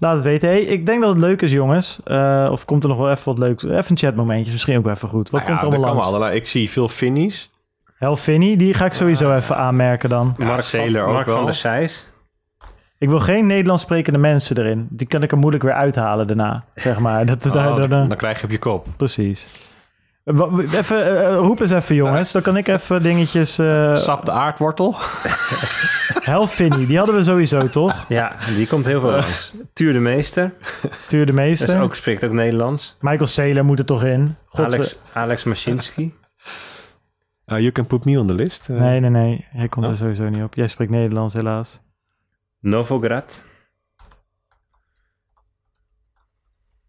Laat 0.00 0.14
het 0.14 0.24
weten. 0.24 0.48
Hey, 0.48 0.60
ik 0.60 0.86
denk 0.86 1.00
dat 1.00 1.10
het 1.10 1.18
leuk 1.18 1.42
is, 1.42 1.52
jongens. 1.52 1.98
Eh, 2.04 2.48
of 2.50 2.64
komt 2.64 2.82
er 2.82 2.88
nog 2.88 2.98
wel 2.98 3.10
even 3.10 3.24
wat 3.24 3.38
leuks? 3.38 3.64
Even 3.64 3.84
een 3.88 3.96
chatmomentje, 3.96 4.52
misschien 4.52 4.76
ook 4.78 4.84
wel 4.84 4.92
even 4.94 5.08
goed. 5.08 5.30
Wat 5.30 5.40
Nou 5.40 5.52
komt 5.58 5.60
er 5.60 5.66
er 5.66 5.72
allemaal 5.74 5.88
komen 5.94 6.02
langs? 6.04 6.16
allerlei. 6.16 6.40
Ik 6.40 6.46
zie 6.48 6.70
veel 6.70 6.88
Finnies. 6.88 7.50
Hel 7.98 8.16
Finney, 8.16 8.56
die 8.56 8.74
ga 8.74 8.84
ik 8.84 8.92
sowieso 8.92 9.34
even 9.34 9.56
aanmerken 9.56 10.08
dan. 10.08 10.34
Ja, 10.38 10.44
Mark, 10.44 10.74
ook 10.74 11.12
Mark 11.12 11.26
wel. 11.26 11.34
van 11.36 11.44
der 11.44 11.54
Seijs. 11.54 12.12
Ik 12.98 13.08
wil 13.08 13.20
geen 13.20 13.46
Nederlands 13.46 13.82
sprekende 13.82 14.18
mensen 14.18 14.58
erin. 14.58 14.86
Die 14.90 15.06
kan 15.06 15.22
ik 15.22 15.30
er 15.32 15.38
moeilijk 15.38 15.62
weer 15.62 15.72
uithalen 15.72 16.26
daarna, 16.26 16.64
zeg 16.74 16.98
maar. 16.98 17.26
Dat, 17.26 17.46
Oh, 17.46 17.52
daar- 17.52 17.76
dan, 17.76 17.88
daar- 17.90 18.08
dan 18.08 18.16
krijg 18.16 18.38
je 18.38 18.44
op 18.44 18.50
je 18.50 18.58
kop. 18.58 18.86
Precies. 18.96 19.48
Even, 20.26 21.06
eh, 21.26 21.36
roep 21.36 21.60
eens 21.60 21.70
even, 21.70 21.94
jongens. 21.94 22.32
Dan 22.32 22.42
kan 22.42 22.56
ik 22.56 22.68
even 22.68 23.02
dingetjes... 23.02 23.58
eh 23.58 23.94
Sap 23.94 24.24
de 24.24 24.30
aardwortel. 24.30 24.94
Hel 26.22 26.46
Finney, 26.46 26.86
die 26.86 26.96
hadden 26.98 27.14
we 27.16 27.24
sowieso, 27.24 27.68
toch? 27.68 28.04
Ja, 28.08 28.36
die 28.56 28.66
komt 28.66 28.86
heel 28.86 29.00
veel 29.00 29.10
langs. 29.10 29.52
Tuur 29.72 29.92
de 29.92 29.98
Meester. 29.98 30.52
Tuur 31.06 31.26
de 31.26 31.32
Dat 31.32 31.40
is 31.44 31.46
meeste. 31.60 31.78
ook, 31.80 31.94
spreekt 31.94 32.24
ook 32.24 32.32
Nederlands. 32.32 32.96
Michael 33.00 33.26
Saylor 33.26 33.64
moet 33.64 33.78
er 33.78 33.84
toch 33.84 34.04
in? 34.04 34.36
God, 34.46 34.64
Alex, 34.66 34.98
Alex 35.12 35.44
Machinsky. 35.44 36.12
Uh, 37.46 37.58
you 37.58 37.72
can 37.72 37.86
put 37.86 38.04
me 38.04 38.18
on 38.18 38.26
the 38.26 38.34
list. 38.34 38.68
Uh, 38.70 38.80
Nee, 38.80 39.00
nee, 39.00 39.10
nee. 39.10 39.46
Hij 39.50 39.68
komt 39.68 39.86
er 39.86 39.92
Oh. 39.92 39.98
sowieso 39.98 40.28
niet 40.28 40.42
op. 40.42 40.54
Jij 40.54 40.66
spreekt 40.66 40.90
Nederlands, 40.90 41.34
helaas. 41.34 41.80
Novograd. 42.60 43.44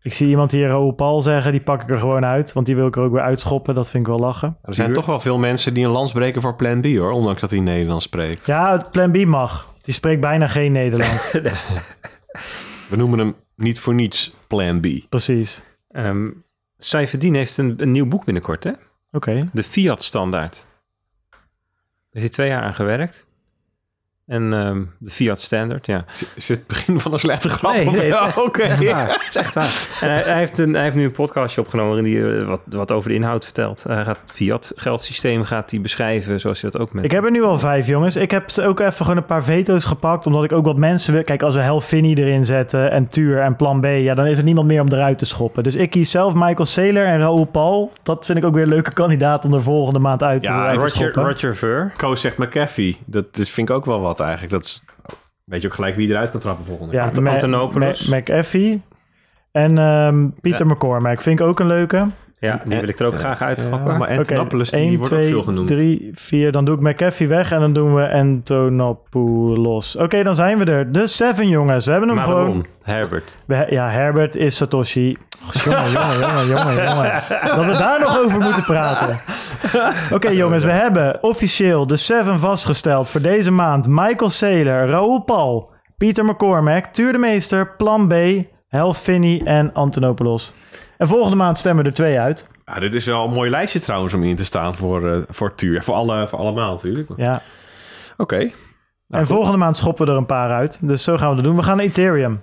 Ik 0.08 0.14
zie 0.14 0.28
iemand 0.28 0.52
hier 0.52 0.68
Raoul 0.68 0.92
Paul 0.92 1.22
zeggen, 1.22 1.52
die 1.52 1.62
pak 1.62 1.82
ik 1.82 1.90
er 1.90 2.00
gewoon 2.00 2.26
uit. 2.26 2.54
Want 2.54 2.66
die 2.66 2.76
wil 2.76 2.88
ik 2.88 2.96
er 2.96 3.02
ook 3.02 3.12
weer 3.12 3.22
uitschoppen. 3.22 3.76
Dat 3.76 3.90
vind 3.90 4.04
ik 4.04 4.10
wel 4.10 4.20
lachen. 4.20 4.58
Er 4.64 4.74
zijn 4.74 4.94
toch 4.94 5.06
wel 5.06 5.20
veel 5.20 5.38
mensen 5.38 5.74
die 5.74 5.86
een 5.86 5.92
lans 5.92 6.12
breken 6.12 6.42
voor 6.42 6.56
Plan 6.56 6.82
B 6.82 6.86
hoor. 6.86 7.12
Ondanks 7.12 7.42
dat 7.42 7.50
hij 7.50 7.60
Nederlands 7.60 8.06
spreekt. 8.06 8.46
Ja, 8.46 8.88
plan 8.92 9.12
B 9.12 9.26
mag. 9.26 9.74
Die 9.82 9.94
spreekt 9.94 10.22
bijna 10.22 10.48
geen 10.48 10.72
Nederlands. 10.72 11.32
We 12.90 12.96
noemen 12.96 13.20
hem 13.20 13.36
niet 13.56 13.80
voor 13.80 13.94
niets 13.94 14.36
Plan 14.48 14.80
B. 14.80 14.88
Precies. 15.10 15.62
Ehm 15.92 16.28
Saifedin 16.78 17.36
heeft 17.36 17.58
een, 17.58 17.74
een 17.78 17.92
nieuw 17.92 18.08
boek 18.08 18.26
binnenkort, 18.26 18.64
hè? 18.64 18.72
Oké. 19.12 19.50
De 19.54 19.64
Fiat-standaard. 19.64 20.68
Daar 21.30 21.40
is 22.12 22.22
hij 22.22 22.30
twee 22.30 22.48
jaar 22.48 22.62
aan 22.62 22.74
gewerkt. 22.74 23.26
En 24.28 24.54
ehm, 24.54 24.82
de 24.98 25.12
Fiat 25.12 25.42
Standard, 25.42 25.86
ja. 25.86 26.06
Is 26.36 26.48
het 26.48 26.68
begin 26.68 27.00
van 27.00 27.14
een 27.14 27.20
slechte 27.20 27.50
grap? 27.50 27.74
Nee, 27.74 27.86
nee, 27.86 27.96
het 27.96 28.04
is 28.04 28.10
echt, 28.22 28.38
Oké. 28.44 28.62
het 28.64 28.82
is 28.82 28.88
echt 28.88 28.92
waar. 28.94 29.08
Het 29.20 29.28
is 29.28 29.36
echt 29.36 29.54
waar. 29.54 29.88
En 30.02 30.10
hij, 30.10 30.22
hij 30.22 30.38
heeft 30.38 30.58
een, 30.58 30.74
hij 30.74 30.84
heeft 30.84 30.96
nu 30.96 31.04
een 31.04 31.12
podcastje 31.12 31.62
opgenomen 31.62 31.94
waarin 31.94 32.14
hij 32.14 32.40
eh, 32.40 32.48
wat, 32.48 32.62
wat 32.66 32.92
over 32.92 33.10
de 33.10 33.16
inhoud 33.16 33.44
vertelt. 33.44 33.84
Hij 33.84 34.04
gaat 34.04 34.20
het 34.22 34.32
Fiat 34.32 34.72
geldsysteem 34.76 35.44
gaat 35.44 35.72
hij 35.72 35.82
beschrijven 35.82 36.40
zoals 36.40 36.62
je 36.62 36.70
dat 36.70 36.82
ook 36.82 36.94
met... 36.94 37.04
Ik 37.04 37.12
heb 37.12 37.24
er 37.24 37.32
nu 37.32 37.44
al 37.44 37.60
vijf, 37.60 37.88
jongens. 37.88 38.16
Ik 38.16 38.32
heb 38.32 38.50
ze 38.50 38.66
ook 38.66 38.80
even 38.80 38.94
gewoon 38.94 39.18
een 39.18 39.26
paar 39.26 39.44
veto's 39.44 39.86
gepakt. 39.86 40.26
Omdat 40.26 40.44
ik 40.44 40.52
ook 40.52 40.66
wat 40.66 40.78
mensen 40.78 41.14
wil. 41.14 41.24
Kijk, 41.24 41.44
als 41.44 41.56
we 41.56 41.62
Hel 41.62 41.82
Finney 41.82 42.16
erin 42.16 42.46
zetten. 42.46 42.92
En 42.92 43.08
Tuur 43.08 43.40
en 43.40 43.56
Plan 43.56 43.80
B. 43.80 43.86
Ja, 43.86 44.14
dan 44.14 44.26
is 44.26 44.38
er 44.38 44.44
niemand 44.44 44.68
meer 44.68 44.82
om 44.82 44.88
eruit 44.88 45.18
te 45.18 45.26
schoppen. 45.26 45.64
Dus 45.64 45.76
ik 45.76 45.90
kies 45.90 46.12
zelf 46.12 46.34
Michael 46.34 46.66
Saylor 46.66 47.06
en 47.06 47.20
Raoul 47.20 47.46
Paul. 47.46 47.92
Dat 48.04 48.26
vind 48.26 48.38
ik 48.38 48.46
ook 48.46 48.54
weer 48.54 48.64
een 48.64 48.70
leuke 48.70 48.94
kandidaat 48.94 49.46
om 49.46 49.54
er 49.54 49.64
volgende 49.64 50.00
maand 50.00 50.24
uit, 50.24 50.44
Ja, 50.44 50.66
uit 50.66 50.80
te 50.80 50.86
Roger, 50.86 50.98
schoppen. 50.98 51.24
Roger 51.24 51.56
Ver. 51.56 51.94
Koos 51.98 52.22
zegt 52.22 52.38
McAfee. 52.38 52.98
Dat 53.06 53.26
is, 53.32 53.50
vind 53.50 53.70
ik 53.70 53.76
ook 53.76 53.86
wel 53.86 54.00
wat 54.02 54.17
eigenlijk. 54.20 54.52
Dat 54.52 54.64
is, 54.64 54.84
weet 55.44 55.62
je 55.62 55.68
ook 55.68 55.74
gelijk 55.74 55.96
wie 55.96 56.10
eruit 56.10 56.32
kan 56.32 56.40
trappen 56.40 56.66
volgende 56.66 56.94
Ja, 56.94 57.04
Ant- 57.04 57.20
Ma- 57.22 57.32
Antonopoulos. 57.32 58.08
Ma- 58.08 58.18
McAfee. 58.18 58.82
En 59.52 59.78
ehm, 59.78 60.30
Pieter 60.42 60.66
Ja. 60.68 60.74
McCormack 60.74 61.22
vind 61.22 61.40
ik 61.40 61.46
ook 61.46 61.60
een 61.60 61.68
leuke. 61.68 62.06
Ja, 62.40 62.62
die 62.64 62.80
wil 62.80 62.90
ik 62.90 63.00
er 63.00 63.06
ook 63.06 63.16
graag 63.20 63.42
uittrappen. 63.42 63.92
Ja, 63.92 63.98
maar 63.98 64.18
Antonopoulos, 64.18 64.70
die 64.70 64.80
1, 64.80 64.98
wordt 64.98 65.14
ook 65.14 65.20
2, 65.20 65.30
veel 65.32 65.44
genoemd. 65.44 65.68
3, 65.68 66.10
4. 66.14 66.52
Dan 66.52 66.66
doe 66.66 66.76
ik 66.76 66.82
McAfee 66.82 67.28
weg 67.28 67.52
en 67.52 67.60
dan 67.60 67.74
doen 67.74 67.96
we 67.96 68.12
Antonopoulos. 68.12 69.96
Oké, 69.96 70.24
dan 70.24 70.36
zijn 70.36 70.58
we 70.58 70.66
er. 70.66 70.92
De 70.92 71.08
Seven, 71.08 71.48
jongens. 71.48 71.86
We 71.86 71.92
hebben 71.92 72.10
hem 72.10 72.20
gewoon... 72.20 72.66
Herbert. 72.84 73.38
We- 73.46 73.66
Ja, 73.70 73.90
Herbert 73.90 74.36
is 74.36 74.56
Satoshi. 74.56 75.18
Jongen, 75.64 75.92
jongen, 75.92 76.20
jongen, 76.20 76.48
jongen, 76.48 76.76
jongen. 76.76 77.12
Dat 77.56 77.66
we 77.66 77.72
daar 77.78 78.00
nog 78.00 78.20
over 78.20 78.40
moeten 78.42 78.64
praten. 78.64 79.20
Oké, 80.16 80.30
jongens, 80.30 80.64
we 80.64 80.72
hebben 80.72 81.24
officieel 81.24 81.88
de 81.88 81.96
Seven 81.96 82.40
vastgesteld 82.40 83.10
voor 83.10 83.22
deze 83.22 83.52
maand. 83.52 83.88
Michael 83.88 84.30
Saylor, 84.30 84.88
Raoul 84.88 85.20
Paul, 85.20 85.72
Pieter 85.98 86.26
McCormack, 86.26 86.86
Tuur 86.86 87.12
de 87.12 87.18
Meester, 87.18 87.76
Plan 87.76 88.08
B, 88.08 88.14
Hel 88.68 88.94
Finney 88.94 89.42
en 89.46 89.74
Antonopoulos. 89.74 90.54
En 90.98 91.08
volgende 91.08 91.36
maand 91.36 91.58
stemmen 91.58 91.86
er 91.86 91.94
twee 91.94 92.20
uit. 92.20 92.48
Ja, 92.66 92.80
dit 92.80 92.94
is 92.94 93.06
wel 93.06 93.26
een 93.26 93.34
mooi 93.34 93.50
lijstje 93.50 93.80
trouwens 93.80 94.14
om 94.14 94.24
in 94.24 94.36
te 94.36 94.46
staan 94.46 94.76
voor, 94.76 95.12
eh 95.12 95.18
voor 95.30 95.56
Tuur. 95.56 95.84
Voor, 95.84 95.96
alle, 95.96 96.28
voor 96.28 96.40
allemaal 96.40 96.72
natuurlijk. 96.72 97.10
Ja. 97.16 97.42
Oké. 98.18 98.52
en 99.10 99.28
volgende 99.28 99.58
maand 99.58 99.78
schoppen 99.78 100.06
we 100.06 100.12
er 100.12 100.18
een 100.18 100.26
paar 100.26 100.52
uit. 100.52 100.80
Dus 100.82 101.04
zo 101.04 101.18
gaan 101.18 101.30
we 101.30 101.36
dat 101.36 101.44
doen. 101.44 101.56
We 101.56 101.64
gaan 101.64 101.78
naar 101.78 101.86
Ethereum. 101.86 102.42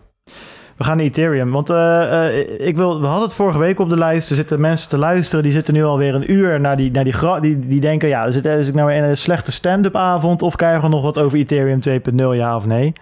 We 0.76 0.84
gaan 0.84 0.96
naar 0.96 1.06
Ethereum. 1.06 1.50
Want 1.50 1.70
eh, 1.70 2.26
eh, 2.26 2.66
ik 2.66 2.76
wil, 2.76 3.00
we 3.00 3.06
hadden 3.06 3.24
het 3.24 3.34
vorige 3.34 3.58
week 3.58 3.78
op 3.78 3.88
de 3.88 3.96
lijst. 3.96 4.30
Er 4.30 4.36
zitten 4.36 4.60
mensen 4.60 4.88
te 4.88 4.98
luisteren. 4.98 5.42
Die 5.42 5.52
zitten 5.52 5.74
nu 5.74 5.84
alweer 5.84 6.14
een 6.14 6.32
uur 6.32 6.60
naar 6.60 6.76
die, 6.76 6.90
naar 6.90 7.04
die, 7.04 7.14
die, 7.40 7.68
die 7.68 7.80
denken... 7.80 8.08
Ja, 8.08 8.24
is 8.24 8.68
ik 8.68 8.74
nou 8.74 8.92
in 8.92 9.02
een 9.02 9.16
slechte 9.16 9.52
stand-up 9.52 9.96
avond? 9.96 10.42
Of 10.42 10.56
krijgen 10.56 10.82
we 10.82 10.88
nog 10.88 11.02
wat 11.02 11.18
over 11.18 11.38
Ethereum 11.38 11.78
2.0? 11.88 12.14
Ja 12.14 12.56
of 12.56 12.66
nee? 12.66 12.92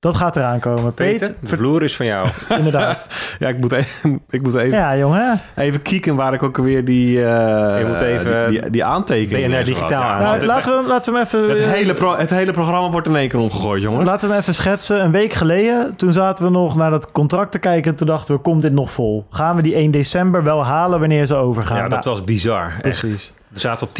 Dat 0.00 0.16
gaat 0.16 0.36
eraan 0.36 0.60
komen. 0.60 0.94
Peter, 0.94 1.26
Peter, 1.28 1.34
de 1.50 1.56
vloer 1.56 1.82
is 1.82 1.96
van 1.96 2.06
jou. 2.06 2.28
inderdaad. 2.58 3.06
Ja, 3.38 3.48
ik 3.48 3.58
moet 3.58 3.72
even, 3.72 4.20
ik 4.30 4.42
moet 4.42 4.54
even, 4.54 4.78
Ja, 4.78 4.96
jongen. 4.96 5.40
even 5.56 5.82
kieken 5.82 6.14
waar 6.16 6.34
ik 6.34 6.42
ook 6.42 6.56
weer 6.56 6.84
die, 6.84 7.18
eh 7.24 7.78
Je 7.78 7.84
moet 7.88 8.00
even 8.00 8.48
die, 8.50 8.60
die, 8.60 8.70
die 8.70 8.84
aantekeningen... 8.84 9.50
BNR 9.50 9.64
digitaal 9.64 10.02
aan. 10.02 10.22
Nou, 10.22 10.44
laten, 10.46 10.72
we, 10.72 10.78
hem- 10.78 10.86
laten 10.86 11.12
we 11.12 11.18
hem 11.18 11.26
even... 11.26 11.48
het, 11.48 11.74
hele 11.74 11.94
pro- 11.94 12.16
het 12.16 12.30
hele 12.30 12.52
programma 12.52 12.90
wordt 12.90 13.06
in 13.06 13.16
één 13.16 13.28
keer 13.28 13.40
omgegooid, 13.40 13.82
jongens. 13.82 14.08
Laten 14.08 14.26
we 14.28 14.32
hem 14.34 14.42
even 14.42 14.54
schetsen. 14.54 15.04
Een 15.04 15.10
week 15.12 15.32
geleden, 15.32 15.96
toen 15.96 16.12
zaten 16.12 16.44
we 16.44 16.50
nog 16.50 16.76
naar 16.76 16.90
dat 16.90 17.12
contract 17.12 17.52
te 17.52 17.58
kijken. 17.58 17.90
En 17.90 17.96
toen 17.96 18.06
dachten 18.06 18.34
we, 18.34 18.40
komt 18.40 18.62
dit 18.62 18.72
nog 18.72 18.90
vol? 18.90 19.26
Gaan 19.30 19.56
we 19.56 19.62
die 19.62 19.74
1 19.74 19.90
december 19.90 20.42
wel 20.44 20.64
halen 20.64 21.00
wanneer 21.00 21.26
ze 21.26 21.34
overgaan? 21.34 21.76
Ja, 21.76 21.88
dat 21.88 22.04
Nou, 22.04 22.16
was 22.16 22.24
bizar. 22.24 22.72
Precies. 22.82 23.32
Zaten 23.52 23.86
op 23.86 23.92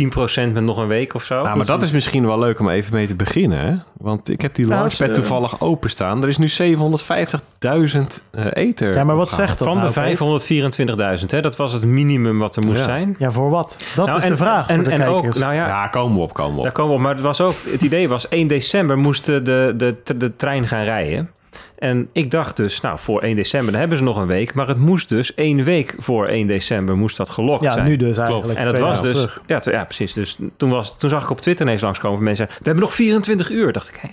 10% 0.48 0.52
met 0.52 0.62
nog 0.62 0.76
een 0.76 0.86
week 0.86 1.14
of 1.14 1.22
zo. 1.22 1.42
Nou, 1.42 1.56
maar 1.56 1.66
dat 1.66 1.82
is 1.82 1.90
misschien 1.90 2.26
wel 2.26 2.38
leuk 2.38 2.60
om 2.60 2.68
even 2.68 2.94
mee 2.94 3.06
te 3.06 3.14
beginnen. 3.16 3.58
Hè? 3.60 3.74
Want 3.96 4.30
ik 4.30 4.40
heb 4.40 4.54
die 4.54 4.66
Nou, 4.66 4.78
launchpad 4.78 5.08
eh, 5.08 5.14
toevallig 5.14 5.60
openstaan. 5.60 6.22
Er 6.22 6.28
is 6.28 6.36
nu 6.38 6.48
750.000 6.48 8.22
eh 8.30 8.44
ether. 8.52 8.94
Ja, 8.94 9.04
maar 9.04 9.16
wat 9.16 9.30
zegt 9.30 9.58
dat 9.58 9.68
Van 9.68 9.76
nou, 9.76 9.88
de 9.88 11.18
524.000, 11.20 11.26
hè? 11.30 11.40
Dat 11.40 11.56
was 11.56 11.72
het 11.72 11.84
minimum 11.84 12.38
wat 12.38 12.56
er 12.56 12.64
moest 12.64 12.78
Ja. 12.78 12.84
zijn. 12.84 13.16
Ja, 13.18 13.30
voor 13.30 13.50
wat? 13.50 13.76
Dat 13.96 14.06
Nou, 14.06 14.18
is 14.18 14.24
en- 14.24 14.30
de 14.30 14.36
vraag 14.36 14.68
En, 14.68 14.74
voor 14.74 14.84
de 14.84 14.90
en 14.90 15.04
ook, 15.08 15.34
nou 15.38 15.54
ja, 15.54 15.66
Ja, 15.66 15.86
komen 15.86 16.16
we 16.16 16.22
op, 16.22 16.32
komen 16.32 16.52
we 16.52 16.58
op. 16.58 16.64
daar 16.64 16.72
komen 16.72 16.90
we 16.92 16.96
op. 16.98 17.02
Maar 17.04 17.14
het, 17.14 17.22
was 17.24 17.40
ook, 17.40 17.54
het 17.70 17.82
idee 17.82 18.08
was 18.08 18.28
1 18.38 18.46
december 18.48 18.98
moesten 18.98 19.44
de, 19.44 19.74
de, 19.76 19.96
de, 20.04 20.16
de 20.16 20.36
trein 20.36 20.68
gaan 20.68 20.84
rijden. 20.84 21.30
En 21.78 22.08
ik 22.12 22.30
dacht 22.30 22.56
dus, 22.56 22.80
nou, 22.80 22.98
voor 22.98 23.22
1 23.22 23.36
december, 23.36 23.70
dan 23.70 23.80
hebben 23.80 23.98
ze 23.98 24.04
nog 24.04 24.16
een 24.16 24.26
week. 24.26 24.54
Maar 24.54 24.68
het 24.68 24.78
moest 24.78 25.08
dus 25.08 25.34
één 25.34 25.64
week 25.64 25.94
voor 25.98 26.26
1 26.26 26.46
december 26.46 26.96
moest 26.96 27.16
dat 27.16 27.30
gelokt 27.30 27.62
ja, 27.62 27.72
zijn. 27.72 27.86
nu 27.86 27.96
dus 27.96 28.18
eigenlijk. 28.18 28.58
En 28.58 28.66
dat 28.66 28.78
was 28.78 29.02
dus, 29.02 29.26
ja, 29.46 29.58
t- 29.58 29.64
ja, 29.64 29.84
precies. 29.84 30.12
Dus 30.12 30.38
toen, 30.56 30.70
was, 30.70 30.98
toen 30.98 31.10
zag 31.10 31.22
ik 31.22 31.30
op 31.30 31.40
Twitter 31.40 31.66
ineens 31.66 31.80
langskomen 31.80 32.16
van 32.16 32.26
mensen. 32.26 32.46
We 32.46 32.54
hebben 32.62 32.82
nog 32.82 32.94
24 32.94 33.50
uur. 33.50 33.72
Dacht 33.72 33.88
ik, 33.88 33.96
hé, 34.00 34.08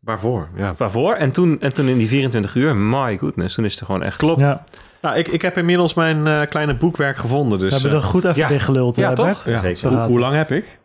Waarvoor? 0.00 0.48
Ja. 0.56 0.74
waarvoor? 0.76 1.14
En 1.14 1.30
toen, 1.30 1.60
en 1.60 1.74
toen 1.74 1.88
in 1.88 1.98
die 1.98 2.08
24 2.08 2.54
uur, 2.54 2.76
my 2.76 3.18
goodness, 3.18 3.54
toen 3.54 3.64
is 3.64 3.74
het 3.74 3.84
gewoon 3.84 4.02
echt. 4.02 4.18
Klopt. 4.18 4.40
Ja, 4.40 4.64
Nou, 5.02 5.16
ik, 5.16 5.28
ik 5.28 5.42
heb 5.42 5.56
inmiddels 5.56 5.94
mijn 5.94 6.26
eh, 6.26 6.40
kleine 6.46 6.76
boekwerk 6.76 7.18
gevonden. 7.18 7.58
Dus, 7.58 7.68
we 7.68 7.74
hebben 7.74 7.98
er 7.98 8.04
eh, 8.04 8.10
goed 8.10 8.24
even 8.24 8.40
ja. 8.40 8.48
dichtgeluld. 8.48 8.96
Ja, 8.96 9.08
hè, 9.08 9.14
toch? 9.14 9.44
Ja. 9.44 9.60
Zeker. 9.60 10.04
Hoe, 10.06 10.18
lang 10.18 10.34
heb 10.34 10.50
ik? 10.50 10.78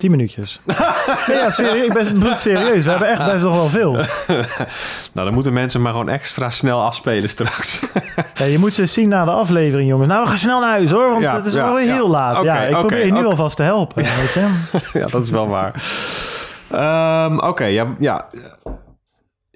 Tien 0.00 0.10
minuutjes. 0.10 0.60
nee, 1.26 1.36
ja, 1.36 1.50
serieus, 1.50 1.84
ik 1.86 1.92
ben 1.92 2.18
bloed 2.18 2.38
serieus. 2.38 2.84
We 2.84 2.90
hebben 2.90 3.08
echt 3.08 3.32
best 3.32 3.44
nog 3.44 3.54
wel 3.54 3.68
veel. 3.68 3.92
Nou, 5.14 5.26
dan 5.26 5.32
moeten 5.34 5.52
mensen 5.52 5.82
maar 5.82 5.92
gewoon 5.92 6.08
extra 6.08 6.50
snel 6.50 6.82
afspelen 6.82 7.28
straks. 7.30 7.82
Ja, 8.34 8.44
je 8.44 8.58
moet 8.58 8.72
ze 8.72 8.86
zien 8.86 9.08
na 9.08 9.24
de 9.24 9.30
aflevering, 9.30 9.88
jongens. 9.88 10.08
Nou, 10.08 10.22
we 10.22 10.28
gaan 10.28 10.38
snel 10.38 10.60
naar 10.60 10.70
huis, 10.70 10.90
hoor. 10.90 11.10
Want 11.10 11.22
Ja, 11.22 11.36
het 11.36 11.46
is 11.46 11.54
wel 11.54 11.76
heel 11.76 12.08
laat. 12.08 12.42
Ja, 12.42 12.62
ik 12.62 12.76
probeer 12.76 13.06
je 13.06 13.12
nu 13.12 13.24
alvast 13.24 13.56
te 13.56 13.62
helpen, 13.62 14.02
weet 14.02 14.32
je. 14.32 14.48
ja, 15.00 15.06
dat 15.06 15.22
is 15.22 15.30
wel 15.30 15.48
waar. 15.48 15.84
Ehm, 16.70 17.38
Oké, 17.38 17.64
ja, 17.64 17.86
ja. 17.98 18.26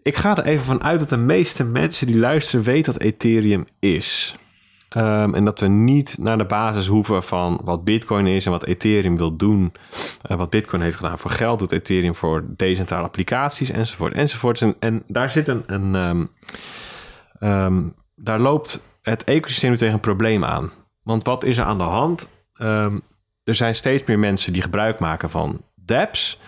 Ik 0.03 0.17
ga 0.17 0.37
er 0.37 0.45
even 0.45 0.65
van 0.65 0.83
uit 0.83 0.99
dat 1.01 1.09
de 1.09 1.17
meeste 1.17 1.65
mensen 1.65 2.07
die 2.07 2.19
luisteren 2.19 2.65
weten 2.65 2.93
wat 2.93 3.03
Ethereum 3.03 3.67
is. 3.81 4.37
Ehm, 4.95 5.35
en 5.35 5.45
dat 5.45 5.61
we 5.61 5.67
niet 5.67 6.17
naar 6.21 6.39
de 6.39 6.45
basis 6.45 6.87
hoeven 6.87 7.23
van 7.23 7.61
wat 7.65 7.85
Bitcoin 7.85 8.27
is 8.27 8.45
en 8.45 8.51
wat 8.51 8.65
Ethereum 8.65 9.17
wil 9.17 9.37
doen. 9.37 9.73
Eh, 10.23 10.37
wat 10.37 10.51
Bitcoin 10.51 10.83
heeft 10.83 10.97
gedaan 10.97 11.19
voor 11.19 11.31
geld, 11.31 11.59
doet 11.59 11.73
Ethereum 11.73 12.15
voor 12.15 12.45
decentrale 12.57 13.05
applicaties 13.05 13.71
enzovoort 13.71 14.13
enzovoort. 14.13 14.61
En, 14.61 14.77
en 14.79 15.03
daar 15.07 15.31
zit 15.31 15.49
een, 15.49 15.63
een 15.67 15.95
ehm, 15.95 16.27
ehm, 17.39 17.89
daar 18.15 18.41
loopt 18.41 18.99
het 19.03 19.25
ecosysteem 19.25 19.75
tegen 19.75 19.95
een 19.95 20.01
probleem 20.01 20.45
aan. 20.45 20.71
Want 21.03 21.25
wat 21.25 21.45
is 21.45 21.57
er 21.57 21.65
aan 21.65 21.79
de 21.79 21.85
hand? 21.85 22.29
Er 23.45 23.55
zijn 23.55 23.75
steeds 23.75 24.05
meer 24.05 24.19
mensen 24.19 24.53
die 24.53 24.63
gebruik 24.63 24.99
maken 24.99 25.31
van 25.31 25.61
dApps 25.87 26.39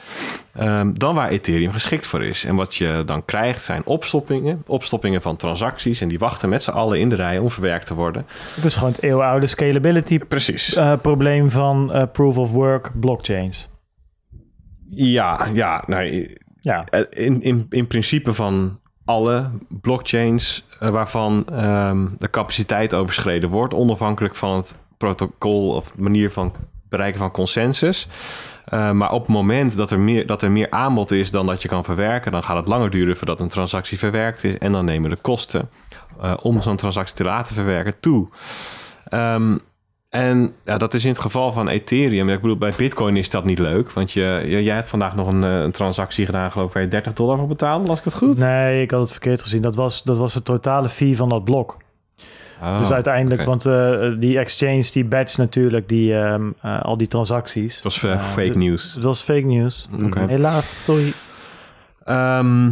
ehm, 0.53 0.93
dan 0.93 1.15
waar 1.15 1.29
Ethereum 1.29 1.73
geschikt 1.73 2.07
voor 2.07 2.25
is. 2.25 2.45
En 2.45 2.57
wat 2.57 2.75
je 2.75 3.03
dan 3.07 3.25
krijgt 3.25 3.65
zijn 3.65 3.87
opstoppingen, 3.87 4.63
opstoppingen 4.67 5.23
van 5.23 5.37
transacties 5.37 6.01
en 6.01 6.09
die 6.09 6.19
wachten 6.19 6.49
met 6.49 6.63
z'n 6.63 6.71
allen 6.71 7.01
in 7.01 7.09
de 7.09 7.15
rij 7.15 7.39
om 7.39 7.51
verwerkt 7.51 7.87
te 7.87 7.95
worden. 7.95 8.27
Het 8.55 8.65
is 8.65 8.75
gewoon 8.75 8.93
het 8.93 9.03
eeuwenoude 9.03 9.47
scalability 9.47 10.19
Precies. 10.19 10.75
eh, 10.75 10.93
probleem 11.03 11.51
van 11.51 11.93
eh, 11.93 12.03
proof 12.13 12.39
of 12.39 12.53
work 12.53 12.91
blockchains. 13.01 13.69
Ja, 14.91 15.47
ja, 15.53 15.85
nou, 15.87 16.37
Ja, 16.61 16.85
in, 17.11 17.43
in, 17.43 17.67
in 17.71 17.87
principe 17.87 18.33
van 18.33 18.81
alle 19.05 19.51
blockchains 19.69 20.65
eh, 20.81 20.89
waarvan 20.89 21.45
ehm, 21.53 22.07
de 22.19 22.31
capaciteit 22.31 22.95
overschreden 22.95 23.51
wordt, 23.51 23.75
onafhankelijk 23.75 24.37
van 24.37 24.57
het 24.57 24.79
protocol 24.97 25.75
of 25.75 25.97
manier 25.99 26.31
van 26.31 26.53
bereiken 26.89 27.19
van 27.19 27.31
consensus. 27.31 28.09
Eh, 28.67 28.91
maar 28.91 29.13
op 29.13 29.21
het 29.21 29.29
moment 29.29 29.77
dat 29.77 29.91
er, 29.91 30.01
meer, 30.01 30.27
dat 30.27 30.43
er 30.43 30.51
meer 30.51 30.71
aanbod 30.71 31.11
is 31.11 31.31
dan 31.31 31.47
dat 31.47 31.63
je 31.63 31.69
kan 31.69 31.85
verwerken, 31.85 32.33
dan 32.33 32.43
gaat 32.43 32.57
het 32.57 32.69
langer 32.69 32.91
duren 32.91 33.17
voordat 33.17 33.41
een 33.41 33.49
transactie 33.49 33.99
verwerkt 33.99 34.45
is. 34.45 34.59
En 34.59 34.73
dan 34.73 34.85
nemen 34.85 35.11
de 35.11 35.17
kosten 35.17 35.71
eh, 36.21 36.35
om 36.43 36.63
zo'n 36.63 36.77
transactie 36.77 37.17
te 37.17 37.25
laten 37.25 37.55
verwerken 37.55 38.01
toe. 38.01 38.29
Ehm, 39.09 39.59
en 40.09 40.55
ja, 40.65 40.79
dat 40.79 40.95
is 40.95 41.05
in 41.05 41.11
het 41.11 41.19
geval 41.19 41.53
van 41.53 41.69
Ethereum. 41.69 42.29
Ik 42.29 42.41
bedoel, 42.41 42.57
bij 42.57 42.73
Bitcoin 42.77 43.17
is 43.17 43.31
dat 43.31 43.45
niet 43.45 43.59
leuk. 43.59 43.93
Want 43.93 44.13
je, 44.13 44.45
jij 44.49 44.75
hebt 44.75 44.89
vandaag 44.89 45.17
nog 45.17 45.27
een, 45.27 45.45
eh, 45.45 45.61
een 45.61 45.73
transactie 45.73 46.27
gedaan, 46.27 46.53
geloof 46.53 46.67
ik, 46.69 46.75
waar 46.75 46.83
je 46.83 46.89
30 46.89 47.13
dollar 47.13 47.39
voor 47.39 47.47
betaalde. 47.47 47.87
Las 47.87 47.99
ik 47.99 48.05
het 48.05 48.15
goed? 48.15 48.39
nee, 48.39 48.83
ik 48.83 48.91
had 48.91 49.01
het 49.01 49.11
verkeerd 49.11 49.43
gezien. 49.43 49.63
Dat 49.63 49.77
was, 49.77 50.03
dat 50.03 50.19
was 50.19 50.33
de 50.33 50.43
totale 50.43 50.89
fee 50.89 51.17
van 51.17 51.29
dat 51.29 51.45
blok. 51.45 51.77
Oh, 52.63 52.79
dus 52.79 52.93
uiteindelijk, 52.93 53.41
oké. 53.41 53.51
want 53.51 53.67
eh, 53.67 54.21
die 54.21 54.39
exchange, 54.39 54.89
die 54.93 55.05
badge 55.05 55.41
natuurlijk, 55.41 55.89
die, 55.89 56.19
ehm, 56.19 56.51
eh, 56.63 56.83
al 56.83 56.97
die 56.97 57.07
transacties. 57.09 57.75
Het 57.75 57.85
was 57.85 58.03
eh, 58.03 58.13
Eh, 58.13 58.21
fake 58.25 58.59
nieuws. 58.59 58.95
Het 58.95 59.05
was 59.05 59.23
fake 59.23 59.47
news. 59.47 59.89
Oké. 60.03 60.25
Helaas, 60.29 60.85
sorry. 60.85 61.13
Ehm, 62.05 62.71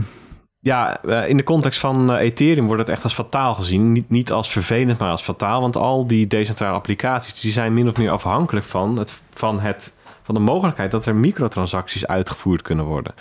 ja, 0.60 1.02
eh, 1.02 1.28
in 1.28 1.36
de 1.36 1.42
context 1.42 1.80
van 1.80 2.12
eh, 2.12 2.20
Ethereum 2.24 2.66
wordt 2.66 2.80
het 2.80 2.90
echt 2.90 3.02
als 3.02 3.14
fataal 3.14 3.54
gezien. 3.54 3.92
Niet, 3.92 4.10
niet 4.10 4.32
als 4.32 4.48
vervelend, 4.50 4.98
maar 4.98 5.10
als 5.10 5.22
fataal. 5.22 5.60
Want 5.60 5.76
al 5.76 6.06
die 6.06 6.26
decentrale 6.26 6.74
applicaties 6.74 7.40
die 7.40 7.52
zijn 7.52 7.74
min 7.74 7.88
of 7.88 7.96
meer 7.96 8.10
afhankelijk 8.10 8.66
van 8.66 8.98
het, 8.98 9.22
van 9.38 9.60
het 9.60 9.94
van 10.24 10.34
de 10.34 10.40
mogelijkheid 10.40 10.90
dat 10.90 11.06
er 11.06 11.14
microtransacties 11.14 12.06
uitgevoerd 12.06 12.62
kunnen 12.62 12.84
worden. 12.84 13.14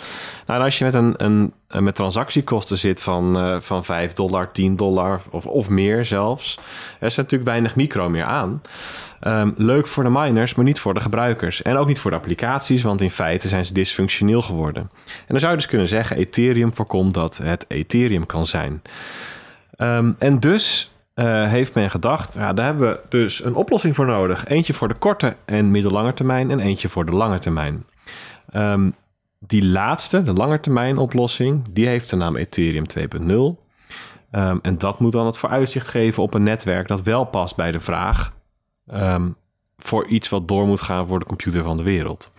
Nou, 0.46 0.62
als 0.62 0.78
je 0.78 0.84
met, 0.84 0.94
een, 0.94 1.14
een, 1.16 1.52
met 1.84 1.94
transactiekosten 1.94 2.78
zit 2.78 3.02
van, 3.02 3.44
uh, 3.44 3.60
van 3.60 3.84
5 3.84 4.12
dollar, 4.12 4.52
10 4.52 4.76
dollar 4.76 5.20
of, 5.30 5.46
of 5.46 5.68
meer 5.68 6.04
zelfs, 6.04 6.58
er 7.00 7.12
natuurlijk 7.16 7.44
weinig 7.44 7.76
micro 7.76 8.08
meer 8.08 8.24
aan. 8.24 8.62
Um, 9.26 9.54
leuk 9.56 9.86
voor 9.86 10.04
de 10.04 10.10
miners, 10.10 10.54
maar 10.54 10.64
niet 10.64 10.80
voor 10.80 10.94
de 10.94 11.00
gebruikers. 11.00 11.62
En 11.62 11.76
ook 11.76 11.86
niet 11.86 11.98
voor 11.98 12.10
de 12.10 12.16
applicaties, 12.16 12.82
want 12.82 13.00
in 13.00 13.10
feite 13.10 13.48
zijn 13.48 13.64
ze 13.64 13.72
dysfunctioneel 13.72 14.42
geworden. 14.42 14.82
En 15.06 15.24
dan 15.26 15.40
zou 15.40 15.52
je 15.52 15.58
dus 15.58 15.68
kunnen 15.68 15.88
zeggen, 15.88 16.16
Ethereum 16.16 16.74
voorkomt 16.74 17.14
dat 17.14 17.36
het 17.36 17.64
Ethereum 17.68 18.26
kan 18.26 18.46
zijn. 18.46 18.82
Um, 19.78 20.14
en 20.18 20.40
dus 20.40 20.93
uh, 21.14 21.48
heeft 21.48 21.74
men 21.74 21.90
gedacht, 21.90 22.34
ja, 22.34 22.52
daar 22.52 22.64
hebben 22.64 22.88
we 22.88 23.00
dus 23.08 23.44
een 23.44 23.54
oplossing 23.54 23.94
voor 23.94 24.06
nodig. 24.06 24.46
Eentje 24.46 24.74
voor 24.74 24.88
de 24.88 24.98
korte 24.98 25.36
en 25.44 25.70
middellange 25.70 26.14
termijn 26.14 26.50
en 26.50 26.60
eentje 26.60 26.88
voor 26.88 27.04
de 27.04 27.12
lange 27.12 27.38
termijn. 27.38 27.86
Um, 28.54 28.94
die 29.38 29.64
laatste, 29.64 30.22
de 30.22 30.32
lange 30.32 30.60
termijn 30.60 30.98
oplossing, 30.98 31.64
die 31.70 31.86
heeft 31.86 32.10
de 32.10 32.16
naam 32.16 32.36
Ethereum 32.36 32.84
2.0. 32.98 33.26
Um, 33.28 34.58
en 34.62 34.78
dat 34.78 34.98
moet 34.98 35.12
dan 35.12 35.26
het 35.26 35.38
vooruitzicht 35.38 35.88
geven 35.88 36.22
op 36.22 36.34
een 36.34 36.42
netwerk 36.42 36.88
dat 36.88 37.02
wel 37.02 37.24
past 37.24 37.56
bij 37.56 37.72
de 37.72 37.80
vraag 37.80 38.32
um, 38.92 39.36
voor 39.78 40.06
iets 40.06 40.28
wat 40.28 40.48
door 40.48 40.66
moet 40.66 40.80
gaan 40.80 41.06
voor 41.06 41.18
de 41.18 41.24
computer 41.24 41.62
van 41.62 41.76
de 41.76 41.82
wereld. 41.82 42.32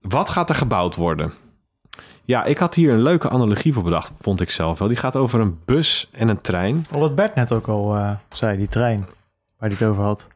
wat 0.00 0.30
gaat 0.30 0.50
er 0.50 0.56
gebouwd 0.56 0.96
worden? 0.96 1.32
Ja, 2.32 2.44
ik 2.44 2.58
had 2.58 2.74
hier 2.74 2.92
een 2.92 3.02
leuke 3.02 3.28
analogie 3.28 3.72
voor 3.72 3.82
bedacht, 3.82 4.12
vond 4.20 4.40
ik 4.40 4.50
zelf 4.50 4.78
wel. 4.78 4.88
Die 4.88 4.96
gaat 4.96 5.16
over 5.16 5.40
een 5.40 5.58
bus 5.64 6.08
en 6.12 6.28
een 6.28 6.40
trein. 6.40 6.84
Al 6.92 7.00
wat 7.00 7.14
Bert 7.14 7.34
net 7.34 7.52
ook 7.52 7.66
al 7.66 7.96
uh, 7.96 8.10
zei, 8.28 8.56
die 8.56 8.68
trein 8.68 8.98
waar 9.58 9.68
hij 9.68 9.78
het 9.78 9.88
over 9.88 10.02
had. 10.02 10.28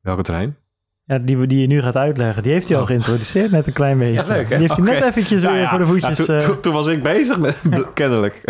Welke 0.00 0.22
trein? 0.22 0.56
Ja, 1.04 1.18
die, 1.18 1.46
die 1.46 1.60
je 1.60 1.66
nu 1.66 1.82
gaat 1.82 1.96
uitleggen, 1.96 2.42
die 2.42 2.52
heeft 2.52 2.66
hij 2.68 2.76
oh. 2.76 2.82
al 2.82 2.88
geïntroduceerd 2.88 3.50
net 3.50 3.66
een 3.66 3.72
klein 3.72 3.98
beetje. 4.04 4.22
Ja, 4.22 4.34
leuk, 4.34 4.48
hè? 4.48 4.58
Die 4.58 4.66
heeft 4.66 4.84
hij 4.84 4.94
net 4.94 5.02
eventjes 5.02 5.42
nou, 5.42 5.54
weer 5.54 5.62
ja. 5.62 5.70
voor 5.70 5.78
de 5.78 5.86
voetjes... 5.86 6.26
Toen, 6.26 6.36
uh... 6.36 6.48
toen, 6.48 6.72
was 6.72 6.86
ik 6.86 7.02
bezig 7.02 7.38
met, 7.38 7.62
kennelijk. 7.94 8.42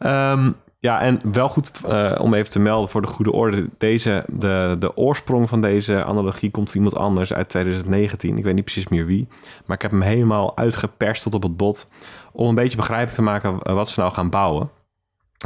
um, 0.00 0.56
Ja, 0.80 1.00
en 1.00 1.20
wel 1.32 1.48
goed 1.48 1.70
uh, 1.86 2.16
om 2.20 2.34
even 2.34 2.50
te 2.50 2.60
melden 2.60 2.90
voor 2.90 3.00
de 3.00 3.06
goede 3.06 3.32
orde. 3.32 3.68
Deze, 3.78 4.24
de, 4.28 4.76
de 4.78 4.96
oorsprong 4.96 5.48
van 5.48 5.60
deze 5.60 6.04
analogie 6.04 6.50
komt 6.50 6.66
van 6.70 6.76
iemand 6.76 6.96
anders 6.96 7.32
uit 7.32 7.48
2019. 7.48 8.38
Ik 8.38 8.44
weet 8.44 8.54
niet 8.54 8.64
precies 8.64 8.88
meer 8.88 9.06
wie. 9.06 9.28
Maar 9.66 9.76
ik 9.76 9.82
heb 9.82 9.90
hem 9.90 10.00
helemaal 10.00 10.56
uitgeperst 10.56 11.22
tot 11.22 11.34
op 11.34 11.42
het 11.42 11.56
bot. 11.56 11.88
Om 12.32 12.48
een 12.48 12.54
beetje 12.54 12.76
begrijpelijk 12.76 13.16
te 13.16 13.22
maken 13.22 13.74
wat 13.74 13.90
ze 13.90 14.00
nou 14.00 14.12
gaan 14.12 14.30
bouwen. 14.30 14.70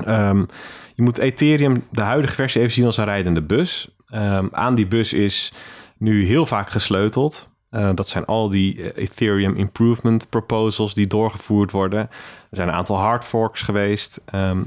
Um, 0.08 0.46
je 0.94 1.02
moet 1.02 1.18
Ethereum, 1.18 1.84
de 1.90 2.00
huidige 2.00 2.34
versie, 2.34 2.60
even 2.60 2.72
zien 2.72 2.84
als 2.84 2.96
een 2.96 3.04
rijdende 3.04 3.42
bus. 3.42 3.96
Um, 4.14 4.48
aan 4.52 4.74
die 4.74 4.86
bus 4.86 5.12
is 5.12 5.52
nu 5.98 6.24
heel 6.24 6.46
vaak 6.46 6.70
gesleuteld. 6.70 7.52
Uh, 7.70 7.90
dat 7.94 8.08
zijn 8.08 8.24
al 8.24 8.48
die 8.48 8.96
Ethereum 8.96 9.56
improvement 9.56 10.28
proposals 10.28 10.94
die 10.94 11.06
doorgevoerd 11.06 11.70
worden. 11.70 12.00
Er 12.00 12.10
zijn 12.50 12.68
een 12.68 12.74
aantal 12.74 12.98
hard 12.98 13.24
forks 13.24 13.62
geweest. 13.62 14.20
Um, 14.34 14.66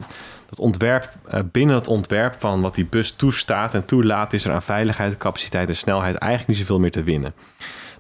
dat 0.50 0.60
ontwerp, 0.60 1.14
uh, 1.34 1.40
binnen 1.52 1.76
het 1.76 1.88
ontwerp 1.88 2.36
van 2.40 2.62
wat 2.62 2.76
die 2.76 2.86
bus 2.86 3.12
toestaat 3.12 3.74
en 3.74 3.86
toelaat, 3.86 4.34
is 4.34 4.46
er 4.46 4.54
aan 4.54 4.64
veiligheid, 4.64 5.18
capaciteit 5.18 5.70
en 5.70 5.76
snelheid 5.76 6.16
eigenlijk 6.16 6.48
niet 6.48 6.68
zoveel 6.68 6.80
meer 6.80 6.92
te 6.92 7.04
winnen. 7.04 7.34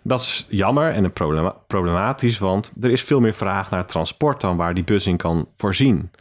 Dat 0.02 0.20
is 0.20 0.46
jammer 0.50 0.92
en 0.94 1.14
problema 1.14 1.56
problematisch, 1.68 2.38
want 2.38 2.74
er 2.82 2.92
is 2.92 3.04
veel 3.04 3.20
meer 3.20 3.34
vraag 3.34 3.70
naar 3.70 3.86
transport 3.86 4.42
dan 4.42 4.58
waar 4.58 4.74
die 4.74 4.84
bus 4.84 5.08
in 5.08 5.18
kan 5.18 5.50
voorzien. 5.56 6.12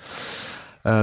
Uh, 0.85 1.03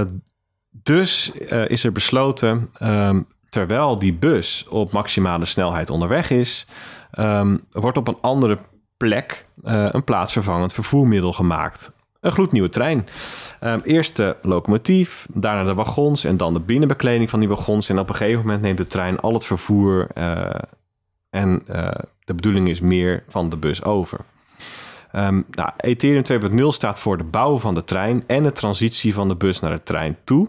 dus 0.70 1.32
uh, 1.34 1.68
is 1.68 1.84
er 1.84 1.92
besloten, 1.92 2.70
um, 2.82 3.26
terwijl 3.48 3.98
die 3.98 4.12
bus 4.12 4.66
op 4.68 4.92
maximale 4.92 5.44
snelheid 5.44 5.90
onderweg 5.90 6.30
is, 6.30 6.66
um, 7.18 7.60
wordt 7.70 7.96
op 7.96 8.08
een 8.08 8.18
andere 8.20 8.58
plek 8.96 9.46
een 9.62 10.04
plaatsvervangend 10.04 10.72
vervoermiddel 10.72 11.32
gemaakt 11.32 11.92
een 12.24 12.32
gloednieuwe 12.32 12.68
trein. 12.68 13.06
Um, 13.60 13.80
eerst 13.80 14.16
de 14.16 14.36
locomotief, 14.42 15.26
daarna 15.32 15.64
de 15.64 15.74
wagons 15.74 16.24
en 16.24 16.36
dan 16.36 16.54
de 16.54 16.60
binnenbekleding 16.60 17.30
van 17.30 17.40
die 17.40 17.48
wagons. 17.48 17.88
En 17.88 17.98
op 17.98 18.08
een 18.08 18.14
gegeven 18.14 18.40
moment 18.40 18.62
neemt 18.62 18.78
de 18.78 18.86
trein 18.86 19.20
al 19.20 19.32
het 19.32 19.44
vervoer 19.44 20.08
uh, 20.18 20.50
en 21.30 21.62
uh, 21.70 21.88
de 22.24 22.34
bedoeling 22.34 22.68
is 22.68 22.80
meer 22.80 23.24
van 23.28 23.50
de 23.50 23.56
bus 23.56 23.84
over. 23.84 24.20
Um, 25.12 25.44
nou, 25.50 25.70
Ethereum 25.76 26.60
2.0 26.60 26.66
staat 26.66 26.98
voor 26.98 27.18
de 27.18 27.24
bouw 27.24 27.58
van 27.58 27.74
de 27.74 27.84
trein 27.84 28.24
en 28.26 28.42
de 28.42 28.52
transitie 28.52 29.14
van 29.14 29.28
de 29.28 29.36
bus 29.36 29.60
naar 29.60 29.72
de 29.72 29.82
trein 29.82 30.16
toe. 30.24 30.48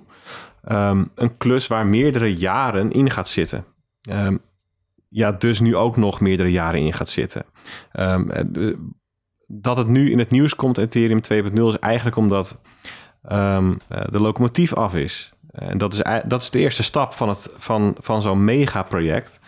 Um, 0.71 1.11
een 1.15 1.37
klus 1.37 1.67
waar 1.67 1.87
meerdere 1.87 2.35
jaren 2.35 2.91
in 2.91 3.11
gaat 3.11 3.29
zitten. 3.29 3.65
ja, 5.09 5.31
dus 5.31 5.59
nu 5.59 5.75
ook 5.75 5.97
nog 5.97 6.19
meerdere 6.19 6.51
jaren 6.51 6.79
in 6.79 6.93
gaat 6.93 7.09
zitten 7.09 7.45
dat 9.47 9.77
het 9.77 9.87
nu 9.87 10.11
in 10.11 10.19
het 10.19 10.31
nieuws 10.31 10.55
komt, 10.55 10.77
Ethereum 10.77 11.21
2.0, 11.53 11.61
is 11.61 11.79
eigenlijk 11.79 12.15
omdat 12.15 12.61
um, 13.31 13.79
de 14.09 14.19
locomotief 14.19 14.73
af 14.73 14.95
is. 14.95 15.33
En 15.51 15.77
dat 15.77 15.93
is, 15.93 16.01
dat 16.25 16.41
is 16.41 16.49
de 16.49 16.59
eerste 16.59 16.83
stap 16.83 17.13
van, 17.13 17.29
het, 17.29 17.53
van, 17.57 17.95
van 17.99 18.21
zo'n 18.21 18.43
megaproject. 18.43 19.39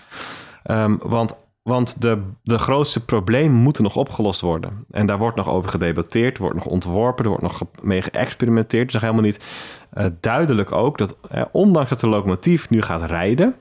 Um, 0.72 1.00
want 1.02 1.46
want 1.68 2.02
de, 2.02 2.22
de 2.44 2.58
grootste 2.58 3.06
problemen 3.06 3.62
moeten 3.62 3.84
nog 3.84 3.96
opgelost 3.96 4.42
worden. 4.42 4.86
En 4.92 5.06
daar 5.06 5.18
wordt 5.18 5.38
nog 5.38 5.50
over 5.50 5.70
gedebatteerd, 5.70 6.36
er 6.36 6.42
wordt 6.42 6.56
nog 6.56 6.66
ontworpen, 6.66 7.24
er 7.24 7.30
wordt 7.30 7.44
nog 7.44 7.62
mee 7.82 8.02
geëxperimenteerd. 8.02 8.86
Het 8.86 8.94
is 8.94 9.02
helemaal 9.02 9.24
niet 9.24 9.46
uh, 9.94 10.06
duidelijk 10.20 10.72
ook 10.72 10.98
dat, 10.98 11.18
uh, 11.34 11.42
ondanks 11.52 11.90
dat 11.90 12.00
de 12.00 12.10
locomotief 12.10 12.70
nu 12.70 12.82
gaat 12.82 13.04
rijden, 13.04 13.56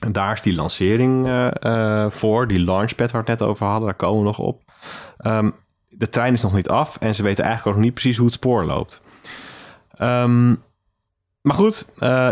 en 0.00 0.12
daar 0.12 0.32
is 0.32 0.42
die 0.42 0.54
lancering 0.54 1.28
voor, 2.10 2.48
die 2.48 2.64
launchpad 2.64 3.10
waar 3.10 3.24
we 3.24 3.30
het 3.30 3.40
net 3.40 3.48
over 3.48 3.66
hadden, 3.66 3.84
daar 3.84 3.94
komen 3.94 4.18
we 4.18 4.24
nog 4.24 4.38
op. 4.38 4.62
Um, 5.26 5.54
de 5.88 6.08
trein 6.08 6.32
is 6.32 6.42
nog 6.42 6.54
niet 6.54 6.68
af 6.68 6.96
en 7.00 7.14
ze 7.14 7.22
weten 7.22 7.44
eigenlijk 7.44 7.76
ook 7.76 7.82
nog 7.82 7.90
niet 7.90 8.00
precies 8.00 8.16
hoe 8.16 8.26
het 8.26 8.34
spoor 8.34 8.64
loopt. 8.64 9.00
Um, 10.00 10.62
maar 11.42 11.54
goed, 11.54 11.92
uh, 12.00 12.28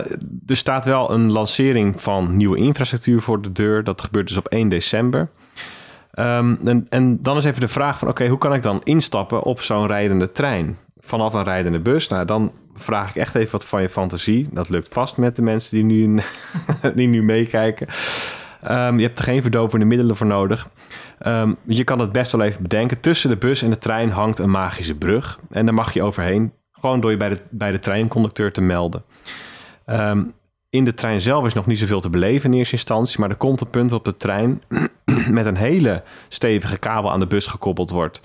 er 0.47 0.57
staat 0.57 0.85
wel 0.85 1.13
een 1.13 1.33
lancering 1.33 2.01
van 2.01 2.37
nieuwe 2.37 2.59
infrastructuur 2.59 3.21
voor 3.21 3.43
de 3.43 3.53
deur. 3.53 3.85
Dat 3.85 4.03
gebeurt 4.03 4.29
dus 4.29 4.37
op 4.37 4.49
1 4.49 4.69
december. 4.69 5.29
Um, 6.15 6.59
en, 6.65 6.87
en, 6.89 7.23
dan 7.23 7.37
is 7.37 7.45
even 7.45 7.61
de 7.61 7.69
vraag 7.69 7.99
van, 7.99 8.09
oké, 8.09 8.27
hoe 8.27 8.39
kan 8.39 8.55
ik 8.55 8.63
dan 8.63 8.81
instappen 8.85 9.43
op 9.43 9.61
zo'n 9.61 9.87
rijdende 9.87 10.33
trein? 10.33 10.77
Vanaf 10.99 11.35
een 11.35 11.45
rijdende 11.45 11.81
bus? 11.81 12.09
Nou, 12.09 12.25
dan 12.25 12.53
vraag 12.75 13.09
ik 13.11 13.17
echt 13.17 13.35
even 13.35 13.53
wat 13.53 13.65
van 13.65 13.83
je 13.83 13.89
fantasie. 13.89 14.49
Dat 14.51 14.69
lukt 14.69 14.89
vast 14.93 15.17
met 15.17 15.37
de 15.37 15.43
mensen 15.43 15.77
die 15.77 15.85
nu, 15.85 16.23
die 16.95 17.09
nu 17.09 17.23
meekijken. 17.23 17.87
Je 18.69 19.03
hebt 19.03 19.19
er 19.19 19.25
geen 19.25 19.43
verdovende 19.43 19.85
middelen 19.85 20.17
voor 20.17 20.27
nodig. 20.27 20.71
Um, 21.27 21.57
je 21.63 21.85
kan 21.85 21.99
het 21.99 22.13
best 22.13 22.33
wel 22.33 22.43
even 22.43 22.63
bedenken. 22.63 23.01
Tussen 23.01 23.31
de 23.31 23.37
bus 23.37 23.63
en 23.63 23.71
de 23.71 23.79
trein 23.79 24.11
hangt 24.11 24.39
een 24.39 24.51
magische 24.51 24.95
brug. 24.95 25.39
En 25.51 25.65
daar 25.65 25.75
mag 25.75 25.93
je 25.93 26.03
overheen. 26.03 26.53
Gewoon 26.73 27.01
door 27.01 27.11
je 27.11 27.17
bij 27.17 27.29
de, 27.29 27.41
bij 27.51 27.73
de 27.73 27.79
treinconducteur 27.79 28.53
te 28.53 28.61
melden. 28.61 29.05
Um, 29.87 30.35
in 30.71 30.85
de 30.85 30.95
trein 30.95 31.21
zelf 31.21 31.47
is 31.47 31.55
nog 31.55 31.67
niet 31.67 31.79
zoveel 31.79 32.01
te 32.01 32.11
beleven 32.11 32.53
in 32.53 32.59
eerste 32.59 32.75
instantie. 32.75 33.21
Maar 33.21 33.31
er 33.31 33.37
komt 33.37 33.61
een 33.61 33.71
punt 33.71 33.93
op 33.93 34.05
de 34.05 34.17
trein 34.17 34.63
met 35.31 35.47
een 35.47 35.57
hele 35.57 36.03
stevige 36.29 36.79
kabel 36.79 37.11
aan 37.11 37.21
de 37.21 37.27
bus 37.27 37.47
gekoppeld 37.47 37.91
wordt. 37.91 38.21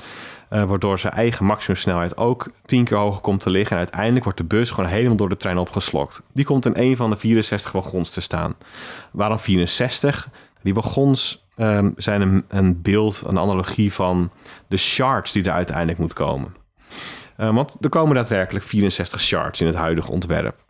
Uh, 0.50 0.64
waardoor 0.64 1.00
zijn 1.00 1.14
eigen 1.14 1.46
maximumsnelheid 1.46 2.18
ook 2.18 2.52
tien 2.66 2.84
keer 2.84 2.98
hoger 2.98 3.22
komt 3.22 3.42
te 3.42 3.50
liggen. 3.50 3.72
En 3.72 3.78
uiteindelijk 3.78 4.24
wordt 4.24 4.40
de 4.40 4.46
bus 4.46 4.72
gewoon 4.72 4.90
helemaal 4.90 5.18
door 5.18 5.30
de 5.30 5.38
trein 5.38 5.58
opgeslokt. 5.58 6.24
Die 6.34 6.46
komt 6.46 6.66
in 6.66 6.74
een 6.76 6.96
van 6.96 7.10
de 7.10 7.18
64 7.18 7.72
wagons 7.72 8.10
te 8.10 8.22
staan. 8.22 8.56
Waarom 9.12 9.40
64? 9.40 10.30
Die 10.62 10.74
wagons 10.74 11.45
um, 11.58 11.94
zijn 11.98 12.22
een, 12.22 12.46
een, 12.48 12.82
beeld, 12.82 13.24
een 13.26 13.40
analogie 13.40 13.94
van 13.94 14.32
de 14.68 14.78
shards 14.78 15.32
die 15.32 15.44
er 15.44 15.52
uiteindelijk 15.52 15.98
moet 15.98 16.14
komen. 16.14 16.56
Uh, 17.38 17.54
want 17.54 17.78
er 17.82 17.90
komen 17.90 18.16
daadwerkelijk 18.16 18.66
64 18.66 19.22
shards 19.22 19.62
in 19.62 19.68
het 19.68 19.76
huidige 19.76 20.12
ontwerp. 20.12 20.64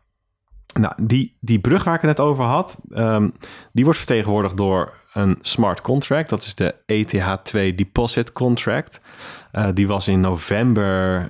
Nou, 0.79 0.93
die, 1.01 1.37
die 1.39 1.59
brug 1.59 1.83
waar 1.83 1.95
ik 1.95 2.01
het 2.01 2.17
net 2.17 2.27
over 2.27 2.43
had, 2.43 2.81
um, 2.91 3.33
die 3.71 3.83
wordt 3.83 3.99
vertegenwoordigd 3.99 4.57
door 4.57 4.93
een 5.13 5.39
smart 5.41 5.81
contract. 5.81 6.29
Dat 6.29 6.43
is 6.43 6.55
de 6.55 6.75
ETH2 6.93 7.75
Deposit 7.75 8.31
Contract. 8.31 9.01
Uh, 9.53 9.67
die 9.73 9.87
was 9.87 10.07
in 10.07 10.19
november 10.19 11.29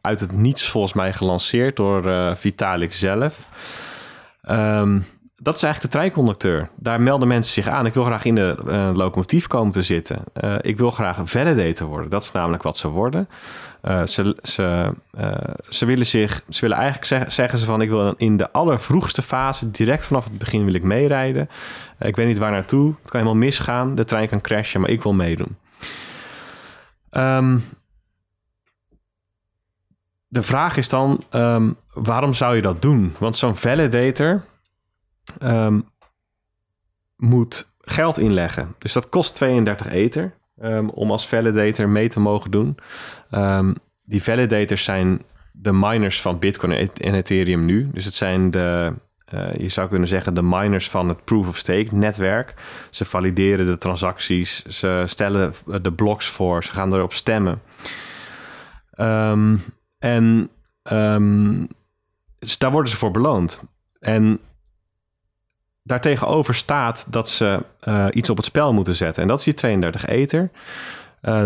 uit 0.00 0.20
het 0.20 0.32
niets 0.32 0.68
volgens 0.68 0.92
mij 0.92 1.12
gelanceerd 1.12 1.76
door 1.76 2.06
uh, 2.06 2.34
Vitalik 2.34 2.94
zelf. 2.94 3.48
Um, 4.50 5.04
dat 5.42 5.54
is 5.54 5.62
eigenlijk 5.62 5.92
de 5.92 5.98
treinconducteur. 5.98 6.68
Daar 6.76 7.00
melden 7.00 7.28
mensen 7.28 7.52
zich 7.52 7.68
aan. 7.68 7.86
Ik 7.86 7.94
wil 7.94 8.04
graag 8.04 8.24
in 8.24 8.34
de 8.34 8.56
uh, 8.66 8.90
locomotief 8.94 9.46
komen 9.46 9.72
te 9.72 9.82
zitten. 9.82 10.24
Uh, 10.44 10.54
ik 10.60 10.78
wil 10.78 10.90
graag 10.90 11.20
validator 11.24 11.88
worden. 11.88 12.10
Dat 12.10 12.22
is 12.22 12.32
namelijk 12.32 12.62
wat 12.62 12.78
ze 12.78 12.88
worden. 12.88 13.28
Uh, 13.84 14.06
ze, 14.06 14.36
ze, 14.42 14.92
ze 15.68 15.86
willen 15.86 16.06
zich, 16.06 16.44
ze 16.48 16.60
willen 16.60 16.76
eigenlijk 16.76 17.06
zeg, 17.06 17.32
zeggen 17.32 17.58
ze 17.58 17.64
van: 17.64 17.82
ik 17.82 17.88
wil 17.88 18.14
in 18.16 18.36
de 18.36 18.52
allervroegste 18.52 19.22
fase, 19.22 19.70
direct 19.70 20.06
vanaf 20.06 20.24
het 20.24 20.38
begin, 20.38 20.64
wil 20.64 20.74
ik 20.74 20.82
meerijden. 20.82 21.48
ik 21.98 22.16
weet 22.16 22.26
niet 22.26 22.38
waar 22.38 22.50
naartoe. 22.50 22.94
Het 23.02 23.10
kan 23.10 23.20
helemaal 23.20 23.42
misgaan. 23.42 23.94
De 23.94 24.04
trein 24.04 24.28
kan 24.28 24.40
crashen, 24.40 24.80
maar 24.80 24.90
ik 24.90 25.02
wil 25.02 25.12
meedoen. 25.12 25.56
Ehm, 27.10 27.58
de 30.28 30.42
vraag 30.42 30.76
is 30.76 30.88
dan, 30.88 31.24
ehm, 31.30 31.72
waarom 31.94 32.34
zou 32.34 32.56
je 32.56 32.62
dat 32.62 32.82
doen? 32.82 33.14
Want 33.18 33.36
zo'n 33.36 33.56
validator 33.56 34.42
ehm, 35.38 35.80
moet 37.16 37.74
geld 37.80 38.18
inleggen. 38.18 38.74
Dus 38.78 38.92
dat 38.92 39.08
kost 39.08 39.34
32 39.34 39.86
ether 39.88 40.34
ehm, 40.60 40.88
om 40.88 41.10
als 41.10 41.26
validator 41.26 41.88
mee 41.88 42.08
te 42.08 42.20
mogen 42.20 42.50
doen. 42.50 42.76
Ehm, 43.30 43.74
die 44.02 44.22
validators 44.22 44.84
zijn 44.84 45.22
de 45.52 45.72
miners 45.72 46.20
van 46.20 46.38
Bitcoin 46.38 46.72
en 46.72 47.14
Ethereum 47.14 47.64
nu. 47.64 47.88
Dus 47.92 48.04
het 48.04 48.14
zijn 48.14 48.50
de, 48.50 48.94
eh, 49.24 49.54
je 49.54 49.68
zou 49.68 49.88
kunnen 49.88 50.08
zeggen, 50.08 50.34
de 50.34 50.42
miners 50.42 50.90
van 50.90 51.08
het 51.08 51.24
proof 51.24 51.48
of 51.48 51.56
stake 51.56 51.94
netwerk. 51.94 52.54
Ze 52.90 53.04
valideren 53.04 53.66
de 53.66 53.78
transacties, 53.78 54.64
ze 54.64 55.02
stellen 55.06 55.52
de 55.82 55.92
blocks 55.92 56.26
voor, 56.26 56.64
ze 56.64 56.72
gaan 56.72 56.94
erop 56.94 57.12
stemmen. 57.12 57.62
En 59.98 60.50
dus 62.40 62.58
daar 62.58 62.70
worden 62.70 62.90
ze 62.90 62.96
voor 62.96 63.10
beloond. 63.10 63.62
En 63.98 64.40
daartegenover 65.90 66.54
staat 66.54 67.12
dat 67.12 67.28
ze 67.28 67.64
eh, 67.80 68.06
iets 68.10 68.30
op 68.30 68.36
het 68.36 68.46
spel 68.46 68.72
moeten 68.72 68.94
zetten. 68.94 69.22
En 69.22 69.28
dat 69.28 69.38
is 69.38 69.44
die 69.44 69.54
32 69.54 70.06
ether. 70.06 70.50
Eh, 71.20 71.42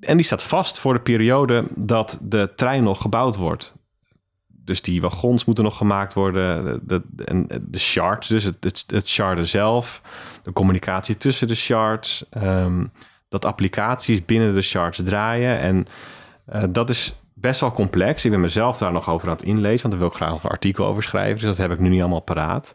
en 0.00 0.16
die 0.16 0.22
staat 0.22 0.42
vast 0.42 0.78
voor 0.78 0.94
de 0.94 1.00
periode 1.00 1.64
dat 1.74 2.18
de 2.22 2.52
trein 2.56 2.82
nog 2.82 3.00
gebouwd 3.00 3.36
wordt. 3.36 3.74
Dus 4.46 4.82
die 4.82 5.00
wagons 5.00 5.44
moeten 5.44 5.64
nog 5.64 5.76
gemaakt 5.76 6.12
worden. 6.12 6.80
De, 6.82 7.02
en 7.24 7.46
de 7.60 7.78
shards, 7.78 8.28
dus 8.28 8.44
het, 8.44 8.56
het, 8.60 8.84
het 8.86 9.08
sharden 9.08 9.46
zelf. 9.46 10.02
De 10.42 10.52
communicatie 10.52 11.16
tussen 11.16 11.46
de 11.46 11.54
shards. 11.54 12.24
ehm, 12.30 12.84
dat 13.28 13.44
applicaties 13.44 14.24
binnen 14.24 14.54
de 14.54 14.62
shards 14.62 15.00
draaien. 15.04 15.58
En 15.58 15.86
eh, 16.44 16.62
dat 16.70 16.88
is 16.90 17.14
best 17.34 17.60
wel 17.60 17.72
complex. 17.72 18.24
Ik 18.24 18.30
ben 18.30 18.40
mezelf 18.40 18.78
daar 18.78 18.92
nog 18.92 19.08
over 19.08 19.28
aan 19.28 19.34
het 19.34 19.44
inlezen. 19.44 19.80
Want 19.80 19.90
daar 19.90 19.98
wil 19.98 20.08
ik 20.08 20.14
graag 20.14 20.30
nog 20.30 20.44
een 20.44 20.50
artikel 20.50 20.86
over 20.86 21.02
schrijven. 21.02 21.34
Dus 21.34 21.44
dat 21.44 21.56
heb 21.56 21.72
ik 21.72 21.78
nu 21.78 21.88
niet 21.88 22.00
allemaal 22.00 22.20
paraat. 22.20 22.74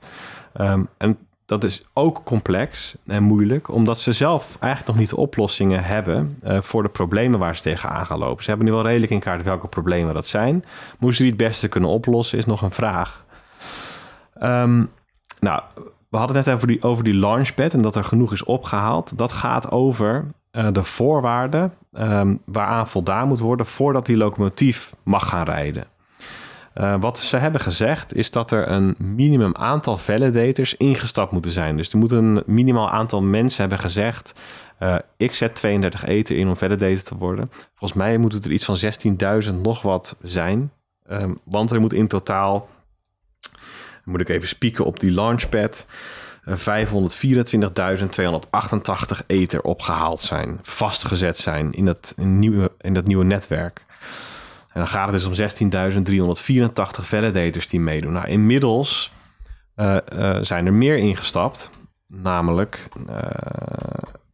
Ehm, 0.53 0.83
en 0.97 1.17
dat 1.45 1.63
is 1.63 1.85
ook 1.93 2.21
complex 2.23 2.95
en 3.05 3.23
moeilijk, 3.23 3.69
omdat 3.69 3.99
ze 3.99 4.11
zelf 4.11 4.57
eigenlijk 4.59 4.91
nog 4.91 4.99
niet 4.99 5.13
oplossingen 5.13 5.83
hebben 5.83 6.37
eh, 6.41 6.61
voor 6.61 6.83
de 6.83 6.89
problemen 6.89 7.39
waar 7.39 7.55
ze 7.55 7.61
tegenaan 7.61 8.05
gaan 8.05 8.19
lopen. 8.19 8.43
Ze 8.43 8.49
hebben 8.49 8.67
nu 8.67 8.73
wel 8.73 8.85
redelijk 8.85 9.11
in 9.11 9.19
kaart 9.19 9.43
welke 9.43 9.67
problemen 9.67 10.13
dat 10.13 10.27
zijn. 10.27 10.65
Hoe 10.99 11.13
ze 11.13 11.21
die 11.21 11.31
het 11.31 11.41
beste 11.41 11.67
kunnen 11.67 11.89
oplossen 11.89 12.37
is 12.37 12.45
nog 12.45 12.61
een 12.61 12.71
vraag. 12.71 13.25
Ehm, 14.33 14.83
nou, 15.39 15.61
we 16.09 16.17
hadden 16.17 16.37
het 16.37 16.45
net 16.45 16.55
over 16.55 16.67
die, 16.67 16.83
over 16.83 17.03
die 17.03 17.13
launchpad 17.13 17.73
en 17.73 17.81
dat 17.81 17.95
er 17.95 18.03
genoeg 18.03 18.33
is 18.33 18.43
opgehaald. 18.43 19.17
Dat 19.17 19.31
gaat 19.31 19.71
over 19.71 20.25
eh, 20.51 20.67
de 20.71 20.83
voorwaarden 20.83 21.73
ehm, 21.91 22.35
waaraan 22.45 22.87
voldaan 22.87 23.27
moet 23.27 23.39
worden 23.39 23.65
voordat 23.65 24.05
die 24.05 24.17
locomotief 24.17 24.93
mag 25.03 25.29
gaan 25.29 25.45
rijden. 25.45 25.85
Uh, 26.75 26.95
wat 26.99 27.19
ze 27.19 27.37
hebben 27.37 27.61
gezegd 27.61 28.15
is 28.15 28.31
dat 28.31 28.51
er 28.51 28.67
een 28.67 28.95
minimum 28.97 29.55
aantal 29.55 29.97
validators 29.97 30.77
ingestapt 30.77 31.31
moeten 31.31 31.51
zijn. 31.51 31.77
Dus 31.77 31.91
er 31.91 31.97
moet 31.97 32.11
een 32.11 32.43
minimaal 32.45 32.89
aantal 32.89 33.21
mensen 33.21 33.61
hebben 33.61 33.79
gezegd... 33.79 34.33
Uh, 34.79 34.95
ik 35.17 35.35
zet 35.35 35.55
32 35.55 36.05
eten 36.05 36.37
in 36.37 36.47
om 36.47 36.57
validator 36.57 37.03
te 37.03 37.17
worden. 37.17 37.51
Volgens 37.75 37.99
mij 37.99 38.17
moet 38.17 38.33
het 38.33 38.45
er 38.45 38.51
iets 38.51 38.65
van 38.65 38.77
16.000 39.43 39.55
nog 39.61 39.81
wat 39.81 40.17
zijn. 40.21 40.71
Um, 41.11 41.39
want 41.43 41.71
er 41.71 41.79
moet 41.79 41.93
in 41.93 42.07
totaal... 42.07 42.67
moet 44.03 44.21
ik 44.21 44.29
even 44.29 44.47
spieken 44.47 44.85
op 44.85 44.99
die 44.99 45.11
launchpad... 45.11 45.85
Uh, 46.45 46.57
524.288 46.57 46.63
ether 49.27 49.61
opgehaald 49.61 50.19
zijn. 50.19 50.59
Vastgezet 50.61 51.37
zijn 51.37 51.71
in 51.71 51.85
dat, 51.85 52.13
nieuwe, 52.17 52.71
in 52.81 52.93
dat 52.93 53.05
nieuwe 53.05 53.23
netwerk. 53.23 53.85
En 54.73 54.79
dan 54.79 54.87
gaat 54.87 55.13
het 55.13 55.21
dus 55.21 55.25
om 55.25 55.33
16.384 55.71 56.71
validators 57.01 57.67
die 57.67 57.79
meedoen. 57.79 58.13
Nou, 58.13 58.27
inmiddels 58.27 59.11
uh, 59.75 59.97
uh, 60.13 60.37
zijn 60.41 60.65
er 60.65 60.73
meer 60.73 60.97
ingestapt. 60.97 61.69
Namelijk, 62.07 62.87
uh, 63.09 63.17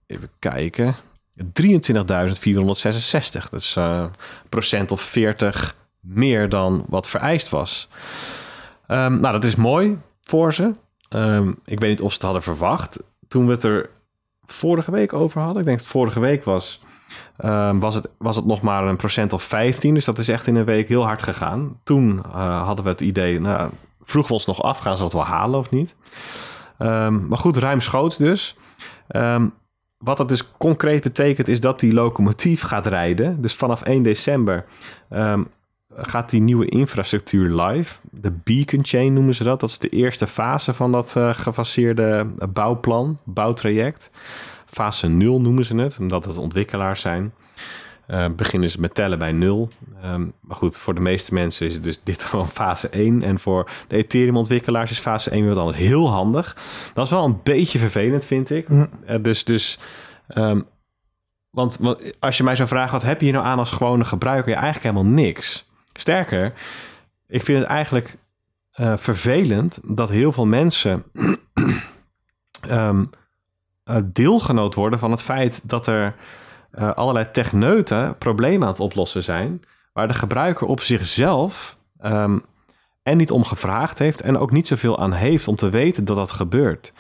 even 0.08 0.30
kijken, 0.40 0.96
23.466. 1.44 1.44
Dat 3.50 3.60
is 3.60 3.76
een 3.76 4.12
procent 4.50 4.92
of 4.92 5.02
40 5.02 5.76
meer 6.00 6.50
dan 6.50 6.86
wat 6.88 7.10
vereist 7.10 7.50
was. 7.50 7.90
Um, 8.88 9.20
nou, 9.20 9.34
dat 9.34 9.44
is 9.44 9.56
mooi 9.56 9.98
voor 10.22 10.54
ze. 10.54 10.74
Um, 11.10 11.60
ik 11.66 11.80
weet 11.80 11.90
niet 11.90 12.02
of 12.02 12.10
ze 12.10 12.16
het 12.16 12.24
hadden 12.24 12.44
verwacht. 12.44 13.00
Toen 13.28 13.46
we 13.46 13.52
het 13.52 13.64
er 13.64 13.90
vorige 14.46 14.92
week 14.92 15.14
over 15.14 15.42
hadden, 15.42 15.60
ik 15.60 15.66
denk 15.66 15.78
dat 15.78 15.88
het 15.88 15.96
vorige 15.96 16.20
week 16.20 16.44
was... 16.44 16.82
Um, 17.46 17.80
was, 17.80 17.96
het, 17.96 18.08
was 18.18 18.36
het 18.36 18.46
nog 18.46 18.62
maar 18.62 18.84
een 18.84 18.96
procent 18.96 19.34
of 19.34 19.44
15. 19.44 19.94
Dus 19.94 20.06
dat 20.06 20.18
is 20.18 20.28
echt 20.28 20.48
in 20.48 20.56
een 20.56 20.66
week 20.66 20.88
heel 20.88 21.04
hard 21.04 21.24
gegaan. 21.24 21.80
Toen 21.84 22.24
uh, 22.26 22.66
hadden 22.66 22.86
we 22.86 22.92
het 22.92 23.02
idee, 23.02 23.40
nou, 23.40 23.72
vroegen 24.02 24.32
we 24.32 24.38
ons 24.38 24.46
nog 24.46 24.62
af, 24.62 24.80
gaan 24.80 24.98
ze 24.98 25.04
dat 25.04 25.14
wel 25.14 25.26
halen 25.26 25.60
of 25.60 25.72
niet? 25.72 25.96
Um, 26.80 27.28
maar 27.28 27.38
goed, 27.38 27.56
ruimschoots 27.56 28.18
dus. 28.18 28.58
Um, 29.10 29.54
wat 29.98 30.18
dat 30.18 30.30
dus 30.30 30.52
concreet 30.58 31.04
betekent, 31.04 31.48
is 31.48 31.60
dat 31.60 31.80
die 31.80 31.94
locomotief 31.94 32.62
gaat 32.62 32.86
rijden. 32.86 33.42
Dus 33.42 33.56
vanaf 33.56 33.82
1 33.82 34.04
december 34.04 34.66
gaat 36.02 36.30
die 36.30 36.42
nieuwe 36.42 36.66
infrastructuur 36.66 37.62
live. 37.62 38.00
De 38.12 38.32
Beacon 38.44 38.86
Chain 38.86 39.14
noemen 39.14 39.36
ze 39.36 39.44
dat. 39.44 39.60
Dat 39.60 39.70
is 39.70 39.80
de 39.80 39.90
eerste 39.90 40.28
fase 40.28 40.74
van 40.74 40.92
dat 40.92 41.14
uh, 41.18 41.30
gefaseerde 41.34 42.28
bouwplan, 42.50 43.20
bouwtraject. 43.24 44.12
Fase 44.70 45.08
0 45.08 45.42
noemen 45.42 45.66
ze 45.66 45.76
het, 45.76 45.98
omdat 46.00 46.26
het 46.26 46.38
ontwikkelaars 46.38 47.02
zijn. 47.02 47.34
Uh, 48.08 48.26
beginnen 48.36 48.70
ze 48.70 48.82
met 48.82 48.96
tellen 48.96 49.20
bij 49.20 49.32
0. 49.32 49.70
Um, 50.06 50.34
maar 50.42 50.58
goed, 50.58 50.78
voor 50.78 50.94
de 50.94 51.00
meeste 51.00 51.34
mensen 51.34 51.68
is 51.68 51.74
het 51.74 51.84
dus 51.84 52.02
dit 52.04 52.24
gewoon 52.24 52.50
fase 52.50 52.90
1. 52.90 53.24
En 53.24 53.40
voor 53.40 53.70
de 53.88 53.96
Ethereum-ontwikkelaars 53.96 54.92
is 54.92 55.00
fase 55.00 55.30
1 55.30 55.40
weer 55.40 55.54
wat 55.54 55.58
anders. 55.58 55.78
Heel 55.78 56.10
handig. 56.10 56.58
Dat 56.94 57.06
is 57.06 57.12
wel 57.12 57.26
een 57.26 57.40
beetje 57.44 57.80
vervelend, 57.80 58.26
vind 58.26 58.50
ik. 58.50 58.70
Mm. 58.70 58.90
Uh, 59.10 59.16
dus, 59.22 59.44
dus 59.44 59.80
um, 60.36 60.68
want, 61.50 61.78
want, 61.78 62.20
als 62.20 62.38
je 62.38 62.44
mij 62.44 62.56
zou 62.56 62.68
vragen, 62.68 62.92
wat 62.92 63.04
heb 63.04 63.20
je 63.20 63.26
hier 63.26 63.34
nou 63.34 63.46
aan 63.46 63.60
als 63.60 63.72
gewone 63.72 64.06
gebruiker? 64.06 64.52
Ja, 64.52 64.62
eigenlijk 64.62 64.96
helemaal 64.96 65.14
niks. 65.14 65.70
Sterker, 65.94 66.54
ik 67.28 67.44
vind 67.44 67.60
het 67.60 67.68
eigenlijk 67.68 68.18
uh, 68.76 68.98
vervelend 68.98 69.80
dat 69.84 70.10
heel 70.10 70.32
veel 70.32 70.46
mensen 70.46 71.04
um, 71.14 71.30
uh, 72.70 73.00
deelgenoot 74.04 74.76
worden 74.76 75.00
van 75.00 75.12
het 75.12 75.24
feit 75.24 75.62
dat 75.70 75.88
er 75.88 76.16
uh, 76.74 76.94
allerlei 76.94 77.32
techneuten 77.32 78.18
problemen 78.18 78.62
aan 78.62 78.74
het 78.74 78.80
oplossen 78.80 79.24
zijn, 79.24 79.62
waar 79.94 80.08
de 80.08 80.14
gebruiker 80.14 80.68
op 80.68 80.82
zichzelf 80.82 81.78
um, 82.04 82.42
en 83.04 83.18
niet 83.18 83.32
om 83.32 83.44
gevraagd 83.44 84.00
heeft 84.00 84.22
en 84.22 84.38
ook 84.38 84.52
niet 84.52 84.68
zoveel 84.68 85.00
aan 85.00 85.14
heeft 85.14 85.48
om 85.48 85.56
te 85.56 85.70
weten 85.70 86.06
dat 86.06 86.16
dat 86.16 86.32
gebeurt. 86.32 86.94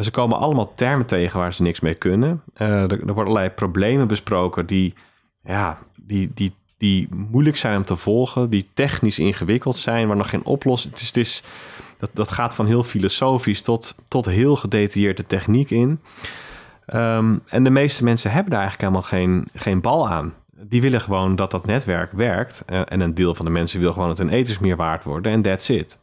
Ze 0.00 0.10
komen 0.10 0.38
allemaal 0.38 0.72
termen 0.72 1.06
tegen 1.06 1.38
waar 1.38 1.54
ze 1.54 1.62
niks 1.62 1.80
mee 1.80 1.94
kunnen. 1.94 2.42
Uh, 2.56 2.68
er, 2.68 2.88
worden 2.88 3.18
allerlei 3.18 3.50
problemen 3.50 4.08
besproken 4.08 4.66
die, 4.66 4.94
ja, 5.42 5.78
die, 5.96 6.30
die, 6.34 6.54
die 6.76 7.08
moeilijk 7.30 7.56
zijn 7.56 7.76
om 7.76 7.84
te 7.84 7.96
volgen, 7.96 8.50
die 8.50 8.68
technisch 8.74 9.18
ingewikkeld 9.18 9.76
zijn, 9.76 10.06
waar 10.06 10.16
nog 10.16 10.30
geen 10.30 10.44
oplossing 10.44 10.94
is. 10.94 11.06
Het 11.06 11.16
is 11.16 11.42
dat, 11.98 12.10
dat 12.12 12.30
gaat 12.30 12.54
van 12.54 12.66
heel 12.66 12.82
filosofisch 12.82 13.62
tot, 13.62 13.94
tot 14.08 14.26
heel 14.26 14.56
gedetailleerde 14.56 15.26
techniek 15.26 15.70
in. 15.70 16.00
Um, 16.94 17.42
en 17.48 17.64
de 17.64 17.70
meeste 17.70 18.04
mensen 18.04 18.30
hebben 18.30 18.50
daar 18.50 18.60
eigenlijk 18.60 18.90
helemaal 18.90 19.10
geen, 19.10 19.48
geen 19.54 19.80
bal 19.80 20.08
aan. 20.08 20.34
Die 20.60 20.80
willen 20.80 21.00
gewoon 21.00 21.36
dat 21.36 21.50
dat 21.50 21.66
netwerk 21.66 22.12
werkt. 22.12 22.64
Uh, 22.72 22.80
en 22.84 23.00
een 23.00 23.14
deel 23.14 23.34
van 23.34 23.44
de 23.44 23.50
mensen 23.50 23.80
wil 23.80 23.92
gewoon 23.92 24.08
dat 24.08 24.18
hun 24.18 24.28
etens 24.28 24.58
meer 24.58 24.76
waard 24.76 25.04
worden. 25.04 25.32
En 25.32 25.42
that's 25.42 25.68
it. 25.68 25.98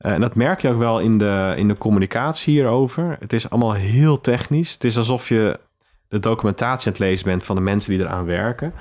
Uh, 0.00 0.12
en 0.12 0.20
dat 0.20 0.34
merk 0.34 0.60
je 0.60 0.68
ook 0.68 0.78
wel 0.78 1.00
in 1.00 1.18
de, 1.18 1.54
in 1.56 1.68
de 1.68 1.78
communicatie 1.78 2.54
hierover. 2.54 3.16
Het 3.20 3.32
is 3.32 3.50
allemaal 3.50 3.72
heel 3.72 4.20
technisch. 4.20 4.72
Het 4.72 4.84
is 4.84 4.96
alsof 4.96 5.28
je 5.28 5.60
de 6.08 6.18
documentatie 6.18 6.86
aan 6.86 6.92
het 6.92 7.02
lezen 7.02 7.24
bent 7.24 7.44
van 7.44 7.56
de 7.56 7.62
mensen 7.62 7.90
die 7.90 8.00
eraan 8.00 8.24
werken. 8.24 8.74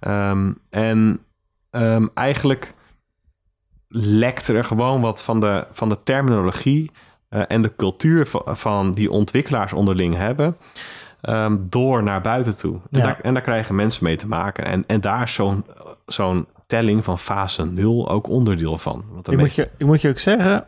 Um, 0.00 0.58
en 0.70 1.20
um, 1.70 2.10
eigenlijk 2.14 2.74
lekt 3.88 4.48
er 4.48 4.64
gewoon 4.64 5.00
wat 5.00 5.22
van 5.22 5.40
de, 5.40 5.66
van 5.70 5.88
de 5.88 6.02
terminologie 6.02 6.90
uh, 7.30 7.42
en 7.48 7.62
de 7.62 7.76
cultuur 7.76 8.26
van, 8.26 8.42
van, 8.46 8.92
die 8.92 9.10
ontwikkelaars 9.10 9.72
onderling 9.72 10.16
hebben. 10.16 10.56
Um, 11.22 11.66
door 11.70 12.02
naar 12.02 12.20
buiten 12.20 12.58
toe. 12.58 12.72
Ja. 12.72 12.80
En, 12.90 13.02
daar, 13.02 13.20
en, 13.20 13.34
daar, 13.34 13.42
krijgen 13.42 13.74
mensen 13.74 14.04
mee 14.04 14.16
te 14.16 14.26
maken. 14.26 14.64
En, 14.64 14.84
en 14.86 15.00
daar 15.00 15.22
is 15.22 15.34
zo'n 15.34 15.64
zo'n 16.06 16.46
telling 16.66 17.04
van 17.04 17.18
fase 17.18 17.64
0 17.64 18.08
ook 18.08 18.28
onderdeel 18.28 18.78
van. 18.78 19.04
Want 19.12 19.30
ik, 19.30 19.38
moet 19.38 19.54
je, 19.54 19.70
ik 19.76 19.86
moet 19.86 20.00
je 20.00 20.08
ook 20.08 20.18
zeggen, 20.18 20.66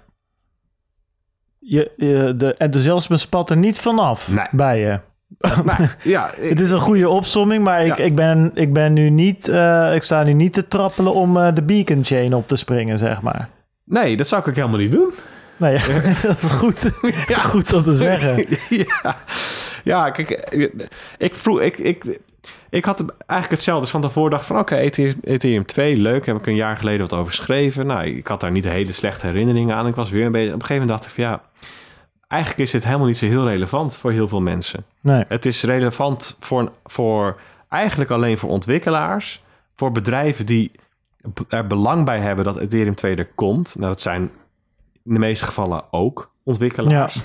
je, 1.59 1.93
je, 1.97 2.35
de 2.36 2.55
enthousiasme 2.55 3.16
spat 3.16 3.51
er 3.51 3.57
niet 3.57 3.78
vanaf 3.78 4.35
nee. 4.35 4.47
bij 4.51 4.81
je. 4.81 5.01
nou, 5.65 5.89
ja, 6.03 6.35
ik, 6.35 6.49
het 6.49 6.61
is 6.61 6.71
een 6.71 6.81
goede 6.81 7.09
opsomming, 7.09 7.65
maar 7.65 7.87
ik, 7.87 7.97
ja. 7.97 8.05
ik, 8.05 8.15
ben, 8.15 8.51
ik 8.55 8.73
ben 8.73 8.93
nu 8.93 9.11
niet, 9.11 9.49
uh, 9.49 9.95
ik 9.95 10.03
sta 10.03 10.23
nu 10.23 10.33
niet 10.33 10.53
te 10.53 10.69
trappelen 10.69 11.15
om 11.15 11.37
uh, 11.37 11.55
de 11.55 11.63
beacon 11.63 12.05
chain 12.05 12.35
op 12.35 12.49
te 12.49 12.57
springen, 12.57 12.99
zeg 12.99 13.23
maar. 13.23 13.49
Nee, 13.85 14.17
dat 14.17 14.29
zou 14.29 14.43
ik 14.43 14.49
ook 14.49 14.55
helemaal 14.55 14.79
niet 14.79 14.93
doen. 14.93 15.13
Nee, 15.57 15.79
dat 16.23 16.43
is 16.43 16.51
goed, 16.51 16.91
ja. 17.27 17.39
goed 17.39 17.73
om 17.73 17.83
te 17.83 17.97
zeggen. 17.97 18.47
ja. 18.69 19.17
ja, 19.85 20.11
kijk, 20.11 20.31
ik, 21.19 21.35
vroeg, 21.35 21.61
ik, 21.61 21.79
ik, 21.79 22.19
ik 22.71 22.85
had 22.85 23.01
eigenlijk 23.17 23.51
hetzelfde. 23.51 23.83
Dus 23.83 23.91
van 23.91 24.01
tevoren 24.01 24.31
dacht 24.31 24.47
van 24.47 24.59
oké, 24.59 24.77
Ethereum, 24.77 25.21
Ethereum 25.23 25.67
2, 25.67 25.97
leuk. 25.97 26.27
Heb 26.27 26.37
ik 26.37 26.47
een 26.47 26.55
jaar 26.55 26.77
geleden 26.77 27.01
wat 27.01 27.13
over 27.13 27.33
geschreven. 27.33 27.87
Nou, 27.87 28.07
ik 28.07 28.27
had 28.27 28.41
daar 28.41 28.51
niet 28.51 28.65
hele 28.65 28.93
slechte 28.93 29.27
herinneringen 29.27 29.77
aan. 29.77 29.87
Ik 29.87 29.95
was 29.95 30.11
weer 30.11 30.27
een 30.27 30.33
beetje... 30.33 30.55
Op 30.55 30.61
een 30.61 30.67
gegeven 30.67 30.83
moment 30.83 31.01
dacht 31.01 31.17
ik 31.17 31.23
van 31.23 31.33
ja... 31.33 31.43
Eigenlijk 32.29 32.63
is 32.63 32.71
dit 32.71 32.85
helemaal 32.85 33.07
niet 33.07 33.17
zo 33.17 33.27
heel 33.27 33.49
relevant 33.49 33.97
voor 33.97 34.13
heel 34.13 34.29
veel 34.29 34.41
mensen. 34.41 34.85
Nee. 35.01 35.25
Het 35.29 35.47
is 35.47 35.63
relevant 35.63 36.37
voor, 36.41 36.73
voor 36.85 37.41
eigenlijk 37.69 38.11
alleen 38.11 38.39
voor 38.39 38.51
ontwikkelaars. 38.51 39.43
Voor 39.75 39.93
bedrijven 39.93 40.47
die 40.47 40.71
er 41.49 41.67
belang 41.67 42.05
bij 42.05 42.19
hebben 42.19 42.45
dat 42.45 42.57
Ethereum 42.57 42.95
2 42.95 43.17
er 43.17 43.29
komt. 43.35 43.75
Nou, 43.79 43.89
dat 43.89 44.01
zijn 44.01 44.23
in 45.05 45.13
de 45.13 45.19
meeste 45.19 45.45
gevallen 45.45 45.85
ook 45.91 46.31
ontwikkelaars. 46.43 47.21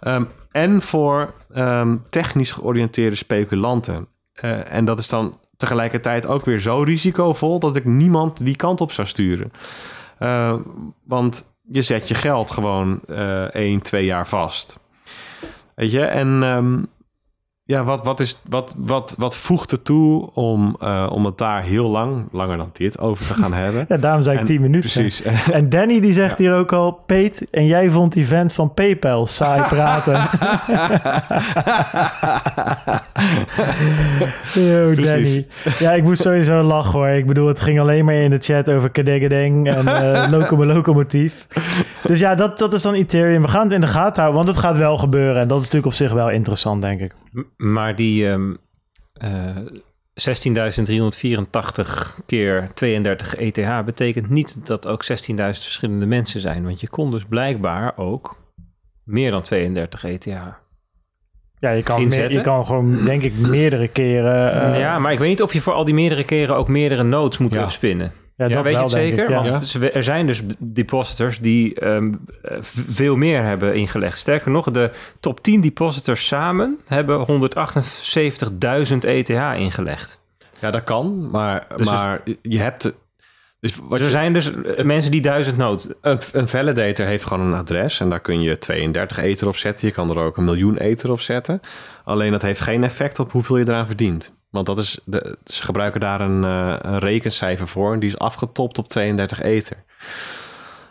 Ehm, 0.00 0.24
en 0.50 0.82
voor 0.82 1.34
ehm, 1.52 1.96
technisch 2.08 2.52
georiënteerde 2.52 3.16
speculanten. 3.16 4.06
Eh, 4.32 4.72
en 4.72 4.84
dat 4.84 4.98
is 4.98 5.08
dan 5.08 5.38
tegelijkertijd 5.56 6.26
ook 6.26 6.44
weer 6.44 6.60
zo 6.60 6.82
risicovol 6.82 7.58
dat 7.58 7.76
ik 7.76 7.84
niemand 7.84 8.44
die 8.44 8.56
kant 8.56 8.80
op 8.80 8.92
zou 8.92 9.08
sturen. 9.08 9.52
Uh, 10.20 10.56
want 11.04 11.53
je 11.68 11.82
zet 11.82 12.08
je 12.08 12.14
geld 12.14 12.50
gewoon 12.50 13.00
uh, 13.06 13.42
één, 13.42 13.80
twee 13.80 14.04
jaar 14.04 14.28
vast. 14.28 14.80
Weet 15.74 15.90
je, 15.90 16.04
en 16.04 16.42
um, 16.42 16.86
ja, 17.66 17.84
wat, 17.84 18.04
wat, 18.04 18.20
is, 18.20 18.40
wat, 18.48 18.74
wat, 18.78 19.14
wat 19.18 19.36
voegt 19.36 19.70
er 19.70 19.82
toe 19.82 20.30
om, 20.34 20.76
uh, 20.82 21.06
om 21.12 21.24
het 21.24 21.38
daar 21.38 21.62
heel 21.62 21.88
lang, 21.88 22.24
langer 22.32 22.56
dan 22.56 22.70
dit, 22.72 22.98
over 22.98 23.26
te 23.26 23.34
gaan 23.34 23.52
hebben? 23.62 23.84
ja, 23.88 23.96
daarom 23.96 24.22
zei 24.22 24.34
ik 24.34 24.40
En- 24.40 24.46
10 24.46 24.60
minuten. 24.60 24.90
Precies. 24.90 25.22
En 25.52 25.68
Danny 25.68 26.00
die 26.00 26.12
zegt 26.12 26.38
hier 26.44 26.54
ook 26.54 26.72
al, 26.72 26.92
Peet, 27.06 27.46
en 27.50 27.66
jij 27.66 27.90
vond 27.90 28.12
die 28.12 28.26
vent 28.26 28.52
van 28.52 28.74
PayPal 28.74 29.26
saai 29.26 29.62
praten. 29.62 30.12
Yo, 34.54 34.90
Precies. 34.94 35.04
Danny. 35.04 35.46
Ja, 35.78 35.92
ik 35.92 36.02
moest 36.02 36.22
sowieso 36.22 36.62
lachen 36.62 36.92
hoor. 36.98 37.08
Ik 37.08 37.26
bedoel, 37.26 37.48
het 37.48 37.60
ging 37.60 37.80
alleen 37.80 38.04
maar 38.04 38.14
in 38.14 38.30
de 38.30 38.38
chat 38.38 38.70
over 38.70 38.90
kadegedeng 38.90 39.68
en 39.68 39.86
eh 39.88 40.30
locomo 40.30 40.64
locomotief. 40.66 41.46
Dus 42.02 42.18
ja, 42.18 42.34
dat, 42.34 42.58
dat 42.58 42.74
is 42.74 42.82
dan 42.82 42.94
Ethereum. 42.94 43.42
We 43.42 43.48
gaan 43.48 43.62
het 43.64 43.72
in 43.72 43.80
de 43.80 43.86
gaten 43.86 44.22
houden, 44.22 44.44
want 44.44 44.56
het 44.56 44.64
gaat 44.66 44.76
wel 44.76 44.96
gebeuren. 44.96 45.40
En 45.42 45.48
dat 45.48 45.58
is 45.58 45.64
natuurlijk 45.64 45.92
op 45.92 45.98
zich 45.98 46.12
wel 46.12 46.30
interessant, 46.30 46.82
denk 46.82 47.00
ik. 47.00 47.14
Maar 47.56 47.96
die 47.96 48.28
ehm, 48.28 48.54
eh 49.12 49.56
16.384 50.14 52.24
keer 52.26 52.70
32 52.74 53.34
ETH 53.36 53.84
betekent 53.84 54.30
niet 54.30 54.66
dat 54.66 54.86
ook 54.86 55.04
16.000 55.04 55.34
verschillende 55.36 56.06
mensen 56.06 56.40
zijn. 56.40 56.64
Want 56.64 56.80
je 56.80 56.88
kon 56.88 57.10
dus 57.10 57.24
blijkbaar 57.24 57.92
ook 57.96 58.36
meer 59.04 59.30
dan 59.30 59.42
32 59.42 60.04
ETH. 60.04 60.24
Ja, 60.24 60.58
je 61.70 61.82
kan, 61.82 62.06
meer, 62.08 62.32
je 62.32 62.40
kan 62.40 62.66
gewoon, 62.66 63.04
denk 63.04 63.22
ik, 63.22 63.38
meerdere 63.38 63.88
keren... 63.88 64.52
eh, 64.72 64.78
ja, 64.78 64.98
maar 64.98 65.12
ik 65.12 65.18
weet 65.18 65.28
niet 65.28 65.42
of 65.42 65.52
je 65.52 65.60
voor 65.60 65.72
al 65.72 65.84
die 65.84 65.94
meerdere 65.94 66.24
keren 66.24 66.56
ook 66.56 66.68
meerdere 66.68 67.02
nodes 67.02 67.38
moet 67.38 67.54
Ja. 67.54 67.62
upspinnen. 67.62 68.12
Ja, 68.36 68.44
Ja, 68.46 68.54
dat 68.54 68.64
weet 68.64 68.72
je 68.72 68.78
wel, 68.78 68.82
het 68.82 68.92
denk 68.92 69.06
zeker? 69.06 69.24
ik, 69.24 69.30
ja. 69.30 69.42
Want 69.42 69.94
er 69.94 70.02
zijn 70.02 70.26
dus 70.26 70.42
depositors 70.58 71.38
die 71.38 71.74
ehm, 71.80 72.12
eh, 72.42 72.56
veel 72.60 73.16
meer 73.16 73.42
hebben 73.42 73.74
ingelegd. 73.74 74.18
Sterker 74.18 74.50
nog, 74.50 74.70
de 74.70 74.90
top 75.20 75.42
10 75.42 75.60
depositors 75.60 76.26
samen 76.26 76.80
hebben 76.86 77.26
178.000 77.26 79.04
ETH 79.04 79.28
ingelegd. 79.58 80.20
Ja, 80.58 80.70
dat 80.70 80.82
kan, 80.82 81.30
maar, 81.30 81.66
Dus 81.76 81.86
maar 81.86 82.22
je 82.42 82.58
hebt... 82.58 82.94
Dus 83.64 83.76
wat 83.82 83.98
er 83.98 84.04
je, 84.04 84.10
zijn 84.10 84.32
dus 84.32 84.50
mensen 84.82 85.10
die 85.10 85.20
1000 85.20 85.56
nodes... 85.56 85.88
een, 86.00 86.20
een 86.32 86.48
validator 86.48 87.06
heeft 87.06 87.24
gewoon 87.26 87.46
een 87.46 87.58
adres 87.58 88.00
en 88.00 88.10
daar 88.10 88.20
kun 88.20 88.40
je 88.40 88.58
32 88.58 89.18
ether 89.18 89.48
op 89.48 89.56
zetten. 89.56 89.88
Je 89.88 89.94
kan 89.94 90.10
er 90.10 90.18
ook 90.18 90.36
een 90.36 90.44
miljoen 90.44 90.76
ether 90.76 91.10
op 91.10 91.20
zetten. 91.20 91.60
Alleen 92.04 92.30
dat 92.30 92.42
heeft 92.42 92.60
geen 92.60 92.84
effect 92.84 93.18
op 93.18 93.32
hoeveel 93.32 93.56
je 93.56 93.68
eraan 93.68 93.86
verdient. 93.86 94.34
Want 94.50 94.66
dat 94.66 94.78
is 94.78 94.98
de, 95.04 95.36
ze 95.44 95.64
gebruiken 95.64 96.00
daar 96.00 96.20
een, 96.20 96.44
eh, 96.44 96.76
een 96.80 96.98
rekencijfer 96.98 97.68
voor 97.68 97.92
en 97.92 97.98
die 97.98 98.08
is 98.08 98.18
afgetopt 98.18 98.78
op 98.78 98.88
32 98.88 99.42
ether. 99.42 99.76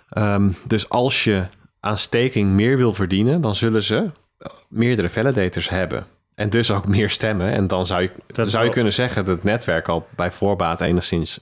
Ehm, 0.10 0.52
dus 0.68 0.90
als 0.90 1.24
je 1.24 1.44
aan 1.80 1.98
staking 1.98 2.50
meer 2.50 2.78
wil 2.78 2.94
verdienen, 2.94 3.42
dan 3.42 3.56
zullen 3.56 3.84
ze 3.84 4.10
meerdere 4.70 5.10
validators 5.10 5.70
hebben. 5.70 6.06
En 6.36 6.50
dus 6.50 6.72
ook 6.72 6.88
meer 6.88 7.10
stemmen. 7.10 7.52
En 7.52 7.68
dan 7.68 7.86
zou 7.86 8.02
je, 8.02 8.12
Dat 8.28 8.36
zou 8.36 8.48
je 8.48 8.58
wel- 8.58 8.70
kunnen 8.70 8.94
zeggen 8.94 9.26
dat 9.26 9.36
het 9.36 9.44
netwerk 9.44 9.88
al 9.88 10.08
bij 10.16 10.32
voorbaat 10.32 10.82
enigszins 10.82 11.40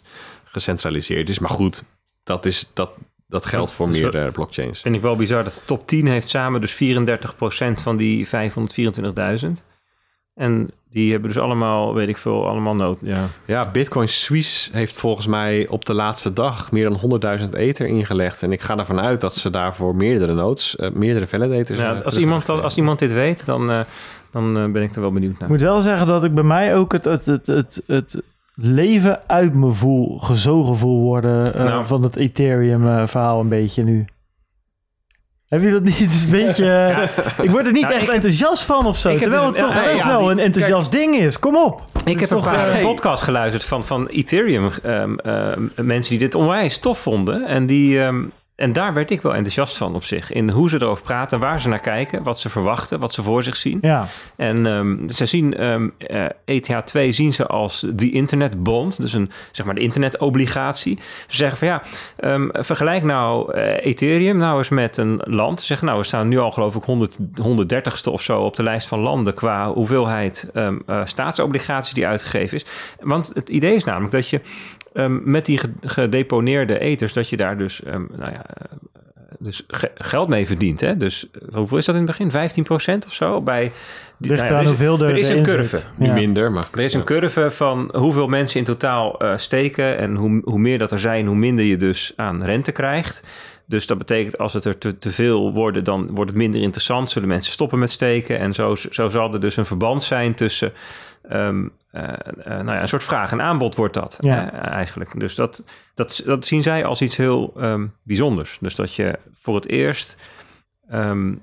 gecentraliseerd 0.51 1.29
is. 1.29 1.39
Maar 1.39 1.49
goed, 1.49 1.83
dat, 2.23 2.45
is, 2.45 2.69
dat, 2.73 2.91
dat 3.27 3.45
geldt 3.45 3.71
voor 3.71 3.85
Dat 3.85 3.95
is 3.95 4.01
wel- 4.01 4.11
meerdere 4.11 4.31
blockchains. 4.33 4.81
Vind 4.81 4.95
ik 4.95 5.01
wel 5.01 5.15
bizar 5.15 5.43
dat 5.43 5.53
de 5.53 5.61
top 5.65 5.87
10 5.87 6.07
heeft 6.07 6.27
samen 6.27 6.61
dus 6.61 6.73
34% 6.73 6.77
van 7.81 7.97
die 7.97 8.27
524.000. 8.27 8.31
En 10.35 10.69
die 10.89 11.11
hebben 11.11 11.29
dus 11.29 11.39
allemaal, 11.39 11.93
weet 11.93 12.07
ik 12.07 12.17
veel, 12.17 12.47
allemaal 12.47 12.75
nood. 12.75 12.97
Ja. 13.01 13.27
Ja, 13.45 13.71
Bitcoin 13.71 14.07
Suisse 14.09 14.69
heeft 14.77 14.93
volgens 14.93 15.27
mij 15.27 15.67
op 15.67 15.85
de 15.85 15.93
laatste 15.93 16.33
dag 16.33 16.71
meer 16.71 16.89
dan 16.89 17.21
100.000 17.39 17.49
ether 17.53 17.87
ingelegd. 17.87 18.43
En 18.43 18.51
ik 18.51 18.61
ga 18.61 18.77
ervan 18.77 18.99
uit 19.01 19.21
dat 19.21 19.35
ze 19.35 19.49
daarvoor 19.49 19.95
meerdere 19.95 20.33
nodes, 20.33 20.75
eh, 20.75 20.91
meerdere 20.91 21.27
validators 21.27 21.79
Ja, 21.79 21.95
eh, 21.95 22.01
als, 22.01 22.17
iemand, 22.17 22.47
hebben 22.47 22.63
als 22.63 22.77
iemand 22.77 22.99
dit 22.99 23.13
weet, 23.13 23.45
dan, 23.45 23.71
eh, 23.71 23.79
dan 24.31 24.57
eh, 24.59 24.71
ben 24.71 24.83
ik 24.83 24.95
er 24.95 25.01
wel 25.01 25.11
benieuwd 25.11 25.33
naar. 25.33 25.41
Ik 25.41 25.47
moet 25.47 25.61
wel 25.61 25.81
zeggen 25.81 26.07
dat 26.07 26.23
ik 26.23 26.33
bij 26.33 26.43
mij 26.43 26.75
ook 26.75 26.91
het, 26.91 27.05
het, 27.05 27.25
het, 27.25 27.45
het, 27.47 27.81
het 27.87 28.21
leven 28.55 29.19
uit 29.29 29.55
me 29.55 29.69
voel, 29.69 30.17
gezogen 30.19 30.75
voel 30.75 30.99
worden 30.99 31.53
eh, 31.55 31.63
Nou. 31.63 31.85
van 31.85 32.03
het 32.03 32.15
Ethereum-verhaal 32.15 33.39
een 33.39 33.49
beetje 33.49 33.83
nu. 33.83 34.05
Heb 35.47 35.61
je 35.63 35.71
dat 35.71 35.83
niet? 35.83 35.97
Het 35.99 36.11
is 36.13 36.23
een 36.23 36.31
beetje... 36.31 36.71
eh, 37.37 37.43
Ik 37.45 37.51
word 37.51 37.65
er 37.65 37.71
niet 37.71 37.81
Nou, 37.81 37.93
echt 37.95 38.07
ik- 38.07 38.13
enthousiast 38.13 38.63
van 38.63 38.85
of 38.85 38.97
zo. 38.97 39.15
Terwijl 39.17 39.45
het 39.45 39.55
een- 39.57 39.61
toch 39.65 39.73
ja, 39.73 39.83
best 39.83 39.97
ja, 39.97 40.07
wel 40.07 40.19
die- 40.19 40.29
een 40.29 40.39
enthousiast 40.39 40.91
ding 40.91 41.15
is. 41.15 41.39
Kom 41.39 41.55
op. 41.57 41.81
Ik 42.05 42.19
heb 42.19 42.29
een 42.29 42.35
toch, 42.37 42.45
paar 42.45 42.69
eh, 42.69 42.81
podcasts 42.85 43.23
geluisterd 43.25 43.63
van, 43.63 43.83
van 43.83 44.07
Ethereum. 44.07 44.69
ehm, 44.83 45.15
ehm, 45.15 45.61
mensen 45.75 46.09
die 46.09 46.19
dit 46.19 46.35
onwijs 46.35 46.77
tof 46.79 46.99
vonden. 46.99 47.45
En, 47.45 47.65
die, 47.65 48.01
ehm, 48.03 48.23
en 48.61 48.73
daar 48.73 48.93
werd 48.93 49.11
ik 49.11 49.21
wel 49.21 49.33
enthousiast 49.33 49.77
van 49.77 49.95
op 49.95 50.03
zich. 50.03 50.31
In 50.31 50.49
hoe 50.49 50.69
ze 50.69 50.81
erover 50.81 51.03
praten, 51.03 51.39
waar 51.39 51.61
ze 51.61 51.69
naar 51.69 51.79
kijken, 51.79 52.23
wat 52.23 52.39
ze 52.39 52.49
verwachten, 52.49 52.99
wat 52.99 53.13
ze 53.13 53.23
voor 53.23 53.43
zich 53.43 53.55
zien. 53.55 53.77
Ja, 53.81 54.07
En 54.35 54.65
ehm, 54.65 55.07
ze 55.07 55.25
zien 55.25 55.57
ehm 55.57 55.89
eh, 55.97 56.25
ETH 56.45 56.85
2 56.85 57.11
zien 57.11 57.33
ze 57.33 57.47
als 57.47 57.85
de 57.93 58.11
internetbond, 58.11 59.01
dus 59.01 59.13
een 59.13 59.31
zeg 59.51 59.65
maar 59.65 59.75
de 59.75 59.81
internetobligatie. 59.81 60.99
Ze 61.27 61.35
zeggen 61.35 61.57
van 61.57 61.67
ja, 61.67 61.81
ehm, 62.15 62.47
vergelijk 62.51 63.03
nou 63.03 63.53
eh, 63.53 63.85
Ethereum 63.85 64.37
nou 64.37 64.57
eens 64.57 64.69
met 64.69 64.97
een 64.97 65.21
land. 65.23 65.59
Ze 65.59 65.65
zeggen 65.65 65.87
nou, 65.87 65.99
we 65.99 66.05
staan 66.05 66.27
nu 66.27 66.39
al 66.39 66.51
geloof 66.51 66.75
ik 66.75 66.83
100, 66.83 67.17
130ste 67.41 68.11
of 68.11 68.21
zo 68.21 68.41
op 68.41 68.55
de 68.55 68.63
lijst 68.63 68.87
van 68.87 68.99
landen 68.99 69.33
qua 69.33 69.73
hoeveelheid 69.73 70.49
ehm, 70.53 70.77
eh, 70.85 71.01
staatsobligatie 71.05 71.93
die 71.93 72.07
uitgegeven 72.07 72.57
is. 72.57 72.65
Want 72.99 73.31
het 73.33 73.49
idee 73.49 73.75
is 73.75 73.83
namelijk 73.83 74.11
dat 74.11 74.29
je 74.29 74.41
ehm, 74.93 75.19
met 75.31 75.45
die 75.45 75.57
ge- 75.57 75.71
gedeponeerde 75.81 76.79
ethers, 76.79 77.13
dat 77.13 77.29
je 77.29 77.37
daar 77.37 77.57
dus, 77.57 77.83
ehm, 77.83 78.03
nou 78.17 78.31
ja, 78.31 78.45
eh, 78.45 78.65
dus 79.39 79.63
ge- 79.67 79.91
geld 79.95 80.27
mee 80.27 80.45
verdient. 80.45 80.79
Hè? 80.79 80.97
Dus 80.97 81.29
eh, 81.31 81.55
hoeveel 81.55 81.77
is 81.77 81.85
dat 81.85 81.95
in 81.95 82.07
het 82.07 82.17
begin? 82.17 82.31
15% 82.31 83.05
of 83.05 83.13
zo? 83.13 83.41
Bij, 83.41 83.71
die- 84.17 84.29
ligt 84.31 84.41
nou 84.43 84.53
ja, 84.53 84.57
er 84.57 84.63
is- 84.63 84.67
hoeveel 84.69 84.99
er 84.99 85.09
er 85.09 85.17
is 85.17 85.29
een 85.29 85.43
curve. 85.43 85.79
Ja. 85.99 86.13
minder, 86.13 86.51
maar... 86.51 86.67
Er 86.73 86.79
is 86.79 86.93
een 86.93 87.03
curve 87.03 87.51
van 87.51 87.89
hoeveel 87.95 88.27
mensen 88.27 88.59
in 88.59 88.65
totaal 88.65 89.19
eh, 89.19 89.37
steken. 89.37 89.97
En 89.97 90.15
hoe, 90.15 90.41
hoe 90.43 90.59
meer 90.59 90.77
dat 90.77 90.91
er 90.91 90.99
zijn, 90.99 91.25
hoe 91.27 91.35
minder 91.35 91.65
je 91.65 91.77
dus 91.77 92.13
aan 92.15 92.43
rente 92.43 92.71
krijgt. 92.71 93.23
Dus 93.65 93.87
dat 93.87 93.97
betekent 93.97 94.37
als 94.37 94.53
het 94.53 94.65
er 94.65 94.77
te, 94.77 94.97
te 94.97 95.11
veel 95.11 95.53
worden, 95.53 95.83
dan 95.83 96.07
wordt 96.13 96.29
het 96.31 96.39
minder 96.39 96.61
interessant. 96.61 97.09
Zullen 97.09 97.27
mensen 97.27 97.51
stoppen 97.51 97.79
met 97.79 97.89
steken. 97.91 98.39
En 98.39 98.53
zo, 98.53 98.75
zo 98.89 99.09
zal 99.09 99.33
er 99.33 99.39
dus 99.39 99.57
een 99.57 99.65
verband 99.65 100.03
zijn 100.03 100.33
tussen. 100.33 100.71
Ehm, 101.23 101.67
eh, 101.91 102.03
eh, 102.13 102.15
nou 102.45 102.71
ja, 102.71 102.81
een 102.81 102.87
soort 102.87 103.03
vraag 103.03 103.31
en 103.31 103.41
aanbod 103.41 103.75
wordt 103.75 103.93
dat 103.93 104.17
Ja. 104.21 104.51
eh, 104.51 104.71
eigenlijk. 104.71 105.19
Dus 105.19 105.35
dat, 105.35 105.63
dat, 105.93 106.21
dat 106.25 106.45
zien 106.45 106.63
zij 106.63 106.85
als 106.85 107.01
iets 107.01 107.17
heel 107.17 107.53
ehm, 107.57 107.87
bijzonders. 108.03 108.57
Dus 108.61 108.75
dat 108.75 108.95
je 108.95 109.19
voor 109.31 109.55
het 109.55 109.67
eerst 109.67 110.17
ehm, 110.89 111.35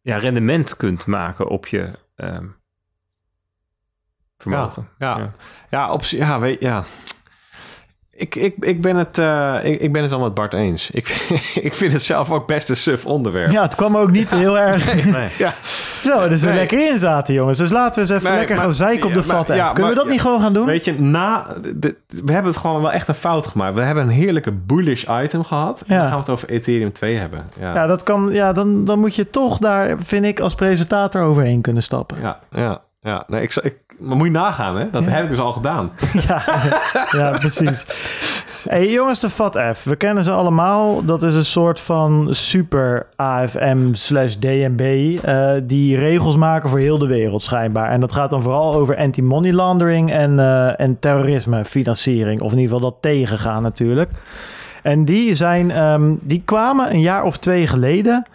ja, 0.00 0.16
rendement 0.16 0.76
kunt 0.76 1.06
maken 1.06 1.48
op 1.48 1.66
je 1.66 1.92
vermogen. 4.38 4.88
Ja, 4.98 5.18
Ja. 5.18 5.32
ja. 5.70 5.92
op, 5.92 6.02
ja, 6.02 6.40
weet, 6.40 6.60
ja. 6.60 6.84
Ik, 8.20 8.34
ik, 8.34 8.54
ik, 8.60 8.80
ben 8.80 8.96
het, 8.96 9.18
eh, 9.18 9.56
ik, 9.62 9.80
ik 9.80 9.92
ben 9.92 10.02
het 10.02 10.10
wel 10.10 10.20
met 10.20 10.34
Bart 10.34 10.54
eens. 10.54 10.90
Ik, 10.90 11.08
ik 11.68 11.74
vind 11.74 11.92
het 11.92 12.02
zelf 12.02 12.30
ook 12.30 12.46
best 12.46 12.68
een 12.68 12.76
suf 12.76 13.06
onderwerp. 13.06 13.50
Ja, 13.50 13.62
het 13.62 13.74
kwam 13.74 13.96
ook 13.96 14.10
niet 14.10 14.30
heel 14.30 14.58
erg... 14.68 15.04
Nee. 15.12 15.28
Ja, 15.38 15.54
Terwijl 16.02 16.28
we 16.28 16.34
er 16.36 16.46
Nee. 16.46 16.54
lekker 16.54 16.90
in 16.90 16.98
zaten, 16.98 17.34
jongens. 17.34 17.58
Dus 17.58 17.70
laten 17.70 17.94
we 17.94 18.00
eens 18.00 18.10
even 18.10 18.28
Nee, 18.30 18.38
lekker 18.38 18.56
maar- 18.56 18.64
gaan 18.64 18.74
zeiken 18.74 19.06
op 19.08 19.14
de 19.14 19.22
vat. 19.22 19.46
ja, 19.48 19.72
Kunnen 19.72 19.92
we 19.92 19.98
dat 19.98 20.08
niet 20.08 20.20
gewoon 20.20 20.40
gaan 20.40 20.52
doen? 20.52 20.66
Weet 20.66 20.84
je, 20.84 21.00
na, 21.00 21.46
de, 21.76 21.96
we 22.24 22.32
hebben 22.32 22.52
het 22.52 22.60
gewoon 22.60 22.80
wel 22.82 22.92
echt 22.92 23.08
een 23.08 23.14
fout 23.14 23.46
gemaakt. 23.46 23.74
We 23.74 23.82
hebben 23.82 24.04
een 24.04 24.10
heerlijke 24.10 24.52
bullish 24.52 25.04
item 25.22 25.44
gehad. 25.44 25.80
En 25.86 25.96
dan 25.96 26.06
gaan 26.06 26.14
we 26.14 26.20
het 26.20 26.30
over 26.30 26.48
Ethereum 26.48 26.92
2 26.92 27.16
hebben. 27.16 27.44
Ja, 27.60 27.74
Ja, 27.74 27.86
dat 27.86 28.02
kan, 28.02 28.28
ja 28.32 28.52
dan, 28.52 28.84
dan 28.84 28.98
moet 28.98 29.14
je 29.14 29.30
toch 29.30 29.58
daar, 29.58 29.94
vind 29.98 30.24
ik, 30.24 30.40
als 30.40 30.54
presentator 30.54 31.22
overheen 31.22 31.60
kunnen 31.60 31.82
stappen. 31.82 32.16
ja, 32.20 32.38
ja. 32.52 32.80
Ja, 33.00 33.24
nee, 33.26 33.42
ik, 33.42 33.54
ik, 33.54 33.78
maar 33.98 34.16
moet 34.16 34.26
je 34.26 34.32
nagaan, 34.32 34.76
hè? 34.76 34.90
Dat 34.90 35.06
heb 35.06 35.24
ik 35.24 35.30
dus 35.30 35.38
al 35.38 35.52
gedaan. 35.52 35.92
ja, 36.28 36.42
ja, 37.10 37.30
precies. 37.30 37.84
Hey, 38.68 38.90
jongens, 38.90 39.20
de 39.20 39.30
FATF. 39.30 39.84
We 39.84 39.96
kennen 39.96 40.24
ze 40.24 40.32
allemaal. 40.32 41.04
Dat 41.04 41.22
is 41.22 41.34
een 41.34 41.44
soort 41.44 41.80
van 41.80 42.28
super 42.30 43.06
AFM 43.16 43.92
slash 43.92 44.34
DNB... 44.34 44.80
Uh, 44.80 45.50
die 45.62 45.98
regels 45.98 46.36
maken 46.36 46.70
voor 46.70 46.78
heel 46.78 46.98
de 46.98 47.06
wereld 47.06 47.42
schijnbaar. 47.42 47.90
En 47.90 48.00
dat 48.00 48.12
gaat 48.12 48.30
dan 48.30 48.42
vooral 48.42 48.74
over 48.74 48.96
anti-money 48.96 49.52
laundering 49.52 50.10
en, 50.10 50.38
uh, 50.38 50.80
en 50.80 50.98
terrorismefinanciering. 50.98 52.40
Of 52.40 52.52
in 52.52 52.58
ieder 52.58 52.74
geval 52.74 52.90
dat 52.90 53.02
tegengaan 53.02 53.62
natuurlijk. 53.62 54.10
En 54.82 55.04
die, 55.04 55.34
zijn, 55.34 55.82
um, 55.82 56.18
die 56.22 56.42
kwamen 56.44 56.92
een 56.92 57.00
jaar 57.00 57.22
of 57.22 57.38
twee 57.38 57.66
geleden 57.66 58.26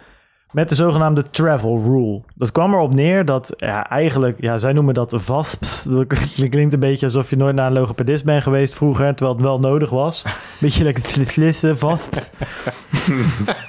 met 0.54 0.68
de 0.68 0.74
zogenaamde 0.74 1.22
travel 1.22 1.82
rule. 1.84 2.20
Dat 2.34 2.52
kwam 2.52 2.72
erop 2.72 2.94
neer 2.94 3.24
dat 3.24 3.52
ja, 3.56 3.88
eigenlijk, 3.88 4.40
ja, 4.40 4.58
zij 4.58 4.72
noemen 4.72 4.94
dat 4.94 5.12
VASPs. 5.16 5.82
Dat 5.82 6.06
klinkt 6.48 6.72
een 6.72 6.80
beetje 6.80 7.06
alsof 7.06 7.30
je 7.30 7.36
nooit 7.36 7.54
naar 7.54 7.66
een 7.66 7.72
logopedist 7.72 8.24
bent 8.24 8.42
geweest 8.42 8.74
vroeger, 8.74 9.14
terwijl 9.14 9.36
het 9.36 9.46
wel 9.46 9.60
nodig 9.60 9.90
was. 9.90 10.24
Beetje 10.60 10.84
lekker 10.84 11.26
slissen, 11.26 11.78
VASPs. 11.78 12.30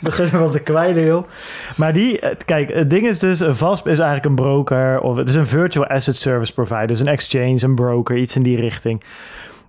Beginnen 0.02 0.40
van 0.44 0.52
de 0.52 0.60
kwijlen, 0.60 1.06
joh. 1.06 1.28
Maar 1.78 1.94
die, 1.94 2.20
kijk, 2.45 2.74
het 2.74 2.90
ding 2.90 3.07
is 3.07 3.20
dus, 3.20 3.40
een 3.40 3.56
VASP 3.56 3.88
is 3.88 3.99
eigenlijk 3.99 4.26
een 4.26 4.36
broker, 4.36 4.99
of 4.99 5.16
het 5.16 5.30
is 5.30 5.36
een 5.36 5.45
virtual 5.45 5.88
asset 5.88 6.16
service 6.16 6.53
provider, 6.53 6.88
dus 6.88 6.99
een 6.99 7.07
exchange, 7.07 7.64
een 7.64 7.76
broker, 7.76 8.18
iets 8.18 8.36
in 8.36 8.44
die 8.44 8.60
richting. 8.60 9.03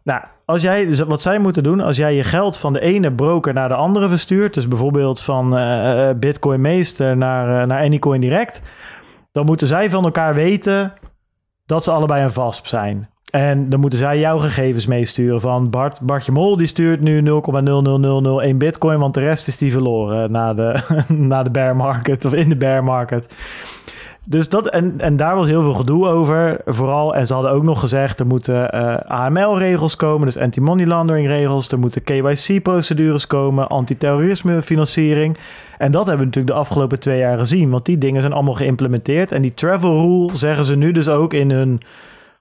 Nou, 0.03 0.21
als 0.47 0.63
jij, 0.63 0.87
dus 0.87 1.01
wat 1.01 1.23
zij 1.23 1.39
moeten 1.39 1.63
doen, 1.63 1.81
als 1.81 1.97
jij 1.97 2.15
je 2.15 2.25
geld 2.25 2.59
van 2.59 2.73
de 2.73 2.81
ene 2.81 3.13
broker 3.13 3.55
naar 3.55 3.69
de 3.69 3.75
andere 3.75 4.09
verstuurt, 4.09 4.55
dus 4.55 4.69
bijvoorbeeld 4.69 5.21
van 5.21 5.59
uh, 5.59 6.11
Bitcoin 6.17 6.61
Meester 6.61 7.17
naar, 7.17 7.61
uh, 7.61 7.67
naar 7.67 7.83
Anycoin 7.83 8.21
Direct, 8.21 8.61
dan 9.33 9.45
moeten 9.45 9.67
zij 9.67 9.91
van 9.91 10.05
elkaar 10.05 10.35
weten 10.35 10.93
dat 11.67 11.85
ze 11.85 11.91
allebei 11.91 12.23
een 12.23 12.31
VASP 12.31 12.67
zijn. 12.67 13.09
En 13.31 13.69
dan 13.69 13.81
moeten 13.81 13.99
zij 13.99 14.19
jouw 14.19 14.39
gegevens 14.39 14.87
meesturen 14.87 15.41
van 15.41 15.71
Bart, 15.71 16.01
Bartje 16.01 16.33
Mol 16.33 16.57
die 16.57 16.67
stuurt 16.67 17.01
nu 17.01 17.21
0,00001 18.51 18.57
bitcoin, 18.57 18.99
want 18.99 19.15
de 19.15 19.21
rest 19.21 19.49
is 19.49 19.59
die 19.59 19.73
verloren 19.73 20.31
na 20.31 20.55
de, 20.55 20.79
na 21.09 21.43
de 21.43 21.51
bear 21.51 21.77
market 21.77 22.25
of 22.25 22.35
in 22.35 22.49
de 22.49 22.57
bear 22.57 22.85
market. 22.85 23.35
Dus 24.29 24.49
dat, 24.49 24.69
en, 24.69 24.95
en 25.01 25.17
daar 25.17 25.37
was 25.37 25.47
heel 25.47 25.63
veel 25.63 25.75
gedoe 25.75 26.07
over. 26.07 26.61
Vooral, 26.65 27.15
en 27.15 27.27
ze 27.27 27.35
hadden 27.35 27.53
ook 27.53 27.63
nog 27.63 27.81
gezegd, 27.81 28.21
er 28.21 28.27
moeten 28.27 28.75
uh, 28.75 28.97
AML-regels 28.97 29.97
komen, 29.97 30.27
dus 30.27 30.39
anti-money 30.39 30.87
laundering 30.87 31.27
regels. 31.27 31.73
Er 31.73 31.79
moeten 31.79 32.03
KYC-procedures 32.03 33.27
komen, 33.27 33.69
antiterrorisme 33.69 34.63
financiering. 34.63 35.39
En 35.79 35.91
dat 35.91 36.07
hebben 36.07 36.19
we 36.19 36.25
natuurlijk 36.25 36.55
de 36.55 36.61
afgelopen 36.61 37.01
twee 37.01 37.19
jaar 37.19 37.39
gezien, 37.39 37.71
want 37.71 37.85
die 37.85 37.99
dingen 37.99 38.21
zijn 38.21 38.33
allemaal 38.33 38.55
geïmplementeerd. 38.55 39.33
En 39.33 39.43
die 39.43 39.55
travel 39.55 40.01
rule 40.01 40.37
zeggen 40.37 40.65
ze 40.65 40.77
nu 40.77 40.93
dus 40.93 41.09
ook 41.09 41.33
in 41.33 41.51
hun 41.51 41.81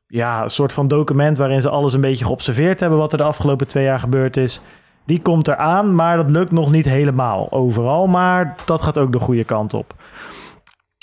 ja, 0.07 0.47
soort 0.47 0.73
van 0.73 0.87
document 0.87 1.37
waarin 1.37 1.61
ze 1.61 1.69
alles 1.69 1.93
een 1.93 2.01
beetje 2.01 2.25
geobserveerd 2.25 2.79
hebben 2.79 2.99
wat 2.99 3.11
er 3.11 3.17
de 3.17 3.23
afgelopen 3.23 3.67
twee 3.67 3.83
jaar 3.83 3.99
gebeurd 3.99 4.37
is. 4.37 4.61
Die 5.05 5.21
komt 5.21 5.47
eraan, 5.47 5.95
maar 5.95 6.17
dat 6.17 6.29
lukt 6.29 6.51
nog 6.51 6.71
niet 6.71 6.85
helemaal 6.85 7.51
overal. 7.51 8.07
Maar 8.07 8.55
dat 8.65 8.81
gaat 8.81 8.97
ook 8.97 9.11
de 9.11 9.19
goede 9.19 9.43
kant 9.43 9.73
op. 9.73 9.93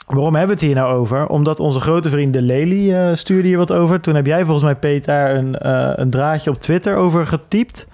Waarom 0.07 0.35
hebben 0.35 0.57
we 0.57 0.65
het 0.65 0.73
hier 0.73 0.83
nou 0.83 0.97
over? 0.97 1.27
Omdat 1.27 1.61
onze 1.61 1.81
grote 1.81 2.11
vriend 2.11 2.33
De 2.33 2.43
Lely 2.43 2.91
uh, 2.91 3.15
stuurde 3.15 3.49
hier 3.49 3.59
wat 3.59 3.73
over. 3.73 4.01
Toen 4.01 4.15
heb 4.15 4.27
jij 4.27 4.45
volgens 4.45 4.65
mij, 4.65 4.77
Peter, 4.77 5.35
een, 5.35 5.57
uh, 5.63 5.93
een 5.95 6.11
draadje 6.11 6.51
op 6.51 6.57
Twitter 6.57 6.97
over 6.97 7.27
getypt. 7.27 7.87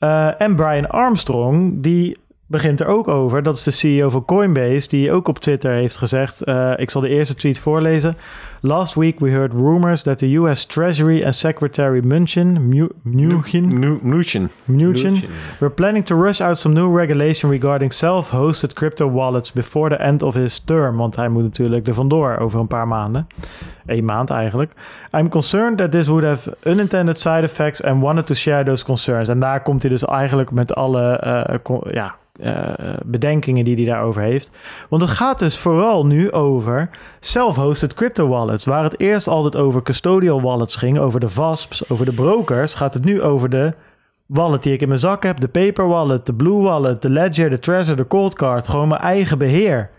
Uh, 0.00 0.40
en 0.40 0.56
Brian 0.56 0.88
Armstrong, 0.88 1.82
die 1.82 2.16
begint 2.46 2.80
er 2.80 2.86
ook 2.86 3.08
over. 3.08 3.42
Dat 3.42 3.56
is 3.56 3.62
de 3.62 3.70
CEO 3.70 4.08
van 4.08 4.24
Coinbase, 4.24 4.88
die 4.88 5.12
ook 5.12 5.28
op 5.28 5.38
Twitter 5.38 5.72
heeft 5.72 5.96
gezegd... 5.96 6.46
ik 6.76 6.90
zal 6.90 7.00
de 7.00 7.08
eerste 7.08 7.34
tweet 7.34 7.58
voorlezen. 7.58 8.16
Last 8.60 8.94
week 8.94 9.20
we 9.20 9.30
heard 9.30 9.52
rumors 9.52 10.02
that 10.02 10.18
the 10.18 10.36
US 10.36 10.64
Treasury 10.64 11.24
and 11.24 11.34
Secretary 11.34 12.00
Mnuchin, 12.04 12.68
Mnuchin, 13.02 14.50
Mnuchin, 14.64 15.24
were 15.58 15.70
planning 15.70 16.04
to 16.04 16.22
rush 16.22 16.40
out 16.40 16.58
some 16.58 16.74
new 16.74 16.96
regulation 16.96 17.50
regarding 17.50 17.92
self-hosted 17.92 18.74
crypto 18.74 19.10
wallets 19.10 19.52
before 19.52 19.88
the 19.88 20.02
end 20.02 20.22
of 20.22 20.34
his 20.34 20.58
term. 20.58 20.96
Want 20.96 21.16
hij 21.16 21.28
moet 21.28 21.42
natuurlijk 21.42 21.86
er 21.86 21.94
vandoor 21.94 22.36
over 22.36 22.60
een 22.60 22.66
paar 22.66 22.88
maanden. 22.88 23.26
Een 23.86 24.04
maand 24.04 24.30
eigenlijk. 24.30 24.72
I'm 25.12 25.28
concerned 25.28 25.78
that 25.78 25.90
this 25.90 26.06
would 26.06 26.24
have 26.24 26.56
unintended 26.64 27.18
side 27.18 27.42
effects 27.42 27.82
and 27.82 28.02
wanted 28.02 28.26
to 28.26 28.34
share 28.34 28.64
those 28.64 28.84
concerns. 28.84 29.28
En 29.28 29.40
daar 29.40 29.62
komt 29.62 29.82
hij 29.82 29.90
dus 29.90 30.04
eigenlijk 30.04 30.52
met 30.52 30.74
alle 30.74 31.20
uh, 31.68 31.92
ja, 31.92 32.14
uh, 32.40 32.72
bedenkingen 33.04 33.64
die 33.64 33.76
hij 33.76 33.84
daarover 33.84 34.22
heeft. 34.22 34.56
Want 34.88 35.02
het 35.02 35.10
gaat 35.10 35.38
dus 35.38 35.58
vooral 35.58 36.06
nu 36.06 36.32
over 36.32 36.90
self-hosted 37.20 37.94
crypto 37.94 38.28
wallets. 38.28 38.64
Waar 38.64 38.82
het 38.82 39.00
eerst 39.00 39.28
altijd 39.28 39.56
over 39.56 39.82
custodial 39.82 40.40
wallets 40.42 40.76
ging, 40.76 40.98
over 40.98 41.20
de 41.20 41.28
VASPs, 41.28 41.90
over 41.90 42.04
de 42.04 42.12
brokers, 42.12 42.74
gaat 42.74 42.94
het 42.94 43.04
nu 43.04 43.22
over 43.22 43.50
de 43.50 43.72
wallet 44.26 44.62
die 44.62 44.72
ik 44.72 44.80
in 44.80 44.88
mijn 44.88 45.00
zak 45.00 45.22
heb, 45.22 45.40
de 45.40 45.48
paper 45.48 45.88
wallet, 45.88 46.26
de 46.26 46.34
blue 46.34 46.62
wallet, 46.62 47.02
de 47.02 47.10
ledger, 47.10 47.50
de 47.50 47.58
trezor, 47.58 47.96
de 47.96 48.06
cold 48.06 48.34
card, 48.34 48.68
gewoon 48.68 48.88
mijn 48.88 49.00
eigen 49.00 49.38
beheer. 49.38 49.90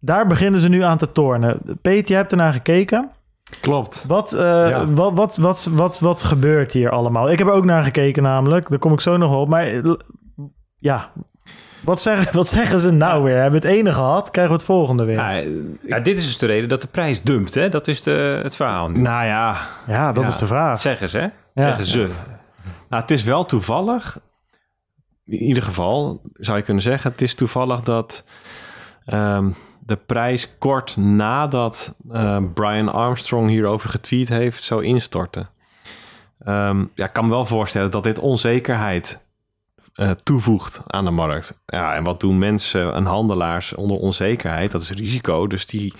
Daar 0.00 0.26
beginnen 0.26 0.60
ze 0.60 0.68
nu 0.68 0.82
aan 0.82 0.98
te 0.98 1.12
tornen. 1.12 1.60
Peet, 1.82 2.08
je 2.08 2.14
hebt 2.14 2.30
ernaar 2.30 2.52
gekeken. 2.52 3.10
Klopt. 3.60 4.04
Wat, 4.08 4.32
uh, 4.32 4.40
ja. 4.40 4.90
wat, 4.90 5.14
wat, 5.14 5.36
wat, 5.36 5.68
wat, 5.72 5.98
wat 5.98 6.22
gebeurt 6.22 6.72
hier 6.72 6.90
allemaal? 6.90 7.30
Ik 7.30 7.38
heb 7.38 7.46
er 7.46 7.52
ook 7.52 7.64
naar 7.64 7.84
gekeken 7.84 8.22
namelijk. 8.22 8.70
Daar 8.70 8.78
kom 8.78 8.92
ik 8.92 9.00
zo 9.00 9.16
nog 9.16 9.36
op. 9.36 9.48
Maar 9.48 9.82
ja, 10.78 11.12
wat 11.86 12.00
zeggen, 12.00 12.34
wat 12.36 12.48
zeggen 12.48 12.80
ze 12.80 12.90
nou 12.90 13.22
weer? 13.22 13.40
Hebben 13.40 13.60
we 13.60 13.68
het 13.68 13.76
ene 13.76 13.92
gehad, 13.92 14.30
krijgen 14.30 14.52
we 14.52 14.58
het 14.58 14.68
volgende 14.68 15.04
weer. 15.04 15.16
Ja, 15.16 15.42
ja, 15.86 16.00
dit 16.00 16.18
is 16.18 16.24
dus 16.24 16.38
de 16.38 16.46
reden 16.46 16.68
dat 16.68 16.80
de 16.80 16.86
prijs 16.86 17.22
dumpt, 17.22 17.54
hè? 17.54 17.68
Dat 17.68 17.86
is 17.86 18.02
de, 18.02 18.40
het 18.42 18.56
verhaal 18.56 18.88
nu. 18.88 19.00
Nou 19.00 19.26
ja. 19.26 19.56
Ja, 19.86 20.12
dat 20.12 20.24
ja, 20.24 20.30
is 20.30 20.38
de 20.38 20.46
vraag. 20.46 20.70
Dat 20.70 20.80
zeggen 20.80 21.08
ze, 21.08 21.18
hè? 21.18 21.28
Zeggen 21.54 21.84
ze. 21.84 22.10
Nou, 22.88 23.02
het 23.02 23.10
is 23.10 23.22
wel 23.22 23.44
toevallig. 23.44 24.18
In 25.24 25.42
ieder 25.42 25.62
geval 25.62 26.20
zou 26.32 26.58
je 26.58 26.64
kunnen 26.64 26.82
zeggen, 26.82 27.10
het 27.10 27.22
is 27.22 27.34
toevallig 27.34 27.80
dat 27.80 28.24
um, 29.06 29.54
de 29.80 29.96
prijs 29.96 30.58
kort 30.58 30.96
nadat 30.96 31.94
uh, 32.10 32.38
Brian 32.54 32.92
Armstrong 32.92 33.48
hierover 33.48 33.90
getweet 33.90 34.28
heeft, 34.28 34.62
zo 34.62 34.78
instorten. 34.78 35.48
Um, 36.46 36.90
ja, 36.94 37.04
ik 37.04 37.12
kan 37.12 37.24
me 37.24 37.30
wel 37.30 37.46
voorstellen 37.46 37.90
dat 37.90 38.02
dit 38.02 38.18
onzekerheid 38.18 39.25
uh, 39.96 40.10
toevoegt 40.10 40.80
aan 40.86 41.04
de 41.04 41.10
markt. 41.10 41.58
Ja, 41.66 41.94
en 41.94 42.04
wat 42.04 42.20
doen 42.20 42.38
mensen 42.38 42.94
en 42.94 43.04
handelaars 43.04 43.74
onder 43.74 43.96
onzekerheid? 43.96 44.72
Dat 44.72 44.80
is 44.80 44.90
risico. 44.90 45.46
Dus 45.46 45.66
die, 45.66 45.94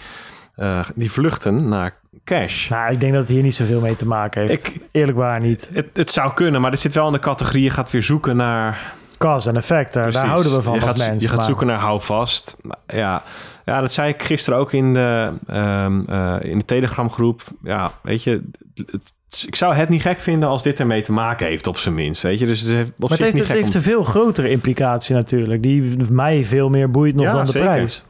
uh, 0.57 0.89
die 0.95 1.13
vluchten 1.13 1.69
naar 1.69 1.95
cash. 2.25 2.69
Nou, 2.69 2.93
ik 2.93 3.01
denk 3.01 3.13
dat 3.13 3.23
het 3.23 3.31
hier 3.31 3.43
niet 3.43 3.55
zoveel 3.55 3.81
mee 3.81 3.95
te 3.95 4.07
maken 4.07 4.47
heeft. 4.47 4.67
Ik, 4.67 4.81
Eerlijk 4.91 5.19
waar 5.19 5.41
niet. 5.41 5.71
Het, 5.73 5.87
het 5.93 6.11
zou 6.11 6.33
kunnen, 6.33 6.61
maar 6.61 6.71
er 6.71 6.77
zit 6.77 6.95
wel 6.95 7.07
in 7.07 7.13
de 7.13 7.19
categorie... 7.19 7.63
je 7.63 7.71
gaat 7.71 7.91
weer 7.91 8.03
zoeken 8.03 8.37
naar... 8.37 8.95
Cause 9.19 9.49
en 9.49 9.57
effect, 9.57 9.93
daar, 9.93 10.13
daar 10.13 10.27
houden 10.27 10.55
we 10.55 10.63
van 10.63 10.75
je 10.75 10.81
als 10.81 10.89
gaat, 10.89 10.99
mensen. 10.99 11.21
Je 11.21 11.29
gaat 11.29 11.37
maar... 11.37 11.47
zoeken 11.47 11.67
naar 11.67 11.79
houvast. 11.79 12.57
Ja, 12.87 13.23
ja, 13.65 13.81
dat 13.81 13.93
zei 13.93 14.09
ik 14.09 14.23
gisteren 14.23 14.59
ook 14.59 14.73
in 14.73 14.95
de, 14.95 15.33
um, 15.51 16.05
uh, 16.11 16.37
in 16.41 16.59
de 16.59 16.65
Telegram 16.65 17.11
groep. 17.11 17.43
Ja, 17.63 17.93
weet 18.03 18.23
je, 18.23 18.49
het, 18.75 19.13
ik 19.47 19.57
zou 19.57 19.75
het 19.75 19.89
niet 19.89 20.03
gek 20.03 20.21
vinden 20.21 20.49
als 20.49 20.63
dit 20.63 20.81
ermee 20.81 21.03
te 21.03 21.13
maken 21.13 21.47
heeft, 21.47 21.67
op 21.67 21.79
zijn 21.79 21.95
minst. 21.95 22.23
Weet 22.23 22.39
je? 22.39 22.47
Dus 22.47 22.61
het 22.61 22.71
heeft, 22.71 22.91
op 22.91 22.99
maar 22.99 23.09
het 23.09 23.19
heeft, 23.19 23.33
niet 23.33 23.43
het 23.43 23.57
heeft 23.57 23.69
om... 23.69 23.75
een 23.75 23.83
veel 23.83 24.05
grotere 24.05 24.51
implicatie 24.51 25.15
natuurlijk, 25.15 25.63
die 25.63 25.97
mij 26.11 26.45
veel 26.45 26.69
meer 26.69 26.91
boeit 26.91 27.15
nog 27.15 27.25
ja, 27.25 27.33
dan 27.33 27.45
de 27.45 27.51
zeker. 27.51 27.69
prijs. 27.69 28.03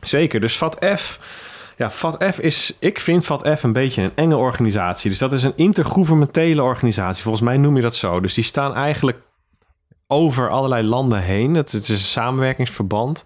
Zeker, 0.00 0.40
dus 0.40 0.56
FATF. 0.56 1.18
Ja, 1.76 1.90
FATF 1.90 2.38
is, 2.38 2.74
ik 2.78 3.00
vind 3.00 3.24
FATF 3.24 3.62
een 3.62 3.72
beetje 3.72 4.02
een 4.02 4.12
enge 4.14 4.36
organisatie. 4.36 5.10
Dus 5.10 5.18
dat 5.18 5.32
is 5.32 5.42
een 5.42 5.56
intergouvernementele 5.56 6.62
organisatie. 6.62 7.22
Volgens 7.22 7.44
mij 7.44 7.56
noem 7.56 7.76
je 7.76 7.82
dat 7.82 7.96
zo. 7.96 8.20
Dus 8.20 8.34
die 8.34 8.44
staan 8.44 8.74
eigenlijk 8.74 9.18
over 10.06 10.50
allerlei 10.50 10.86
landen 10.86 11.22
heen. 11.22 11.54
Het, 11.54 11.72
het 11.72 11.82
is 11.82 11.88
een 11.88 11.96
samenwerkingsverband. 11.96 13.24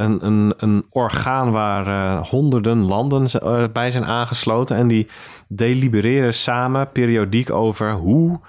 Een, 0.00 0.26
een, 0.26 0.54
een 0.56 0.86
orgaan 0.90 1.50
waar 1.50 1.86
uh, 1.86 2.26
honderden 2.28 2.78
landen 2.84 3.28
uh, 3.34 3.64
bij 3.72 3.90
zijn 3.90 4.04
aangesloten. 4.04 4.76
En 4.76 4.88
die 4.88 5.08
delibereren 5.48 6.34
samen 6.34 6.90
periodiek 6.92 7.50
over 7.50 7.92
hoe 7.92 8.40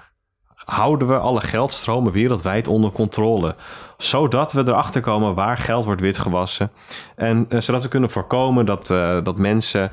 houden 0.54 1.08
we 1.08 1.18
alle 1.18 1.40
geldstromen 1.40 2.12
wereldwijd 2.12 2.68
onder 2.68 2.90
controle. 2.90 3.54
Zodat 3.96 4.52
we 4.52 4.60
erachter 4.60 5.00
komen 5.00 5.34
waar 5.34 5.58
geld 5.58 5.84
wordt 5.84 6.00
witgewassen. 6.00 6.70
En 7.16 7.46
uh, 7.48 7.60
zodat 7.60 7.82
we 7.82 7.88
kunnen 7.88 8.10
voorkomen 8.10 8.66
dat, 8.66 8.86
dat 9.24 9.38
mensen, 9.38 9.90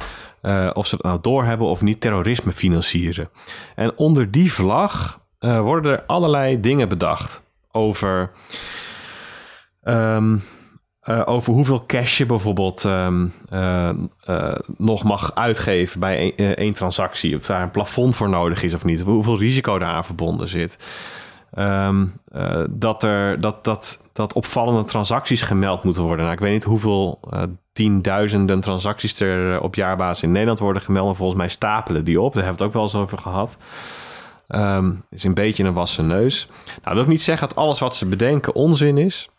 of 0.73 0.87
ze 0.87 0.95
het 0.95 1.03
nou 1.03 1.17
doorhebben 1.21 1.67
of 1.67 1.81
niet, 1.81 2.01
terrorisme 2.01 2.51
financieren. 2.51 3.29
En 3.75 3.97
onder 3.97 4.31
die 4.31 4.53
vlag 4.53 5.19
worden 5.39 5.91
er 5.91 6.03
allerlei 6.05 6.59
dingen 6.59 6.89
bedacht 6.89 7.43
over... 7.71 8.31
Um, 9.83 10.41
uh, 11.09 11.21
over 11.25 11.53
hoeveel 11.53 11.83
cash 11.85 12.17
je 12.17 12.25
bijvoorbeeld 12.25 12.83
um, 12.83 13.33
uh, 13.53 13.89
uh, 14.29 14.55
nog 14.77 15.03
mag 15.03 15.35
uitgeven 15.35 15.99
bij 15.99 16.35
één 16.55 16.73
transactie. 16.73 17.35
Of 17.35 17.45
daar 17.45 17.61
een 17.61 17.71
plafond 17.71 18.15
voor 18.15 18.29
nodig 18.29 18.63
is 18.63 18.73
of 18.73 18.83
niet. 18.83 19.01
Hoeveel 19.01 19.37
risico 19.37 19.79
daaraan 19.79 20.05
verbonden 20.05 20.47
zit. 20.47 20.79
ehm, 21.53 22.05
eh, 22.31 22.63
dat 22.69 23.03
er 23.03 23.39
dat, 23.39 23.63
dat, 23.63 24.03
dat 24.13 24.33
opvallende 24.33 24.83
transacties 24.83 25.41
gemeld 25.41 25.83
moeten 25.83 26.03
worden. 26.03 26.21
Nou, 26.21 26.33
ik 26.37 26.43
weet 26.43 26.51
niet 26.51 26.63
hoeveel 26.63 27.19
tienduizenden 27.73 28.59
transacties 28.59 29.19
er 29.19 29.61
op 29.61 29.75
jaarbasis 29.75 30.23
in 30.23 30.31
Nederland 30.31 30.59
worden 30.59 30.81
gemeld. 30.81 31.05
Maar 31.05 31.15
volgens 31.15 31.37
mij 31.37 31.49
stapelen 31.49 32.05
die 32.05 32.21
op. 32.21 32.33
Daar 32.33 32.43
hebben 32.43 32.59
we 32.59 32.65
het 32.65 32.75
ook 32.75 32.81
wel 32.81 32.83
eens 32.83 33.03
over 33.03 33.17
gehad. 33.17 33.57
Um, 34.47 35.03
is 35.09 35.23
een 35.23 35.33
beetje 35.33 35.63
een 35.63 35.73
wassen 35.73 36.07
neus. 36.07 36.47
Nou, 36.65 36.79
dat 36.83 36.93
wil 36.93 37.03
ik 37.03 37.09
niet 37.09 37.23
zeggen 37.23 37.47
dat 37.47 37.57
alles 37.57 37.79
wat 37.79 37.95
ze 37.95 38.05
bedenken 38.05 38.55
onzin 38.55 38.97
is. 38.97 39.29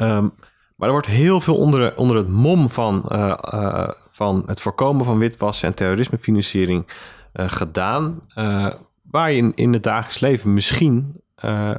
Um, 0.00 0.32
maar 0.76 0.88
er 0.88 0.94
wordt 0.94 1.06
heel 1.06 1.40
veel 1.40 1.56
onder, 1.56 1.96
onder 1.96 2.16
het 2.16 2.28
mom 2.28 2.70
van, 2.70 3.04
uh, 3.12 3.34
uh, 3.54 3.88
van 4.10 4.42
het 4.46 4.60
voorkomen 4.60 5.04
van 5.04 5.18
witwassen 5.18 5.68
en 5.68 5.74
terrorismefinanciering 5.74 6.86
uh, 7.34 7.48
gedaan. 7.48 8.20
waar 9.10 9.30
je 9.30 9.36
in, 9.36 9.52
in 9.54 9.72
het 9.72 9.82
dagelijks 9.82 10.20
leven 10.20 10.54
misschien, 10.54 11.20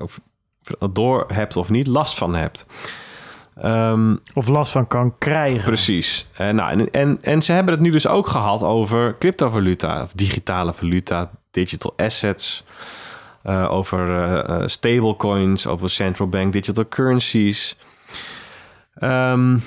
of 0.02 0.20
door 0.92 1.26
hebt 1.34 1.56
of 1.56 1.70
niet, 1.70 1.88
last 1.88 2.18
van 2.18 2.36
hebt. 2.36 2.66
Um, 3.66 4.20
of 4.34 4.48
last 4.48 4.72
van 4.72 4.88
kan 4.88 5.18
krijgen. 5.18 5.64
Precies. 5.64 6.28
Nou, 6.38 6.60
en, 6.72 6.92
en, 6.92 7.18
en 7.22 7.42
ze 7.42 7.52
hebben 7.52 7.74
het 7.74 7.84
nu 7.84 7.92
dus 7.92 8.08
ook 8.08 8.28
gehad 8.28 8.64
over 8.64 9.16
cryptovaluta, 9.20 10.04
of 10.04 10.12
digitale 10.12 10.74
valuta, 10.74 11.30
digital 11.52 11.94
assets, 11.98 12.64
over 13.70 14.70
stablecoins, 14.70 15.68
over 15.68 15.90
central 15.90 16.28
bank 16.30 16.54
digital 16.54 16.88
currencies. 16.88 17.78
Um, 19.00 19.62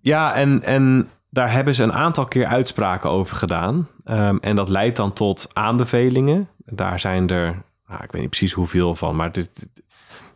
ja, 0.00 0.34
en, 0.34 0.62
en 0.62 1.10
daar 1.30 1.52
hebben 1.52 1.74
ze 1.74 1.82
een 1.82 1.92
aantal 1.92 2.24
keer 2.24 2.46
uitspraken 2.46 3.10
over 3.10 3.36
gedaan. 3.36 3.88
Um, 4.04 4.38
en 4.40 4.56
dat 4.56 4.68
leidt 4.68 4.96
dan 4.96 5.12
tot 5.12 5.50
aanbevelingen. 5.52 6.48
Daar 6.64 7.00
zijn 7.00 7.28
er, 7.28 7.62
nou, 7.86 8.02
ik 8.04 8.12
weet 8.12 8.20
niet 8.20 8.30
precies 8.30 8.52
hoeveel 8.52 8.94
van, 8.94 9.16
maar 9.16 9.32
dit, 9.32 9.68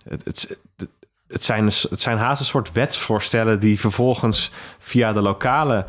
het, 0.09 0.25
het, 0.25 0.59
het, 1.29 1.45
zijn, 1.45 1.65
het 1.65 2.01
zijn 2.01 2.19
haast 2.19 2.41
een 2.41 2.47
soort 2.47 2.73
wetsvoorstellen 2.73 3.61
die 3.61 3.81
vervolgens 3.81 4.53
via 4.79 5.13
de 5.13 5.21
lokale 5.21 5.87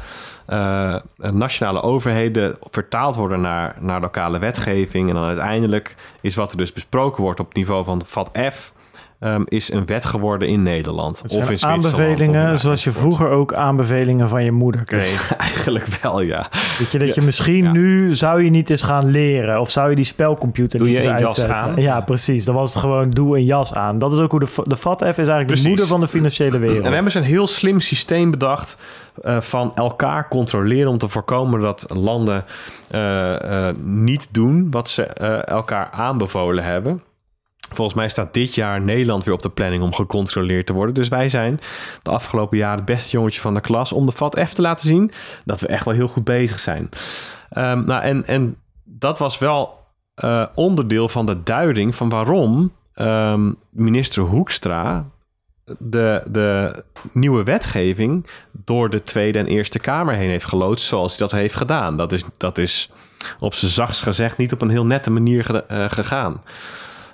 uh, 0.50 0.96
nationale 1.18 1.82
overheden 1.82 2.58
vertaald 2.62 3.16
worden 3.16 3.42
naar, 3.42 3.76
naar 3.80 4.02
lokale 4.02 4.40
wetgeving. 4.40 5.10
En 5.10 5.16
dan 5.16 5.26
uiteindelijk 5.26 5.96
is 6.22 6.36
wat 6.36 6.52
er 6.52 6.58
dus 6.58 6.74
besproken 6.74 7.24
wordt 7.24 7.40
op 7.40 7.48
het 7.48 7.56
niveau 7.56 7.84
van 7.84 8.00
de 8.00 8.06
FATF 8.06 8.74
um, 9.24 9.44
is 9.48 9.72
een 9.72 9.86
wet 9.86 10.06
geworden 10.06 10.48
in 10.48 10.64
Nederland. 10.64 11.22
Het 11.22 11.38
of 11.38 11.50
in 11.50 11.64
aanbevelingen, 11.64 12.60
zoals 12.60 12.84
je 12.84 12.92
vroeger 12.92 13.30
ook 13.30 13.54
aanbevelingen 13.54 14.30
van 14.30 14.44
je 14.44 14.52
moeder 14.52 14.84
kreeg. 14.84 15.36
Eigenlijk 15.38 15.86
wel, 15.86 16.22
ja. 16.22 16.46
Weet 16.80 16.92
je, 16.92 17.00
dat 17.00 17.16
je 17.16 17.22
misschien 17.22 17.72
nu 17.72 18.16
zou 18.16 18.44
je 18.44 18.50
niet 18.50 18.70
eens 18.70 18.82
gaan 18.82 19.12
leren. 19.12 19.60
Of 19.60 19.70
zou 19.70 19.90
je 19.90 19.96
die 19.96 20.06
spelcomputer 20.06 20.80
doe 20.80 20.88
niet 20.88 20.98
eens 20.98 21.08
uitzetten. 21.08 21.48
Jas 21.48 21.56
aan? 21.56 21.82
Ja, 21.82 22.02
precies. 22.02 22.46
Dan 22.46 22.56
was 22.56 22.74
het 22.74 22.82
gewoon 22.82 23.10
doe 23.10 23.38
een 23.38 23.46
jas 23.46 23.74
aan. 23.74 24.00
Dat 24.00 24.14
is 24.14 24.20
ook 24.20 24.32
hoe 24.32 24.40
de, 24.40 24.64
de 24.64 24.78
FATF 24.78 25.02
is 25.02 25.16
eigenlijk 25.18 25.46
precies. 25.46 25.64
de 25.64 25.70
moeder 25.70 25.88
van 25.88 26.00
de 26.00 26.08
financiële 26.08 26.58
wereld. 26.58 26.86
En 26.86 26.94
hebben 26.94 27.12
ze 27.12 27.18
een 27.18 27.24
heel 27.24 27.48
slim 27.48 27.80
systeem 27.80 28.32
bedacht... 28.32 28.78
Uh, 29.26 29.42
van 29.42 29.76
elkaar 29.76 30.28
controleren 30.28 30.90
om 30.90 30.98
te 30.98 31.10
voorkomen 31.10 31.62
dat 31.62 31.86
landen 31.90 32.46
uh, 32.92 33.36
uh, 33.44 33.70
niet 33.84 34.34
doen 34.34 34.68
wat 34.72 34.90
ze 34.90 35.04
elkaar 35.44 35.90
aanbevolen 35.92 36.64
hebben. 36.64 37.02
Volgens 37.76 37.98
mij 37.98 38.10
staat 38.10 38.34
dit 38.34 38.56
jaar 38.56 38.82
Nederland 38.82 39.24
weer 39.24 39.34
op 39.34 39.42
de 39.42 39.50
planning 39.50 39.84
om 39.84 39.94
gecontroleerd 39.94 40.66
te 40.66 40.74
worden. 40.74 40.96
Dus 40.96 41.08
wij 41.08 41.30
zijn 41.30 41.60
de 42.04 42.10
afgelopen 42.10 42.58
jaren 42.58 42.78
het 42.78 42.86
beste 42.86 43.12
jongetje 43.12 43.42
van 43.42 43.54
de 43.54 43.62
klas 43.62 43.92
om 43.92 44.06
de 44.06 44.12
VAT 44.12 44.40
F 44.48 44.54
te 44.54 44.62
laten 44.62 44.88
zien 44.88 45.12
dat 45.46 45.60
we 45.60 45.68
echt 45.68 45.86
wel 45.86 45.94
heel 45.94 46.08
goed 46.08 46.24
bezig 46.24 46.60
zijn. 46.60 46.90
Um, 47.58 47.86
nou, 47.86 48.04
en, 48.04 48.26
en 48.26 48.58
dat 48.84 49.18
was 49.18 49.38
wel 49.38 49.82
uh, 50.24 50.46
onderdeel 50.54 51.10
van 51.10 51.26
de 51.26 51.44
duiding 51.44 51.96
van 51.96 52.10
waarom 52.10 52.72
um, 52.96 53.56
minister 53.70 54.24
Hoekstra 54.24 55.06
de, 55.80 56.24
de 56.28 56.84
nieuwe 57.12 57.44
wetgeving 57.44 58.28
door 58.52 58.90
de 58.90 59.04
Tweede 59.04 59.40
en 59.40 59.48
Eerste 59.48 59.80
Kamer 59.80 60.16
heen 60.16 60.30
heeft 60.30 60.46
geloodst 60.46 60.86
zoals 60.86 61.18
hij 61.18 61.28
dat 61.28 61.32
heeft 61.32 61.56
gedaan. 61.56 61.98
Dat 61.98 62.12
is, 62.12 62.24
dat 62.38 62.58
is 62.58 62.90
op 63.40 63.54
zijn 63.54 63.72
zachtst 63.72 64.02
gezegd 64.02 64.38
niet 64.38 64.54
op 64.54 64.62
een 64.62 64.70
heel 64.70 64.86
nette 64.86 65.12
manier 65.12 65.44
ge, 65.44 65.66
uh, 65.72 65.86
gegaan. 65.90 66.42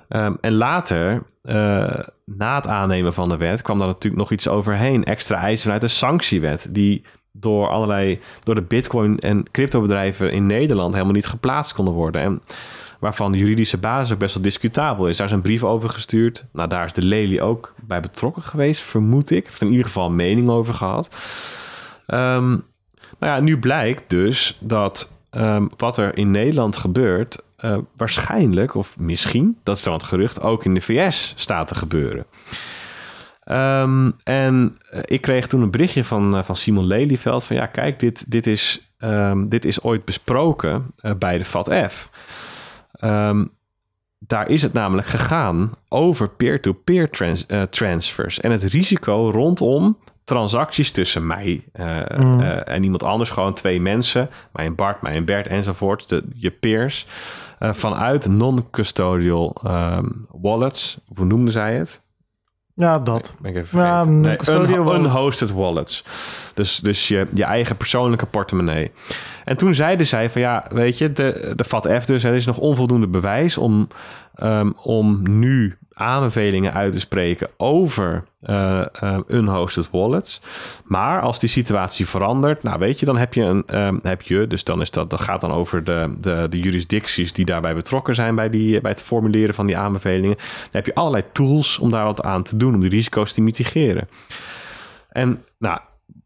Um, 0.09 0.37
en 0.41 0.53
later, 0.53 1.23
uh, 1.43 1.99
na 2.25 2.55
het 2.55 2.67
aannemen 2.67 3.13
van 3.13 3.29
de 3.29 3.37
wet, 3.37 3.61
kwam 3.61 3.77
daar 3.77 3.87
natuurlijk 3.87 4.21
nog 4.21 4.31
iets 4.31 4.47
overheen. 4.47 5.03
Extra 5.03 5.37
eisen 5.37 5.63
vanuit 5.63 5.81
de 5.81 5.87
sanctiewet, 5.87 6.67
die 6.71 7.03
door 7.31 7.69
allerlei, 7.69 8.19
door 8.43 8.55
de 8.55 8.61
bitcoin- 8.61 9.19
en 9.19 9.51
cryptobedrijven 9.51 10.31
in 10.31 10.45
Nederland 10.45 10.93
helemaal 10.93 11.13
niet 11.13 11.27
geplaatst 11.27 11.73
konden 11.73 11.93
worden. 11.93 12.21
En 12.21 12.41
waarvan 12.99 13.31
de 13.31 13.37
juridische 13.37 13.77
basis 13.77 14.13
ook 14.13 14.19
best 14.19 14.33
wel 14.33 14.43
discutabel 14.43 15.07
is. 15.07 15.17
Daar 15.17 15.27
is 15.27 15.33
een 15.33 15.41
brief 15.41 15.63
over 15.63 15.89
gestuurd. 15.89 16.45
Nou, 16.53 16.69
daar 16.69 16.85
is 16.85 16.93
de 16.93 17.05
Lely 17.05 17.39
ook 17.39 17.73
bij 17.81 17.99
betrokken 17.99 18.43
geweest, 18.43 18.81
vermoed 18.81 19.31
ik. 19.31 19.45
Heeft 19.45 19.61
in 19.61 19.69
ieder 19.69 19.85
geval 19.85 20.05
een 20.05 20.15
mening 20.15 20.49
over 20.49 20.73
gehad. 20.73 21.09
Um, 22.07 22.65
nou 23.19 23.33
ja, 23.33 23.39
nu 23.39 23.59
blijkt 23.59 24.09
dus 24.09 24.57
dat 24.59 25.13
um, 25.31 25.69
wat 25.77 25.97
er 25.97 26.17
in 26.17 26.31
Nederland 26.31 26.75
gebeurt, 26.75 27.41
uh, 27.61 27.77
waarschijnlijk, 27.95 28.75
of 28.75 28.99
misschien, 28.99 29.57
dat 29.63 29.77
is 29.77 29.83
dan 29.83 29.93
het 29.93 30.03
gerucht, 30.03 30.41
ook 30.41 30.65
in 30.65 30.73
de 30.73 30.81
VS 30.81 31.33
staat 31.35 31.67
te 31.67 31.75
gebeuren. 31.75 32.25
Um, 33.45 34.15
en 34.23 34.77
uh, 34.91 34.99
ik 35.05 35.21
kreeg 35.21 35.47
toen 35.47 35.61
een 35.61 35.71
berichtje 35.71 36.03
van, 36.03 36.35
uh, 36.35 36.43
van 36.43 36.55
Simon 36.55 36.85
Lelyveld 36.85 37.43
van 37.43 37.55
ja, 37.55 37.65
kijk, 37.65 37.99
dit, 37.99 38.31
dit, 38.31 38.47
is, 38.47 38.93
um, 38.99 39.49
dit 39.49 39.65
is 39.65 39.83
ooit 39.83 40.05
besproken 40.05 40.93
bij 41.17 41.37
de 41.37 41.45
FATF. 41.45 42.09
Um, 43.01 43.49
daar 44.19 44.49
is 44.49 44.61
het 44.61 44.73
namelijk 44.73 45.07
gegaan 45.07 45.71
over 45.87 46.29
peer-to-peer 46.29 47.07
-peer 47.07 47.09
trans 47.09 47.45
transfers 47.69 48.39
en 48.39 48.51
het 48.51 48.63
risico 48.63 49.29
rondom 49.29 49.97
transacties 50.29 50.91
tussen 50.91 51.27
mij 51.27 51.63
uh, 51.79 51.99
mm. 52.17 52.39
uh, 52.39 52.67
en 52.67 52.83
iemand 52.83 53.03
anders. 53.03 53.29
Gewoon 53.29 53.53
twee 53.53 53.81
mensen, 53.81 54.29
mij 54.51 54.65
en 54.65 54.75
Bart, 54.75 55.01
mij 55.01 55.15
en 55.15 55.25
Bert 55.25 55.47
enzovoort. 55.47 56.09
De, 56.09 56.23
je 56.33 56.51
peers. 56.51 57.07
Uh, 57.59 57.73
vanuit 57.73 58.27
non-custodial 58.27 59.61
um, 59.67 60.27
wallets. 60.31 60.99
Hoe 61.15 61.25
noemden 61.25 61.51
zij 61.51 61.75
het? 61.75 62.01
Ja, 62.73 62.99
dat. 62.99 63.35
Ben 63.41 63.51
ik 63.51 63.57
even 63.57 63.79
ja, 63.79 64.05
nee, 64.05 64.37
un 64.47 64.93
unhosted 64.95 65.51
wallets. 65.51 66.03
Dus, 66.53 66.77
dus 66.77 67.07
je, 67.07 67.27
je 67.33 67.43
eigen 67.43 67.77
persoonlijke 67.77 68.25
portemonnee. 68.25 68.91
En 69.43 69.57
toen 69.57 69.75
zeiden 69.75 70.07
zij 70.07 70.29
van 70.29 70.41
ja, 70.41 70.65
weet 70.69 70.97
je, 70.97 71.11
de, 71.11 71.53
de 71.55 71.63
FATF 71.63 72.05
dus, 72.05 72.23
er 72.23 72.35
is 72.35 72.45
nog 72.45 72.57
onvoldoende 72.57 73.07
bewijs 73.07 73.57
om, 73.57 73.87
um, 74.43 74.73
om 74.83 75.39
nu 75.39 75.77
aanbevelingen 75.93 76.73
uit 76.73 76.93
te 76.93 76.99
spreken 76.99 77.49
over 77.57 78.23
uh, 78.43 78.85
uh, 79.03 79.17
unhosted 79.27 79.89
wallets. 79.91 80.41
Maar 80.83 81.21
als 81.21 81.39
die 81.39 81.49
situatie 81.49 82.07
verandert, 82.07 82.63
nou 82.63 82.79
weet 82.79 82.99
je, 82.99 83.05
dan 83.05 83.17
heb 83.17 83.33
je 83.33 83.41
een, 83.41 83.85
um, 83.85 83.99
heb 84.03 84.21
je, 84.21 84.47
dus 84.47 84.63
dan 84.63 84.81
is 84.81 84.91
dat, 84.91 85.09
dat 85.09 85.21
gaat 85.21 85.41
dan 85.41 85.51
over 85.51 85.83
de, 85.83 86.17
de, 86.21 86.47
de 86.49 86.59
jurisdicties 86.59 87.33
die 87.33 87.45
daarbij 87.45 87.75
betrokken 87.75 88.15
zijn 88.15 88.35
bij, 88.35 88.49
die, 88.49 88.81
bij 88.81 88.91
het 88.91 89.01
formuleren 89.01 89.55
van 89.55 89.65
die 89.65 89.77
aanbevelingen. 89.77 90.37
Dan 90.37 90.69
heb 90.71 90.85
je 90.85 90.95
allerlei 90.95 91.23
tools 91.31 91.79
om 91.79 91.89
daar 91.89 92.05
wat 92.05 92.23
aan 92.23 92.43
te 92.43 92.57
doen, 92.57 92.73
om 92.73 92.81
die 92.81 92.89
risico's 92.89 93.33
te 93.33 93.41
mitigeren. 93.41 94.09
En 95.09 95.43
nou, 95.57 95.79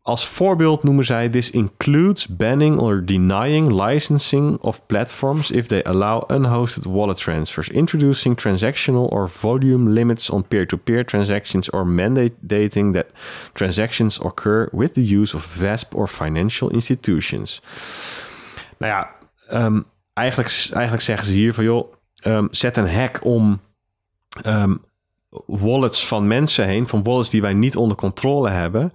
als 0.04 0.28
voorbeeld 0.28 0.84
noemen 0.84 1.06
zij: 1.06 1.30
This 1.30 1.50
includes 1.50 2.28
banning 2.28 2.80
or 2.80 3.06
denying 3.06 3.72
licensing 3.86 4.58
of 4.58 4.86
platforms 4.86 5.52
if 5.52 5.68
they 5.68 5.84
allow 5.84 6.32
unhosted 6.32 6.86
wallet 6.86 7.18
transfers, 7.18 7.70
introducing 7.70 8.38
transactional 8.38 9.06
or 9.06 9.30
volume 9.30 9.90
limits 9.90 10.30
on 10.30 10.48
peer-to-peer 10.48 11.06
transactions, 11.06 11.70
or 11.70 11.88
mandating 11.88 12.94
that 12.94 13.06
transactions 13.54 14.20
occur 14.20 14.70
with 14.72 14.94
the 14.94 15.18
use 15.20 15.36
of 15.36 15.46
VASP 15.46 15.96
or 15.96 16.08
financial 16.08 16.70
institutions. 16.70 17.62
Nou 18.78 18.92
ja, 18.92 19.10
um, 19.66 19.86
eigenlijk, 20.14 20.70
eigenlijk 20.74 21.04
zeggen 21.04 21.26
ze 21.26 21.34
hier 21.34 21.54
van 21.54 21.64
joh, 21.64 21.94
um, 22.24 22.48
zet 22.52 22.78
een 22.78 22.90
hack 22.90 23.20
om 23.24 23.60
um, 24.46 24.82
wallets 25.46 26.08
van 26.08 26.28
mensen 26.28 26.66
heen, 26.66 26.88
van 26.88 27.04
wallets 27.04 27.30
die 27.30 27.42
wij 27.42 27.54
niet 27.54 27.76
onder 27.76 27.98
controle 27.98 28.50
hebben. 28.50 28.94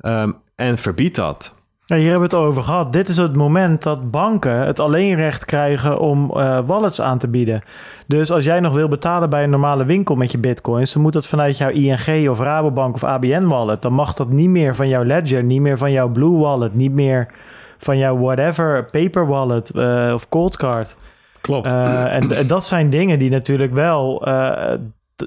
Um, 0.00 0.44
en 0.56 0.78
verbied 0.78 1.14
dat. 1.14 1.54
Ja, 1.84 1.96
hier 1.96 2.10
hebben 2.10 2.30
we 2.30 2.36
het 2.36 2.44
over 2.44 2.62
gehad. 2.62 2.92
Dit 2.92 3.08
is 3.08 3.16
het 3.16 3.36
moment 3.36 3.82
dat 3.82 4.10
banken 4.10 4.66
het 4.66 4.80
alleenrecht 4.80 5.44
krijgen 5.44 5.98
om 5.98 6.32
uh, 6.36 6.58
wallets 6.66 7.00
aan 7.00 7.18
te 7.18 7.28
bieden. 7.28 7.62
Dus 8.06 8.30
als 8.30 8.44
jij 8.44 8.60
nog 8.60 8.74
wil 8.74 8.88
betalen 8.88 9.30
bij 9.30 9.44
een 9.44 9.50
normale 9.50 9.84
winkel 9.84 10.14
met 10.14 10.32
je 10.32 10.38
bitcoins, 10.38 10.92
dan 10.92 11.02
moet 11.02 11.12
dat 11.12 11.26
vanuit 11.26 11.58
jouw 11.58 11.70
ING 11.70 12.28
of 12.28 12.38
Rabobank 12.38 12.94
of 12.94 13.04
ABN 13.04 13.46
wallet. 13.46 13.82
Dan 13.82 13.92
mag 13.92 14.14
dat 14.14 14.28
niet 14.28 14.48
meer 14.48 14.74
van 14.74 14.88
jouw 14.88 15.04
Ledger, 15.04 15.44
niet 15.44 15.60
meer 15.60 15.78
van 15.78 15.92
jouw 15.92 16.08
Blue 16.08 16.38
wallet, 16.38 16.74
niet 16.74 16.92
meer 16.92 17.26
van 17.78 17.98
jouw 17.98 18.18
whatever, 18.18 18.84
paper 18.84 19.26
wallet 19.26 19.72
uh, 19.74 20.10
of 20.14 20.28
cold 20.28 20.56
card. 20.56 20.96
Klopt. 21.40 21.66
Uh, 21.66 22.14
en, 22.14 22.32
en, 22.32 22.46
dat 22.46 22.64
zijn 22.64 22.90
dingen 22.90 23.18
die 23.18 23.30
natuurlijk 23.30 23.72
wel 23.72 24.22
ja, 25.16 25.26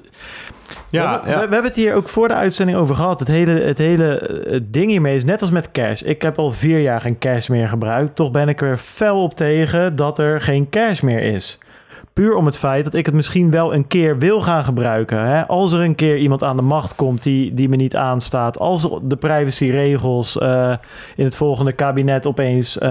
ja. 0.90 1.20
We, 1.20 1.30
we, 1.30 1.38
hebben 1.38 1.64
het 1.64 1.76
hier 1.76 1.94
ook 1.94 2.08
voor 2.08 2.28
de 2.28 2.34
uitzending 2.34 2.78
over 2.78 2.94
gehad. 2.94 3.18
Het 3.18 3.28
hele, 3.28 3.50
het 3.52 3.78
hele 3.78 4.40
het 4.48 4.72
ding 4.72 4.90
hiermee 4.90 5.14
is 5.14 5.24
net 5.24 5.40
als 5.40 5.50
met 5.50 5.70
cash. 5.70 6.02
Ik 6.02 6.22
heb 6.22 6.38
al 6.38 6.52
vier 6.52 6.80
jaar 6.80 7.00
geen 7.00 7.18
cash 7.18 7.48
meer 7.48 7.68
gebruikt. 7.68 8.16
Toch 8.16 8.30
ben 8.30 8.48
ik 8.48 8.60
er 8.60 8.76
fel 8.76 9.22
op 9.22 9.34
tegen 9.34 9.96
dat 9.96 10.18
er 10.18 10.40
geen 10.40 10.68
cash 10.68 11.00
meer 11.00 11.22
is. 11.22 11.58
Puur 12.12 12.34
om 12.34 12.46
het 12.46 12.58
feit 12.58 12.84
dat 12.84 12.94
ik 12.94 13.06
het 13.06 13.14
misschien 13.14 13.50
wel 13.50 13.74
een 13.74 13.86
keer 13.86 14.18
wil 14.18 14.42
gaan 14.42 14.64
gebruiken. 14.64 15.24
Hè? 15.24 15.46
Als 15.46 15.72
er 15.72 15.80
een 15.80 15.94
keer 15.94 16.16
iemand 16.16 16.44
aan 16.44 16.56
de 16.56 16.62
macht 16.62 16.94
komt 16.94 17.22
die, 17.22 17.54
die 17.54 17.68
me 17.68 17.76
niet 17.76 17.96
aanstaat. 17.96 18.58
Als 18.58 18.88
de 19.02 19.16
privacyregels 19.16 20.36
uh, 20.36 20.74
in 21.16 21.24
het 21.24 21.36
volgende 21.36 21.72
kabinet 21.72 22.26
opeens 22.26 22.76
uh, 22.76 22.82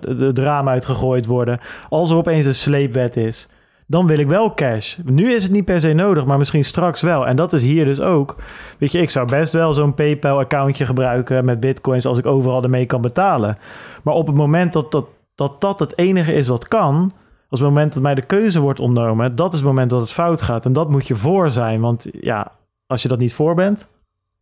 de, 0.00 0.30
de 0.32 0.42
raam 0.42 0.68
uitgegooid 0.68 1.26
worden. 1.26 1.60
Als 1.88 2.10
er 2.10 2.16
opeens 2.16 2.46
een 2.46 2.54
sleepwet 2.54 3.16
is. 3.16 3.46
Dan 3.88 4.06
wil 4.06 4.18
ik 4.18 4.28
wel 4.28 4.54
cash. 4.54 4.96
Nu 5.04 5.32
is 5.32 5.42
het 5.42 5.52
niet 5.52 5.64
per 5.64 5.80
se 5.80 5.92
nodig, 5.92 6.26
maar 6.26 6.38
misschien 6.38 6.64
straks 6.64 7.00
wel. 7.00 7.26
En 7.26 7.36
dat 7.36 7.52
is 7.52 7.62
hier 7.62 7.84
dus 7.84 8.00
ook. 8.00 8.36
Weet 8.78 8.92
je, 8.92 9.00
ik 9.00 9.10
zou 9.10 9.26
best 9.26 9.52
wel 9.52 9.74
zo'n 9.74 9.94
PayPal-accountje 9.94 10.86
gebruiken 10.86 11.44
met 11.44 11.60
bitcoins 11.60 12.06
als 12.06 12.18
ik 12.18 12.26
overal 12.26 12.62
ermee 12.62 12.86
kan 12.86 13.00
betalen. 13.00 13.58
Maar 14.02 14.14
op 14.14 14.26
het 14.26 14.36
moment 14.36 14.72
dat 14.72 14.92
dat, 14.92 15.06
dat, 15.34 15.60
dat 15.60 15.78
het 15.78 15.98
enige 15.98 16.34
is 16.34 16.48
wat 16.48 16.68
kan, 16.68 17.12
als 17.48 17.60
het 17.60 17.68
moment 17.68 17.92
dat 17.92 18.02
mij 18.02 18.14
de 18.14 18.26
keuze 18.26 18.60
wordt 18.60 18.80
ontnomen, 18.80 19.36
dat 19.36 19.52
is 19.52 19.58
het 19.58 19.68
moment 19.68 19.90
dat 19.90 20.00
het 20.00 20.12
fout 20.12 20.42
gaat. 20.42 20.64
En 20.64 20.72
dat 20.72 20.90
moet 20.90 21.06
je 21.06 21.16
voor 21.16 21.50
zijn. 21.50 21.80
Want 21.80 22.06
ja, 22.20 22.52
als 22.86 23.02
je 23.02 23.08
dat 23.08 23.18
niet 23.18 23.34
voor 23.34 23.54
bent, 23.54 23.88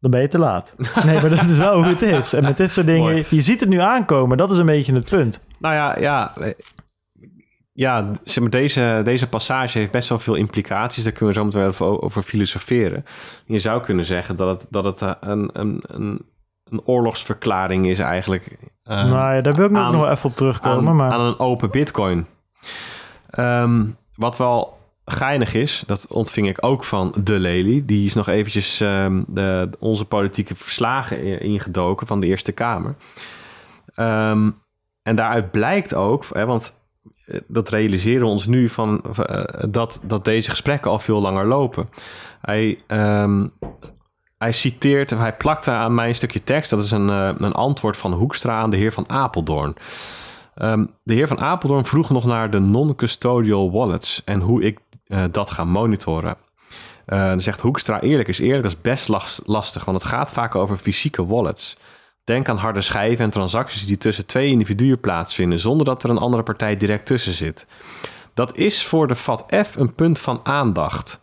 dan 0.01 0.11
ben 0.11 0.21
je 0.21 0.29
te 0.29 0.39
laat. 0.39 0.77
Nee, 1.05 1.21
maar 1.21 1.31
dat 1.31 1.43
is 1.45 1.59
wel 1.59 1.75
hoe 1.75 1.85
het 1.85 2.03
is. 2.03 2.33
En 2.33 2.43
met 2.43 2.57
dit 2.57 2.71
soort 2.71 2.87
dingen, 2.87 3.25
je 3.29 3.41
ziet 3.41 3.61
het 3.61 3.69
nu 3.69 3.81
aankomen. 3.81 4.37
Dat 4.37 4.51
is 4.51 4.59
een 4.59 4.67
beetje 4.67 4.95
het 4.95 5.11
punt. 5.11 5.41
Nou 5.59 5.75
ja, 5.75 5.99
ja, 5.99 6.33
ja 7.77 8.11
zeg 8.25 8.41
maar, 8.43 8.53
deze, 8.53 9.01
deze 9.05 9.29
passage 9.29 9.79
heeft 9.79 9.91
best 9.91 10.09
wel 10.09 10.19
veel 10.19 10.35
implicaties. 10.35 11.05
Daar 11.05 11.13
kunnen 11.13 11.35
we 11.35 11.41
zo 11.41 11.45
meteen 11.45 11.67
over, 11.67 12.03
over 12.03 12.23
filosoferen. 12.23 13.05
Je 13.45 13.59
zou 13.59 13.83
kunnen 13.83 14.05
zeggen 14.05 14.37
dat 14.37 14.61
het, 14.61 14.73
dat 14.73 14.85
het 14.85 15.03
eh, 15.03 15.11
een, 15.21 15.51
een, 15.53 15.83
een, 15.87 16.27
een 16.65 16.85
oorlogsverklaring 16.85 17.87
is 17.87 17.99
eigenlijk. 17.99 18.59
Uh, 18.85 19.05
nou 19.05 19.35
ja, 19.35 19.41
daar 19.41 19.55
wil 19.55 19.65
ik 19.65 19.71
nog 19.71 19.91
wel 19.91 20.11
even 20.11 20.31
op 20.31 20.37
terugkomen. 20.37 20.89
Aan, 20.89 20.97
maar... 20.97 21.11
aan 21.11 21.21
een 21.21 21.39
open 21.39 21.71
bitcoin. 21.71 22.27
Um, 23.39 23.97
wat 24.15 24.37
wel 24.37 24.79
geinig 25.05 25.55
is, 25.55 25.85
dat 25.87 26.07
ontving 26.09 26.49
ik 26.49 26.59
ook 26.61 26.85
van 26.85 27.15
De 27.25 27.39
Lely. 27.39 27.83
Die 27.87 28.07
is 28.07 28.15
nog 28.15 28.29
eventjes 28.29 28.81
um, 28.81 29.25
de, 29.29 29.71
onze 29.79 30.05
politieke 30.05 30.55
verslagen 30.55 31.41
ingedoken 31.41 32.07
van 32.07 32.21
de 32.21 32.27
Eerste 32.27 32.53
Kamer. 32.53 32.95
Um, 33.97 34.63
en 35.03 35.17
daaruit 35.17 35.51
blijkt 35.51 35.95
ook, 35.95 36.25
hè, 36.33 36.47
want 36.47 36.83
dat 37.47 37.69
realiseren 37.69 38.21
we 38.21 38.33
ons 38.33 38.47
nu 38.47 38.69
van 38.69 39.05
uh, 39.19 39.43
dat, 39.69 40.01
dat 40.05 40.25
deze 40.25 40.51
gesprekken 40.51 40.91
al 40.91 40.99
veel 40.99 41.21
langer 41.21 41.47
lopen. 41.47 41.89
Hij, 42.41 42.83
um, 42.89 43.53
hij 44.39 44.53
citeert, 44.53 45.11
hij 45.11 45.37
plakt 45.37 45.69
aan 45.69 45.95
mijn 45.95 46.15
stukje 46.15 46.43
tekst, 46.43 46.71
dat 46.71 46.81
is 46.81 46.91
een, 46.91 47.09
uh, 47.09 47.31
een 47.37 47.53
antwoord 47.53 47.97
van 47.97 48.13
Hoekstra 48.13 48.61
aan 48.61 48.71
de 48.71 48.77
heer 48.77 48.93
van 48.93 49.09
Apeldoorn. 49.09 49.77
Um, 50.57 50.91
de 51.03 51.15
heer 51.15 51.29
van 51.29 51.41
Apeldoorn 51.41 51.85
vroeg 51.85 52.11
nog 52.11 52.25
naar 52.25 52.51
de 52.51 52.59
non-custodial 52.59 53.71
wallets 53.71 54.23
en 54.25 54.41
hoe 54.41 54.63
ik 54.63 54.79
dat 55.31 55.51
ga 55.51 55.65
monitoren. 55.65 56.37
Uh, 57.07 57.19
dan 57.27 57.41
zegt 57.41 57.61
Hoekstra, 57.61 58.01
eerlijk 58.01 58.29
is 58.29 58.39
eerlijk, 58.39 58.63
dat 58.63 58.73
is 58.73 58.81
best 58.81 59.09
lastig, 59.45 59.85
want 59.85 60.03
het 60.03 60.11
gaat 60.11 60.33
vaak 60.33 60.55
over 60.55 60.77
fysieke 60.77 61.27
wallets. 61.27 61.77
Denk 62.25 62.49
aan 62.49 62.57
harde 62.57 62.81
schijven 62.81 63.25
en 63.25 63.31
transacties 63.31 63.87
die 63.87 63.99
tussen 63.99 64.27
twee 64.27 64.51
individuen 64.51 65.01
plaatsvinden, 65.01 65.59
zonder 65.59 65.87
dat 65.87 66.03
er 66.03 66.11
een 66.11 66.19
andere 66.19 66.43
partij 66.43 66.77
direct 66.77 67.07
tussen 67.07 67.33
zit. 67.33 67.67
Dat 68.35 68.57
is 68.57 68.85
voor 68.85 69.07
de 69.07 69.17
FATF 69.17 69.77
een 69.77 69.95
punt 69.95 70.21
van 70.21 70.41
aandacht. 70.43 71.23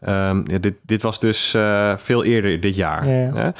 Um, 0.00 0.50
ja, 0.50 0.58
dit, 0.58 0.74
dit, 0.82 1.02
was 1.02 1.18
dus 1.18 1.54
uh, 1.54 1.96
veel 1.96 2.24
eerder 2.24 2.60
dit 2.60 2.76
jaar. 2.76 3.08
Ja, 3.08 3.30
ja. 3.34 3.54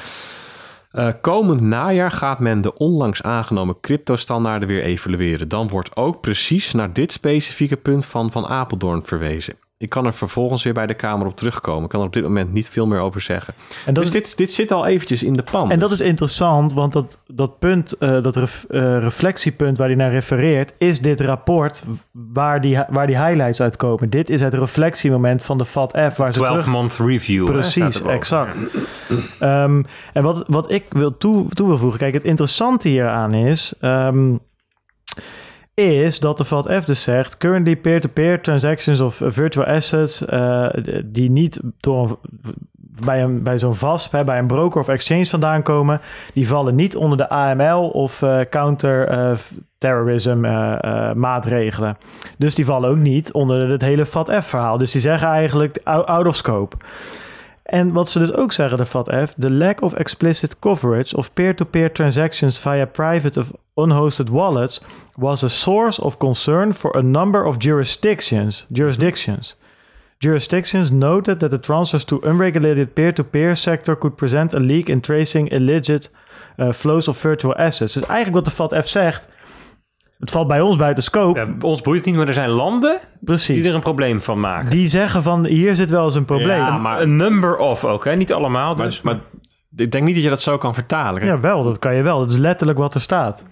Uh, 0.91 1.11
komend 1.21 1.61
najaar 1.61 2.11
gaat 2.11 2.39
men 2.39 2.61
de 2.61 2.77
onlangs 2.77 3.23
aangenomen 3.23 3.79
cryptostandaarden 3.81 4.67
weer 4.67 4.81
evalueren. 4.81 5.47
Dan 5.47 5.67
wordt 5.67 5.95
ook 5.95 6.21
precies 6.21 6.73
naar 6.73 6.93
dit 6.93 7.11
specifieke 7.11 7.77
punt 7.77 8.05
van 8.05 8.31
Van 8.31 8.47
Apeldoorn 8.47 9.05
verwezen. 9.05 9.55
Ik 9.85 9.91
kan 9.91 10.05
er 10.05 10.13
vervolgens 10.13 10.63
weer 10.63 10.73
bij 10.73 10.87
de 10.87 10.93
Kamer 10.93 11.27
op 11.27 11.35
terugkomen. 11.35 11.83
Ik 11.83 11.89
kan 11.89 11.99
er 11.99 12.05
op 12.05 12.13
dit 12.13 12.23
moment 12.23 12.53
niet 12.53 12.69
veel 12.69 12.85
meer 12.85 12.99
over 12.99 13.21
zeggen. 13.21 13.53
En 13.85 13.93
dat 13.93 14.03
dus 14.03 14.13
is, 14.13 14.21
dit, 14.21 14.37
dit 14.37 14.53
zit 14.53 14.71
al 14.71 14.85
eventjes 14.85 15.23
in 15.23 15.33
de 15.33 15.43
pan. 15.43 15.71
En 15.71 15.79
dat 15.79 15.91
is 15.91 16.01
interessant, 16.01 16.73
want 16.73 16.93
dat, 16.93 17.19
dat 17.27 17.59
punt, 17.59 17.95
uh, 17.99 18.23
dat 18.23 18.35
ref, 18.35 18.65
uh, 18.69 18.99
reflectiepunt 18.99 19.77
waar 19.77 19.87
hij 19.87 19.95
naar 19.95 20.11
refereert, 20.11 20.73
is 20.77 20.99
dit 20.99 21.21
rapport 21.21 21.83
waar 22.11 22.61
die, 22.61 22.79
waar 22.89 23.07
die 23.07 23.17
highlights 23.17 23.61
uitkomen. 23.61 24.09
Dit 24.09 24.29
is 24.29 24.41
het 24.41 24.53
reflectiemoment 24.53 25.43
van 25.43 25.57
de 25.57 25.65
FATF. 25.65 26.15
Waar 26.17 26.33
ze 26.33 26.63
12-month 26.63 26.95
review. 26.97 27.45
Precies, 27.45 28.01
exact. 28.01 28.57
um, 29.39 29.85
en 30.13 30.23
wat, 30.23 30.43
wat 30.47 30.71
ik 30.71 30.85
wil 30.89 31.17
toe, 31.17 31.49
toe 31.49 31.67
wil 31.67 31.77
voegen, 31.77 31.99
kijk, 31.99 32.13
het 32.13 32.23
interessante 32.23 32.87
hieraan 32.87 33.33
is... 33.33 33.73
Um, 33.81 34.39
is 35.75 36.19
dat 36.19 36.37
de 36.37 36.45
FATF 36.45 36.85
dus 36.85 37.03
zegt... 37.03 37.37
currently 37.37 37.75
peer-to-peer 37.75 38.41
transactions 38.41 39.01
of 39.01 39.21
virtual 39.25 39.65
assets... 39.65 40.21
Uh, 40.21 40.69
die 41.05 41.31
niet 41.31 41.59
door 41.79 42.19
bij, 43.03 43.23
een, 43.23 43.43
bij 43.43 43.59
zo'n 43.59 43.75
VASP, 43.75 44.11
hè, 44.11 44.23
bij 44.23 44.39
een 44.39 44.47
broker 44.47 44.81
of 44.81 44.87
exchange 44.87 45.25
vandaan 45.25 45.63
komen... 45.63 46.01
die 46.33 46.47
vallen 46.47 46.75
niet 46.75 46.95
onder 46.95 47.17
de 47.17 47.29
AML 47.29 47.89
of 47.89 48.21
uh, 48.21 48.39
counter-terrorism 48.49 50.45
uh, 50.45 51.13
maatregelen. 51.13 51.97
Dus 52.37 52.55
die 52.55 52.65
vallen 52.65 52.89
ook 52.89 52.97
niet 52.97 53.31
onder 53.31 53.69
het 53.69 53.81
hele 53.81 54.05
FATF-verhaal. 54.05 54.77
Dus 54.77 54.91
die 54.91 55.01
zeggen 55.01 55.27
eigenlijk 55.27 55.79
out 55.83 56.27
of 56.27 56.35
scope. 56.35 56.75
En 57.65 57.93
wat 57.93 58.09
ze 58.09 58.19
dus 58.19 58.33
ook 58.33 58.51
zeggen, 58.51 58.77
de 58.77 58.85
FATF, 58.85 59.33
the 59.39 59.51
lack 59.51 59.81
of 59.81 59.93
explicit 59.93 60.59
coverage 60.59 61.17
of 61.17 61.33
peer-to-peer 61.33 61.91
transactions 61.91 62.59
via 62.59 62.85
private 62.85 63.39
of 63.39 63.51
unhosted 63.73 64.29
wallets 64.29 64.81
was 65.15 65.43
a 65.43 65.47
source 65.47 66.01
of 66.01 66.17
concern 66.17 66.73
for 66.73 66.97
a 66.97 67.01
number 67.01 67.45
of 67.45 67.55
jurisdictions. 67.57 68.65
Jurisdictions. 68.69 69.55
Jurisdictions 70.17 70.91
noted 70.91 71.39
that 71.39 71.51
the 71.51 71.59
transfers 71.59 72.03
to 72.03 72.19
unregulated 72.23 72.93
peer-to-peer 72.93 73.55
sector 73.55 73.97
could 73.97 74.15
present 74.15 74.53
a 74.53 74.59
leak 74.59 74.89
in 74.89 74.99
tracing 74.99 75.51
illicit 75.51 76.09
uh, 76.57 76.71
flows 76.71 77.07
of 77.07 77.17
virtual 77.17 77.55
assets. 77.55 77.93
Dus 77.93 78.05
eigenlijk 78.05 78.35
wat 78.35 78.45
de 78.45 78.51
FATF 78.51 78.87
zegt, 78.87 79.27
het 80.25 80.33
valt 80.33 80.47
bij 80.47 80.61
ons 80.61 80.77
buiten 80.77 81.03
scope. 81.03 81.39
Ja, 81.39 81.55
ons 81.59 81.81
boeit 81.81 81.97
het 81.97 82.05
niet, 82.05 82.15
maar 82.15 82.27
er 82.27 82.33
zijn 82.33 82.49
landen 82.49 82.99
Precies. 83.19 83.55
die 83.55 83.67
er 83.67 83.75
een 83.75 83.81
probleem 83.81 84.21
van 84.21 84.39
maken. 84.39 84.69
Die 84.69 84.87
zeggen 84.87 85.23
van, 85.23 85.45
hier 85.45 85.75
zit 85.75 85.89
wel 85.89 86.05
eens 86.05 86.15
een 86.15 86.25
probleem. 86.25 86.57
Ja, 86.57 86.77
maar 86.77 87.01
een 87.01 87.15
number 87.15 87.57
of 87.57 87.85
ook, 87.85 88.05
hè? 88.05 88.15
niet 88.15 88.33
allemaal. 88.33 88.75
Dus, 88.75 89.01
maar, 89.01 89.15
maar 89.15 89.23
ik 89.75 89.91
denk 89.91 90.05
niet 90.05 90.13
dat 90.15 90.23
je 90.23 90.29
dat 90.29 90.41
zo 90.41 90.57
kan 90.57 90.73
vertalen. 90.73 91.25
Ja, 91.25 91.39
wel, 91.39 91.63
dat 91.63 91.79
kan 91.79 91.95
je 91.95 92.01
wel. 92.01 92.19
Dat 92.19 92.29
is 92.29 92.37
letterlijk 92.37 92.79
wat 92.79 92.93
er 92.93 93.01
staat. 93.01 93.45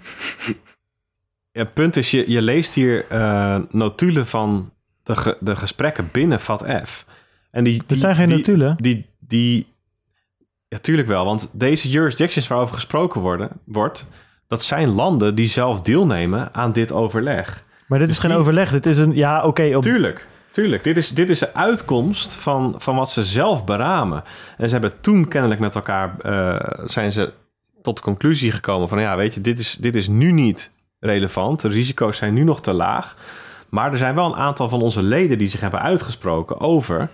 Ja, 1.52 1.60
het 1.60 1.74
punt 1.74 1.98
is, 1.98 2.12
je, 2.12 2.32
je 2.32 2.42
leest 2.42 2.74
hier 2.74 3.06
uh, 3.12 3.58
notulen 3.70 4.26
van 4.26 4.72
de, 5.04 5.16
ge, 5.16 5.38
de 5.40 5.56
gesprekken 5.56 6.10
binnen 6.12 6.40
FATF. 6.40 7.06
En 7.52 7.64
die, 7.64 7.74
die, 7.74 7.84
Dit 7.86 8.00
zijn 8.00 8.16
geen 8.16 8.28
die, 8.28 8.36
notulen. 8.36 8.76
Die, 8.78 9.06
die, 9.20 9.68
ja, 10.68 10.78
tuurlijk 10.78 11.08
wel. 11.08 11.26
Want 11.26 11.50
deze 11.54 11.90
jurisdictions 11.90 12.48
waarover 12.48 12.76
gesproken 12.76 13.22
worden, 13.22 13.50
wordt... 13.66 14.08
dat 14.54 14.64
zijn 14.64 14.94
landen 14.94 15.36
die 15.36 15.48
zelf 15.48 15.82
deelnemen 15.82 16.50
aan 16.52 16.72
dit 16.72 16.92
overleg. 16.92 17.64
Maar 17.88 18.00
dit 18.00 18.08
is 18.10 18.14
Dus 18.16 18.24
geen 18.24 18.32
die- 18.34 18.40
overleg. 18.40 18.72
Dit 18.72 18.86
is 18.86 18.98
een, 18.98 19.16
ja, 19.16 19.44
oké. 19.44 19.76
op 19.76 19.82
Tuurlijk, 19.82 20.28
tuurlijk. 20.52 20.84
Dit 20.84 20.98
is, 20.98 21.10
dit 21.10 21.30
is 21.30 21.40
de 21.40 21.54
uitkomst 21.54 22.36
van, 22.36 22.76
van 22.78 22.96
wat 22.96 23.12
ze 23.12 23.24
zelf 23.24 23.66
beramen. 23.66 24.24
En 24.58 24.66
ze 24.70 24.74
hebben 24.74 25.02
toen 25.02 25.28
kennelijk 25.28 25.60
met 25.60 25.76
elkaar... 25.76 26.16
eh, 26.22 26.80
zijn 26.86 27.12
ze 27.12 27.32
tot 27.82 27.96
de 27.98 28.04
conclusie 28.04 28.52
gekomen 28.52 28.90
van... 28.90 29.00
ja, 29.02 29.16
weet 29.16 29.34
je, 29.34 29.42
dit 29.42 29.60
is, 29.60 29.78
dit 29.80 29.96
is 29.96 30.08
nu 30.08 30.32
niet 30.32 30.72
relevant. 31.00 31.62
De 31.62 31.68
risico's 31.68 32.18
zijn 32.18 32.34
nu 32.34 32.44
nog 32.44 32.62
te 32.62 32.74
laag. 32.74 33.16
Maar 33.70 33.92
er 33.92 33.98
zijn 33.98 34.16
wel 34.16 34.26
een 34.26 34.36
aantal 34.40 34.70
van 34.70 34.82
onze 34.82 35.02
leden... 35.04 35.38
die 35.38 35.48
zich 35.48 35.62
hebben 35.62 35.82
uitgesproken 35.82 36.60
over, 36.60 37.10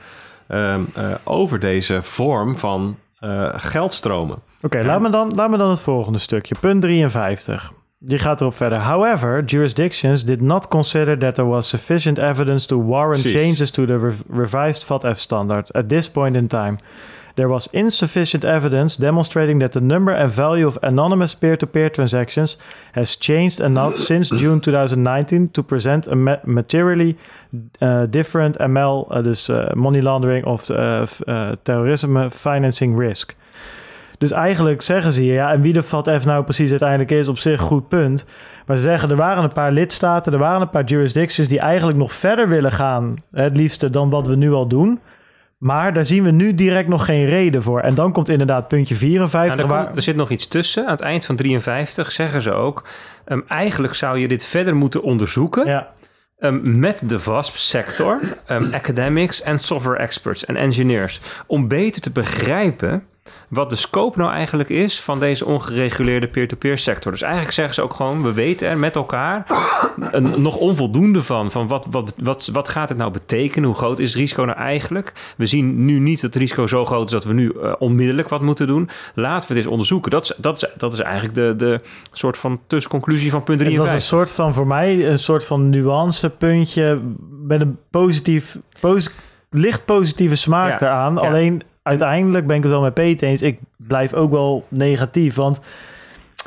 ehm, 0.47 0.81
eh, 0.93 1.11
over 1.23 1.59
deze 1.59 2.03
vorm 2.03 2.57
van 2.57 2.97
eh, 3.19 3.49
geldstromen. 3.55 4.37
Oké, 4.61 4.83
laat, 4.83 5.01
me 5.01 5.09
dan, 5.09 5.31
laat 5.35 5.49
me 5.49 5.57
dan 5.57 5.69
het 5.69 5.81
volgende 5.81 6.19
stukje. 6.19 6.55
Punt 6.59 6.81
53. 6.83 7.71
Die 8.01 8.17
gaat 8.17 8.41
erop 8.41 8.55
verder. 8.55 8.79
However, 8.79 9.43
jurisdictions 9.43 10.25
did 10.25 10.41
not 10.41 10.67
consider 10.67 11.17
that 11.17 11.35
there 11.35 11.47
was 11.47 11.67
sufficient 11.69 12.17
evidence 12.17 12.67
to 12.67 12.77
warrant 12.85 13.21
Precies. 13.21 13.41
changes 13.41 13.71
to 13.71 13.85
the 13.85 13.97
rev- 13.97 14.21
revised 14.29 14.85
FATF 14.85 15.17
standard 15.19 15.71
at 15.71 15.89
this 15.89 16.09
point 16.09 16.35
in 16.35 16.47
time. 16.47 16.77
There 17.33 17.49
was 17.49 17.67
insufficient 17.71 18.43
evidence 18.43 18.97
demonstrating 18.97 19.59
that 19.59 19.71
the 19.71 19.81
number 19.81 20.15
and 20.15 20.33
value 20.33 20.67
of 20.67 20.77
anonymous 20.81 21.35
peer-to-peer 21.35 21.89
transactions 21.89 22.57
has 22.91 23.17
changed 23.17 23.59
enough 23.59 23.95
since 24.09 24.35
June 24.35 24.59
2019 24.59 25.49
to 25.51 25.63
present 25.63 26.07
a 26.07 26.15
ma- 26.15 26.39
materially 26.43 27.17
uh, 27.81 28.05
different 28.09 28.57
ML, 28.57 29.07
uh, 29.09 29.23
dus 29.23 29.49
uh, 29.49 29.65
money 29.73 30.01
laundering 30.01 30.45
of 30.45 30.69
uh, 30.69 30.77
uh, 31.27 31.51
terrorism 31.63 32.29
financing 32.29 32.97
risk. 32.99 33.35
Dus 34.19 34.31
eigenlijk 34.31 34.81
zeggen 34.81 35.13
ze 35.13 35.21
hier, 35.21 35.33
ja, 35.33 35.51
en 35.51 35.61
wie 35.61 35.73
de 35.73 35.83
FATF 35.83 36.25
nou 36.25 36.43
precies 36.43 36.69
uiteindelijk 36.69 37.11
is, 37.11 37.27
op 37.27 37.37
zich 37.37 37.61
goed 37.61 37.87
punt. 37.87 38.25
Maar 38.65 38.77
ze 38.77 38.83
zeggen, 38.83 39.09
er 39.09 39.15
waren 39.15 39.43
een 39.43 39.53
paar 39.53 39.71
lidstaten, 39.71 40.33
er 40.33 40.39
waren 40.39 40.61
een 40.61 40.69
paar 40.69 40.83
jurisdictions 40.83 41.49
die 41.49 41.59
eigenlijk 41.59 41.97
nog 41.97 42.13
verder 42.13 42.47
willen 42.49 42.71
gaan, 42.71 43.15
het 43.31 43.57
liefste 43.57 43.89
dan 43.89 44.09
wat 44.09 44.27
we 44.27 44.35
nu 44.35 44.51
al 44.51 44.67
doen. 44.67 44.99
Maar 45.57 45.93
daar 45.93 46.05
zien 46.05 46.23
we 46.23 46.31
nu 46.31 46.55
direct 46.55 46.89
nog 46.89 47.05
geen 47.05 47.25
reden 47.25 47.61
voor. 47.61 47.79
En 47.79 47.95
dan 47.95 48.11
komt 48.11 48.29
inderdaad 48.29 48.67
puntje 48.67 48.95
54. 48.95 49.55
Nou, 49.55 49.69
er, 49.69 49.75
waar- 49.75 49.83
komt- 49.85 49.97
er 49.97 50.03
zit 50.03 50.15
nog 50.15 50.29
iets 50.29 50.47
tussen. 50.47 50.85
Aan 50.85 50.91
het 50.91 51.01
eind 51.01 51.25
van 51.25 51.35
53 51.35 52.11
zeggen 52.11 52.41
ze 52.41 52.51
ook... 52.51 52.83
ehm, 53.25 53.39
eigenlijk 53.47 53.93
zou 53.93 54.17
je 54.19 54.27
dit 54.27 54.45
verder 54.45 54.75
moeten 54.75 55.01
onderzoeken... 55.03 55.65
ja, 55.67 55.87
ehm, 56.37 56.79
met 56.79 57.01
de 57.09 57.19
VASP-sector, 57.19 58.19
ehm, 58.45 58.73
academics 58.73 59.41
en 59.41 59.59
software 59.59 59.97
experts 59.97 60.45
en 60.45 60.55
engineers, 60.55 61.21
om 61.47 61.67
beter 61.67 62.01
te 62.01 62.11
begrijpen 62.11 63.03
wat 63.47 63.69
de 63.69 63.75
scope 63.75 64.17
nou 64.19 64.31
eigenlijk 64.31 64.69
is 64.69 65.01
van 65.01 65.19
deze 65.19 65.45
ongereguleerde 65.45 66.27
peer-to-peer 66.27 66.77
sector. 66.77 67.11
Dus 67.11 67.21
eigenlijk 67.21 67.53
zeggen 67.53 67.73
ze 67.73 67.81
ook 67.81 67.93
gewoon, 67.93 68.23
we 68.23 68.33
weten 68.33 68.67
er 68.67 68.77
met 68.77 68.95
elkaar 68.95 69.45
een, 70.11 70.41
nog 70.41 70.55
onvoldoende 70.55 71.23
van. 71.23 71.51
Van 71.51 71.67
wat, 71.67 71.87
wat, 71.91 72.13
wat, 72.17 72.49
wat 72.53 72.67
gaat 72.67 72.89
het 72.89 72.97
nou 72.97 73.11
betekenen? 73.11 73.67
Hoe 73.67 73.77
groot 73.77 73.99
is 73.99 74.09
het 74.09 74.17
risico 74.17 74.43
nou 74.43 74.57
eigenlijk? 74.57 75.13
We 75.37 75.45
zien 75.45 75.85
nu 75.85 75.99
niet 75.99 76.21
dat 76.21 76.33
het 76.33 76.41
risico 76.41 76.67
zo 76.67 76.85
groot 76.85 77.05
is 77.05 77.11
dat 77.11 77.23
we 77.23 77.33
nu 77.33 77.53
uh, 77.53 77.73
onmiddellijk 77.79 78.29
wat 78.29 78.41
moeten 78.41 78.67
doen. 78.67 78.89
Laten 79.15 79.47
we 79.47 79.53
dit 79.53 79.63
eens 79.63 79.71
onderzoeken. 79.71 80.11
Dat 80.11 80.23
is, 80.23 80.33
dat 80.37 80.57
is, 80.57 80.69
dat 80.77 80.93
is 80.93 80.99
eigenlijk 80.99 81.35
de, 81.35 81.53
de 81.57 81.81
soort 82.11 82.37
van 82.37 82.59
tussenconclusie 82.67 83.31
van 83.31 83.43
punt 83.43 83.59
3 83.59 83.71
Het 83.71 83.81
was 83.81 83.91
een 83.91 84.01
soort 84.01 84.31
van, 84.31 84.53
voor 84.53 84.67
mij, 84.67 85.09
een 85.09 85.19
soort 85.19 85.45
van 85.45 85.69
nuancepuntje 85.69 86.99
met 87.43 87.61
een 87.61 87.77
positief, 87.89 88.57
posi 88.79 89.09
licht 89.49 89.85
positieve 89.85 90.35
smaak 90.35 90.79
Ja, 90.79 90.87
eraan. 90.87 91.13
ja. 91.13 91.19
Alleen 91.19 91.61
uiteindelijk 91.89 92.47
ben 92.47 92.55
ik 92.55 92.63
het 92.63 92.71
wel 92.71 92.81
met 92.81 92.93
Peter 92.93 93.27
eens. 93.27 93.41
Ik 93.41 93.59
blijf 93.77 94.13
ook 94.13 94.31
wel 94.31 94.65
negatief, 94.67 95.35
want 95.35 95.59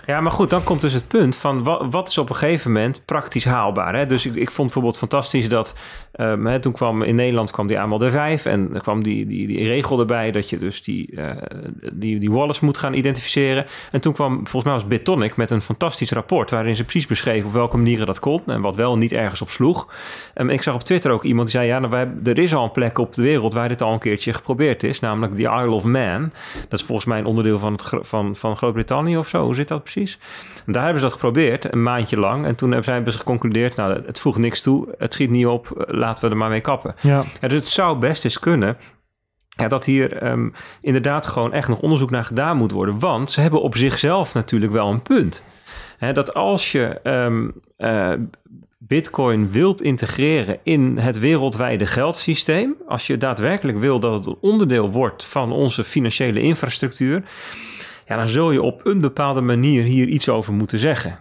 Ja, 0.06 0.20
maar 0.20 0.32
goed, 0.32 0.50
dan 0.50 0.64
komt 0.64 0.80
dus 0.80 0.92
het 0.92 1.08
punt 1.08 1.36
van 1.36 1.62
wat, 1.62 1.82
wat 1.90 2.08
is 2.08 2.18
op 2.18 2.28
een 2.28 2.36
gegeven 2.36 2.72
moment 2.72 3.02
praktisch 3.04 3.44
haalbaar. 3.44 3.94
Hè? 3.94 4.06
Dus 4.06 4.26
ik, 4.26 4.34
ik 4.34 4.50
vond 4.50 4.66
bijvoorbeeld 4.66 4.98
fantastisch 4.98 5.48
dat 5.48 5.74
ehm, 6.12 6.44
hè, 6.46 6.58
toen 6.58 6.72
kwam 6.72 7.02
in 7.02 7.14
Nederland 7.14 7.50
kwam 7.50 7.66
die 7.66 7.78
AML 7.78 8.10
D5 8.10 8.42
en 8.42 8.70
er 8.74 8.80
kwam 8.80 9.02
die, 9.02 9.26
die, 9.26 9.46
die 9.46 9.66
regel 9.66 10.00
erbij 10.00 10.32
dat 10.32 10.50
je 10.50 10.58
dus 10.58 10.82
die, 10.82 11.16
eh, 11.16 11.58
die, 11.92 12.18
die 12.18 12.30
moet 12.60 12.78
gaan 12.78 12.94
identificeren. 12.94 13.66
En 13.90 14.00
toen 14.00 14.12
kwam 14.12 14.34
volgens 14.34 14.64
mij 14.64 14.72
was 14.72 14.86
Bitonic 14.86 15.36
met 15.36 15.50
een 15.50 15.62
fantastisch 15.62 16.10
rapport 16.10 16.50
waarin 16.50 16.76
ze 16.76 16.82
precies 16.82 17.06
beschreven 17.06 17.48
op 17.48 17.54
welke 17.54 17.76
manieren 17.76 18.06
dat 18.06 18.18
kon 18.18 18.42
en 18.46 18.60
wat 18.60 18.76
wel 18.76 18.98
niet 18.98 19.12
ergens 19.12 19.42
op 19.42 19.50
sloeg. 19.50 19.88
En 20.34 20.50
ik 20.50 20.62
zag 20.62 20.74
op 20.74 20.82
Twitter 20.82 21.10
ook 21.10 21.24
iemand 21.24 21.50
die 21.50 21.56
zei, 21.56 21.68
ja, 21.68 21.78
nou, 21.78 21.90
wij, 21.90 22.12
er 22.24 22.38
is 22.38 22.54
al 22.54 22.64
een 22.64 22.70
plek 22.70 22.98
op 22.98 23.14
de 23.14 23.22
wereld 23.22 23.54
waar 23.54 23.68
dit 23.68 23.82
al 23.82 23.92
een 23.92 23.98
keertje 23.98 24.32
geprobeerd 24.32 24.82
is, 24.82 25.00
namelijk 25.00 25.36
de 25.36 25.42
Isle 25.42 25.70
of 25.70 25.84
Man. 25.84 26.32
Dat 26.68 26.80
is 26.80 26.86
volgens 26.86 27.06
mij 27.06 27.18
een 27.18 27.26
onderdeel 27.26 27.58
van, 27.58 27.78
van, 28.00 28.36
van 28.36 28.56
Groot-Brittannië 28.56 29.16
of 29.16 29.28
zo. 29.28 29.44
Hoe 29.44 29.54
zit 29.54 29.68
dat 29.68 29.81
precies? 29.82 30.18
En 30.66 30.72
daar 30.72 30.82
hebben 30.82 31.00
ze 31.00 31.06
dat 31.06 31.14
geprobeerd, 31.14 31.72
een 31.72 31.82
maandje 31.82 32.18
lang. 32.18 32.46
En 32.46 32.54
toen 32.54 32.72
hebben 32.72 33.12
ze 33.12 33.18
geconcludeerd, 33.18 33.76
nou, 33.76 34.02
het 34.06 34.20
voegt 34.20 34.38
niks 34.38 34.60
toe, 34.60 34.94
het 34.98 35.12
schiet 35.12 35.30
niet 35.30 35.46
op, 35.46 35.70
eh, 35.70 35.94
laten 35.94 36.24
we 36.24 36.30
er 36.30 36.36
maar 36.36 36.50
mee 36.50 36.60
kappen. 36.60 36.94
ja, 37.00 37.24
Ja, 37.40 37.48
dus 37.48 37.58
het 37.58 37.68
zou 37.68 37.98
best 37.98 38.24
eens 38.24 38.38
kunnen 38.38 38.76
ja, 39.56 39.68
dat 39.68 39.84
hier 39.84 40.16
ehm, 40.16 40.48
inderdaad 40.80 41.26
gewoon 41.26 41.52
echt 41.52 41.68
nog 41.68 41.78
onderzoek 41.78 42.10
naar 42.10 42.24
gedaan 42.24 42.56
moet 42.56 42.70
worden. 42.70 42.98
Want 42.98 43.30
ze 43.30 43.40
hebben 43.40 43.62
op 43.62 43.76
zichzelf 43.76 44.34
natuurlijk 44.34 44.72
wel 44.72 44.90
een 44.90 45.02
punt. 45.02 45.44
Dat 46.12 46.34
als 46.34 46.72
je 46.72 47.00
ehm, 47.02 47.48
eh, 47.76 48.12
Bitcoin 48.78 49.50
wilt 49.50 49.82
integreren 49.82 50.58
in 50.62 50.98
het 50.98 51.18
wereldwijde 51.18 51.86
geldsysteem, 51.86 52.76
als 52.86 53.06
je 53.06 53.16
daadwerkelijk 53.16 53.78
wil 53.78 54.00
dat 54.00 54.12
het 54.14 54.26
een 54.26 54.38
onderdeel 54.40 54.90
wordt 54.90 55.24
van 55.24 55.52
onze 55.52 55.84
financiële 55.84 56.40
infrastructuur, 56.40 57.22
ja, 58.04 58.16
dan 58.16 58.28
zul 58.28 58.50
je 58.50 58.62
op 58.62 58.86
een 58.86 59.00
bepaalde 59.00 59.40
manier 59.40 59.82
hier 59.84 60.08
iets 60.08 60.28
over 60.28 60.52
moeten 60.52 60.78
zeggen. 60.78 61.18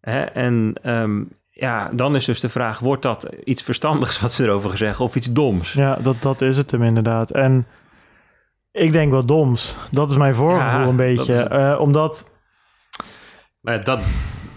Hè, 0.00 0.20
en 0.20 0.72
ehm, 0.82 1.22
ja, 1.50 1.88
dan 1.94 2.16
is 2.16 2.24
dus 2.24 2.40
de 2.40 2.48
vraag: 2.48 2.78
wordt 2.78 3.02
dat 3.02 3.30
iets 3.44 3.62
verstandigs 3.62 4.20
wat 4.20 4.32
ze 4.32 4.44
erover 4.44 4.76
zeggen 4.76 5.04
of 5.04 5.14
iets 5.14 5.32
doms? 5.32 5.72
ja 5.72 5.96
dat, 6.02 6.22
dat 6.22 6.40
is 6.40 6.56
het 6.56 6.70
hem 6.70 6.82
inderdaad. 6.82 7.30
En 7.30 7.66
ik 8.72 8.92
denk 8.92 9.10
wel 9.10 9.26
doms. 9.26 9.76
Dat 9.90 10.10
is 10.10 10.16
mijn 10.16 10.34
voorgevoel 10.34 10.80
Ja, 10.80 10.86
een 10.86 10.96
dat 10.96 10.96
beetje. 10.96 11.32
is. 11.34 11.42
Eh, 11.42 11.76
omdat 11.80 12.30
Maar 13.60 13.84
dat... 13.84 14.00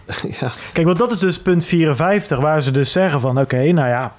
ja. 0.39 0.49
Kijk, 0.73 0.87
want 0.87 0.97
dat 0.97 1.11
is 1.11 1.19
dus 1.19 1.41
punt 1.41 1.65
54, 1.65 2.39
waar 2.39 2.61
ze 2.61 2.71
dus 2.71 2.91
zeggen 2.91 3.19
van, 3.19 3.39
oké, 3.39 3.71
nou 3.71 3.87
ja, 3.89 4.15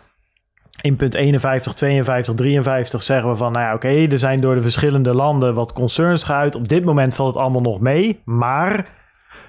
in 0.83 0.97
punt 0.97 1.15
51, 1.15 1.75
52, 1.75 2.35
53 2.35 3.03
zeggen 3.03 3.31
we 3.31 3.37
van, 3.37 3.53
nou 3.53 3.65
ja, 3.65 3.75
oké, 3.75 3.89
er 3.89 4.19
zijn 4.19 4.41
door 4.41 4.55
de 4.55 4.63
verschillende 4.63 5.15
landen 5.15 5.55
wat 5.55 5.73
concerns 5.73 6.25
geuit. 6.25 6.55
Op 6.55 6.69
dit 6.69 6.85
moment 6.85 7.15
valt 7.15 7.35
het 7.35 7.43
allemaal 7.43 7.61
nog 7.61 7.81
mee, 7.81 8.21
maar 8.25 8.87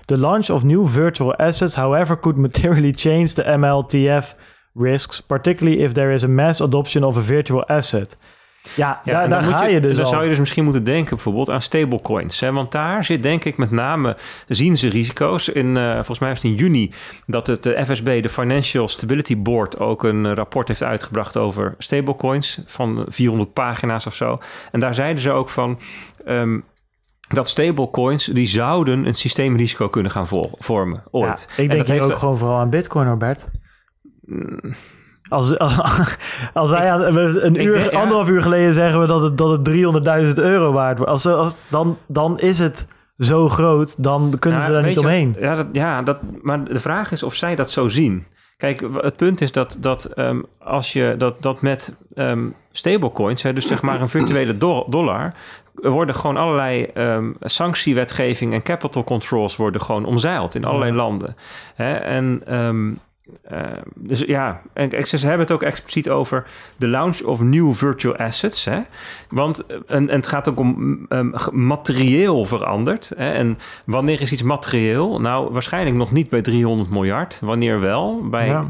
the 0.05 0.17
launch 0.17 0.49
of 0.49 0.63
new 0.63 0.87
virtual 0.87 1.35
assets, 1.35 1.75
however, 1.75 2.19
could 2.19 2.37
materially 2.37 2.91
change 2.95 3.27
the 3.27 3.57
MLTF 3.57 4.35
risks, 4.73 5.21
particularly 5.21 5.81
if 5.83 5.91
there 5.91 6.13
is 6.13 6.23
a 6.23 6.27
mass 6.27 6.61
adoption 6.61 7.03
of 7.03 7.17
a 7.17 7.21
virtual 7.21 7.65
asset. 7.65 8.17
Ja, 8.75 9.01
Ja, 9.03 9.11
daar, 9.13 9.29
daar 9.29 9.43
ga 9.43 9.65
je, 9.65 9.79
dus 9.79 9.95
Dan 9.95 10.05
al. 10.05 10.11
zou 10.11 10.23
je 10.23 10.29
dus 10.29 10.39
misschien 10.39 10.63
moeten 10.63 10.83
denken 10.83 11.09
bijvoorbeeld 11.15 11.49
aan 11.49 11.61
stablecoins. 11.61 12.39
Hè? 12.39 12.51
Want 12.51 12.71
daar 12.71 13.03
zit 13.05 13.23
denk 13.23 13.43
ik 13.43 13.57
met 13.57 13.71
name, 13.71 14.17
zien 14.47 14.77
ze 14.77 14.89
risico's. 14.89 15.49
In, 15.49 15.77
eh, 15.77 15.93
volgens 15.93 16.19
mij 16.19 16.29
was 16.29 16.41
het 16.41 16.51
in 16.51 16.57
juni 16.57 16.91
dat 17.25 17.47
het 17.47 17.63
de 17.63 17.85
FSB, 17.85 18.21
de 18.21 18.29
Financial 18.29 18.87
Stability 18.87 19.37
Board, 19.37 19.79
ook 19.79 20.03
een 20.03 20.25
eh, 20.25 20.31
rapport 20.33 20.67
heeft 20.67 20.83
uitgebracht 20.83 21.37
over 21.37 21.75
stablecoins 21.77 22.59
van 22.65 23.05
400 23.07 23.53
pagina's 23.53 24.05
of 24.05 24.13
zo. 24.15 24.39
En 24.71 24.79
daar 24.79 24.95
zeiden 24.95 25.21
ze 25.23 25.31
ook 25.31 25.49
van... 25.49 25.79
ehm, 26.25 26.59
dat 27.27 27.47
stablecoins, 27.49 28.25
die 28.25 28.47
zouden 28.47 29.05
een 29.07 29.15
systeemrisico 29.15 29.89
kunnen 29.89 30.11
gaan 30.11 30.27
vormen, 30.59 30.99
Ja, 31.03 31.07
ooit. 31.11 31.47
ik 31.51 31.57
En 31.57 31.67
denk 31.67 31.77
dat 31.77 31.87
hier 31.87 31.99
heeft 31.99 32.11
ook 32.11 32.17
gewoon 32.19 32.37
vooral 32.37 32.57
aan 32.57 32.69
Bitcoin, 32.69 33.07
Robert. 33.07 33.49
Als, 35.29 35.57
als 36.53 36.69
wij 36.69 36.89
een 36.89 37.63
uur, 37.65 37.73
denk- 37.73 37.91
ja. 37.91 37.99
anderhalf 37.99 38.29
uur 38.29 38.41
geleden 38.41 38.73
zeggen 38.73 38.99
we 38.99 39.07
dat 39.07 39.23
het, 39.23 39.37
dat 39.37 39.49
het 39.49 39.69
300.000 40.27 40.33
euro 40.35 40.71
waard 40.71 40.97
wordt. 40.97 41.11
Als, 41.11 41.25
als, 41.25 41.55
dan, 41.69 41.97
dan 42.07 42.39
is 42.39 42.59
het 42.59 42.85
zo 43.17 43.49
groot, 43.49 44.03
dan 44.03 44.35
kunnen 44.39 44.61
ze 44.61 44.71
daar 44.71 44.83
niet 44.83 44.97
omheen. 44.97 45.35
Ja, 45.39 45.55
dat, 45.55 45.67
ja 45.71 46.01
dat, 46.01 46.17
maar 46.41 46.63
de 46.63 46.79
vraag 46.79 47.11
is 47.11 47.23
of 47.23 47.35
zij 47.35 47.55
dat 47.55 47.69
zo 47.71 47.87
zien. 47.87 48.25
Kijk, 48.57 48.85
het 49.01 49.15
punt 49.15 49.41
is 49.41 49.51
dat, 49.51 49.77
dat 49.79 50.05
ehm, 50.05 50.41
als 50.59 50.93
je 50.93 51.15
dat, 51.17 51.41
dat 51.41 51.61
met 51.61 51.95
ehm, 52.13 52.47
stablecoins, 52.71 53.43
hè, 53.43 53.53
dus 53.53 53.67
zeg 53.67 53.81
maar 53.81 54.01
een 54.01 54.09
virtuele 54.09 54.57
do- 54.57 54.85
dollar, 54.89 55.33
worden 55.73 56.15
gewoon 56.15 56.37
allerlei 56.37 56.83
ehm, 56.83 57.31
sanctiewetgeving 57.41 58.53
en 58.53 58.61
capital 58.63 59.03
controls 59.03 59.55
worden 59.55 59.81
gewoon 59.81 60.05
omzeild 60.05 60.55
in 60.55 60.65
allerlei 60.65 60.91
landen. 60.91 61.35
Hè, 61.75 61.93
en 61.93 62.41
ehm, 63.43 63.61
eh, 63.63 63.81
dus 63.95 64.19
ja, 64.19 64.61
en 64.73 65.05
ze 65.07 65.17
hebben 65.17 65.39
het 65.45 65.51
ook 65.51 65.63
expliciet 65.63 66.09
over 66.09 66.45
de 66.77 66.87
launch 66.87 67.21
of 67.21 67.41
new 67.41 67.73
virtual 67.73 68.15
assets. 68.15 68.65
Hè? 68.65 68.79
Want 69.29 69.65
eh, 69.65 69.75
en, 69.87 70.09
en 70.09 70.15
het 70.15 70.27
gaat 70.27 70.49
ook 70.49 70.59
om 70.59 71.05
ehm, 71.09 71.29
materieel 71.51 72.45
veranderd. 72.45 73.11
Hè? 73.15 73.31
En 73.31 73.57
wanneer 73.85 74.21
is 74.21 74.31
iets 74.31 74.41
materieel? 74.43 75.21
Nou, 75.21 75.51
waarschijnlijk 75.53 75.95
nog 75.95 76.11
niet 76.11 76.29
bij 76.29 76.41
300 76.41 76.89
miljard. 76.89 77.37
Wanneer 77.41 77.79
wel? 77.79 78.27
Bij 78.29 78.47
Ja. 78.47 78.65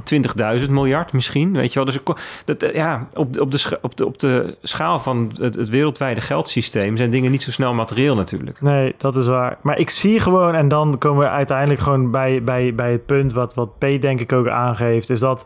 20.000 0.64 0.70
miljard 0.70 1.14
misschien. 1.14 1.54
Weet 1.54 1.74
je 1.74 1.84
wel? 1.84 1.86
Dus 1.86 2.00
dat, 2.46 2.64
eh, 2.64 2.76
ja, 2.76 3.08
op, 3.14 3.34
de- 3.34 3.42
op, 3.42 3.52
de, 3.52 3.80
op, 3.82 3.98
de, 3.98 4.06
op 4.06 4.20
de 4.20 4.58
schaal 4.62 5.00
van 5.00 5.32
het, 5.40 5.56
het 5.56 5.70
wereldwijde 5.70 6.22
geldsysteem 6.22 6.98
zijn 6.98 7.10
dingen 7.12 7.32
niet 7.32 7.44
zo 7.44 7.52
snel 7.52 7.74
materieel 7.74 8.16
natuurlijk. 8.16 8.62
Nee, 8.62 8.96
dat 8.98 9.16
is 9.16 9.28
waar. 9.28 9.58
Maar 9.62 9.78
ik 9.80 9.90
zie 9.90 10.20
gewoon, 10.20 10.56
en 10.56 10.68
dan 10.68 10.98
komen 10.98 11.24
we 11.24 11.30
uiteindelijk 11.30 11.80
gewoon 11.82 12.12
bij, 12.12 12.44
bij, 12.44 12.76
bij 12.76 12.92
het 12.92 13.06
punt 13.06 13.34
wat, 13.34 13.54
wat 13.54 13.78
P 13.78 13.86
denk 14.02 14.20
ik 14.20 14.32
ook 14.34 14.43
aangeeft, 14.52 15.10
is 15.10 15.20
dat 15.20 15.46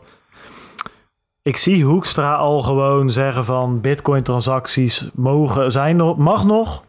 ik 1.42 1.56
zie 1.56 1.84
Hoekstra 1.84 2.34
al 2.34 2.62
gewoon 2.62 3.10
zeggen 3.10 3.44
van 3.44 3.80
bitcoin 3.80 4.22
transacties 4.22 5.08
mogen 5.14 5.72
zijn 5.72 5.96
nog, 5.96 6.16
mag 6.16 6.44
nog 6.44 6.84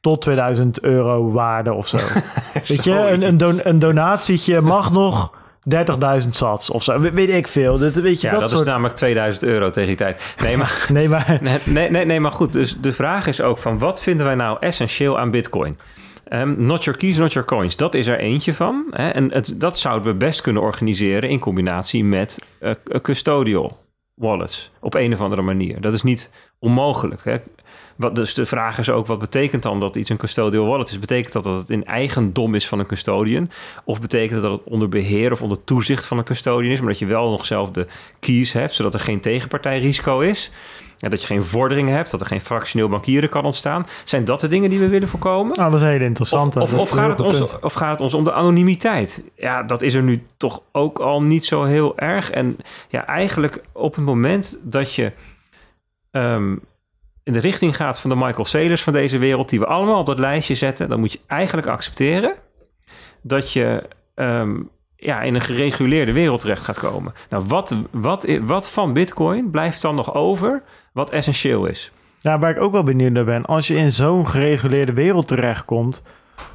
tot 0.00 0.20
2000 0.22 0.80
euro 0.82 1.30
waarde 1.30 1.72
of 1.72 1.88
zo. 1.88 1.96
Weet 2.68 2.84
je, 2.84 2.92
een, 3.10 3.22
een, 3.22 3.36
don, 3.36 3.60
een 3.68 3.78
donatietje 3.78 4.60
mag 4.60 4.92
nog 4.92 5.32
30.000 6.22 6.28
sats 6.30 6.70
of 6.70 6.82
zo. 6.82 7.00
We- 7.00 7.10
Weet 7.12 7.28
ik 7.28 7.48
veel. 7.48 7.78
Dat, 7.78 7.94
weet 7.94 8.20
je, 8.20 8.26
Ja, 8.26 8.32
dat, 8.32 8.40
dat, 8.40 8.50
soort... 8.50 8.62
is 8.62 8.68
namelijk 8.68 8.94
2000 8.94 9.44
euro 9.44 9.70
tegen 9.70 9.88
die 9.88 9.96
tijd. 9.96 10.34
Nee, 10.42 10.56
maar 10.56 10.86
Nee, 10.92 11.08
maar... 11.08 11.38
Nee, 11.64 11.90
nee, 11.90 12.04
nee, 12.04 12.20
maar 12.20 12.32
goed. 12.32 12.52
Dus 12.52 12.76
de 12.80 12.92
vraag 12.92 13.26
is 13.26 13.40
ook 13.40 13.58
van 13.58 13.78
wat 13.78 14.02
vinden 14.02 14.26
wij 14.26 14.34
nou 14.34 14.56
essentieel 14.60 15.18
aan 15.18 15.30
Bitcoin? 15.30 15.78
Ehm, 16.24 16.66
not 16.66 16.84
your 16.84 16.98
keys, 16.98 17.16
not 17.16 17.32
your 17.32 17.48
coins. 17.48 17.76
Dat 17.76 17.94
is 17.94 18.06
er 18.06 18.18
eentje 18.18 18.54
van. 18.54 18.86
Hè? 18.90 19.08
En 19.08 19.32
het, 19.32 19.54
dat 19.56 19.78
zouden 19.78 20.12
we 20.12 20.18
best 20.18 20.40
kunnen 20.40 20.62
organiseren 20.62 21.28
in 21.28 21.38
combinatie 21.38 22.04
met 22.04 22.38
eh, 22.58 22.72
custodial 23.02 23.82
wallets. 24.14 24.70
Op 24.80 24.94
een 24.94 25.12
of 25.12 25.20
andere 25.20 25.42
manier. 25.42 25.80
Dat 25.80 25.92
is 25.92 26.02
niet 26.02 26.30
onmogelijk. 26.58 27.24
Hè? 27.24 27.36
Wat, 27.96 28.16
dus 28.16 28.34
de 28.34 28.46
vraag 28.46 28.78
is 28.78 28.90
ook, 28.90 29.06
wat 29.06 29.18
betekent 29.18 29.62
dan 29.62 29.80
dat 29.80 29.96
iets 29.96 30.08
een 30.08 30.16
custodial 30.16 30.66
wallet 30.66 30.88
is? 30.88 30.98
Betekent 30.98 31.32
dat 31.32 31.44
dat 31.44 31.58
het 31.58 31.70
in 31.70 31.84
eigendom 31.84 32.54
is 32.54 32.68
van 32.68 32.78
een 32.78 32.86
custodian? 32.86 33.50
Of 33.84 34.00
betekent 34.00 34.42
dat 34.42 34.58
het 34.58 34.62
onder 34.64 34.88
beheer 34.88 35.32
of 35.32 35.42
onder 35.42 35.64
toezicht 35.64 36.06
van 36.06 36.18
een 36.18 36.24
custodian 36.24 36.72
is, 36.72 36.80
maar 36.80 36.88
dat 36.88 36.98
je 36.98 37.06
wel 37.06 37.30
nog 37.30 37.46
zelf 37.46 37.70
de 37.70 37.86
keys 38.20 38.52
hebt, 38.52 38.74
zodat 38.74 38.94
er 38.94 39.00
geen 39.00 39.20
tegenpartijrisico 39.20 40.20
is? 40.20 40.50
Ja, 40.98 41.08
dat 41.08 41.20
je 41.20 41.26
geen 41.26 41.42
vorderingen 41.42 41.94
hebt, 41.94 42.10
dat 42.10 42.20
er 42.20 42.26
geen 42.26 42.40
fractioneel 42.40 42.88
bankieren 42.88 43.28
kan 43.28 43.44
ontstaan. 43.44 43.86
Zijn 44.04 44.24
dat 44.24 44.40
de 44.40 44.46
dingen 44.46 44.70
die 44.70 44.78
we 44.78 44.88
willen 44.88 45.08
voorkomen? 45.08 45.56
Nou, 45.56 45.70
dat 45.70 45.80
is 45.80 45.86
heel 45.86 46.00
interessant. 46.00 46.56
Of, 46.56 46.74
of, 46.74 46.90
gaat 46.90 47.10
het 47.10 47.20
ons, 47.20 47.38
punt. 47.38 47.58
of 47.60 47.72
gaat 47.72 47.90
het 47.90 48.00
ons 48.00 48.14
om 48.14 48.24
de 48.24 48.32
anonimiteit? 48.32 49.24
Ja, 49.36 49.62
dat 49.62 49.82
is 49.82 49.94
er 49.94 50.02
nu 50.02 50.26
toch 50.36 50.62
ook 50.72 50.98
al 50.98 51.22
niet 51.22 51.44
zo 51.44 51.64
heel 51.64 51.98
erg. 51.98 52.30
En 52.30 52.56
ja, 52.88 53.06
eigenlijk 53.06 53.60
op 53.72 53.94
het 53.94 54.04
moment 54.04 54.58
dat 54.62 54.94
je 54.94 55.12
ehm, 56.10 56.56
in 57.22 57.32
de 57.32 57.40
richting 57.40 57.76
gaat 57.76 58.00
van 58.00 58.10
de 58.10 58.16
Michael 58.16 58.44
Saylors 58.44 58.82
van 58.82 58.92
deze 58.92 59.18
wereld, 59.18 59.48
die 59.48 59.58
we 59.58 59.66
allemaal 59.66 59.98
op 59.98 60.06
dat 60.06 60.18
lijstje 60.18 60.54
zetten, 60.54 60.88
dan 60.88 61.00
moet 61.00 61.12
je 61.12 61.20
eigenlijk 61.26 61.66
accepteren 61.66 62.32
dat 63.22 63.52
je 63.52 63.88
ehm, 64.14 64.60
ja, 64.96 65.22
in 65.22 65.34
een 65.34 65.40
gereguleerde 65.40 66.12
wereld 66.12 66.40
terecht 66.40 66.64
gaat 66.64 66.78
komen. 66.78 67.14
Nou, 67.30 67.44
wat, 67.46 67.74
wat, 67.90 68.38
wat 68.42 68.70
van 68.70 68.92
Bitcoin 68.92 69.50
blijft 69.50 69.82
dan 69.82 69.94
nog 69.94 70.14
over 70.14 70.62
wat 70.94 71.10
essentieel 71.10 71.66
is? 71.66 71.92
Ja, 72.20 72.38
waar 72.38 72.50
ik 72.50 72.60
ook 72.60 72.72
wel 72.72 72.82
benieuwd 72.82 73.12
naar 73.12 73.24
ben. 73.24 73.44
Als 73.44 73.66
je 73.66 73.76
in 73.76 73.92
zo'n 73.92 74.28
gereguleerde 74.28 74.92
wereld 74.92 75.28
terechtkomt... 75.28 76.02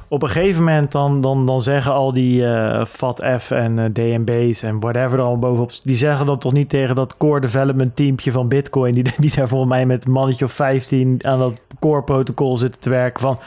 op 0.08 0.22
een 0.22 0.28
gegeven 0.28 0.64
moment 0.64 0.92
dan, 0.92 1.20
dan, 1.20 1.46
dan 1.46 1.62
zeggen 1.62 1.92
al 1.92 2.12
die 2.12 2.42
uh, 2.42 2.84
FATF 2.84 3.50
en 3.50 3.78
uh, 3.78 3.84
DNB's 3.92 4.62
en 4.62 4.80
whatever 4.80 5.18
er 5.18 5.24
al 5.24 5.38
bovenop... 5.38 5.72
die 5.82 5.96
zeggen 5.96 6.26
dan 6.26 6.38
toch 6.38 6.52
niet 6.52 6.68
tegen 6.68 6.94
dat 6.94 7.16
core 7.16 7.40
development 7.40 7.96
teampje 7.96 8.32
van 8.32 8.48
Bitcoin... 8.48 8.94
die, 8.94 9.04
die 9.16 9.34
daar 9.34 9.48
volgens 9.48 9.70
mij 9.70 9.86
met 9.86 10.06
een 10.06 10.12
mannetje 10.12 10.44
of 10.44 10.52
15 10.52 11.18
aan 11.22 11.38
dat 11.38 11.60
core 11.80 12.02
protocol 12.02 12.58
zitten 12.58 12.80
te 12.80 12.90
werken 12.90 13.20
van... 13.20 13.38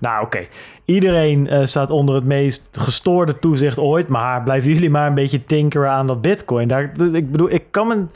nou 0.00 0.24
oké, 0.24 0.46
iedereen 0.84 1.46
uh, 1.52 1.64
staat 1.64 1.90
onder 1.90 2.14
het 2.14 2.24
meest 2.24 2.68
gestoorde 2.72 3.38
toezicht 3.38 3.78
ooit... 3.78 4.08
maar 4.08 4.42
blijven 4.42 4.72
jullie 4.72 4.90
maar 4.90 5.06
een 5.06 5.14
beetje 5.14 5.44
tinkeren 5.44 5.90
aan 5.90 6.06
dat 6.06 6.20
Bitcoin. 6.20 6.68
Daar, 6.68 6.92
ik 7.12 7.30
bedoel, 7.30 7.50
ik 7.50 7.64
kan 7.70 7.86
me 7.86 8.06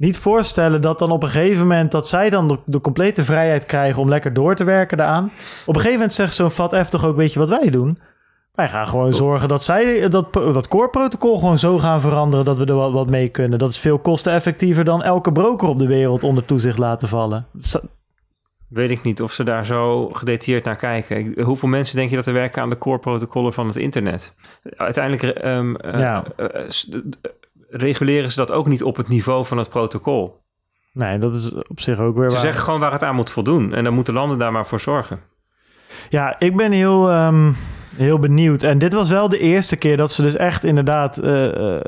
niet 0.00 0.18
voorstellen 0.18 0.80
dat 0.80 0.98
dan 0.98 1.10
op 1.10 1.22
een 1.22 1.28
gegeven 1.28 1.66
moment 1.66 1.90
dat 1.90 2.08
zij 2.08 2.30
dan 2.30 2.48
de, 2.48 2.58
de, 2.64 2.80
complete 2.80 3.24
vrijheid 3.24 3.66
krijgen 3.66 4.02
om 4.02 4.08
lekker 4.08 4.32
door 4.32 4.54
te 4.54 4.64
werken 4.64 4.96
daaraan. 4.96 5.24
Op 5.24 5.74
een 5.74 5.74
gegeven 5.74 5.92
moment 5.92 6.14
zegt 6.14 6.34
zo'n 6.34 6.50
FATF 6.50 6.88
toch 6.88 7.04
ook, 7.04 7.16
weet 7.16 7.32
je 7.32 7.38
wat 7.38 7.48
wij 7.48 7.70
doen? 7.70 7.98
Wij 8.54 8.68
gaan 8.68 8.88
gewoon 8.88 9.14
zorgen 9.14 9.48
dat 9.48 9.64
zij 9.64 10.08
dat, 10.08 10.32
dat 10.32 10.68
core-protocol 10.68 11.38
gewoon 11.38 11.58
zo 11.58 11.78
gaan 11.78 12.00
veranderen 12.00 12.44
dat 12.44 12.58
we 12.58 12.64
er 12.64 12.74
wat, 12.74 12.92
wat 12.92 13.06
mee 13.06 13.28
kunnen. 13.28 13.58
Dat 13.58 13.70
is 13.70 13.78
veel 13.78 13.98
kosteneffectiever 13.98 14.84
dan 14.84 15.02
elke 15.02 15.32
broker 15.32 15.68
op 15.68 15.78
de 15.78 15.86
wereld 15.86 16.24
onder 16.24 16.44
toezicht 16.44 16.78
laten 16.78 17.08
vallen. 17.08 17.46
Weet 18.68 18.90
ik 18.90 19.02
niet 19.02 19.22
of 19.22 19.32
ze 19.32 19.44
daar 19.44 19.66
zo 19.66 20.08
gedetailleerd 20.08 20.64
naar 20.64 20.76
kijken. 20.76 21.42
Hoeveel 21.42 21.68
mensen 21.68 21.96
denk 21.96 22.10
je 22.10 22.16
dat 22.16 22.26
er 22.26 22.32
werken 22.32 22.62
aan 22.62 22.70
de 22.70 22.78
core-protocollen 22.78 23.52
van 23.52 23.66
het 23.66 23.76
internet? 23.76 24.34
Uiteindelijk 24.76 25.44
um, 25.44 25.76
ja. 25.82 26.24
uh, 26.36 26.46
uh, 26.54 26.68
reguleren 27.70 28.30
ze 28.30 28.36
dat 28.36 28.52
ook 28.52 28.66
niet 28.66 28.82
op 28.82 28.96
het 28.96 29.08
niveau 29.08 29.44
van 29.44 29.58
het 29.58 29.68
protocol. 29.68 30.38
Nee, 30.92 31.18
dat 31.18 31.34
is 31.34 31.52
op 31.52 31.80
zich 31.80 31.98
ook 31.98 32.16
weer 32.16 32.28
Ze 32.28 32.34
waar. 32.34 32.44
zeggen 32.44 32.62
gewoon 32.64 32.80
waar 32.80 32.92
het 32.92 33.02
aan 33.02 33.14
moet 33.14 33.30
voldoen. 33.30 33.74
En 33.74 33.84
dan 33.84 33.94
moeten 33.94 34.14
landen 34.14 34.38
daar 34.38 34.52
maar 34.52 34.66
voor 34.66 34.80
zorgen. 34.80 35.20
Ja, 36.08 36.36
ik 36.38 36.56
ben 36.56 36.72
heel, 36.72 37.12
um, 37.12 37.56
heel 37.96 38.18
benieuwd. 38.18 38.62
En 38.62 38.78
dit 38.78 38.92
was 38.92 39.10
wel 39.10 39.28
de 39.28 39.38
eerste 39.38 39.76
keer 39.76 39.96
dat 39.96 40.12
ze 40.12 40.22
dus 40.22 40.36
echt 40.36 40.64
inderdaad... 40.64 41.18
Uh, 41.18 41.54
uh, 41.54 41.80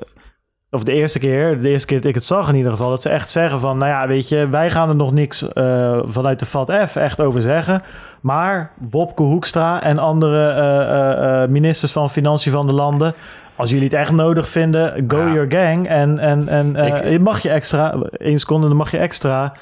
of 0.70 0.84
de 0.84 0.92
eerste 0.92 1.18
keer, 1.18 1.62
de 1.62 1.68
eerste 1.68 1.86
keer 1.86 2.00
dat 2.00 2.08
ik 2.08 2.14
het 2.14 2.24
zag 2.24 2.48
in 2.48 2.54
ieder 2.54 2.70
geval... 2.70 2.88
dat 2.88 3.02
ze 3.02 3.08
echt 3.08 3.30
zeggen 3.30 3.60
van, 3.60 3.78
nou 3.78 3.90
ja, 3.90 4.06
weet 4.08 4.28
je... 4.28 4.48
wij 4.48 4.70
gaan 4.70 4.88
er 4.88 4.96
nog 4.96 5.12
niks 5.12 5.42
uh, 5.54 6.00
vanuit 6.04 6.38
de 6.38 6.46
FATF 6.46 6.96
echt 6.96 7.20
over 7.20 7.42
zeggen... 7.42 7.82
maar 8.20 8.72
Wopke 8.90 9.22
Hoekstra 9.22 9.82
en 9.82 9.98
andere 9.98 11.48
ministers 11.48 11.92
van 11.92 12.10
Financiën 12.10 12.52
van 12.52 12.66
de 12.66 12.72
landen 12.72 13.14
als 13.56 13.70
jullie 13.70 13.84
het 13.84 13.94
echt 13.94 14.12
nodig 14.12 14.48
vinden, 14.48 15.04
go 15.08 15.18
ja. 15.18 15.32
your 15.32 15.50
gang. 15.52 15.88
En, 15.88 16.18
en, 16.18 16.48
en 16.48 16.76
uh, 16.76 17.12
ik, 17.12 17.20
mag 17.20 17.42
je 17.42 17.50
extra, 17.50 17.94
één 18.12 18.38
seconde, 18.38 18.68
dan 18.68 18.76
mag 18.76 18.90
je 18.90 18.98
extra 18.98 19.52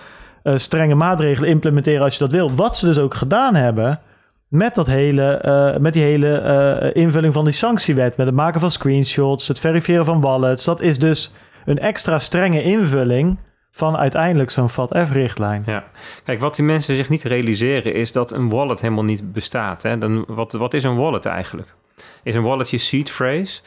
uh, 0.43 0.57
strenge 0.57 0.95
maatregelen 0.95 1.51
implementeren 1.51 2.03
als 2.03 2.13
je 2.13 2.21
dat 2.21 2.33
wil. 2.33 2.55
Wat 2.55 2.77
ze 2.77 2.87
dus 2.87 2.99
ook 2.99 3.15
gedaan 3.15 3.55
hebben 3.55 4.01
met, 4.49 4.75
dat 4.75 4.87
hele, 4.87 5.43
uh, 5.45 5.81
met 5.81 5.93
die 5.93 6.03
hele 6.03 6.91
invulling 6.93 7.33
van 7.33 7.45
die 7.45 7.53
sanctiewet. 7.53 8.17
Met 8.17 8.27
het 8.27 8.35
maken 8.35 8.61
van 8.61 8.71
screenshots, 8.71 9.49
het 9.49 9.61
verifiëren 9.61 10.05
van 10.05 10.21
wallets. 10.21 10.65
Dat 10.65 10.81
is 10.81 10.99
dus 10.99 11.33
een 11.65 11.79
extra 11.79 12.19
strenge 12.19 12.63
invulling 12.63 13.39
van 13.71 13.97
uiteindelijk 13.97 14.51
zo'n 14.51 14.69
FATF-richtlijn. 14.69 15.63
Ja, 15.67 15.85
kijk, 16.25 16.41
wat 16.41 16.57
die 16.57 16.65
mensen 16.65 16.95
zich 16.95 17.09
niet 17.09 17.23
realiseren 17.23 17.95
is 17.95 18.13
dat 18.13 18.33
een 18.33 18.49
wallet 18.49 18.81
helemaal 18.81 19.05
niet 19.05 19.33
bestaat. 19.33 19.83
Hè? 19.83 19.99
Dan, 19.99 20.25
wat, 20.29 20.53
wat 20.53 20.75
is 20.75 20.85
een 20.85 20.97
wallet 20.97 21.27
eigenlijk? 21.27 21.75
Is 22.23 22.35
een 22.35 22.43
wallet 22.43 22.71
je 22.71 22.79
seed 22.79 23.11
phrase? 23.11 23.61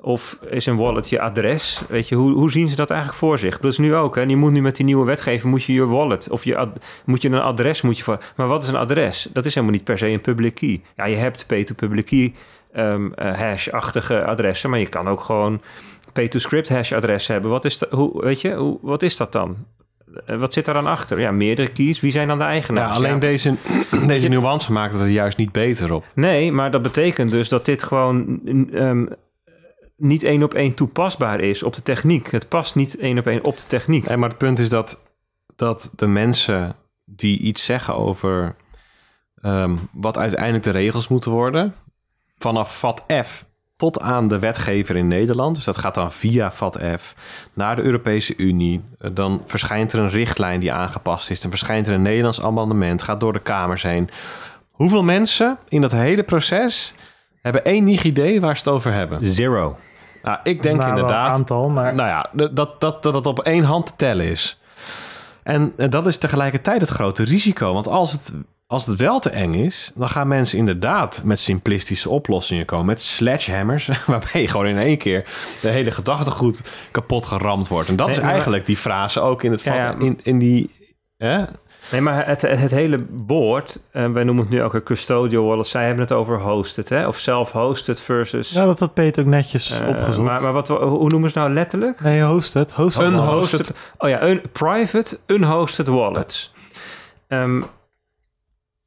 Of 0.00 0.38
is 0.50 0.66
een 0.66 0.76
wallet 0.76 1.08
je 1.08 1.20
adres? 1.20 1.82
Weet 1.88 2.08
je, 2.08 2.14
hoe, 2.14 2.32
hoe 2.32 2.50
zien 2.50 2.68
ze 2.68 2.76
dat 2.76 2.90
eigenlijk 2.90 3.20
voor 3.20 3.38
zich? 3.38 3.58
Dat 3.58 3.72
is 3.72 3.78
nu 3.78 3.94
ook. 3.94 4.16
En 4.16 4.28
je 4.28 4.36
moet 4.36 4.52
nu 4.52 4.62
met 4.62 4.76
die 4.76 4.84
nieuwe 4.84 5.06
wetgeving 5.06 5.52
moet 5.52 5.64
je 5.64 5.72
je 5.72 5.86
wallet 5.86 6.30
of 6.30 6.44
je 6.44 6.68
moet 7.04 7.22
je 7.22 7.28
een 7.28 7.40
adres 7.40 7.82
moet 7.82 7.96
je 7.96 8.02
voor. 8.02 8.18
Maar 8.36 8.46
wat 8.46 8.62
is 8.62 8.68
een 8.68 8.76
adres? 8.76 9.28
Dat 9.32 9.44
is 9.44 9.54
helemaal 9.54 9.74
niet 9.74 9.84
per 9.84 9.98
se 9.98 10.06
een 10.06 10.20
public 10.20 10.54
key. 10.54 10.82
Ja, 10.96 11.04
je 11.04 11.16
hebt 11.16 11.44
P2Public 11.44 12.04
key 12.04 12.34
um, 12.76 13.12
uh, 13.16 13.34
hash-achtige 13.34 14.24
adressen, 14.24 14.70
maar 14.70 14.78
je 14.78 14.88
kan 14.88 15.08
ook 15.08 15.20
gewoon 15.20 15.60
P2Script 16.08 16.68
hash 16.68 16.92
adres 16.92 17.26
hebben. 17.26 17.50
Wat 17.50 17.64
is 17.64 17.78
dat? 17.78 17.90
Hoe 17.90 18.24
weet 18.24 18.40
je? 18.40 18.54
Hoe, 18.54 18.78
wat 18.82 19.02
is 19.02 19.16
dat 19.16 19.32
dan? 19.32 19.56
Wat 20.26 20.52
zit 20.52 20.64
daar 20.64 20.74
dan 20.74 20.86
achter? 20.86 21.20
Ja, 21.20 21.30
meerdere 21.30 21.68
keys. 21.68 22.00
Wie 22.00 22.12
zijn 22.12 22.28
dan 22.28 22.38
de 22.38 22.44
eigenaars? 22.44 22.90
Ja, 22.90 22.96
alleen 22.96 23.12
ja. 23.12 23.18
deze, 23.18 23.54
deze 24.06 24.28
nuance 24.28 24.72
maakt 24.72 24.92
het 24.92 25.02
er 25.02 25.08
juist 25.08 25.36
niet 25.36 25.52
beter 25.52 25.92
op. 25.92 26.04
Nee, 26.14 26.52
maar 26.52 26.70
dat 26.70 26.82
betekent 26.82 27.30
dus 27.30 27.48
dat 27.48 27.64
dit 27.64 27.82
gewoon 27.82 28.40
um, 28.72 29.08
niet 29.96 30.22
één 30.22 30.42
op 30.42 30.54
één 30.54 30.74
toepasbaar 30.74 31.40
is 31.40 31.62
op 31.62 31.74
de 31.74 31.82
techniek. 31.82 32.30
Het 32.30 32.48
past 32.48 32.74
niet 32.74 32.96
één 32.96 33.18
op 33.18 33.26
één 33.26 33.44
op 33.44 33.56
de 33.56 33.66
techniek. 33.66 34.06
Nee, 34.06 34.16
maar 34.16 34.28
het 34.28 34.38
punt 34.38 34.58
is 34.58 34.68
dat, 34.68 35.02
dat 35.56 35.92
de 35.96 36.06
mensen 36.06 36.76
die 37.04 37.38
iets 37.38 37.64
zeggen 37.64 37.94
over 37.94 38.56
um, 39.42 39.88
wat 39.92 40.18
uiteindelijk 40.18 40.64
de 40.64 40.70
regels 40.70 41.08
moeten 41.08 41.30
worden, 41.30 41.74
vanaf 42.36 42.78
vat 42.78 43.04
F 43.24 43.47
tot 43.78 44.00
aan 44.00 44.28
de 44.28 44.38
wetgever 44.38 44.96
in 44.96 45.08
Nederland. 45.08 45.54
Dus 45.54 45.64
dat 45.64 45.78
gaat 45.78 45.94
dan 45.94 46.12
via 46.12 46.50
FATF 46.50 47.14
naar 47.52 47.76
de 47.76 47.82
Europese 47.82 48.36
Unie. 48.36 48.84
Dan 49.12 49.42
verschijnt 49.46 49.92
er 49.92 49.98
een 49.98 50.10
richtlijn 50.10 50.60
die 50.60 50.72
aangepast 50.72 51.30
is. 51.30 51.40
Dan 51.40 51.50
verschijnt 51.50 51.86
er 51.86 51.94
een 51.94 52.02
Nederlands 52.02 52.42
amendement, 52.42 53.02
gaat 53.02 53.20
door 53.20 53.32
de 53.32 53.38
Kamers 53.38 53.82
heen. 53.82 54.10
Hoeveel 54.70 55.02
mensen 55.02 55.58
in 55.68 55.80
dat 55.80 55.92
hele 55.92 56.22
proces 56.22 56.94
hebben 57.42 57.64
enig 57.64 58.02
idee 58.02 58.40
waar 58.40 58.56
ze 58.56 58.62
het 58.64 58.74
over 58.74 58.92
hebben? 58.92 59.26
Zero. 59.26 59.76
Nou, 60.22 60.38
ik 60.42 60.62
denk 60.62 60.78
nou, 60.78 60.88
inderdaad... 60.88 61.34
aantal, 61.34 61.68
maar... 61.68 61.94
Nou 61.94 62.08
ja, 62.08 62.46
dat 62.52 62.80
dat, 62.80 63.02
dat 63.02 63.14
het 63.14 63.26
op 63.26 63.40
één 63.40 63.64
hand 63.64 63.86
te 63.86 63.92
tellen 63.96 64.26
is. 64.26 64.60
En 65.42 65.72
dat 65.76 66.06
is 66.06 66.18
tegelijkertijd 66.18 66.80
het 66.80 66.90
grote 66.90 67.24
risico. 67.24 67.72
Want 67.72 67.88
als 67.88 68.12
het 68.12 68.32
als 68.68 68.86
het 68.86 68.96
wel 68.96 69.18
te 69.18 69.30
eng 69.30 69.54
is, 69.54 69.90
dan 69.94 70.08
gaan 70.08 70.28
mensen 70.28 70.58
inderdaad 70.58 71.22
met 71.24 71.40
simplistische 71.40 72.10
oplossingen 72.10 72.64
komen. 72.64 72.86
Met 72.86 73.02
sledgehammers, 73.02 73.90
waarbij 74.06 74.40
je 74.40 74.48
gewoon 74.48 74.66
in 74.66 74.78
één 74.78 74.98
keer 74.98 75.24
de 75.60 75.68
hele 75.68 75.90
gedachtegoed 75.90 76.72
kapot 76.90 77.26
geramd 77.26 77.68
wordt. 77.68 77.88
En 77.88 77.96
dat 77.96 78.06
nee, 78.06 78.16
is 78.16 78.22
eigenlijk 78.22 78.66
die 78.66 78.76
frase 78.76 79.20
ook 79.20 79.42
in 79.42 79.50
het 79.50 79.62
ja, 79.62 79.74
ja. 79.74 79.94
In, 79.98 80.20
in 80.22 80.38
die... 80.38 80.70
Hè? 81.16 81.44
Nee, 81.90 82.00
maar 82.00 82.26
het, 82.26 82.42
het 82.42 82.70
hele 82.70 83.06
woord, 83.26 83.80
uh, 83.92 84.10
wij 84.12 84.24
noemen 84.24 84.44
het 84.44 84.52
nu 84.52 84.62
ook 84.62 84.74
een 84.74 84.82
custodial 84.82 85.44
wallet. 85.44 85.66
Zij 85.66 85.86
hebben 85.86 86.02
het 86.04 86.12
over 86.12 86.40
hosted, 86.40 86.88
hè? 86.88 87.06
Of 87.06 87.18
self-hosted 87.18 88.00
versus... 88.00 88.50
Ja, 88.50 88.64
dat 88.64 88.78
had 88.78 88.94
Peter 88.94 89.22
ook 89.22 89.28
netjes 89.28 89.80
uh, 89.80 89.88
opgezocht. 89.88 90.26
Maar, 90.26 90.42
maar 90.42 90.52
wat, 90.52 90.68
hoe 90.68 91.08
noemen 91.08 91.30
ze 91.30 91.38
nou 91.38 91.52
letterlijk? 91.52 92.00
Nee, 92.00 92.22
hosted. 92.22 92.72
hosted 92.72 93.06
unhosted. 93.06 93.70
Oh 93.98 94.08
ja, 94.08 94.28
un, 94.28 94.42
private 94.52 95.18
unhosted 95.26 95.86
wallets. 95.86 96.52
Um, 97.28 97.64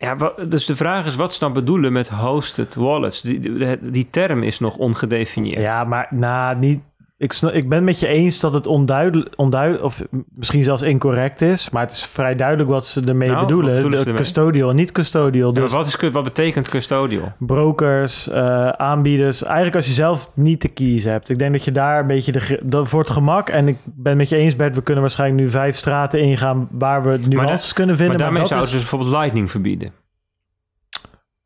ja, 0.01 0.33
dus 0.47 0.65
de 0.65 0.75
vraag 0.75 1.05
is, 1.05 1.15
wat 1.15 1.33
ze 1.33 1.39
dan 1.39 1.53
bedoelen 1.53 1.93
met 1.93 2.09
hosted 2.09 2.75
wallets? 2.75 3.21
Die, 3.21 3.79
die, 3.91 4.07
term 4.09 4.43
is 4.43 4.59
nog 4.59 4.77
ongedefinieerd. 4.77 5.61
Ja, 5.61 5.83
maar 5.83 6.07
nou, 6.09 6.57
niet, 6.57 6.79
ik, 7.22 7.34
snap, 7.34 7.53
ik 7.53 7.69
ben 7.69 7.84
met 7.84 7.99
je 7.99 8.07
eens 8.07 8.39
dat 8.39 8.53
het 8.53 8.68
onduidelijk, 8.68 9.34
onduidelijk, 9.35 9.84
of 9.84 10.02
misschien 10.35 10.64
zelfs 10.64 10.81
incorrect 10.81 11.41
is, 11.41 11.69
maar 11.69 11.81
het 11.81 11.91
is 11.91 12.06
vrij 12.06 12.35
duidelijk 12.35 12.69
wat 12.69 12.85
ze 12.85 13.02
ermee 13.02 13.30
nou, 13.30 13.41
bedoelen. 13.41 13.91
De 13.91 14.14
custodial 14.14 14.69
en 14.69 14.76
niet 14.76 14.91
custodial. 14.91 15.53
Ja, 15.53 15.61
Dus 15.61 15.72
wat, 15.73 15.85
is, 15.85 16.10
wat 16.11 16.23
betekent 16.23 16.69
custodial? 16.69 17.31
brokers, 17.38 18.27
uh, 18.27 18.69
aanbieders. 18.69 19.43
Eigenlijk 19.43 19.76
als 19.76 19.85
je 19.85 19.93
zelf 19.93 20.31
niet 20.35 20.61
de 20.61 20.69
keys 20.69 21.03
hebt. 21.03 21.30
Ik 21.30 21.39
denk 21.39 21.52
dat 21.52 21.64
je 21.64 21.72
daar 21.72 21.99
een 21.99 22.07
beetje 22.07 22.31
de, 22.31 22.60
de, 22.64 22.85
voor 22.85 22.99
het 22.99 23.10
gemak. 23.10 23.49
En 23.49 23.68
ik 23.68 23.77
ben 23.84 24.18
met 24.18 24.30
je 24.30 24.35
eens, 24.35 24.56
Bert. 24.56 24.76
We 24.76 24.81
kunnen 24.81 25.03
waarschijnlijk 25.03 25.41
nu 25.41 25.49
vijf 25.49 25.76
straten 25.76 26.22
ingaan 26.22 26.68
waar 26.72 27.03
we 27.03 27.19
nuances 27.27 27.65
dat, 27.65 27.73
kunnen 27.73 27.95
vinden. 27.95 28.18
Maar 28.18 28.26
daarmee 28.26 28.45
zouden 28.45 28.69
ze 28.69 28.76
bijvoorbeeld 28.76 29.11
Lightning 29.11 29.52
verbieden. 29.52 29.91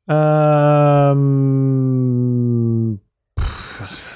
Um, 0.05 1.15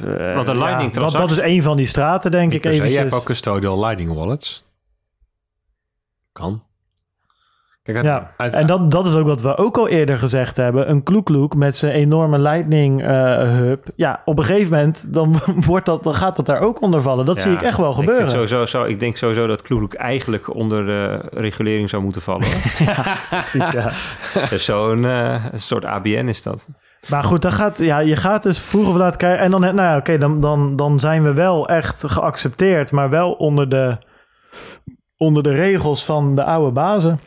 uh, 0.06 0.36
Want 0.36 0.48
een 0.48 0.58
Lightning 0.58 0.96
ja, 0.96 1.02
dat, 1.02 1.12
dat 1.12 1.32
is 1.32 1.40
een 1.40 1.62
van 1.64 1.78
die 1.78 1.86
straten, 1.86 2.32
denk 2.32 2.54
ik. 2.54 2.66
Even. 2.66 2.90
Je 2.90 2.98
hebt 2.98 3.14
ook 3.14 3.24
custodial 3.24 3.80
Lightning 3.80 4.14
wallets. 4.14 4.66
Kan. 6.32 6.64
Kijk, 7.84 7.98
uit, 7.98 8.06
Ja, 8.08 8.34
uit- 8.38 8.54
en 8.54 8.68
dat, 8.68 8.92
dat 8.92 9.06
is 9.06 9.16
ook 9.16 9.28
wat 9.28 9.42
we 9.42 9.58
ook 9.58 9.78
al 9.78 9.88
eerder 9.88 10.18
gezegd 10.18 10.58
hebben. 10.58 10.90
Een 10.90 11.04
kloekloek 11.04 11.56
met 11.56 11.76
zijn 11.78 11.94
enorme 11.94 12.40
Lightning 12.40 13.02
eh, 13.02 13.08
hub. 13.42 13.88
Ja, 13.96 14.22
op 14.26 14.38
een 14.38 14.44
gegeven 14.44 14.72
moment 14.72 15.14
dan, 15.14 15.36
wordt 15.66 15.86
dat, 15.86 16.04
dan 16.04 16.16
gaat 16.16 16.36
dat 16.36 16.46
daar 16.46 16.60
ook 16.60 16.82
onder 16.82 17.02
vallen. 17.02 17.26
Dat 17.26 17.36
Ja, 17.36 17.42
zie 17.42 17.52
ik 17.52 17.62
echt 17.62 17.78
wel 17.78 17.90
Ik, 17.90 17.96
gebeuren. 17.96 18.18
vind 18.30 18.30
sowieso, 18.50 18.66
zo, 18.66 18.84
ik 18.84 19.00
denk 19.00 19.18
sowieso 19.18 19.48
dat 19.48 19.62
Kloeloek 19.62 19.94
eigenlijk 19.94 20.56
onder 20.56 20.86
de 20.86 21.22
regulering 21.34 21.90
zou 21.90 22.04
moeten 22.04 22.22
vallen. 22.22 22.48
hoor. 22.52 23.18
Precies, 23.30 23.72
ja. 23.72 23.92
dus 24.50 24.66
zo'n 24.72 25.06
eh, 25.06 25.46
soort 25.54 25.86
ABN 25.86 26.28
is 26.28 26.44
dat. 26.44 26.68
Maar 27.08 27.24
goed, 27.24 27.42
dan 27.42 27.52
gaat, 27.52 27.78
ja, 27.78 28.00
je 28.00 28.16
gaat 28.16 28.44
dus 28.44 28.60
vroeg 28.60 28.88
of 28.88 28.96
laat 28.96 29.16
kijken. 29.16 29.44
En 29.44 29.52
dan, 29.52 29.62
nou 29.62 29.76
ja, 29.76 29.98
oké, 29.98 30.18
dan, 30.18 30.42
dan, 30.42 30.76
dan 30.76 31.00
zijn 31.00 31.24
we 31.24 31.34
wel 31.34 31.68
echt 31.68 32.04
geaccepteerd. 32.08 32.92
Maar 32.92 33.10
wel 33.10 33.32
onder 33.32 33.70
de, 33.70 33.98
onder 35.18 35.44
de 35.44 35.54
regels 35.54 36.06
van 36.06 36.36
de 36.36 36.44
oude 36.44 36.72
bazen. 36.72 37.20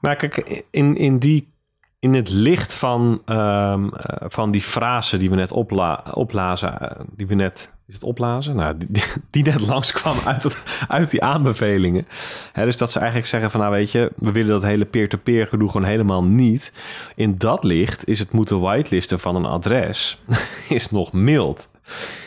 Maar 0.00 0.16
kijk, 0.16 0.64
in, 0.70 0.96
in, 0.96 1.18
die, 1.18 1.54
in 1.98 2.14
het 2.14 2.28
licht 2.28 2.74
van, 2.74 3.22
ehm, 3.24 3.88
eh, 3.88 4.26
van 4.28 4.50
die 4.50 4.60
frase 4.60 5.18
die 5.18 5.30
we 5.30 5.36
net 5.36 5.52
opla 5.52 6.04
oplazen, 6.12 6.96
die 7.16 7.26
we 7.26 7.34
net, 7.34 7.74
is 7.86 7.94
het 7.94 8.02
oplazen? 8.04 8.56
Nou, 8.56 8.76
die, 8.88 9.02
die 9.30 9.44
net 9.44 9.60
langskwam 9.60 10.16
uit, 10.24 10.42
het, 10.42 10.56
uit 10.88 11.10
die 11.10 11.22
aanbevelingen. 11.22 12.06
Hè, 12.52 12.64
dus 12.64 12.76
dat 12.76 12.92
ze 12.92 12.98
eigenlijk 12.98 13.28
zeggen 13.28 13.50
van, 13.50 13.60
nou 13.60 13.72
weet 13.72 13.90
je, 13.92 14.12
we 14.16 14.32
willen 14.32 14.50
dat 14.50 14.62
hele 14.62 14.84
peer-to-peer 14.84 15.46
gedoe 15.46 15.70
gewoon 15.70 15.86
helemaal 15.86 16.24
niet. 16.24 16.72
In 17.14 17.38
dat 17.38 17.64
licht 17.64 18.08
is 18.08 18.18
het 18.18 18.32
moeten 18.32 18.60
whitelisten 18.60 19.20
van 19.20 19.36
een 19.36 19.44
adres, 19.44 20.22
is 20.68 20.90
nog 20.90 21.12
mild. 21.12 21.68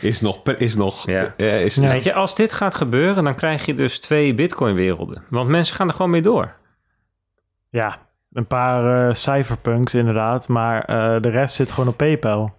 Is 0.00 0.20
nog, 0.20 0.42
is 0.42 0.74
nog, 0.74 1.06
Ja. 1.06 1.34
eh, 1.36 1.64
is, 1.64 1.76
Weet 1.76 2.04
je, 2.04 2.12
als 2.14 2.34
dit 2.34 2.52
gaat 2.52 2.74
gebeuren, 2.74 3.24
dan 3.24 3.34
krijg 3.34 3.66
je 3.66 3.74
dus 3.74 4.00
twee 4.00 4.34
Bitcoin-werelden. 4.34 5.22
Want 5.28 5.48
mensen 5.48 5.76
gaan 5.76 5.88
er 5.88 5.94
gewoon 5.94 6.10
mee 6.10 6.22
door. 6.22 6.54
Ja, 7.70 7.96
een 8.32 8.46
paar 8.46 9.08
eh, 9.08 9.14
cypherpunks 9.14 9.94
inderdaad, 9.94 10.48
maar 10.48 10.84
eh, 10.84 11.22
de 11.22 11.28
rest 11.28 11.54
zit 11.54 11.72
gewoon 11.72 11.88
op 11.88 11.96
PayPal. 11.96 12.58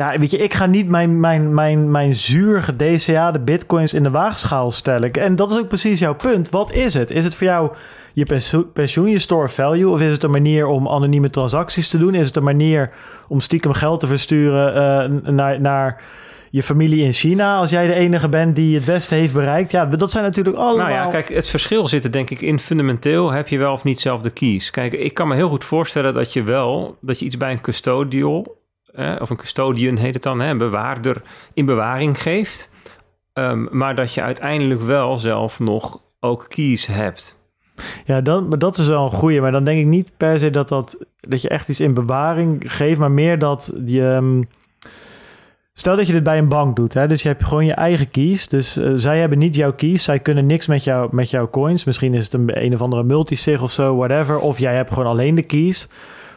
Ja, 0.00 0.18
weet 0.18 0.30
je, 0.30 0.36
ik 0.36 0.54
ga 0.54 0.66
niet 0.66 0.88
mijn, 0.88 1.20
mijn, 1.20 1.54
mijn, 1.54 1.90
mijn 1.90 2.14
zuur 2.14 2.74
DCA, 2.76 3.30
de 3.30 3.40
bitcoins, 3.40 3.94
in 3.94 4.02
de 4.02 4.10
waagschaal 4.10 4.70
stellen. 4.70 5.12
En 5.12 5.36
dat 5.36 5.50
is 5.50 5.58
ook 5.58 5.68
precies 5.68 5.98
jouw 5.98 6.14
punt. 6.14 6.50
Wat 6.50 6.72
is 6.72 6.94
het? 6.94 7.10
Is 7.10 7.24
het 7.24 7.34
voor 7.34 7.46
jou 7.46 7.72
je 8.12 8.26
pensioen, 8.72 9.10
je 9.10 9.18
store 9.18 9.48
value? 9.48 9.88
Of 9.88 10.00
is 10.00 10.12
het 10.12 10.22
een 10.22 10.30
manier 10.30 10.66
om 10.66 10.88
anonieme 10.88 11.30
transacties 11.30 11.88
te 11.88 11.98
doen? 11.98 12.14
Is 12.14 12.26
het 12.26 12.36
een 12.36 12.42
manier 12.42 12.90
om 13.28 13.40
stiekem 13.40 13.72
geld 13.72 14.00
te 14.00 14.06
versturen 14.06 14.74
eh, 14.74 15.32
naar, 15.32 15.60
naar 15.60 16.02
je 16.50 16.62
familie 16.62 17.04
in 17.04 17.12
China... 17.12 17.56
als 17.56 17.70
jij 17.70 17.86
de 17.86 17.94
enige 17.94 18.28
bent 18.28 18.56
die 18.56 18.74
het 18.74 18.84
Westen 18.84 19.16
heeft 19.16 19.32
bereikt? 19.32 19.70
Ja, 19.70 19.86
dat 19.86 20.10
zijn 20.10 20.24
natuurlijk 20.24 20.56
allemaal... 20.56 20.86
Nou 20.86 20.98
ja, 20.98 21.06
kijk, 21.06 21.28
het 21.28 21.48
verschil 21.48 21.88
zit 21.88 22.04
er 22.04 22.12
denk 22.12 22.30
ik 22.30 22.40
in 22.40 22.58
fundamenteel 22.58 23.30
heb 23.30 23.48
je 23.48 23.58
wel 23.58 23.72
of 23.72 23.84
niet 23.84 24.00
zelf 24.00 24.20
de 24.20 24.30
keys. 24.30 24.70
Kijk, 24.70 24.92
ik 24.92 25.14
kan 25.14 25.28
me 25.28 25.34
heel 25.34 25.48
goed 25.48 25.64
voorstellen 25.64 26.14
dat 26.14 26.32
je 26.32 26.42
wel, 26.42 26.96
dat 27.00 27.18
je 27.18 27.24
iets 27.24 27.36
bij 27.36 27.52
een 27.52 27.60
custodial, 27.60 28.58
of 29.20 29.30
een 29.30 29.36
custodian 29.36 29.96
heet 29.96 30.14
het 30.14 30.22
dan, 30.22 30.58
bewaarder 30.58 31.22
in 31.54 31.64
bewaring 31.64 32.22
geeft. 32.22 32.70
Ehm, 33.32 33.66
maar 33.70 33.94
dat 33.94 34.14
je 34.14 34.22
uiteindelijk 34.22 34.80
wel 34.82 35.18
zelf 35.18 35.60
nog 35.60 36.00
ook 36.20 36.46
keys 36.48 36.86
hebt. 36.86 37.38
Ja, 38.04 38.20
dan, 38.20 38.48
maar 38.48 38.58
dat 38.58 38.78
is 38.78 38.86
wel 38.88 39.04
een 39.04 39.10
goeie. 39.10 39.40
Maar 39.40 39.52
dan 39.52 39.64
denk 39.64 39.80
ik 39.80 39.86
niet 39.86 40.10
per 40.16 40.38
se 40.38 40.50
dat, 40.50 40.68
dat, 40.68 40.98
dat 41.20 41.42
je 41.42 41.48
echt 41.48 41.68
iets 41.68 41.80
in 41.80 41.94
bewaring 41.94 42.62
geeft, 42.66 42.98
maar 42.98 43.10
meer 43.10 43.38
dat 43.38 43.72
je. 43.84 44.06
ehm, 44.06 44.42
Stel 45.72 45.96
dat 45.96 46.06
je 46.06 46.12
dit 46.12 46.22
bij 46.22 46.38
een 46.38 46.48
bank 46.48 46.76
doet, 46.76 46.94
hè? 46.94 47.06
dus 47.06 47.22
je 47.22 47.28
hebt 47.28 47.44
gewoon 47.44 47.64
je 47.66 47.72
eigen 47.72 48.10
keys. 48.10 48.48
Dus 48.48 48.76
eh, 48.76 48.90
zij 48.94 49.18
hebben 49.18 49.38
niet 49.38 49.54
jouw 49.54 49.72
keys, 49.72 50.02
zij 50.02 50.18
kunnen 50.18 50.46
niks 50.46 50.66
met, 50.66 50.84
jou, 50.84 51.08
met 51.14 51.30
jouw 51.30 51.50
coins. 51.50 51.84
Misschien 51.84 52.14
is 52.14 52.24
het 52.24 52.32
een, 52.32 52.64
een 52.64 52.74
of 52.74 52.82
andere 52.82 53.02
multisig 53.02 53.62
of 53.62 53.72
zo, 53.72 53.96
whatever. 53.96 54.38
Of 54.38 54.58
jij 54.58 54.74
hebt 54.74 54.92
gewoon 54.92 55.08
alleen 55.08 55.34
de 55.34 55.42
keys. 55.42 55.88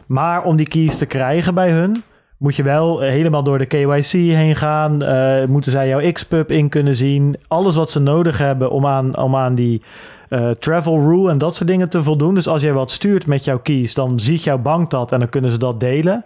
Maar 0.06 0.44
om 0.44 0.56
die 0.56 0.68
keys 0.68 0.96
te 0.96 1.06
krijgen 1.06 1.54
bij 1.54 1.70
hun, 1.70 2.02
moet 2.44 2.56
je 2.56 2.62
wel 2.62 3.02
eh, 3.02 3.10
helemaal 3.10 3.42
door 3.42 3.58
de 3.58 3.66
KYC 3.66 4.12
heen 4.12 4.56
gaan. 4.56 5.02
Eh, 5.02 5.44
moeten 5.44 5.70
zij 5.70 5.88
jouw 5.88 6.12
Xpub 6.12 6.50
in 6.50 6.68
kunnen 6.68 6.96
zien. 6.96 7.36
Alles 7.48 7.76
wat 7.76 7.90
ze 7.90 8.00
nodig 8.00 8.38
hebben 8.38 8.70
om 8.70 8.86
aan, 8.86 9.16
aan 9.16 9.54
die 9.54 9.82
eh, 10.28 10.50
travel 10.50 10.98
rule 10.98 11.30
en 11.30 11.38
dat 11.38 11.54
soort 11.54 11.68
dingen 11.68 11.88
te 11.88 12.02
voldoen. 12.02 12.34
Dus 12.34 12.48
als 12.48 12.62
jij 12.62 12.72
wat 12.72 12.90
stuurt 12.90 13.26
met 13.26 13.44
jouw 13.44 13.58
keys, 13.58 13.94
dan 13.94 14.20
ziet 14.20 14.44
jouw 14.44 14.58
bank 14.58 14.90
dat 14.90 15.12
en 15.12 15.18
dan 15.18 15.28
kunnen 15.28 15.50
ze 15.50 15.58
dat 15.58 15.80
delen. 15.80 16.24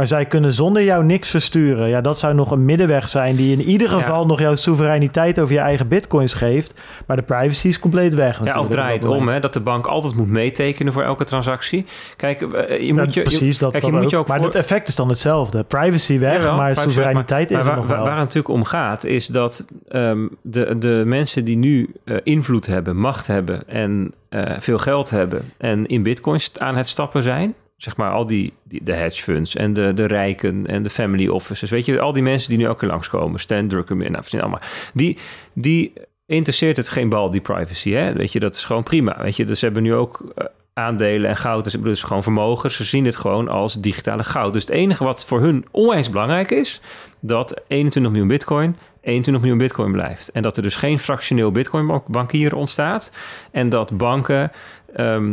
Maar 0.00 0.08
zij 0.08 0.24
kunnen 0.26 0.52
zonder 0.52 0.82
jou 0.82 1.04
niks 1.04 1.30
versturen. 1.30 1.88
Ja, 1.88 2.00
dat 2.00 2.18
zou 2.18 2.34
nog 2.34 2.50
een 2.50 2.64
middenweg 2.64 3.08
zijn 3.08 3.36
die 3.36 3.52
in 3.52 3.62
ieder 3.62 3.88
geval 3.88 4.26
nog 4.26 4.38
jouw 4.40 4.54
soevereiniteit 4.54 5.40
over 5.40 5.54
je 5.54 5.60
eigen 5.60 5.88
bitcoins 5.88 6.32
geeft. 6.34 6.80
Maar 7.06 7.16
de 7.16 7.22
privacy 7.22 7.68
is 7.68 7.78
compleet 7.78 8.14
weg. 8.14 8.44
Ja, 8.44 8.58
of 8.58 8.68
draai 8.68 8.94
op 8.96 9.02
het 9.02 9.10
om, 9.10 9.28
hè, 9.28 9.40
dat 9.40 9.52
de 9.52 9.60
bank 9.60 9.86
altijd 9.86 10.14
moet 10.14 10.28
meetekenen 10.28 10.92
voor 10.92 11.02
elke 11.02 11.24
transactie. 11.24 11.84
Kijk, 12.16 12.42
eh, 12.42 12.78
je 12.78 12.86
Ja, 12.86 12.94
moet 12.94 13.14
je, 13.14 13.22
precies, 13.22 13.58
dat, 13.58 13.72
kijk, 13.72 13.84
je 13.84 13.92
moet 13.92 14.04
ook. 14.04 14.10
je 14.10 14.16
ook 14.16 14.26
Maar 14.28 14.36
voor- 14.36 14.46
het 14.46 14.54
effect 14.54 14.88
is 14.88 14.94
dan 14.96 15.08
hetzelfde. 15.08 15.62
Privacy 15.62 16.18
weg, 16.18 16.32
Jawel, 16.36 16.56
maar 16.56 16.64
privacy, 16.66 16.82
soevereiniteit 16.86 17.50
maar, 17.50 17.58
is 17.58 17.64
maar 17.64 17.74
er 17.74 17.80
nog 17.80 17.88
waar, 17.88 17.96
wel. 17.96 18.06
Waar 18.06 18.16
het 18.16 18.24
natuurlijk 18.24 18.54
om 18.54 18.64
gaat, 18.64 19.04
is 19.04 19.26
dat 19.26 19.64
ehm, 19.88 20.26
de, 20.42 20.78
de 20.78 21.02
mensen 21.06 21.44
die 21.44 21.56
nu 21.56 21.90
eh, 22.04 22.16
invloed 22.22 22.66
hebben, 22.66 22.96
macht 22.96 23.26
hebben 23.26 23.68
en 23.68 24.14
eh, 24.28 24.42
veel 24.58 24.78
geld 24.78 25.10
hebben 25.10 25.52
en 25.58 25.86
in 25.86 26.02
bitcoins 26.02 26.52
aan 26.58 26.76
het 26.76 26.86
stappen 26.88 27.22
zijn, 27.22 27.54
zeg 27.82 27.96
maar 27.96 28.10
al 28.10 28.26
die, 28.26 28.52
die 28.64 28.82
de 28.82 28.94
hedge 28.94 29.22
funds 29.22 29.56
en 29.56 29.72
de, 29.72 29.94
de 29.94 30.06
rijken 30.06 30.66
en 30.66 30.82
de 30.82 30.90
family 30.90 31.28
offices, 31.28 31.70
weet 31.70 31.84
je, 31.84 32.00
al 32.00 32.12
die 32.12 32.22
mensen 32.22 32.48
die 32.48 32.58
nu 32.58 32.64
elke 32.64 32.78
keer 32.78 32.88
langskomen, 32.88 33.40
Stan 33.40 33.68
Druckenmiller, 33.68 34.26
nou, 34.30 34.42
allemaal, 34.42 34.60
die, 34.94 35.18
die 35.52 35.92
interesseert 36.26 36.76
het 36.76 36.88
geen 36.88 37.08
bal, 37.08 37.30
die 37.30 37.40
privacy, 37.40 37.90
hè? 37.90 38.12
Weet 38.12 38.32
je, 38.32 38.40
dat 38.40 38.56
is 38.56 38.64
gewoon 38.64 38.82
prima, 38.82 39.16
weet 39.22 39.36
je, 39.36 39.44
dus 39.44 39.60
hebben 39.60 39.82
nu 39.82 39.94
ook 39.94 40.32
eh, 40.34 40.44
aandelen 40.72 41.30
en 41.30 41.36
goud, 41.36 41.64
dus, 41.64 41.72
dus 41.72 42.02
gewoon 42.02 42.22
vermogen, 42.22 42.70
ze 42.70 42.84
zien 42.84 43.04
het 43.04 43.16
gewoon 43.16 43.48
als 43.48 43.80
digitale 43.80 44.24
goud. 44.24 44.52
Dus 44.52 44.62
het 44.62 44.70
enige 44.70 45.04
wat 45.04 45.26
voor 45.26 45.40
hun 45.40 45.66
onwijs 45.70 46.10
belangrijk 46.10 46.50
is, 46.50 46.80
dat 47.20 47.62
21 47.66 48.12
miljoen 48.12 48.30
bitcoin 48.30 48.76
21 49.00 49.42
miljoen 49.42 49.58
bitcoin 49.58 49.92
blijft. 49.92 50.28
En 50.28 50.42
dat 50.42 50.56
er 50.56 50.62
dus 50.62 50.76
geen 50.76 50.98
fractioneel 50.98 51.52
bitcoin 51.52 52.02
bankier 52.06 52.56
ontstaat. 52.56 53.12
En 53.50 53.68
dat 53.68 53.96
banken, 53.96 54.52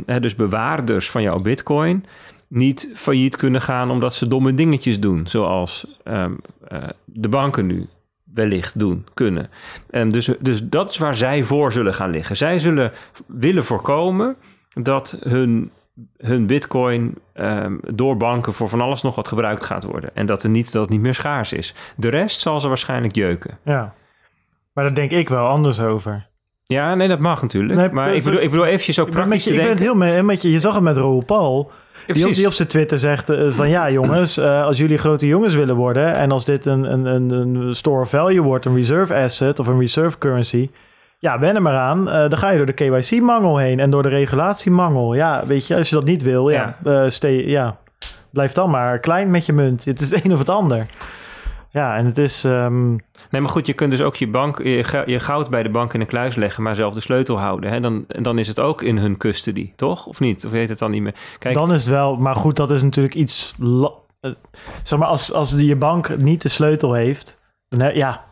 hè, 0.05 0.19
dus 0.19 0.35
bewaarders 0.35 1.09
van 1.09 1.21
jouw 1.21 1.39
bitcoin, 1.39 2.05
niet 2.47 2.89
failliet 2.93 3.35
kunnen 3.35 3.61
gaan 3.61 3.91
omdat 3.91 4.13
ze 4.13 4.27
domme 4.27 4.53
dingetjes 4.53 4.99
doen. 4.99 5.27
Zoals 5.27 5.85
ehm, 6.03 6.33
eh, 6.67 6.83
de 7.05 7.29
banken 7.29 7.65
nu 7.65 7.87
wellicht 8.33 8.79
doen 8.79 9.05
kunnen. 9.13 9.49
En 9.89 10.09
dus, 10.09 10.29
dus 10.39 10.63
dat 10.63 10.89
is 10.89 10.97
waar 10.97 11.15
zij 11.15 11.43
voor 11.43 11.71
zullen 11.71 11.93
gaan 11.93 12.09
liggen. 12.09 12.37
Zij 12.37 12.59
zullen 12.59 12.91
willen 13.25 13.65
voorkomen 13.65 14.35
dat 14.73 15.17
hun, 15.23 15.71
hun 16.17 16.45
bitcoin 16.45 17.17
ehm, 17.33 17.77
door 17.93 18.17
banken 18.17 18.53
voor 18.53 18.69
van 18.69 18.81
alles 18.81 19.01
nog 19.01 19.15
wat 19.15 19.27
gebruikt 19.27 19.63
gaat 19.63 19.83
worden. 19.83 20.09
En 20.13 20.25
dat, 20.25 20.43
er 20.43 20.49
niet, 20.49 20.71
dat 20.71 20.89
niet 20.89 21.01
meer 21.01 21.13
schaars 21.13 21.53
is. 21.53 21.73
De 21.95 22.09
rest 22.09 22.39
zal 22.39 22.59
ze 22.59 22.67
waarschijnlijk 22.67 23.15
jeuken. 23.15 23.57
Ja. 23.63 23.93
Maar 24.73 24.83
daar 24.83 24.95
denk 24.95 25.11
ik 25.11 25.29
wel 25.29 25.47
anders 25.47 25.79
over. 25.79 26.29
Ja, 26.67 26.95
nee, 26.95 27.07
dat 27.07 27.19
mag 27.19 27.41
natuurlijk. 27.41 27.79
Nee, 27.79 27.89
maar 27.89 28.13
ik 28.13 28.23
bedoel, 28.23 28.41
ik 28.41 28.49
bedoel 28.49 28.65
eventjes 28.65 28.99
ook 28.99 29.09
praktisch 29.09 29.43
je, 29.43 29.49
te 29.49 29.55
ik 29.55 29.61
ben 29.61 29.65
denken. 29.67 29.85
het 29.85 29.93
heel 29.93 30.13
mee, 30.13 30.23
met 30.23 30.41
je. 30.41 30.51
Je 30.51 30.59
zag 30.59 30.73
het 30.73 30.83
met 30.83 30.97
Raoul 30.97 31.23
Paul. 31.25 31.71
Ja, 32.07 32.13
Die 32.13 32.27
op, 32.27 32.33
die 32.33 32.45
op 32.45 32.53
zijn 32.53 32.67
Twitter 32.67 32.99
zegt 32.99 33.29
eh, 33.29 33.49
van 33.49 33.69
ja 33.69 33.91
jongens, 33.91 34.37
eh, 34.37 34.63
als 34.63 34.77
jullie 34.77 34.97
grote 34.97 35.27
jongens 35.27 35.55
willen 35.55 35.75
worden 35.75 36.15
en 36.15 36.31
als 36.31 36.45
dit 36.45 36.65
een, 36.65 36.83
een, 36.83 37.05
een, 37.05 37.29
een 37.29 37.75
store 37.75 38.01
of 38.01 38.09
value 38.09 38.41
wordt, 38.41 38.65
een 38.65 38.75
reserve 38.75 39.15
asset 39.15 39.59
of 39.59 39.67
een 39.67 39.79
reserve 39.79 40.17
currency, 40.17 40.69
ja, 41.19 41.39
wen 41.39 41.55
er 41.55 41.61
maar 41.61 41.77
aan. 41.77 42.09
Eh, 42.09 42.29
dan 42.29 42.37
ga 42.37 42.49
je 42.49 42.57
door 42.57 42.65
de 42.65 42.73
KYC-mangel 42.73 43.57
heen 43.57 43.79
en 43.79 43.89
door 43.89 44.03
de 44.03 44.09
regulatiemangel. 44.09 45.13
Ja, 45.13 45.43
weet 45.47 45.67
je, 45.67 45.75
als 45.75 45.89
je 45.89 45.95
dat 45.95 46.05
niet 46.05 46.23
wil, 46.23 46.49
ja, 46.49 46.75
stay, 47.07 47.47
ja 47.47 47.77
blijf 48.29 48.51
dan 48.51 48.69
maar 48.69 48.99
klein 48.99 49.31
met 49.31 49.45
je 49.45 49.53
munt. 49.53 49.85
Het 49.85 50.01
is 50.01 50.09
het 50.09 50.25
een 50.25 50.33
of 50.33 50.39
het 50.39 50.49
ander. 50.49 50.85
Ja, 51.77 51.95
en 51.95 52.05
het 52.05 52.17
is... 52.17 52.43
ehm, 52.43 52.89
Nee, 53.29 53.41
maar 53.41 53.49
goed, 53.49 53.65
je 53.65 53.73
kunt 53.73 53.91
dus 53.91 54.01
ook 54.01 54.15
je, 54.15 54.27
bank, 54.29 54.63
je, 54.63 54.83
gou- 54.83 55.09
je 55.11 55.19
goud 55.19 55.49
bij 55.49 55.63
de 55.63 55.69
bank 55.69 55.93
in 55.93 56.01
een 56.01 56.07
kluis 56.07 56.35
leggen, 56.35 56.63
maar 56.63 56.75
zelf 56.75 56.93
de 56.93 57.01
sleutel 57.01 57.39
houden. 57.39 57.69
Hè? 57.71 57.79
Dan, 57.79 58.05
dan 58.07 58.37
is 58.39 58.47
het 58.47 58.59
ook 58.59 58.81
in 58.81 58.97
hun 58.97 59.17
custody, 59.17 59.71
toch? 59.75 60.05
Of 60.05 60.19
niet? 60.19 60.45
Of 60.45 60.51
heet 60.51 60.69
het 60.69 60.79
dan 60.79 60.91
niet 60.91 61.01
meer? 61.01 61.15
Kijk, 61.39 61.55
Dan 61.55 61.73
is 61.73 61.81
het 61.81 61.89
wel, 61.93 62.15
maar 62.15 62.35
goed, 62.35 62.55
dat 62.55 62.71
is 62.71 62.81
natuurlijk 62.81 63.15
iets. 63.15 63.53
eh, 64.19 64.31
zeg 64.83 64.99
maar, 64.99 65.07
als, 65.07 65.33
als 65.33 65.51
je 65.57 65.75
bank 65.75 66.17
niet 66.17 66.41
de 66.41 66.49
sleutel 66.49 66.93
heeft, 66.93 67.37
dan 67.69 67.95
ja, 67.95 68.25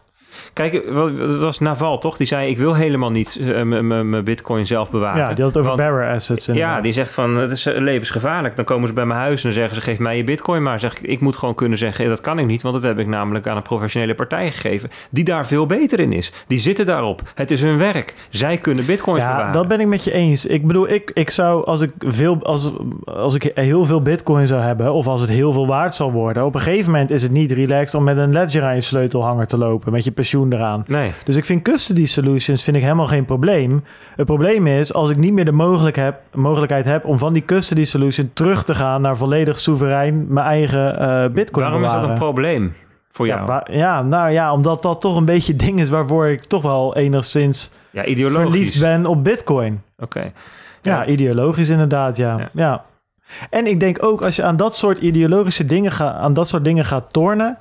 kijk 0.53 0.93
dat 0.93 1.37
was 1.37 1.59
Naval, 1.59 1.97
toch? 1.97 2.17
Die 2.17 2.27
zei, 2.27 2.49
ik 2.49 2.57
wil 2.57 2.73
helemaal 2.73 3.11
niet 3.11 3.39
eh, 3.41 3.61
mijn 3.63 4.23
bitcoin 4.23 4.65
zelf 4.65 4.91
bewaren. 4.91 5.17
ja, 5.17 5.33
die 5.33 5.43
had 5.43 5.53
het 5.53 5.63
over 5.63 5.75
Want- 5.77 5.89
bearer 5.89 6.13
assets. 6.15 6.45
Ja, 6.45 6.53
inderdaad. 6.53 6.83
die 6.83 6.93
zegt 6.93 7.11
van 7.11 7.35
het 7.37 7.51
is 7.51 7.65
eh, 7.65 7.81
levensgevaarlijk. 7.81 8.55
Dan 8.55 8.65
komen 8.65 8.87
ze 8.87 8.93
bij 8.93 9.05
mijn 9.05 9.19
huis 9.19 9.43
en 9.43 9.53
zeggen 9.53 9.75
ze 9.75 9.81
geef 9.81 9.99
mij 9.99 10.17
je 10.17 10.23
bitcoin 10.23 10.63
maar. 10.63 10.79
Zeg 10.79 10.97
ik, 10.99 11.07
ik 11.07 11.19
moet 11.19 11.35
gewoon 11.35 11.55
kunnen 11.55 11.77
zeggen 11.77 12.03
"Eh, 12.03 12.09
dat 12.09 12.21
kan 12.21 12.39
ik 12.39 12.45
niet, 12.45 12.61
want 12.61 12.73
dat 12.73 12.83
heb 12.83 12.99
ik 12.99 13.07
namelijk 13.07 13.47
aan 13.47 13.57
een 13.57 13.61
professionele 13.63 14.15
partij 14.15 14.51
gegeven 14.51 14.89
die 15.09 15.23
daar 15.23 15.45
veel 15.47 15.65
beter 15.65 15.99
in 15.99 16.13
is. 16.13 16.31
Die 16.47 16.59
zitten 16.59 16.85
daarop. 16.85 17.21
Het 17.35 17.51
is 17.51 17.61
hun 17.61 17.77
werk. 17.77 18.13
Zij 18.29 18.57
kunnen 18.57 18.85
bitcoins 18.85 19.21
Ja, 19.21 19.29
bewaren. 19.31 19.53
dat 19.53 19.67
ben 19.67 19.79
ik 19.79 19.87
met 19.87 20.03
je 20.03 20.11
eens. 20.11 20.45
Ik 20.45 20.67
bedoel, 20.67 20.89
ik, 20.89 21.11
ik 21.13 21.29
zou 21.29 21.65
als 21.65 21.81
ik 21.81 21.91
veel, 21.99 22.37
als, 22.43 22.71
als 23.05 23.33
ik 23.35 23.51
heel 23.53 23.85
veel 23.85 24.01
bitcoin 24.01 24.47
zou 24.47 24.61
hebben, 24.61 24.93
of 24.93 25.07
als 25.07 25.21
het 25.21 25.29
heel 25.29 25.51
veel 25.53 25.67
waard 25.67 25.93
zal 25.93 26.11
worden, 26.11 26.45
op 26.45 26.55
een 26.55 26.61
gegeven 26.61 26.91
moment 26.91 27.09
is 27.09 27.21
het 27.21 27.31
niet 27.31 27.51
relaxed 27.51 27.93
om 27.99 28.03
met 28.03 28.17
een 28.17 28.33
ledger 28.33 28.63
aan 28.63 28.75
je 28.75 28.81
sleutelhanger 28.81 29.47
te 29.47 29.57
lopen, 29.57 29.91
met 29.91 30.03
je 30.03 30.11
pensioen 30.25 30.53
eraan. 30.53 30.83
Nee. 30.87 31.11
Dus 31.25 31.35
ik 31.35 31.45
vind 31.45 31.61
custody 31.61 32.05
solutions 32.05 32.63
vind 32.63 32.75
ik 32.75 32.81
helemaal 32.83 33.07
geen 33.07 33.25
probleem. 33.25 33.83
Het 34.15 34.25
probleem 34.25 34.67
is 34.67 34.93
als 34.93 35.09
ik 35.09 35.17
niet 35.17 35.33
meer 35.33 35.45
de 35.45 35.51
mogelijk 35.51 35.95
heb, 35.95 36.21
mogelijkheid 36.33 36.85
heb 36.85 37.05
om 37.05 37.17
van 37.17 37.33
die 37.33 37.45
custody 37.45 37.83
solution 37.83 38.29
terug 38.33 38.63
te 38.63 38.75
gaan 38.75 39.01
naar 39.01 39.17
volledig 39.17 39.59
soeverein 39.59 40.25
mijn 40.29 40.45
eigen 40.45 40.99
eh 40.99 41.29
bitcoin 41.33 41.65
Waarom 41.65 41.85
is 41.85 41.91
dat 41.91 42.03
een 42.03 42.13
probleem 42.13 42.73
voor 43.07 43.27
jou? 43.27 43.47
Ja, 43.47 43.65
ja, 43.71 44.01
nou 44.01 44.31
ja, 44.31 44.53
omdat 44.53 44.81
dat 44.81 45.01
toch 45.01 45.17
een 45.17 45.25
beetje 45.25 45.55
ding 45.65 45.79
is 45.79 45.89
waarvoor 45.89 46.27
ik 46.27 46.43
toch 46.43 46.61
wel 46.61 46.95
enigszins 46.95 47.71
Ja, 47.91 48.05
ideologisch. 48.05 48.49
verliefd 48.49 48.79
ben 48.79 49.05
op 49.05 49.23
bitcoin. 49.23 49.81
Oké. 49.97 50.31
Ja, 50.81 51.05
ideologisch 51.05 51.69
inderdaad, 51.69 52.17
ja. 52.17 52.37
Ja. 52.37 52.49
ja. 52.53 52.83
En 53.49 53.67
ik 53.67 53.79
denk 53.79 54.03
ook 54.03 54.21
als 54.21 54.35
je 54.35 54.43
aan 54.43 54.57
dat 54.57 54.75
soort 54.75 54.97
ideologische 54.97 55.65
dingen 55.65 55.91
gaat, 55.91 56.15
aan 56.15 56.33
dat 56.33 56.47
soort 56.47 56.63
dingen 56.63 56.85
gaat 56.85 57.13
tornen, 57.13 57.57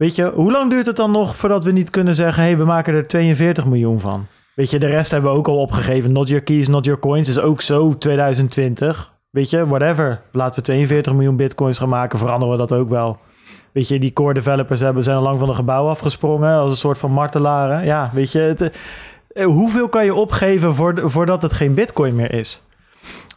weet 0.00 0.14
je, 0.14 0.32
hoe 0.34 0.52
lang 0.52 0.70
duurt 0.70 0.86
het 0.86 0.96
dan 0.96 1.10
nog 1.10 1.36
voordat 1.36 1.64
we 1.64 1.70
niet 1.70 1.90
kunnen 1.90 2.14
zeggen, 2.14 2.42
hé, 2.42 2.48
hey, 2.48 2.58
we 2.58 2.64
maken 2.64 2.94
er 2.94 3.06
42 3.06 3.66
miljoen 3.66 4.00
van? 4.00 4.26
Weet 4.54 4.70
je, 4.70 4.78
de 4.78 4.86
rest 4.86 5.10
hebben 5.10 5.30
we 5.30 5.36
ook 5.36 5.48
al 5.48 5.56
opgegeven. 5.56 6.12
Not 6.12 6.28
your 6.28 6.42
keys, 6.42 6.68
not 6.68 6.84
your 6.84 7.00
coins 7.00 7.28
is 7.28 7.40
ook 7.40 7.60
zo 7.60 7.98
2020. 7.98 9.12
weet 9.30 9.50
je, 9.50 9.66
whatever. 9.66 10.20
Laten 10.32 10.58
we 10.58 10.66
42 10.66 11.12
miljoen 11.12 11.36
bitcoins 11.36 11.78
gaan 11.78 11.88
maken, 11.88 12.18
veranderen 12.18 12.54
we 12.54 12.66
dat 12.66 12.78
ook 12.78 12.88
wel. 12.88 13.18
Weet 13.72 13.88
je, 13.88 13.98
die 13.98 14.12
core 14.12 14.34
developers 14.34 14.80
hebben, 14.80 15.04
zijn 15.04 15.16
al 15.16 15.22
lang 15.22 15.38
van 15.38 15.48
een 15.48 15.54
gebouw 15.54 15.88
afgesprongen 15.88 16.54
als 16.54 16.70
een 16.70 16.76
soort 16.76 16.98
van 16.98 17.10
martelaren. 17.10 17.84
Ja, 17.84 18.10
weet 18.12 18.32
je, 18.32 18.38
het, 18.38 18.70
eh, 19.28 19.44
hoeveel 19.44 19.88
kan 19.88 20.04
je 20.04 20.14
opgeven 20.14 20.74
voor, 20.74 21.10
voordat 21.10 21.42
het 21.42 21.52
geen 21.52 21.74
bitcoin 21.74 22.14
meer 22.14 22.32
is? 22.32 22.62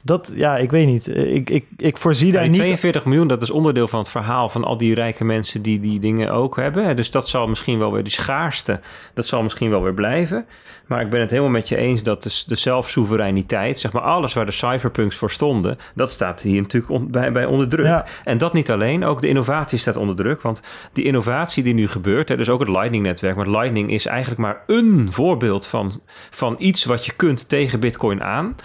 Dat, 0.05 0.33
ja, 0.35 0.57
ik 0.57 0.71
weet 0.71 0.87
niet. 0.87 1.07
Ik, 1.07 1.49
ik, 1.49 1.65
ik 1.77 1.97
voorzie 1.97 2.31
daar 2.31 2.43
niet... 2.43 2.53
42 2.53 3.05
miljoen, 3.05 3.27
dat 3.27 3.41
is 3.41 3.49
onderdeel 3.49 3.87
van 3.87 3.99
het 3.99 4.09
verhaal 4.09 4.49
van 4.49 4.63
al 4.63 4.77
die 4.77 4.95
rijke 4.95 5.23
mensen 5.23 5.61
die 5.61 5.79
die 5.79 5.99
dingen 5.99 6.31
ook 6.31 6.55
hebben. 6.55 6.95
Dus 6.95 7.11
dat 7.11 7.27
zal 7.27 7.47
misschien 7.47 7.79
wel 7.79 7.91
weer, 7.91 8.03
die 8.03 8.11
schaarste, 8.11 8.79
dat 9.13 9.25
zal 9.25 9.43
misschien 9.43 9.69
wel 9.69 9.83
weer 9.83 9.93
blijven. 9.93 10.45
Maar 10.87 11.01
ik 11.01 11.09
ben 11.09 11.19
het 11.19 11.29
helemaal 11.29 11.51
met 11.51 11.69
je 11.69 11.77
eens 11.77 12.03
dat 12.03 12.23
de, 12.23 12.43
de 12.45 12.55
zelfsoevereiniteit, 12.55 13.77
zeg 13.77 13.91
maar 13.93 14.01
alles 14.01 14.33
waar 14.33 14.45
de 14.45 14.51
cypherpunks 14.51 15.15
voor 15.15 15.31
stonden, 15.31 15.77
dat 15.95 16.11
staat 16.11 16.41
hier 16.41 16.61
natuurlijk 16.61 16.91
on- 16.91 17.11
bij, 17.11 17.31
bij 17.31 17.45
onder 17.45 17.67
druk. 17.67 17.85
Ja. 17.85 18.05
En 18.23 18.37
dat 18.37 18.53
niet 18.53 18.71
alleen, 18.71 19.05
ook 19.05 19.21
de 19.21 19.27
innovatie 19.27 19.77
staat 19.77 19.97
onder 19.97 20.15
druk. 20.15 20.41
Want 20.41 20.63
die 20.93 21.03
innovatie 21.03 21.63
die 21.63 21.73
nu 21.73 21.87
gebeurt, 21.87 22.29
hè, 22.29 22.37
dus 22.37 22.49
ook 22.49 22.59
het 22.59 22.69
Lightning-netwerk, 22.69 23.35
maar 23.35 23.49
Lightning 23.49 23.91
is 23.91 24.05
eigenlijk 24.05 24.41
maar 24.41 24.63
een 24.67 25.07
voorbeeld 25.11 25.67
van, 25.67 26.01
van 26.29 26.55
iets 26.57 26.85
wat 26.85 27.05
je 27.05 27.13
kunt 27.15 27.49
tegen 27.49 27.79
Bitcoin 27.79 28.23
aan 28.23 28.55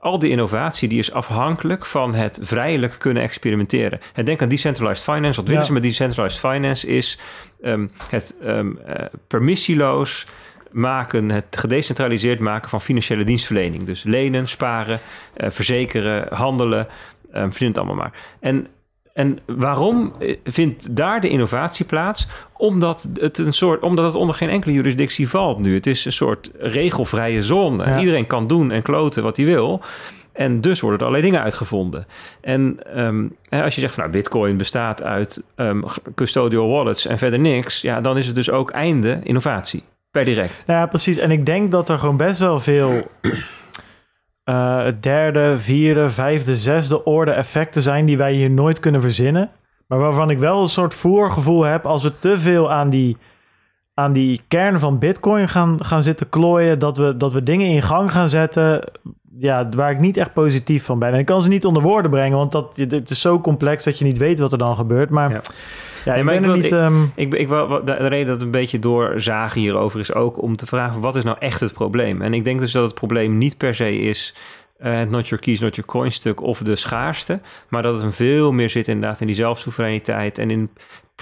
al 0.00 0.18
die 0.18 0.30
innovatie 0.30 0.88
die 0.88 0.98
is 0.98 1.12
afhankelijk 1.12 1.86
van 1.86 2.14
het 2.14 2.38
vrijelijk 2.42 2.94
kunnen 2.98 3.22
experimenteren. 3.22 4.00
En 4.14 4.24
denk 4.24 4.42
aan 4.42 4.48
decentralized 4.48 5.04
finance. 5.04 5.36
Wat 5.36 5.44
willen 5.44 5.60
Ja. 5.60 5.66
ze 5.66 5.72
met 5.72 5.82
decentralized 5.82 6.40
finance 6.40 6.86
is 6.86 7.18
ehm, 7.62 7.86
het 8.08 8.36
eh, 8.42 8.66
permissieloos 9.26 10.26
maken, 10.70 11.30
het 11.30 11.56
gedecentraliseerd 11.58 12.38
maken 12.40 12.70
van 12.70 12.80
financiële 12.80 13.24
dienstverlening. 13.24 13.84
Dus 13.84 14.02
lenen, 14.02 14.48
sparen, 14.48 15.00
eh, 15.34 15.50
verzekeren, 15.50 16.34
handelen, 16.34 16.86
verzin 17.32 17.68
het 17.68 17.78
allemaal 17.78 17.96
maar. 17.96 18.12
En 18.40 18.66
en 19.18 19.38
waarom 19.46 20.12
eh, 20.18 20.36
vindt 20.44 20.96
daar 20.96 21.20
de 21.20 21.28
innovatie 21.28 21.84
plaats? 21.84 22.28
Omdat 22.56 23.08
het, 23.20 23.38
een 23.38 23.52
soort, 23.52 23.82
omdat 23.82 24.04
het 24.04 24.14
onder 24.14 24.34
geen 24.34 24.48
enkele 24.48 24.72
juridictie 24.72 25.28
valt 25.28 25.58
nu. 25.58 25.74
Het 25.74 25.86
is 25.86 26.04
een 26.04 26.12
soort 26.12 26.50
regelvrije 26.58 27.42
zone. 27.42 27.84
Ja. 27.84 27.98
Iedereen 27.98 28.26
kan 28.26 28.46
doen 28.46 28.70
en 28.70 28.82
kloten 28.82 29.22
wat 29.22 29.36
hij 29.36 29.46
wil. 29.46 29.80
En 30.32 30.60
dus 30.60 30.80
worden 30.80 30.98
er 30.98 31.06
allerlei 31.06 31.30
dingen 31.30 31.44
uitgevonden. 31.44 32.06
En 32.40 32.78
ehm, 32.94 33.26
als 33.62 33.74
je 33.74 33.80
zegt 33.80 33.94
van 33.94 34.02
nou, 34.02 34.16
Bitcoin 34.16 34.56
bestaat 34.56 35.02
uit 35.02 35.44
ehm, 35.54 35.80
custodial 36.14 36.68
wallets 36.68 37.06
en 37.06 37.18
verder 37.18 37.38
niks, 37.38 37.80
ja, 37.80 38.00
dan 38.00 38.18
is 38.18 38.26
het 38.26 38.34
dus 38.34 38.50
ook 38.50 38.70
einde 38.70 39.20
innovatie. 39.22 39.82
Per 40.10 40.24
direct. 40.24 40.64
Ja, 40.66 40.86
precies. 40.86 41.16
En 41.16 41.30
ik 41.30 41.46
denk 41.46 41.70
dat 41.70 41.88
er 41.88 41.98
gewoon 41.98 42.16
best 42.16 42.38
wel 42.38 42.60
veel 42.60 43.10
eh, 44.48 44.86
derde, 45.00 45.58
vierde, 45.58 46.10
vijfde, 46.10 46.56
zesde 46.56 47.04
orde 47.04 47.30
effecten 47.30 47.82
zijn 47.82 48.06
die 48.06 48.16
wij 48.16 48.32
hier 48.32 48.50
nooit 48.50 48.80
kunnen 48.80 49.00
verzinnen. 49.00 49.50
Maar 49.86 49.98
waarvan 49.98 50.30
ik 50.30 50.38
wel 50.38 50.62
een 50.62 50.68
soort 50.68 50.94
voorgevoel 50.94 51.64
heb 51.64 51.86
als 51.86 52.02
we 52.02 52.18
te 52.18 52.38
veel 52.38 52.72
aan 52.72 52.90
die, 52.90 53.16
aan 53.94 54.12
die 54.12 54.40
kern 54.48 54.80
van 54.80 54.98
Bitcoin 54.98 55.48
gaan, 55.48 55.84
gaan 55.84 56.02
zitten 56.02 56.28
klooien, 56.28 56.78
dat 56.78 56.96
we, 56.96 57.16
dat 57.16 57.32
we 57.32 57.42
dingen 57.42 57.66
in 57.66 57.82
gang 57.82 58.12
gaan 58.12 58.28
zetten 58.28 58.92
ja, 59.38 59.68
waar 59.68 59.90
ik 59.90 59.98
niet 60.00 60.16
echt 60.16 60.32
positief 60.32 60.84
van 60.84 60.98
ben. 60.98 61.12
En 61.12 61.18
ik 61.18 61.26
kan 61.26 61.42
ze 61.42 61.48
niet 61.48 61.64
onder 61.64 61.82
woorden 61.82 62.10
brengen, 62.10 62.36
want 62.36 62.52
dat, 62.52 62.76
het 62.76 63.10
is 63.10 63.20
zo 63.20 63.40
complex 63.40 63.84
dat 63.84 63.98
je 63.98 64.04
niet 64.04 64.18
weet 64.18 64.38
wat 64.38 64.52
er 64.52 64.58
dan 64.58 64.76
gebeurt. 64.76 65.10
Maar 65.10 65.30
Ja. 65.30 65.40
ja, 66.04 66.10
Nee, 66.12 66.18
ik 66.18 66.24
maar 66.24 66.34
ben 66.40 66.42
ik 66.42 66.50
wil- 66.50 66.56
niet... 66.62 66.72
ehm, 66.72 67.34
Ik, 67.34 67.48
wat- 67.48 67.86
de 67.86 67.92
reden 67.94 68.26
dat 68.26 68.38
we 68.38 68.44
een 68.44 68.50
beetje 68.50 68.78
doorzagen 68.78 69.60
hierover 69.60 70.00
is 70.00 70.14
ook 70.14 70.42
om 70.42 70.56
te 70.56 70.66
vragen: 70.66 71.00
wat 71.00 71.16
is 71.16 71.24
nou 71.24 71.36
echt 71.40 71.60
het 71.60 71.72
probleem? 71.72 72.22
En 72.22 72.34
ik 72.34 72.44
denk 72.44 72.60
dus 72.60 72.72
dat 72.72 72.84
het 72.84 72.94
probleem 72.94 73.38
niet 73.38 73.56
per 73.56 73.74
se 73.74 73.98
is 73.98 74.34
eh, 74.78 74.98
het 74.98 75.10
not 75.10 75.28
your 75.28 75.44
keys, 75.44 75.60
not 75.60 75.74
your 75.76 75.90
coin 75.90 76.12
stuk 76.12 76.42
of 76.42 76.58
de 76.58 76.76
schaarste, 76.76 77.40
maar 77.68 77.82
dat 77.82 77.94
het 77.94 78.02
een 78.02 78.12
veel 78.12 78.52
meer 78.52 78.70
zit 78.70 78.88
inderdaad 78.88 79.20
in 79.20 79.26
die 79.26 79.36
zelfsoevereiniteit 79.36 80.38
en 80.38 80.50
in 80.50 80.70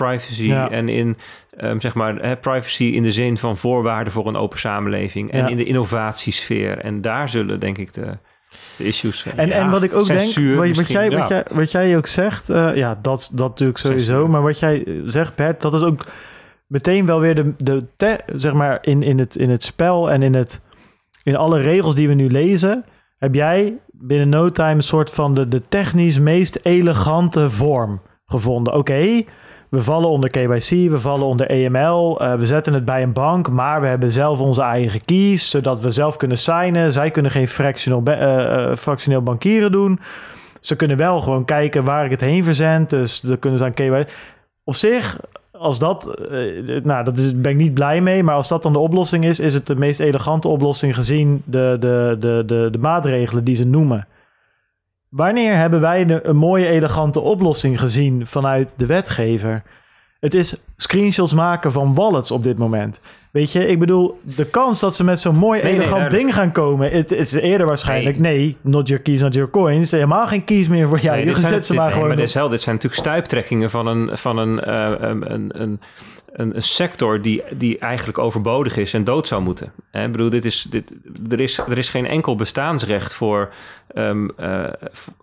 privacy 0.05 0.43
Ja. 0.43 0.70
en 0.70 0.89
in 0.89 1.16
ehm, 1.56 1.81
zeg 1.81 1.94
maar 1.94 2.14
hè, 2.16 2.36
privacy 2.36 2.85
in 2.85 3.02
de 3.02 3.12
zin 3.12 3.39
van 3.39 3.56
voorwaarden 3.56 4.12
voor 4.12 4.27
een 4.27 4.36
open 4.36 4.59
samenleving 4.59 5.31
en 5.31 5.39
Ja. 5.39 5.47
in 5.48 5.56
de 5.56 5.64
innovatiesfeer. 5.64 6.78
En 6.78 7.01
daar 7.01 7.28
zullen 7.28 7.60
denk 7.60 7.78
ik 7.78 7.93
de, 7.94 8.06
de 8.77 8.85
issues 8.85 9.18
zijn. 9.18 9.39
En, 9.39 9.48
Ja, 9.48 9.55
en 9.55 9.70
wat 9.70 9.82
ik 9.82 9.93
ook 9.94 10.06
censuur 10.06 10.56
denk, 10.56 10.66
wat, 10.68 10.77
wat, 10.77 10.89
jij, 10.89 11.10
ja. 11.10 11.18
wat, 11.18 11.28
jij, 11.28 11.44
wat 11.51 11.70
jij 11.70 11.97
ook 11.97 12.06
zegt, 12.06 12.48
eh, 12.51 12.70
ja, 12.77 12.98
dat, 13.02 13.31
dat 13.32 13.48
natuurlijk 13.48 13.78
sowieso. 13.78 14.05
Censuur. 14.12 14.31
Maar 14.31 14.43
wat 14.43 14.59
jij 14.59 14.85
zegt, 15.06 15.35
Bert, 15.35 15.60
dat 15.60 15.74
is 15.74 15.82
ook 15.82 16.05
meteen 16.66 17.06
wel 17.06 17.20
weer 17.20 17.35
de, 17.35 17.55
de 17.56 17.86
te- 17.97 18.20
zeg 18.27 18.52
maar, 18.52 18.78
in, 18.81 19.02
in, 19.02 19.18
het, 19.18 19.36
in 19.36 19.51
het 19.51 19.62
spel 19.62 20.10
en 20.10 20.23
in, 20.23 20.35
het, 20.35 20.62
in 21.23 21.36
alle 21.36 21.60
regels 21.60 21.94
die 21.94 22.09
we 22.09 22.14
nu 22.14 22.31
lezen, 22.31 22.85
heb 23.18 23.35
jij 23.35 23.78
binnen 23.90 24.28
no 24.28 24.51
time 24.51 24.74
een 24.74 24.82
soort 24.82 25.10
van 25.10 25.35
de, 25.35 25.48
de 25.48 25.62
technisch 25.68 26.18
meest 26.18 26.59
elegante 26.62 27.51
vorm 27.51 28.02
gevonden. 28.27 28.74
Oké, 28.74 29.23
we 29.68 29.82
vallen 29.82 30.09
onder 30.09 30.30
KYC, 30.30 30.90
we 30.90 30.98
vallen 30.98 31.26
onder 31.26 31.51
EML, 31.51 32.20
eh, 32.20 32.34
we 32.34 32.47
zetten 32.47 32.74
het 32.74 32.84
bij 32.84 33.02
een 33.02 33.12
bank, 33.12 33.51
maar 33.51 33.80
we 33.80 33.86
hebben 33.86 34.10
zelf 34.10 34.40
onze 34.40 34.62
eigen 34.62 35.05
keys, 35.05 35.51
zodat 35.51 35.80
we 35.80 35.90
zelf 35.90 36.16
kunnen 36.16 36.38
signen. 36.38 36.93
Zij 36.93 37.10
kunnen 37.10 37.30
geen 37.30 37.48
fractional, 37.48 38.02
eh, 38.05 38.70
eh, 38.70 38.76
fractioneel 38.76 39.22
bankieren 39.22 39.72
doen. 39.72 40.01
Ze 40.60 40.76
kunnen 40.76 40.97
wel 40.97 41.20
gewoon 41.20 41.44
kijken 41.44 41.84
waar 41.84 42.05
ik 42.05 42.10
het 42.10 42.20
heen 42.20 42.44
verzend, 42.44 42.90
dus 42.90 43.20
dan 43.20 43.38
kunnen 43.38 43.59
ze 43.59 43.64
aan 43.64 43.74
KYC. 43.74 44.10
Op 44.64 44.74
zich, 44.74 45.20
als 45.52 45.78
dat, 45.78 46.28
nou, 46.82 47.05
dat 47.05 47.43
ben 47.43 47.52
ik 47.52 47.56
niet 47.56 47.74
blij 47.74 48.01
mee, 48.01 48.22
maar 48.22 48.34
als 48.34 48.48
dat 48.48 48.62
dan 48.62 48.72
de 48.72 48.78
oplossing 48.78 49.24
is, 49.24 49.40
is 49.40 49.55
het 49.55 49.66
de 49.66 49.76
meest 49.76 50.01
elegante 50.01 50.48
oplossing 50.48 50.94
gezien 50.94 51.43
de, 51.44 51.76
de, 51.80 52.16
de, 52.20 52.43
de, 52.47 52.68
de 52.70 52.78
maatregelen 52.78 53.44
die 53.44 53.56
ze 53.56 53.66
noemen. 53.66 54.06
Wanneer 55.09 55.57
hebben 55.57 55.81
wij 55.81 56.20
een 56.23 56.37
mooie, 56.37 56.66
elegante 56.66 57.20
oplossing 57.20 57.81
gezien 57.81 58.27
vanuit 58.27 58.74
de 58.77 58.87
wetgever? 58.87 59.62
Het 60.20 60.35
is 60.35 60.57
screenshots 60.77 61.35
maken 61.35 61.73
van 61.73 61.95
wallets 61.95 62.31
op 62.31 62.43
dit 62.43 62.59
moment. 62.59 63.01
Weet 63.31 63.53
je, 63.53 63.66
ik 63.66 63.78
bedoel, 63.78 64.20
de 64.23 64.45
kans 64.45 64.81
dat 64.81 64.97
ze 64.97 65.05
met 65.05 65.20
zo'n 65.20 65.37
mooi, 65.37 65.62
Nee, 65.62 65.73
elegant 65.73 66.11
ding 66.11 66.35
gaan 66.35 66.53
komen, 66.53 66.91
het 66.91 67.12
is 67.12 67.33
eerder 67.33 67.66
waarschijnlijk, 67.66 68.19
nee. 68.19 68.57
not 68.61 68.89
your 68.89 69.03
keys, 69.03 69.20
not 69.20 69.35
your 69.35 69.51
coins. 69.51 69.91
Helemaal 69.91 70.27
geen 70.27 70.45
keys 70.45 70.69
meer 70.69 70.89
voor 70.89 71.01
jou. 71.01 71.16
Nee, 71.16 71.27
je 71.27 71.33
dit 71.33 71.41
zet 71.41 71.66
ze 71.66 71.73
dit- 71.73 71.81
maar 71.81 71.85
nee, 71.85 71.93
gewoon 71.93 72.09
maar 72.09 72.16
dit, 72.16 72.27
is 72.27 72.35
wel, 72.35 72.49
dit 72.49 72.61
zijn 72.61 72.74
natuurlijk 72.74 73.03
stuiptrekkingen 73.03 73.70
van 73.70 73.87
een, 73.87 74.19
van 74.19 74.39
een, 74.39 74.61
eh, 74.61 74.91
een, 74.99 75.33
een, 75.33 75.51
een, 75.62 75.81
een, 76.37 76.57
een 76.57 76.63
sector 76.63 77.23
die, 77.23 77.43
die 77.51 77.79
eigenlijk 77.79 78.19
overbodig 78.19 78.77
is 78.77 78.95
en 78.95 79.05
dood 79.05 79.27
zou 79.27 79.43
moeten. 79.43 79.73
Hè, 79.91 80.05
Ik 80.05 80.13
bedoel, 80.13 80.31
dit 80.31 80.45
is, 80.45 80.67
dit, 80.71 80.93
er, 81.31 81.41
is, 81.41 81.59
er 81.59 81.79
is 81.79 81.89
geen 81.89 82.07
enkel 82.07 82.37
bestaansrecht 82.37 83.15
voor 83.15 83.53
ehm, 83.95 84.29
eh, 84.37 84.63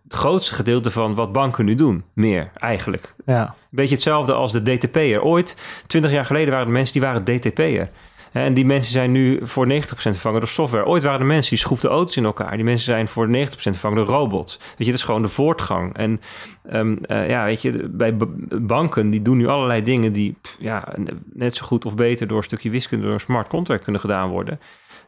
het 0.03 0.14
grootste 0.14 0.53
gedeelte 0.53 0.91
van 0.91 1.15
wat 1.15 1.31
banken 1.31 1.65
nu 1.65 1.76
doen. 1.76 2.03
Meer, 2.14 2.52
eigenlijk. 2.53 3.14
Ja. 3.26 3.56
Beetje 3.69 3.94
hetzelfde 3.94 4.34
als 4.34 4.52
de 4.52 4.61
DTP'er. 4.61 5.22
Ooit, 5.22 5.57
20 5.88 6.11
jaar 6.11 6.26
geleden, 6.26 6.52
waren 6.52 6.65
er 6.65 6.72
mensen 6.73 6.94
die 6.94 7.02
waren 7.02 7.23
DTP'er. 7.23 7.90
En 8.34 8.53
die 8.53 8.65
mensen 8.65 8.91
zijn 8.91 9.11
nu 9.11 9.39
voor 9.41 9.68
90% 9.68 9.72
vervangen 9.95 10.39
door 10.39 10.49
software. 10.49 10.85
Ooit 10.85 11.03
waren 11.03 11.19
er 11.19 11.26
mensen 11.26 11.49
die 11.49 11.60
schroefden 11.60 11.89
auto's 11.89 12.18
in 12.18 12.26
elkaar. 12.26 12.55
Die 12.55 12.64
mensen 12.64 12.85
zijn 12.85 13.07
voor 13.07 13.27
90% 13.27 13.31
vervangen 13.55 13.97
door 13.97 14.07
robots. 14.07 14.57
Weet 14.57 14.77
je, 14.77 14.85
dat 14.85 14.95
is 14.95 15.03
gewoon 15.03 15.22
de 15.22 15.27
voortgang. 15.27 15.97
En 15.97 16.22
ehm, 16.69 16.95
eh, 17.01 17.30
ja, 17.30 17.45
weet 17.45 17.61
je, 17.61 17.89
bij 17.89 18.18
banken 18.61 19.10
die 19.10 19.22
doen 19.22 19.38
nu 19.38 19.47
allerlei 19.47 19.81
dingen 19.81 20.14
die 20.14 20.35
ja, 20.60 20.93
net 21.34 21.55
zo 21.55 21.65
goed 21.65 21.85
of 21.85 21.95
beter 21.95 22.27
door 22.27 22.38
een 22.38 22.43
stukje 22.43 22.69
wiskunde, 22.69 23.03
door 23.03 23.14
een 23.14 23.19
smart 23.19 23.47
contract 23.47 23.84
kunnen 23.84 24.01
gedaan 24.01 24.30
worden. 24.30 24.60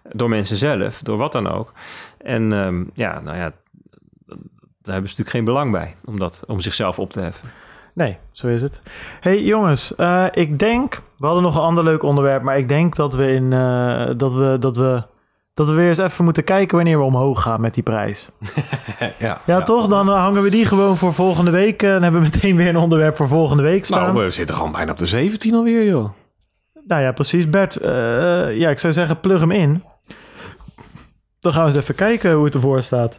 Door 0.09 0.29
mensen 0.29 0.57
zelf, 0.57 1.01
door 1.01 1.17
wat 1.17 1.31
dan 1.31 1.47
ook. 1.47 1.71
En 2.17 2.53
ehm, 2.53 2.83
ja, 2.93 3.19
nou 3.19 3.37
ja, 3.37 3.53
daar 4.85 4.93
hebben 4.93 5.11
ze 5.11 5.21
natuurlijk 5.21 5.29
geen 5.29 5.45
belang 5.45 5.71
bij 5.71 5.95
om, 6.03 6.19
dat, 6.19 6.43
om 6.47 6.59
zichzelf 6.59 6.99
op 6.99 7.11
te 7.11 7.19
heffen. 7.19 7.49
Nee, 7.95 8.17
zo 8.31 8.47
is 8.47 8.61
het. 8.61 8.81
hey, 9.19 9.43
jongens, 9.43 9.95
eh, 9.95 10.25
ik 10.31 10.59
denk... 10.59 11.01
We 11.17 11.25
hadden 11.25 11.43
nog 11.43 11.55
een 11.55 11.61
ander 11.61 11.83
leuk 11.83 12.03
onderwerp, 12.03 12.41
maar 12.41 12.57
ik 12.57 12.69
denk 12.69 12.95
dat 12.95 13.15
we, 13.15 13.27
in, 13.27 13.53
eh, 13.53 14.09
dat, 14.17 14.33
we, 14.33 14.57
dat, 14.59 14.77
we, 14.77 15.03
dat 15.53 15.67
we 15.69 15.73
weer 15.73 15.87
eens 15.87 15.97
even 15.97 16.23
moeten 16.23 16.43
kijken 16.43 16.75
wanneer 16.75 16.97
we 16.97 17.03
omhoog 17.03 17.41
gaan 17.41 17.61
met 17.61 17.73
die 17.73 17.83
prijs. 17.83 18.29
ja, 19.17 19.41
Ja, 19.45 19.61
toch? 19.61 19.87
Dan 19.87 20.09
eh, 20.09 20.21
hangen 20.21 20.43
we 20.43 20.49
die 20.49 20.65
gewoon 20.65 20.97
voor 20.97 21.13
volgende 21.13 21.51
week. 21.51 21.79
dan 21.79 22.03
hebben 22.03 22.21
we 22.21 22.29
meteen 22.33 22.55
weer 22.55 22.67
een 22.67 22.77
onderwerp 22.77 23.15
voor 23.15 23.27
volgende 23.27 23.63
week 23.63 23.85
staan. 23.85 24.13
Nou, 24.13 24.25
we 24.25 24.31
zitten 24.31 24.55
gewoon 24.55 24.71
bijna 24.71 24.91
op 24.91 24.97
de 24.97 25.05
17 25.05 25.53
alweer, 25.53 25.85
joh. 25.85 26.09
Nou 26.87 27.01
ja, 27.01 27.11
precies. 27.11 27.49
Bert, 27.49 27.75
eh, 27.75 28.57
ja, 28.57 28.69
ik 28.69 28.79
zou 28.79 28.93
zeggen, 28.93 29.19
plug 29.19 29.39
hem 29.39 29.51
in. 29.51 29.83
Dan 31.39 31.53
gaan 31.53 31.65
we 31.65 31.69
eens 31.69 31.79
even 31.79 31.95
kijken 31.95 32.33
hoe 32.33 32.45
het 32.45 32.53
ervoor 32.53 32.83
staat. 32.83 33.17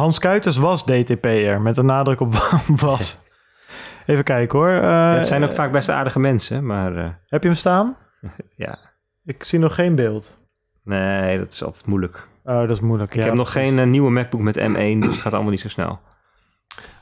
Hans 0.00 0.18
Kuiters 0.18 0.56
was 0.56 0.84
DTP'er, 0.84 1.60
met 1.60 1.76
een 1.76 1.86
nadruk 1.86 2.20
op 2.20 2.34
was. 2.86 3.18
Even 4.06 4.24
kijken 4.24 4.58
hoor. 4.58 4.68
Eh, 4.68 4.80
Ja, 4.82 5.12
het 5.14 5.26
zijn 5.26 5.44
ook 5.44 5.52
vaak 5.52 5.72
best 5.72 5.88
aardige 5.88 6.18
mensen, 6.18 6.66
maar 6.66 6.96
eh, 6.96 7.08
Heb 7.26 7.42
je 7.42 7.48
hem 7.48 7.56
staan? 7.56 7.96
ja, 8.56 8.78
Ik 9.24 9.44
zie 9.44 9.58
nog 9.58 9.74
geen 9.74 9.94
beeld. 9.94 10.36
nee, 10.84 11.38
dat 11.38 11.52
is 11.52 11.64
altijd 11.64 11.86
moeilijk. 11.86 12.28
Oh, 12.44 12.60
dat 12.60 12.70
is 12.70 12.80
moeilijk. 12.80 13.14
Ik 13.14 13.22
heb 13.22 13.34
nog 13.34 13.52
geen 13.52 13.78
eh, 13.78 13.86
nieuwe 13.86 14.10
MacBook 14.10 14.40
met 14.40 14.58
M1, 14.58 14.98
dus 14.98 15.06
het 15.12 15.20
gaat 15.20 15.32
allemaal 15.32 15.50
niet 15.50 15.60
zo 15.60 15.68
snel. 15.68 16.00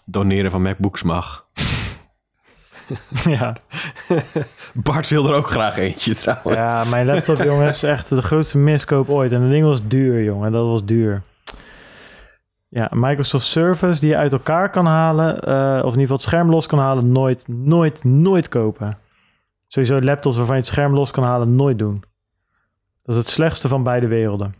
Doneren 0.05 0.51
van 0.51 0.63
MacBooks 0.63 1.03
mag. 1.03 1.47
ja. 3.25 3.57
Bart 4.75 5.09
wil 5.09 5.29
er 5.29 5.35
ook 5.35 5.51
graag 5.51 5.77
eentje 5.79 6.15
trouwens. 6.15 6.57
ja, 6.73 6.85
mijn 6.85 7.07
laptop, 7.07 7.43
jongens, 7.43 7.83
echt 7.83 8.09
de 8.09 8.23
grootste 8.23 8.59
miskoop 8.59 9.09
ooit. 9.09 9.33
En 9.33 9.41
dat 9.41 9.51
ding 9.51 9.65
was 9.65 9.87
duur, 9.89 10.23
jongen. 10.23 10.53
Dat 10.53 10.67
was 10.67 10.85
duur. 10.85 11.23
Ja, 12.69 12.91
Microsoft 12.95 13.47
Surface 13.47 14.01
die 14.01 14.09
je 14.09 14.17
uit 14.17 14.33
elkaar 14.33 14.71
kan 14.71 14.87
halen, 14.87 15.41
eh, 15.41 15.55
of 15.85 15.95
in 15.95 16.01
ieder 16.01 16.01
geval 16.01 16.17
het 16.17 16.23
scherm 16.23 16.51
los 16.51 16.67
kan 16.67 16.79
halen, 16.79 17.13
nooit, 17.13 17.49
nooit, 17.49 18.05
nooit 18.05 18.49
kopen. 18.49 18.99
Sowieso 19.67 20.03
laptops 20.03 20.37
waarvan 20.37 20.55
je 20.55 20.61
het 20.61 20.71
scherm 20.71 20.95
los 20.95 21.11
kan 21.11 21.25
halen, 21.25 21.57
nooit 21.57 21.79
doen. 21.79 22.05
Dat 23.03 23.17
is 23.17 23.23
het 23.23 23.31
slechtste 23.31 23.69
van 23.69 23.83
beide 23.83 24.07
werelden. 24.07 24.55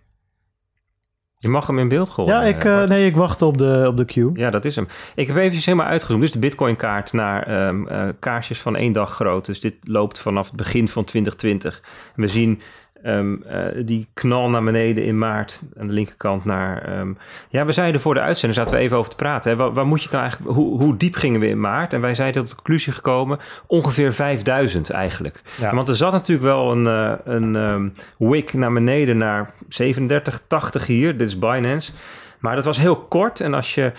Je 1.41 1.49
mag 1.49 1.67
hem 1.67 1.79
in 1.79 1.89
beeld 1.89 2.09
gooien. 2.09 2.35
ja, 2.35 2.43
ik, 2.43 2.65
eh, 2.65 2.83
eh, 2.83 2.89
nee, 2.89 3.07
ik 3.07 3.17
wacht 3.17 3.43
op 3.43 3.59
de, 3.59 3.85
op 3.87 3.97
de 3.97 4.05
queue. 4.05 4.31
Ja, 4.35 4.51
dat 4.51 4.65
is 4.65 4.77
hem. 4.77 4.89
Ik 5.15 5.27
heb 5.27 5.37
even 5.37 5.59
helemaal 5.59 5.87
uitgezoomd. 5.87 6.23
Dus 6.23 6.33
de 6.33 6.39
Bitcoin-kaart 6.39 7.13
naar 7.13 7.43
ehm, 7.43 7.87
eh, 7.87 8.09
kaarsjes 8.19 8.61
van 8.61 8.77
één 8.77 8.93
dag 8.93 9.15
groot. 9.15 9.47
Dus 9.47 9.61
dit 9.61 9.75
loopt 9.83 10.19
vanaf 10.19 10.47
het 10.47 10.57
begin 10.57 10.89
van 10.89 11.05
2020. 11.05 11.83
En 12.17 12.23
we 12.23 12.29
zien 12.29 12.61
ehm, 13.03 13.43
eh, 13.43 13.85
die 13.85 14.07
knal 14.15 14.51
naar 14.51 14.63
beneden 14.65 15.05
in 15.05 15.19
maart 15.19 15.63
aan 15.79 15.87
de 15.87 15.93
linkerkant 15.93 16.45
naar... 16.45 16.83
ehm, 16.83 17.13
ja, 17.49 17.65
we 17.65 17.73
zeiden 17.73 18.01
voor 18.01 18.15
de 18.15 18.21
uitzending, 18.21 18.61
zaten 18.61 18.79
we 18.79 18.85
even 18.85 18.97
over 18.97 19.11
te 19.11 19.17
praten. 19.17 19.51
Hè. 19.51 19.57
Waar, 19.57 19.73
waar 19.73 19.87
moet 19.87 19.99
je 19.99 20.05
het 20.05 20.13
nou 20.13 20.25
eigenlijk... 20.25 20.57
Hoe, 20.57 20.83
hoe 20.83 20.97
diep 20.97 21.15
gingen 21.15 21.41
we 21.41 21.49
in 21.49 21.61
maart? 21.61 21.93
En 21.93 22.01
wij 22.01 22.15
zeiden 22.15 22.41
tot 22.41 22.51
de 22.51 22.57
conclusie 22.57 22.93
gekomen, 22.93 23.39
ongeveer 23.67 24.13
5000 24.13 24.91
eigenlijk. 24.91 25.43
Ja. 25.61 25.75
Want 25.75 25.89
er 25.89 25.97
zat 25.97 26.13
natuurlijk 26.13 26.47
wel 26.47 26.73
een, 26.73 26.87
eh, 26.87 27.13
een 27.25 27.57
ehm, 27.57 27.89
wick 28.19 28.53
naar 28.53 28.73
beneden 28.73 29.17
naar 29.17 29.53
37,80 29.69 30.87
hier. 30.87 31.17
Dit 31.17 31.29
is 31.29 31.39
Binance. 31.39 31.93
Maar 32.39 32.55
dat 32.55 32.65
was 32.65 32.79
heel 32.79 32.97
kort. 32.97 33.41
En 33.41 33.55
als 33.55 33.75
je 33.75 33.93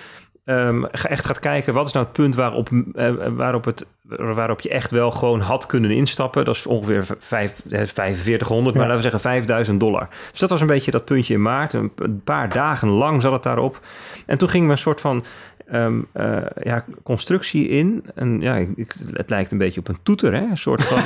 echt 0.92 1.26
gaat 1.26 1.40
kijken, 1.40 1.74
wat 1.74 1.88
is 1.88 1.94
nou 1.94 2.06
het 2.06 2.16
punt 2.16 2.36
waarop, 2.36 2.70
eh, 2.94 3.12
waarop, 3.30 3.66
het, 3.66 3.88
waarop 4.10 4.62
je 4.62 4.70
echt 4.70 4.92
wel 4.92 5.12
gewoon 5.12 5.40
had 5.40 5.66
kunnen 5.66 5.92
instappen? 5.92 6.46
Dat 6.46 6.56
is 6.56 6.68
ongeveer 6.68 7.06
vijf, 7.20 7.52
eh, 7.70 7.82
4500, 7.86 8.76
maar 8.76 8.84
Ja. 8.86 8.90
laten 8.90 8.96
we 8.96 9.02
zeggen 9.12 9.20
5000 9.30 9.80
dollar. 9.80 10.08
Dus 10.32 10.40
dat 10.40 10.50
was 10.50 10.62
een 10.62 10.68
beetje 10.68 10.92
dat 10.92 11.06
puntje 11.06 11.34
in 11.34 11.42
maart. 11.42 11.74
Een, 11.74 11.92
een 11.96 12.22
paar 12.24 12.50
dagen 12.54 12.88
lang 12.90 13.22
zat 13.22 13.32
het 13.32 13.44
daarop. 13.44 13.80
En 14.26 14.38
toen 14.38 14.50
gingen 14.50 14.66
we 14.68 14.72
een 14.74 14.78
soort 14.80 15.02
van 15.02 15.24
ehm, 15.72 16.00
eh, 16.12 16.38
ja, 16.64 16.86
constructie 17.04 17.68
in. 17.68 18.06
En 18.16 18.42
ja, 18.42 18.56
ik, 18.56 18.94
het 19.14 19.30
lijkt 19.30 19.52
een 19.52 19.58
beetje 19.58 19.80
op 19.80 19.88
een 19.88 19.98
toeter, 20.04 20.34
hè? 20.34 20.42
Een 20.42 20.58
soort 20.58 20.84
van 20.84 21.02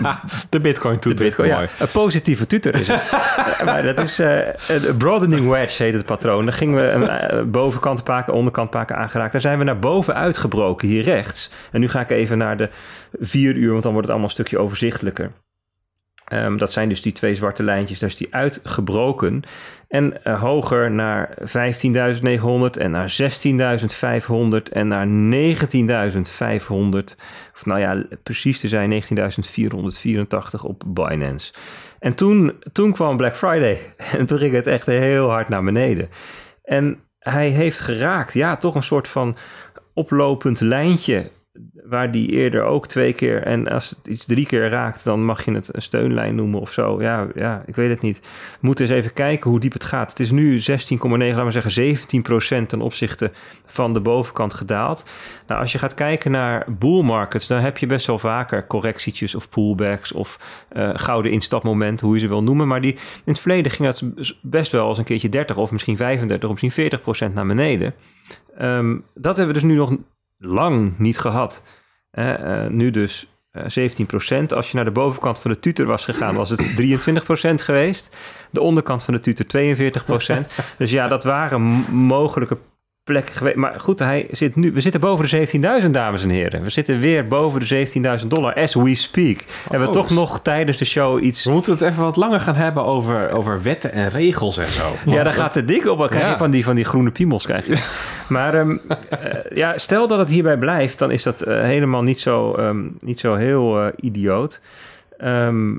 De 0.50 0.60
Bitcoin 0.60 0.94
de 0.94 1.00
doet 1.00 1.18
Bitcoin, 1.18 1.48
ja, 1.48 1.66
een 1.78 1.88
positieve 1.92 2.46
tutor 2.46 2.74
is 2.74 2.88
het. 2.88 3.10
Eh, 3.42 3.66
maar 3.66 3.82
dat 3.82 3.98
is 3.98 4.18
een 4.18 4.96
broadening 4.96 5.48
wedge 5.48 5.82
heet 5.82 5.94
het 5.94 6.06
patroon. 6.06 6.44
Dan 6.44 6.54
gingen 6.54 6.76
we 6.76 6.88
een 6.88 7.50
bovenkant 7.50 8.02
keer, 8.02 8.30
onderkant 8.30 8.70
keer 8.70 8.96
aangeraakt. 8.96 9.32
Daar 9.32 9.40
zijn 9.40 9.58
we 9.58 9.64
naar 9.64 9.78
boven 9.78 10.14
uitgebroken, 10.14 10.88
hier 10.88 11.02
rechts. 11.02 11.50
En 11.70 11.80
nu 11.80 11.88
ga 11.88 12.00
ik 12.00 12.10
even 12.10 12.38
naar 12.38 12.56
de 12.56 12.70
vier 13.20 13.54
uur, 13.54 13.70
want 13.70 13.82
dan 13.82 13.92
wordt 13.92 14.08
het 14.08 14.16
allemaal 14.16 14.24
een 14.36 14.44
stukje 14.44 14.58
overzichtelijker. 14.58 15.30
Ehm, 16.32 16.56
dat 16.56 16.72
zijn 16.72 16.88
dus 16.88 17.02
die 17.02 17.12
twee 17.12 17.34
zwarte 17.34 17.62
lijntjes, 17.62 17.98
daar 17.98 18.08
is 18.08 18.16
die 18.16 18.34
uitgebroken. 18.34 19.42
En 19.88 20.24
eh, 20.24 20.40
hoger 20.40 20.90
naar 20.90 21.34
15.900 21.40 22.78
en 22.78 22.90
naar 22.90 23.08
16.500 23.08 24.72
en 24.72 24.88
naar 24.88 25.06
19.500. 25.06 27.16
Of 27.54 27.66
nou 27.66 27.80
ja, 27.80 28.04
precies 28.22 28.60
te 28.60 28.68
zijn 28.68 29.02
19.484 29.02 29.06
op 30.62 30.82
Binance. 30.86 31.52
En 31.98 32.14
toen, 32.14 32.52
toen 32.72 32.92
kwam 32.92 33.16
Black 33.16 33.36
Friday. 33.36 33.78
En 34.18 34.26
toen 34.26 34.38
ging 34.38 34.54
het 34.54 34.66
echt 34.66 34.86
heel 34.86 35.30
hard 35.30 35.48
naar 35.48 35.64
beneden. 35.64 36.08
En 36.62 36.98
hij 37.18 37.48
heeft 37.48 37.80
geraakt, 37.80 38.34
ja, 38.34 38.56
toch 38.56 38.74
een 38.74 38.82
soort 38.82 39.08
van 39.08 39.36
oplopend 39.94 40.60
lijntje. 40.60 41.30
Waar 41.84 42.10
die 42.10 42.28
eerder 42.28 42.62
ook 42.62 42.86
twee 42.86 43.12
keer. 43.12 43.42
En 43.42 43.68
als 43.68 43.90
het 43.90 44.06
iets 44.06 44.24
drie 44.24 44.46
keer 44.46 44.68
raakt, 44.70 45.04
dan 45.04 45.24
mag 45.24 45.44
je 45.44 45.52
het 45.52 45.74
een 45.74 45.82
steunlijn 45.82 46.34
noemen 46.34 46.60
of 46.60 46.72
zo. 46.72 47.02
Ja, 47.02 47.26
ja 47.34 47.62
ik 47.66 47.74
weet 47.74 47.90
het 47.90 48.00
niet. 48.00 48.20
We 48.20 48.58
moeten 48.60 48.84
eens 48.84 48.94
even 48.94 49.12
kijken 49.12 49.50
hoe 49.50 49.60
diep 49.60 49.72
het 49.72 49.84
gaat. 49.84 50.10
Het 50.10 50.20
is 50.20 50.30
nu 50.30 50.58
16,9, 50.58 50.64
laten 50.98 51.44
we 51.44 51.50
zeggen 51.50 51.96
17% 52.64 52.66
ten 52.66 52.80
opzichte 52.80 53.30
van 53.66 53.92
de 53.92 54.00
bovenkant 54.00 54.54
gedaald. 54.54 55.04
Nou, 55.46 55.60
als 55.60 55.72
je 55.72 55.78
gaat 55.78 55.94
kijken 55.94 56.30
naar 56.30 56.66
bull 56.78 57.02
markets, 57.02 57.46
dan 57.46 57.60
heb 57.60 57.78
je 57.78 57.86
best 57.86 58.06
wel 58.06 58.18
vaker 58.18 58.66
correctietjes 58.66 59.34
of 59.34 59.48
pullbacks 59.48 60.12
of 60.12 60.64
eh, 60.68 60.90
gouden 60.94 61.32
instapmomenten, 61.32 62.06
hoe 62.06 62.16
je 62.16 62.22
ze 62.22 62.28
wil 62.28 62.42
noemen. 62.42 62.68
Maar 62.68 62.80
die, 62.80 62.92
in 62.92 63.32
het 63.32 63.40
verleden 63.40 63.72
ging 63.72 63.88
dat 63.88 64.02
best 64.42 64.72
wel 64.72 64.86
als 64.86 64.98
een 64.98 65.04
keertje 65.04 65.28
30 65.28 65.56
of 65.56 65.72
misschien 65.72 65.96
35 65.96 66.48
of 66.48 66.62
misschien 66.62 67.30
40% 67.30 67.32
naar 67.32 67.46
beneden. 67.46 67.94
Ehm, 68.56 68.98
dat 69.14 69.36
hebben 69.36 69.54
we 69.54 69.60
dus 69.60 69.70
nu 69.70 69.76
nog 69.76 69.96
lang 70.44 70.98
niet 70.98 71.18
gehad. 71.18 71.62
Eh, 72.10 72.64
eh, 72.64 72.70
nu 72.70 72.90
dus 72.90 73.26
eh 73.50 73.64
17% 73.64 74.52
Als 74.52 74.70
je 74.70 74.76
naar 74.76 74.84
de 74.84 74.90
bovenkant 74.90 75.38
van 75.38 75.50
de 75.50 75.58
tutor 75.58 75.86
was 75.86 76.04
gegaan, 76.04 76.34
was 76.34 76.50
het 76.50 76.72
23% 76.80 77.62
geweest. 77.62 78.16
De 78.50 78.60
onderkant 78.60 79.04
van 79.04 79.14
de 79.14 79.20
tutor 79.20 79.46
42% 79.46 80.46
Dus 80.78 80.90
ja, 80.90 81.08
dat 81.08 81.24
waren 81.24 81.60
mogelijke 81.90 82.58
plekken 83.04 83.34
geweest. 83.34 83.56
Maar 83.56 83.80
goed, 83.80 83.98
hij 83.98 84.26
zit 84.30 84.56
nu, 84.56 84.72
we 84.72 84.80
zitten 84.80 85.00
boven 85.00 85.28
de 85.28 85.80
17.000, 85.82 85.90
dames 85.90 86.22
en 86.22 86.30
heren. 86.30 86.62
We 86.62 86.70
zitten 86.70 87.00
weer 87.00 87.28
boven 87.28 87.60
de 87.68 87.86
17.000 88.20 88.26
dollar 88.26 88.54
as 88.54 88.74
we 88.74 88.94
speak. 88.94 89.44
Hebben 89.62 89.80
we 89.80 89.86
Oh, 89.86 89.92
toch 89.92 90.06
dus- 90.08 90.16
nog 90.16 90.40
tijdens 90.42 90.78
de 90.78 90.84
show 90.84 91.22
iets... 91.22 91.44
We 91.44 91.50
moeten 91.52 91.72
het 91.72 91.80
even 91.82 92.02
wat 92.02 92.16
langer 92.16 92.40
gaan 92.40 92.54
hebben 92.54 92.84
over, 92.84 93.30
over 93.30 93.62
wetten 93.62 93.92
en 93.92 94.08
regels 94.10 94.58
en 94.58 94.66
zo. 94.66 94.92
Ja, 95.06 95.22
daar 95.22 95.34
gaat 95.34 95.54
het 95.54 95.68
dik 95.68 95.86
op. 95.86 95.98
Dan 95.98 96.08
krijg 96.08 96.24
je 96.24 96.30
Ja. 96.30 96.36
van 96.36 96.50
die, 96.50 96.64
van 96.64 96.74
die 96.74 96.84
groene 96.84 97.10
piemels. 97.10 97.44
Krijg 97.46 97.66
je. 97.66 97.82
Maar 98.28 98.54
ehm, 98.54 98.76
eh, 99.10 99.56
ja, 99.56 99.78
stel 99.78 100.08
dat 100.08 100.18
het 100.18 100.28
hierbij 100.28 100.58
blijft, 100.58 100.98
dan 100.98 101.10
is 101.10 101.22
dat 101.22 101.40
eh, 101.40 101.60
helemaal 101.62 102.02
niet 102.02 102.20
zo, 102.20 102.54
ehm, 102.54 102.82
niet 102.98 103.20
zo 103.20 103.34
heel 103.34 103.80
eh, 103.80 103.86
idioot. 104.00 104.60
Ehm, 105.18 105.70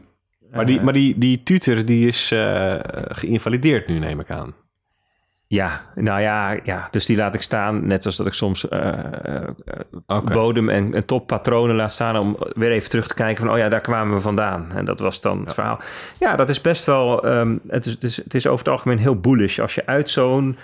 Maar 0.51 0.65
die, 0.65 0.81
maar 0.81 0.93
die, 0.93 1.17
die 1.17 1.43
tutor 1.43 1.85
die 1.85 2.07
is 2.07 2.31
geïnvalideerd 3.07 3.87
nu, 3.87 3.99
neem 3.99 4.19
ik 4.19 4.31
aan. 4.31 4.53
Ja, 5.53 5.81
nou 5.95 6.21
ja, 6.21 6.59
ja, 6.63 6.87
dus 6.91 7.05
die 7.05 7.17
laat 7.17 7.33
ik 7.33 7.41
staan. 7.41 7.87
Net 7.87 8.05
als 8.05 8.15
dat 8.15 8.27
ik 8.27 8.33
soms 8.33 8.69
eh, 8.69 8.89
eh, 10.07 10.23
bodem- 10.23 10.69
en, 10.69 10.93
en 10.93 11.05
toppatronen 11.05 11.75
laat 11.75 11.91
staan... 11.91 12.17
om 12.17 12.37
weer 12.53 12.71
even 12.71 12.89
terug 12.89 13.07
te 13.07 13.13
kijken 13.13 13.43
van... 13.43 13.53
oh 13.53 13.59
ja, 13.59 13.69
daar 13.69 13.81
kwamen 13.81 14.15
we 14.15 14.21
vandaan. 14.21 14.71
En 14.75 14.85
dat 14.85 14.99
was 14.99 15.21
dan 15.21 15.39
het 15.39 15.53
verhaal. 15.53 15.79
Ja, 16.19 16.35
dat 16.35 16.49
is 16.49 16.61
best 16.61 16.85
wel... 16.85 17.23
ehm, 17.23 17.57
het, 17.67 17.85
is, 17.85 17.91
het, 17.91 18.03
is, 18.03 18.17
het 18.17 18.33
is 18.33 18.47
over 18.47 18.59
het 18.59 18.73
algemeen 18.73 18.97
heel 18.97 19.19
bullish. 19.19 19.59
Als 19.59 19.75
je 19.75 19.85
uit 19.85 20.09
zo'n 20.09 20.57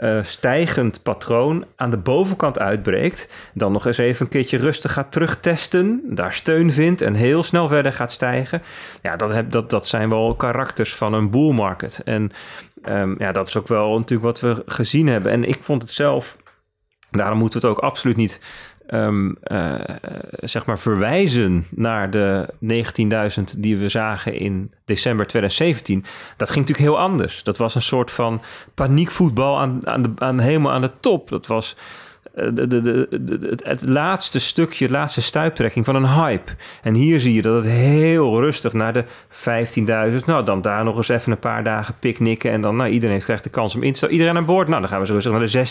eh, 0.00 0.18
stijgend 0.22 1.02
patroon 1.02 1.64
aan 1.76 1.90
de 1.90 1.96
bovenkant 1.96 2.58
uitbreekt... 2.58 3.50
dan 3.54 3.72
nog 3.72 3.86
eens 3.86 3.98
even 3.98 4.24
een 4.24 4.30
keertje 4.30 4.58
rustig 4.58 4.92
gaat 4.92 5.12
terugtesten... 5.12 6.00
daar 6.04 6.32
steun 6.32 6.72
vindt 6.72 7.02
en 7.02 7.14
heel 7.14 7.42
snel 7.42 7.68
verder 7.68 7.92
gaat 7.92 8.12
stijgen... 8.12 8.62
ja, 9.02 9.16
dat, 9.16 9.30
heb, 9.30 9.50
dat, 9.50 9.70
dat 9.70 9.86
zijn 9.86 10.08
wel 10.08 10.34
karakters 10.34 10.94
van 10.94 11.12
een 11.12 11.30
bull 11.30 11.52
market. 11.52 12.00
En 12.04 12.32
Ehm, 12.82 13.14
ja, 13.18 13.32
dat 13.32 13.48
is 13.48 13.56
ook 13.56 13.68
wel 13.68 13.98
natuurlijk 13.98 14.22
wat 14.22 14.40
we 14.40 14.62
gezien 14.66 15.06
hebben. 15.06 15.32
En 15.32 15.44
ik 15.44 15.62
vond 15.62 15.82
het 15.82 15.90
zelf, 15.90 16.36
daarom 17.10 17.38
moeten 17.38 17.60
we 17.60 17.66
het 17.66 17.76
ook 17.76 17.82
absoluut 17.82 18.16
niet 18.16 18.40
ehm, 18.86 19.32
eh, 19.42 19.74
zeg 20.40 20.66
maar 20.66 20.78
verwijzen 20.78 21.66
naar 21.70 22.10
de 22.10 22.48
19.000 22.58 23.54
die 23.58 23.76
we 23.76 23.88
zagen 23.88 24.34
in 24.34 24.72
december 24.84 25.26
2017. 25.26 26.04
Dat 26.36 26.50
ging 26.50 26.66
natuurlijk 26.66 26.94
heel 26.94 27.04
anders. 27.04 27.42
Dat 27.42 27.56
was 27.56 27.74
een 27.74 27.82
soort 27.82 28.10
van 28.10 28.42
paniekvoetbal 28.74 29.58
aan, 29.58 29.86
aan 29.86 30.02
de, 30.02 30.10
aan, 30.16 30.38
helemaal 30.38 30.72
aan 30.72 30.80
de 30.80 31.00
top. 31.00 31.28
Dat 31.28 31.46
was 31.46 31.76
de, 32.34 32.66
de, 32.66 32.80
de, 33.20 33.58
het, 33.64 33.88
laatste 33.88 34.38
stukje, 34.38 34.86
de 34.86 34.92
laatste 34.92 35.22
stuiptrekking 35.22 35.84
van 35.84 35.94
een 35.94 36.08
hype. 36.08 36.52
En 36.82 36.94
hier 36.94 37.20
zie 37.20 37.34
je 37.34 37.42
dat 37.42 37.54
het 37.54 37.72
heel 37.72 38.40
rustig 38.40 38.72
naar 38.72 38.92
de 38.92 39.04
15.000. 40.12 40.24
Nou, 40.26 40.44
dan 40.44 40.62
daar 40.62 40.84
nog 40.84 40.96
eens 40.96 41.08
even 41.08 41.32
een 41.32 41.38
paar 41.38 41.64
dagen 41.64 41.94
picknicken. 41.98 42.50
En 42.50 42.60
dan, 42.60 42.76
nou, 42.76 42.90
iedereen 42.90 43.20
krijgt 43.20 43.44
de 43.44 43.50
kans 43.50 43.74
om 43.74 43.82
in 43.82 43.90
te 43.90 43.96
stappen. 43.96 44.18
Iedereen 44.18 44.38
aan 44.38 44.46
boord. 44.46 44.68
Nou, 44.68 44.80
dan 44.80 44.90
gaan 44.90 45.00
we 45.00 45.06
zo 45.06 45.12
rustig 45.12 45.32
naar 45.32 45.66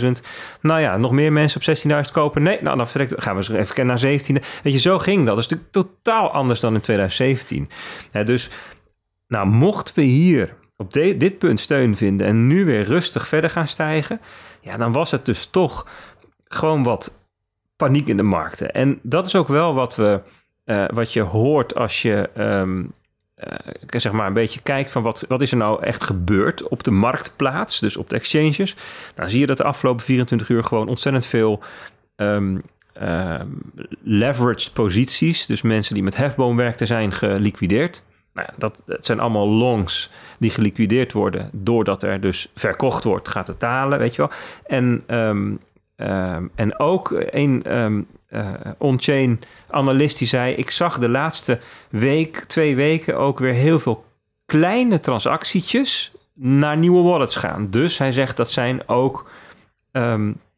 de 0.00 0.18
16.000. 0.20 0.26
Nou 0.60 0.80
ja, 0.80 0.96
nog 0.96 1.12
meer 1.12 1.32
mensen 1.32 1.60
op 1.90 2.04
16.000 2.06 2.12
kopen. 2.12 2.42
Nee, 2.42 2.58
nou, 2.62 2.76
dan 2.76 2.88
vertrekt, 2.88 3.22
gaan 3.22 3.36
we 3.36 3.44
zo 3.44 3.54
even 3.54 3.86
naar 3.86 3.98
17. 3.98 4.38
Weet 4.62 4.72
je, 4.72 4.78
zo 4.78 4.98
ging 4.98 5.26
dat. 5.26 5.34
Dat 5.34 5.44
is 5.44 5.50
natuurlijk 5.50 5.72
totaal 5.72 6.30
anders 6.30 6.60
dan 6.60 6.74
in 6.74 6.80
2017. 6.80 7.68
Hè, 8.10 8.24
dus, 8.24 8.50
nou, 9.28 9.46
mochten 9.46 9.94
we 9.94 10.02
hier 10.02 10.54
op 10.76 10.92
dit 10.92 11.38
punt 11.38 11.60
steun 11.60 11.96
vinden 11.96 12.26
en 12.26 12.46
nu 12.46 12.64
weer 12.64 12.84
rustig 12.84 13.28
verder 13.28 13.50
gaan 13.50 13.68
stijgen, 13.68 14.20
ja, 14.64 14.76
dan 14.76 14.92
was 14.92 15.10
het 15.10 15.24
dus 15.24 15.46
toch 15.46 15.86
gewoon 16.44 16.82
wat 16.82 17.18
paniek 17.76 18.08
in 18.08 18.16
de 18.16 18.22
markten. 18.22 18.72
En 18.72 18.98
dat 19.02 19.26
is 19.26 19.36
ook 19.36 19.48
wel 19.48 19.74
wat, 19.74 19.96
we, 19.96 20.20
eh, 20.64 20.84
wat 20.92 21.12
je 21.12 21.20
hoort 21.20 21.74
als 21.74 22.02
je 22.02 22.30
ehm, 22.34 22.84
eh, 23.34 23.56
zeg 23.86 24.12
maar 24.12 24.26
een 24.26 24.32
beetje 24.32 24.62
kijkt 24.62 24.90
van 24.90 25.02
wat, 25.02 25.24
wat 25.28 25.42
is 25.42 25.50
er 25.50 25.56
nou 25.56 25.82
echt 25.82 26.04
gebeurd 26.04 26.68
op 26.68 26.82
de 26.82 26.90
marktplaats, 26.90 27.80
dus 27.80 27.96
op 27.96 28.10
de 28.10 28.16
exchanges. 28.16 28.76
Dan 29.14 29.30
zie 29.30 29.40
je 29.40 29.46
dat 29.46 29.56
de 29.56 29.64
afgelopen 29.64 30.04
24 30.04 30.48
uur 30.48 30.64
gewoon 30.64 30.88
ontzettend 30.88 31.26
veel 31.26 31.60
ehm, 32.16 32.58
ehm, 32.92 33.48
leveraged 34.02 34.72
posities, 34.72 35.46
dus 35.46 35.62
mensen 35.62 35.94
die 35.94 36.02
met 36.02 36.16
hefboom 36.16 36.56
werkten, 36.56 36.86
zijn 36.86 37.12
geliquideerd. 37.12 38.04
Nou 38.34 38.48
dat, 38.56 38.82
het 38.86 39.06
zijn 39.06 39.20
allemaal 39.20 39.48
longs 39.48 40.10
die 40.38 40.50
geliquideerd 40.50 41.12
worden 41.12 41.50
doordat 41.52 42.02
er 42.02 42.20
dus 42.20 42.48
verkocht 42.54 43.04
wordt, 43.04 43.28
gaat 43.28 43.46
het 43.46 43.60
dalen, 43.60 43.98
weet 43.98 44.14
je 44.14 44.22
wel. 44.22 44.30
En 44.66 45.02
ehm, 45.06 45.54
ehm, 45.96 46.46
en 46.54 46.78
ook 46.78 47.10
een 47.30 47.62
ehm, 47.62 48.02
eh, 48.28 48.50
on-chain 48.78 49.40
analist 49.70 50.18
die 50.18 50.28
zei... 50.28 50.54
ik 50.54 50.70
zag 50.70 50.98
de 50.98 51.08
laatste 51.08 51.60
week, 51.90 52.36
twee 52.36 52.76
weken 52.76 53.18
ook 53.18 53.38
weer 53.38 53.54
heel 53.54 53.78
veel 53.78 54.04
kleine 54.46 55.00
transactietjes 55.00 56.12
naar 56.34 56.76
nieuwe 56.76 57.02
wallets 57.02 57.36
gaan. 57.36 57.70
Dus 57.70 57.98
hij 57.98 58.12
zegt 58.12 58.36
dat 58.36 58.50
zijn 58.50 58.88
ook 58.88 59.30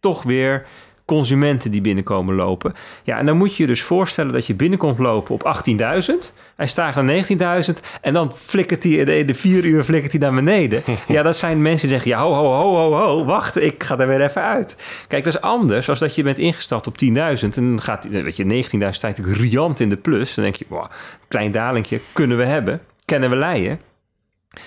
toch 0.00 0.22
weer 0.22 0.66
consumenten 1.06 1.70
die 1.70 1.80
binnenkomen 1.80 2.34
lopen. 2.34 2.74
Ja, 3.02 3.18
en 3.18 3.26
dan 3.26 3.36
moet 3.36 3.56
je 3.56 3.62
je 3.62 3.68
dus 3.68 3.82
voorstellen 3.82 4.32
dat 4.32 4.46
je 4.46 4.54
binnenkomt 4.54 4.98
lopen 4.98 5.34
op 5.34 5.64
18.000. 5.68 6.34
Hij 6.56 6.66
stijgt 6.66 7.02
naar 7.02 7.64
19.000 7.66 7.72
en 8.00 8.12
dan 8.12 8.32
flikkert 8.36 8.82
hij 8.82 8.92
in 8.92 9.04
de, 9.04 9.24
de 9.24 9.34
vier 9.34 9.64
uur 9.64 9.84
flikkert 9.84 10.12
hij 10.12 10.20
naar 10.20 10.34
beneden. 10.34 10.82
ja, 11.08 11.22
dat 11.22 11.36
zijn 11.36 11.62
mensen 11.62 11.88
die 11.88 11.96
zeggen, 11.96 12.10
ja, 12.10 12.22
ho, 12.22 12.32
ho, 12.32 12.52
ho, 12.52 12.72
ho, 12.72 12.94
ho, 12.94 13.24
wacht, 13.24 13.60
ik 13.60 13.82
ga 13.82 13.98
er 13.98 14.08
weer 14.08 14.22
even 14.22 14.42
uit. 14.42 14.76
Kijk, 15.08 15.24
dat 15.24 15.34
is 15.34 15.40
anders 15.40 15.88
als 15.88 15.98
dat 15.98 16.14
je 16.14 16.22
bent 16.22 16.38
ingestapt 16.38 16.86
op 16.86 16.94
10.000 17.04 17.08
en 17.12 17.50
dan 17.50 17.80
gaat, 17.80 18.08
weet 18.10 18.36
je, 18.36 18.44
19.000 18.44 18.68
staat 18.70 19.16
natuurlijk 19.16 19.36
riant 19.36 19.80
in 19.80 19.88
de 19.88 19.96
plus. 19.96 20.34
Dan 20.34 20.44
denk 20.44 20.56
je, 20.56 20.64
wow, 20.68 20.90
klein 21.28 21.50
dalingje 21.50 22.00
kunnen 22.12 22.36
we 22.36 22.44
hebben, 22.44 22.80
kennen 23.04 23.30
we 23.30 23.36
leien. 23.36 23.80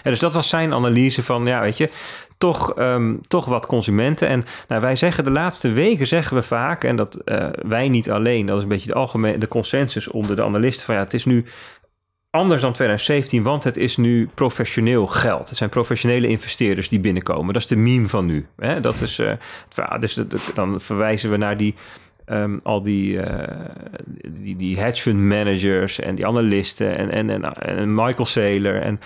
Ja, 0.03 0.09
dus 0.09 0.19
dat 0.19 0.33
was 0.33 0.49
zijn 0.49 0.73
analyse 0.73 1.23
van, 1.23 1.45
ja, 1.45 1.61
weet 1.61 1.77
je, 1.77 1.89
toch, 2.39 2.73
ehm, 2.73 3.15
toch 3.27 3.45
wat 3.45 3.65
consumenten. 3.65 4.27
En 4.27 4.45
nou, 4.67 4.81
wij 4.81 4.95
zeggen 4.95 5.23
de 5.23 5.31
laatste 5.31 5.71
weken 5.71 6.07
zeggen 6.07 6.37
we 6.37 6.43
vaak, 6.43 6.83
en 6.83 6.95
dat 6.95 7.21
uh, 7.25 7.49
wij 7.67 7.89
niet 7.89 8.11
alleen, 8.11 8.45
dat 8.45 8.57
is 8.57 8.63
een 8.63 8.69
beetje 8.69 8.91
de 8.91 8.93
algemene 8.93 9.37
de 9.37 9.47
consensus 9.47 10.07
onder 10.07 10.35
de 10.35 10.43
analisten 10.43 10.85
van 10.85 10.95
ja, 10.95 11.01
het 11.01 11.13
is 11.13 11.25
nu 11.25 11.45
anders 12.29 12.61
dan 12.61 12.73
2017, 12.73 13.43
want 13.43 13.63
het 13.63 13.77
is 13.77 13.97
nu 13.97 14.29
professioneel 14.33 15.07
geld. 15.07 15.47
Het 15.47 15.57
zijn 15.57 15.69
professionele 15.69 16.27
investeerders 16.27 16.89
die 16.89 16.99
binnenkomen. 16.99 17.53
Dat 17.53 17.61
is 17.61 17.67
de 17.67 17.75
meme 17.75 18.07
van 18.07 18.25
nu. 18.25 18.47
Hè? 18.57 18.79
Dat 18.79 19.01
is, 19.01 19.19
uh, 19.19 19.33
dus 19.99 20.23
dan 20.53 20.79
verwijzen 20.79 21.31
we 21.31 21.37
naar 21.37 21.57
die. 21.57 21.75
Um, 22.25 22.59
al 22.63 22.83
die, 22.83 23.11
uh, 23.11 23.47
die, 24.27 24.55
die 24.55 24.79
hedge 24.79 25.01
fund 25.01 25.19
managers 25.19 25.99
en 25.99 26.15
die 26.15 26.27
analisten 26.27 26.97
en, 26.97 27.11
en, 27.11 27.29
en, 27.29 27.53
en 27.53 27.93
Michael 27.93 28.25
Saylor. 28.25 28.81
En, 28.81 28.99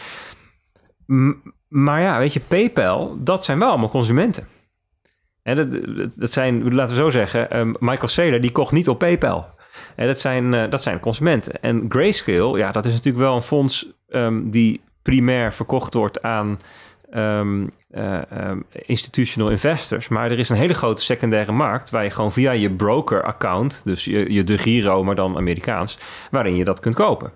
maar 1.73 2.01
ja, 2.01 2.17
weet 2.17 2.33
je, 2.33 2.39
PayPal, 2.39 3.17
dat 3.19 3.45
zijn 3.45 3.59
wel 3.59 3.69
allemaal 3.69 3.89
consumenten. 3.89 4.47
En 5.43 5.55
dat, 5.55 5.71
dat 6.15 6.31
zijn, 6.31 6.73
laten 6.73 6.95
we 6.95 7.01
zo 7.01 7.09
zeggen, 7.09 7.59
um, 7.59 7.75
Michael 7.79 8.07
Saylor 8.07 8.41
die 8.41 8.51
kocht 8.51 8.71
niet 8.71 8.89
op 8.89 8.99
PayPal. 8.99 9.49
En 9.95 10.07
dat 10.07 10.19
zijn, 10.19 10.53
uh, 10.53 10.63
dat 10.69 10.81
zijn 10.81 10.99
consumenten. 10.99 11.61
En 11.61 11.85
Grayscale, 11.89 12.57
ja, 12.57 12.71
dat 12.71 12.85
is 12.85 12.91
natuurlijk 12.93 13.23
wel 13.23 13.35
een 13.35 13.41
fonds 13.41 13.87
um, 14.09 14.51
die 14.51 14.81
primair 15.01 15.53
verkocht 15.53 15.93
wordt 15.93 16.21
aan 16.21 16.59
um, 17.13 17.71
uh, 17.91 18.21
institutional 18.71 19.51
investors. 19.51 20.07
Maar 20.07 20.31
er 20.31 20.39
is 20.39 20.49
een 20.49 20.55
hele 20.55 20.73
grote 20.73 21.01
secundaire 21.01 21.51
markt 21.51 21.89
waar 21.89 22.03
je 22.03 22.09
gewoon 22.09 22.31
via 22.31 22.51
je 22.51 22.71
broker-account, 22.71 23.81
dus 23.85 24.05
je, 24.05 24.33
je 24.33 24.43
de 24.43 24.57
Giro, 24.57 25.03
maar 25.03 25.15
dan 25.15 25.37
Amerikaans, 25.37 25.99
waarin 26.31 26.55
je 26.55 26.65
dat 26.65 26.79
kunt 26.79 26.95
kopen. 26.95 27.31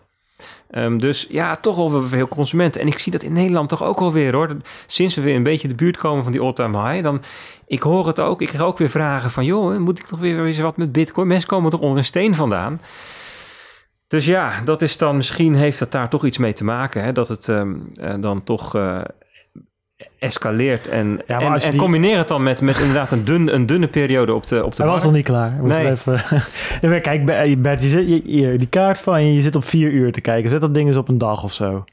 Um, 0.71 0.99
dus 0.99 1.27
ja, 1.29 1.55
toch 1.55 1.75
wel 1.75 2.01
veel 2.01 2.27
consumenten. 2.27 2.81
En 2.81 2.87
ik 2.87 2.99
zie 2.99 3.11
dat 3.11 3.23
in 3.23 3.33
Nederland 3.33 3.69
toch 3.69 3.83
ook 3.83 3.99
alweer 3.99 4.33
hoor. 4.33 4.57
Sinds 4.85 5.15
we 5.15 5.21
weer 5.21 5.35
een 5.35 5.43
beetje 5.43 5.67
de 5.67 5.75
buurt 5.75 5.97
komen 5.97 6.23
van 6.23 6.31
die 6.31 6.41
all-time 6.41 6.89
high, 6.89 7.03
dan 7.03 7.21
ik 7.67 7.81
hoor 7.81 8.07
het 8.07 8.19
ook. 8.19 8.41
Ik 8.41 8.47
krijg 8.47 8.63
ook 8.63 8.77
weer 8.77 8.89
vragen 8.89 9.31
van, 9.31 9.45
joh, 9.45 9.77
moet 9.77 9.99
ik 9.99 10.05
toch 10.05 10.19
weer 10.19 10.45
eens 10.45 10.59
wat 10.59 10.77
met 10.77 10.91
Bitcoin? 10.91 11.27
Mensen 11.27 11.47
komen 11.47 11.71
toch 11.71 11.79
onder 11.79 11.97
een 11.97 12.05
steen 12.05 12.35
vandaan. 12.35 12.81
Dus 14.07 14.25
ja, 14.25 14.61
dat 14.65 14.81
is 14.81 14.97
dan 14.97 15.15
misschien 15.15 15.55
heeft 15.55 15.79
dat 15.79 15.91
daar 15.91 16.09
toch 16.09 16.25
iets 16.25 16.37
mee 16.37 16.53
te 16.53 16.63
maken, 16.63 17.03
hè? 17.03 17.11
dat 17.11 17.27
het 17.27 17.47
um, 17.47 17.91
uh, 18.01 18.13
dan 18.19 18.43
toch 18.43 18.75
uh, 18.75 19.01
escaleert. 20.19 20.87
En, 20.87 21.21
ja, 21.27 21.39
en, 21.39 21.53
en 21.53 21.69
die... 21.69 21.79
combineer 21.79 22.17
het 22.17 22.27
dan 22.27 22.43
met, 22.43 22.61
met 22.61 22.79
inderdaad 22.79 23.11
een, 23.11 23.23
dun, 23.23 23.53
een 23.53 23.65
dunne 23.65 23.87
periode 23.87 24.33
op 24.33 24.47
de, 24.47 24.63
op 24.63 24.75
de 24.75 24.77
Hij 24.77 24.85
markt. 24.85 25.03
was 25.03 25.03
nog 25.03 25.13
niet 25.13 25.25
klaar. 25.25 25.63
Nee. 25.63 25.91
Even... 25.91 27.01
Kijk, 27.01 27.25
Bert, 27.61 27.81
je 27.81 27.89
zit 27.89 28.23
hier, 28.23 28.57
die 28.57 28.67
kaart 28.67 28.99
van 28.99 29.25
je, 29.25 29.33
je 29.33 29.41
zit 29.41 29.55
op 29.55 29.63
vier 29.63 29.91
uur 29.91 30.11
te 30.11 30.21
kijken. 30.21 30.49
Zet 30.49 30.61
dat 30.61 30.73
ding 30.73 30.87
eens 30.87 30.97
op 30.97 31.09
een 31.09 31.17
dag 31.17 31.43
of 31.43 31.53
zo. 31.53 31.83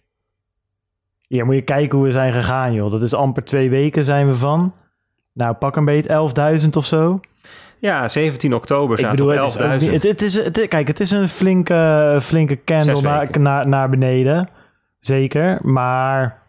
Hier 1.27 1.45
moet 1.45 1.55
je 1.55 1.63
kijken 1.63 1.99
hoe 1.99 2.07
we 2.07 2.13
zijn 2.13 2.33
gegaan, 2.33 2.73
joh. 2.73 2.91
Dat 2.91 3.03
is 3.03 3.15
amper 3.15 3.45
twee 3.45 3.71
weken 3.71 4.05
zijn 4.05 4.27
we 4.27 4.35
van. 4.35 4.75
Nou, 5.33 5.55
pak 5.55 5.77
een 5.77 5.85
beetje 5.85 6.61
11.000 6.63 6.69
of 6.71 6.85
zo. 6.85 7.21
Ja, 7.79 8.09
17 8.09 8.55
oktober 8.55 8.99
zaten 8.99 9.25
op 9.25 9.53
11.000. 9.53 9.69
Het, 9.69 9.81
het, 9.91 10.03
het, 10.03 10.23
is, 10.23 10.35
het, 10.35 10.69
kijk, 10.69 10.87
het 10.87 11.01
is 11.01 11.11
een 11.11 11.29
flinke, 11.29 12.19
flinke 12.23 12.65
candle 12.65 13.01
naar, 13.01 13.29
naar, 13.41 13.69
naar 13.69 13.91
beneden. 13.91 14.49
Zeker, 15.01 15.59
maar 15.63 16.44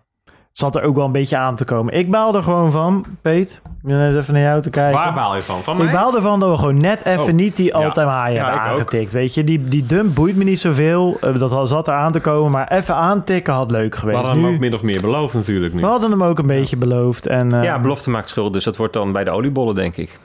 zat 0.57 0.75
er 0.75 0.83
ook 0.83 0.95
wel 0.95 1.05
een 1.05 1.11
beetje 1.11 1.37
aan 1.37 1.55
te 1.55 1.65
komen. 1.65 1.93
Ik 1.93 2.11
baal 2.11 2.35
er 2.35 2.43
gewoon 2.43 2.71
van, 2.71 3.05
Peet. 3.21 3.61
Ik 3.65 3.91
ben 3.91 4.07
eens 4.07 4.15
even 4.15 4.33
naar 4.33 4.43
jou 4.43 4.61
te 4.61 4.69
kijken. 4.69 4.99
Waar 4.99 5.13
baal 5.13 5.35
je 5.35 5.41
van? 5.41 5.63
Van 5.63 5.77
mij? 5.77 5.85
Ik 5.85 5.91
baal 5.91 6.15
ervan 6.15 6.39
dat 6.39 6.49
we 6.49 6.57
gewoon 6.57 6.77
net 6.77 7.05
even 7.05 7.23
oh. 7.23 7.31
niet 7.31 7.55
die 7.55 7.75
all-time 7.75 8.11
high 8.11 8.33
ja, 8.33 8.43
hebben 8.43 8.59
aangetikt. 8.61 9.13
Weet 9.13 9.33
je, 9.33 9.43
die, 9.43 9.67
die 9.67 9.85
dump 9.85 10.15
boeit 10.15 10.35
me 10.35 10.43
niet 10.43 10.59
zoveel. 10.59 11.17
Dat 11.37 11.69
zat 11.69 11.87
er 11.87 11.93
aan 11.93 12.11
te 12.11 12.19
komen, 12.19 12.51
maar 12.51 12.71
even 12.71 12.95
aantikken 12.95 13.53
had 13.53 13.71
leuk 13.71 13.95
geweest. 13.95 14.19
We 14.19 14.25
hadden 14.25 14.43
hem 14.43 14.53
ook 14.53 14.59
min 14.59 14.73
of 14.73 14.81
meer 14.81 15.01
beloofd 15.01 15.33
natuurlijk 15.33 15.73
nu. 15.73 15.79
We 15.79 15.87
hadden 15.87 16.09
hem 16.09 16.23
ook 16.23 16.39
een 16.39 16.47
beetje 16.47 16.77
beloofd. 16.77 17.27
En, 17.27 17.53
uh, 17.53 17.63
ja, 17.63 17.79
belofte 17.79 18.09
maakt 18.09 18.29
schuld, 18.29 18.53
dus 18.53 18.63
dat 18.63 18.77
wordt 18.77 18.93
dan 18.93 19.11
bij 19.11 19.23
de 19.23 19.31
oliebollen, 19.31 19.75
denk 19.75 19.97
ik. 19.97 20.19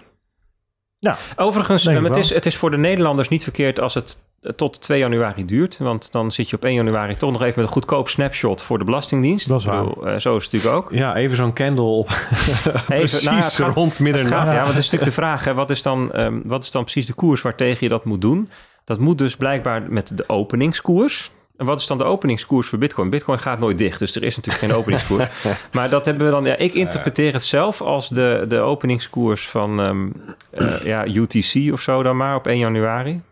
Ja, 1.02 1.16
Overigens, 1.36 1.84
het 1.84 2.16
is, 2.16 2.34
het 2.34 2.46
is 2.46 2.56
voor 2.56 2.70
de 2.70 2.76
Nederlanders 2.76 3.28
niet 3.28 3.42
verkeerd 3.42 3.80
als 3.80 3.94
het 3.94 4.22
tot 4.56 4.80
2 4.80 4.98
januari 4.98 5.44
duurt. 5.44 5.78
Want 5.78 6.12
dan 6.12 6.32
zit 6.32 6.50
je 6.50 6.56
op 6.56 6.64
1 6.64 6.74
januari 6.74 7.16
toch 7.16 7.32
nog 7.32 7.42
even 7.42 7.60
met 7.60 7.66
een 7.66 7.72
goedkoop 7.72 8.08
snapshot 8.08 8.62
voor 8.62 8.78
de 8.78 8.84
Belastingdienst. 8.84 9.48
Dat 9.48 9.60
is 9.60 9.66
waar. 9.66 9.84
Bedoel, 9.84 10.08
uh, 10.08 10.16
zo 10.16 10.36
is 10.36 10.44
het 10.44 10.52
natuurlijk 10.52 10.84
ook. 10.84 10.92
Ja, 10.92 11.16
even 11.16 11.36
zo'n 11.36 11.52
candle 11.52 11.84
op. 11.84 12.08
even, 12.10 12.84
precies 12.86 13.22
nou 13.22 13.36
ja, 13.36 13.42
gaat, 13.42 13.74
rond 13.74 14.00
middernacht. 14.00 14.50
Ja, 14.50 14.56
want 14.56 14.68
het 14.68 14.78
is 14.78 14.90
natuurlijk 14.90 15.16
de 15.16 15.20
vraag, 15.22 15.44
hè, 15.44 15.54
wat, 15.54 15.70
is 15.70 15.82
dan, 15.82 16.20
um, 16.20 16.42
wat 16.44 16.62
is 16.62 16.70
dan 16.70 16.82
precies 16.82 17.06
de 17.06 17.12
koers 17.12 17.42
waartegen 17.42 17.78
je 17.80 17.88
dat 17.88 18.04
moet 18.04 18.20
doen? 18.20 18.50
Dat 18.84 18.98
moet 18.98 19.18
dus 19.18 19.36
blijkbaar 19.36 19.82
met 19.82 20.16
de 20.16 20.28
openingskoers. 20.28 21.30
En 21.60 21.66
wat 21.66 21.80
is 21.80 21.86
dan 21.86 21.98
de 21.98 22.04
openingskoers 22.04 22.68
voor 22.68 22.78
Bitcoin? 22.78 23.10
Bitcoin 23.10 23.38
gaat 23.38 23.58
nooit 23.58 23.78
dicht, 23.78 23.98
dus 23.98 24.14
er 24.14 24.22
is 24.22 24.36
natuurlijk 24.36 24.64
geen 24.64 24.74
openingskoers. 24.78 25.28
maar 25.72 25.90
dat 25.90 26.04
hebben 26.04 26.24
we 26.24 26.30
dan. 26.30 26.44
Ja, 26.44 26.56
ik 26.56 26.74
interpreteer 26.74 27.32
het 27.32 27.42
zelf 27.42 27.80
als 27.80 28.08
de, 28.08 28.44
de 28.48 28.58
openingskoers 28.58 29.48
van 29.48 29.78
um, 29.78 30.12
uh, 30.52 30.84
ja, 30.84 31.06
UTC 31.06 31.72
of 31.72 31.80
zo 31.80 32.02
dan 32.02 32.16
maar 32.16 32.36
op 32.36 32.46
1 32.46 32.58
januari. 32.58 33.22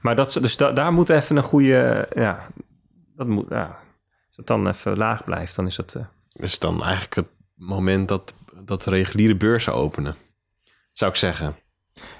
Maar 0.00 0.16
dat, 0.16 0.38
dus 0.40 0.56
da, 0.56 0.72
daar 0.72 0.92
moet 0.92 1.08
even 1.08 1.36
een 1.36 1.42
goede. 1.42 2.08
Ja, 2.14 2.46
dat 3.16 3.26
moet. 3.26 3.46
Ja, 3.48 3.64
als 4.26 4.36
het 4.36 4.46
dan 4.46 4.68
even 4.68 4.96
laag 4.96 5.24
blijft, 5.24 5.56
dan 5.56 5.66
is 5.66 5.76
het. 5.76 5.94
Uh... 5.94 6.02
Is 6.32 6.58
dan 6.58 6.82
eigenlijk 6.82 7.14
het 7.14 7.28
moment 7.54 8.08
dat, 8.08 8.34
dat 8.64 8.82
de 8.82 8.90
reguliere 8.90 9.36
beurzen 9.36 9.74
openen? 9.74 10.14
Zou 10.94 11.10
ik 11.10 11.16
zeggen. 11.16 11.56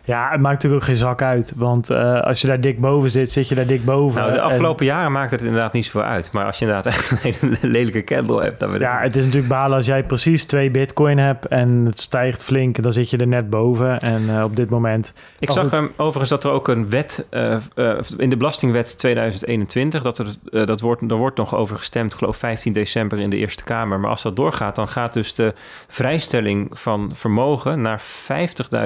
Ja, 0.08 0.30
het 0.30 0.40
maakt 0.40 0.54
natuurlijk 0.54 0.82
ook 0.82 0.88
geen 0.88 0.96
zak 0.96 1.22
uit. 1.22 1.52
Want 1.56 1.90
uh, 1.90 2.20
als 2.20 2.40
je 2.40 2.46
daar 2.46 2.60
dik 2.60 2.80
boven 2.80 3.10
zit, 3.10 3.32
zit 3.32 3.48
je 3.48 3.54
daar 3.54 3.66
dik 3.66 3.84
boven. 3.84 4.20
Nou, 4.20 4.32
de 4.32 4.40
afgelopen 4.40 4.86
en... 4.86 4.92
jaren 4.92 5.12
maakt 5.12 5.30
het 5.30 5.42
inderdaad 5.42 5.72
niet 5.72 5.84
zoveel 5.84 6.02
uit. 6.02 6.32
Maar 6.32 6.44
als 6.44 6.58
je 6.58 6.64
inderdaad 6.64 6.92
echt 6.94 7.10
een 7.10 7.18
hele 7.20 7.58
lelijke 7.60 8.04
candle 8.04 8.42
hebt... 8.42 8.58
Dan 8.58 8.78
ja, 8.78 9.00
het 9.00 9.16
is 9.16 9.24
natuurlijk 9.24 9.52
balen 9.52 9.76
als 9.76 9.86
jij 9.86 10.04
precies 10.04 10.44
twee 10.44 10.70
bitcoin 10.70 11.18
hebt... 11.18 11.46
en 11.46 11.84
het 11.84 12.00
stijgt 12.00 12.44
flink, 12.44 12.82
dan 12.82 12.92
zit 12.92 13.10
je 13.10 13.16
er 13.16 13.26
net 13.26 13.50
boven. 13.50 14.00
En 14.00 14.22
uh, 14.22 14.42
op 14.42 14.56
dit 14.56 14.70
moment... 14.70 15.12
Ik 15.38 15.50
zag 15.50 15.70
hem 15.70 15.90
overigens 15.96 16.30
dat 16.30 16.44
er 16.44 16.50
ook 16.50 16.68
een 16.68 16.90
wet... 16.90 17.26
Uh, 17.30 17.56
in 18.16 18.30
de 18.30 18.36
Belastingwet 18.36 18.98
2021... 18.98 20.02
dat 20.02 20.18
er, 20.18 20.66
dat 20.66 20.80
wordt, 20.80 21.10
er 21.10 21.16
wordt 21.16 21.36
nog 21.36 21.54
over 21.54 21.76
gestemd, 21.76 22.14
geloof 22.14 22.36
15 22.36 22.72
december 22.72 23.18
in 23.18 23.30
de 23.30 23.36
Eerste 23.36 23.64
Kamer. 23.64 24.00
Maar 24.00 24.10
als 24.10 24.22
dat 24.22 24.36
doorgaat, 24.36 24.76
dan 24.76 24.88
gaat 24.88 25.12
dus 25.12 25.34
de 25.34 25.54
vrijstelling 25.88 26.68
van 26.70 27.10
vermogen... 27.12 27.80
naar 27.80 28.02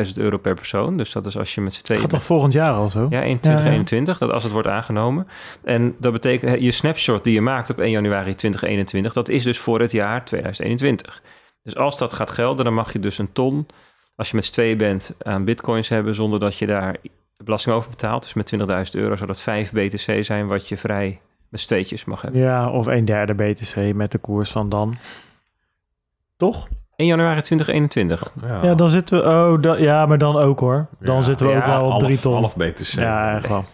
50.000 0.07 0.13
euro 0.15 0.37
per 0.37 0.55
persoon. 0.55 0.97
Dus 0.97 1.12
dat 1.13 1.27
is 1.27 1.39
als 1.39 1.55
je 1.55 1.61
met 1.61 1.73
z'n 1.73 1.83
tweeën... 1.83 2.01
Gaat 2.01 2.11
toch 2.11 2.23
volgend 2.23 2.53
jaar 2.53 2.73
al 2.73 2.91
zo? 2.91 3.07
Ja, 3.11 3.23
in 3.23 3.41
2021, 3.41 4.15
ja, 4.15 4.21
ja. 4.21 4.27
dat 4.27 4.35
als 4.35 4.45
het 4.45 4.53
wordt 4.53 4.69
aangenomen. 4.69 5.27
En 5.65 5.95
dat 5.99 6.13
betekent, 6.13 6.63
je 6.63 6.71
snapshot 6.71 7.25
die 7.25 7.35
je 7.35 7.41
maakt 7.41 7.71
op 7.71 7.79
1 7.79 7.91
januari 7.91 8.35
2021... 8.35 9.13
dat 9.13 9.29
is 9.29 9.43
dus 9.43 9.59
voor 9.59 9.81
het 9.81 9.91
jaar 9.91 10.25
2021. 10.25 11.23
Dus 11.63 11.77
als 11.77 11.99
dat 11.99 12.13
gaat 12.13 12.31
gelden, 12.31 12.65
dan 12.65 12.75
mag 12.75 12.93
je 12.93 12.99
dus 12.99 13.19
een 13.19 13.33
ton... 13.33 13.67
als 14.17 14.31
je 14.31 14.37
met 14.37 14.45
z'n 14.45 14.53
tweeën 14.53 14.77
bent, 14.77 15.15
aan 15.23 15.45
bitcoins 15.45 15.89
hebben... 15.89 16.15
zonder 16.15 16.39
dat 16.39 16.57
je 16.57 16.67
daar 16.67 16.97
belasting 17.37 17.75
over 17.75 17.91
betaalt. 17.91 18.23
Dus 18.23 18.35
met 18.35 18.55
20.000 18.95 19.01
euro 19.01 19.17
zou 19.17 19.27
dat 19.27 19.41
5 19.41 19.73
BTC 19.73 20.25
zijn... 20.25 20.47
wat 20.47 20.69
je 20.69 20.77
vrij 20.77 21.21
met 21.49 21.61
steetjes 21.61 22.05
mag 22.05 22.23
hebben. 22.23 22.41
Ja, 22.41 22.71
of 22.71 22.87
een 22.87 23.05
derde 23.05 23.35
BTC 23.35 23.95
met 23.95 24.13
de 24.13 24.19
koers 24.19 24.51
van 24.51 24.69
dan. 24.69 24.97
Toch? 26.37 26.69
1 26.97 27.09
januari 27.09 27.41
2021. 27.41 28.33
Ja, 28.43 28.63
ja 28.63 28.75
dan 28.75 28.91
zitten 28.91 29.19
we... 29.19 29.25
Oh, 29.25 29.63
da, 29.63 29.77
ja, 29.77 30.07
maar 30.07 30.19
dan 30.19 30.37
ook 30.37 30.61
hoor. 30.61 30.87
Dan 31.01 31.17
ja, 31.17 31.23
zitten 31.23 31.47
we 31.47 31.55
ook 31.55 31.67
wel 31.67 31.85
op 31.85 31.99
drie 31.99 32.21
ton. 32.21 32.35
half 32.35 32.57
BTC. 32.57 32.87
Ja, 32.87 33.35
echt 33.37 33.49
wel. 33.49 33.65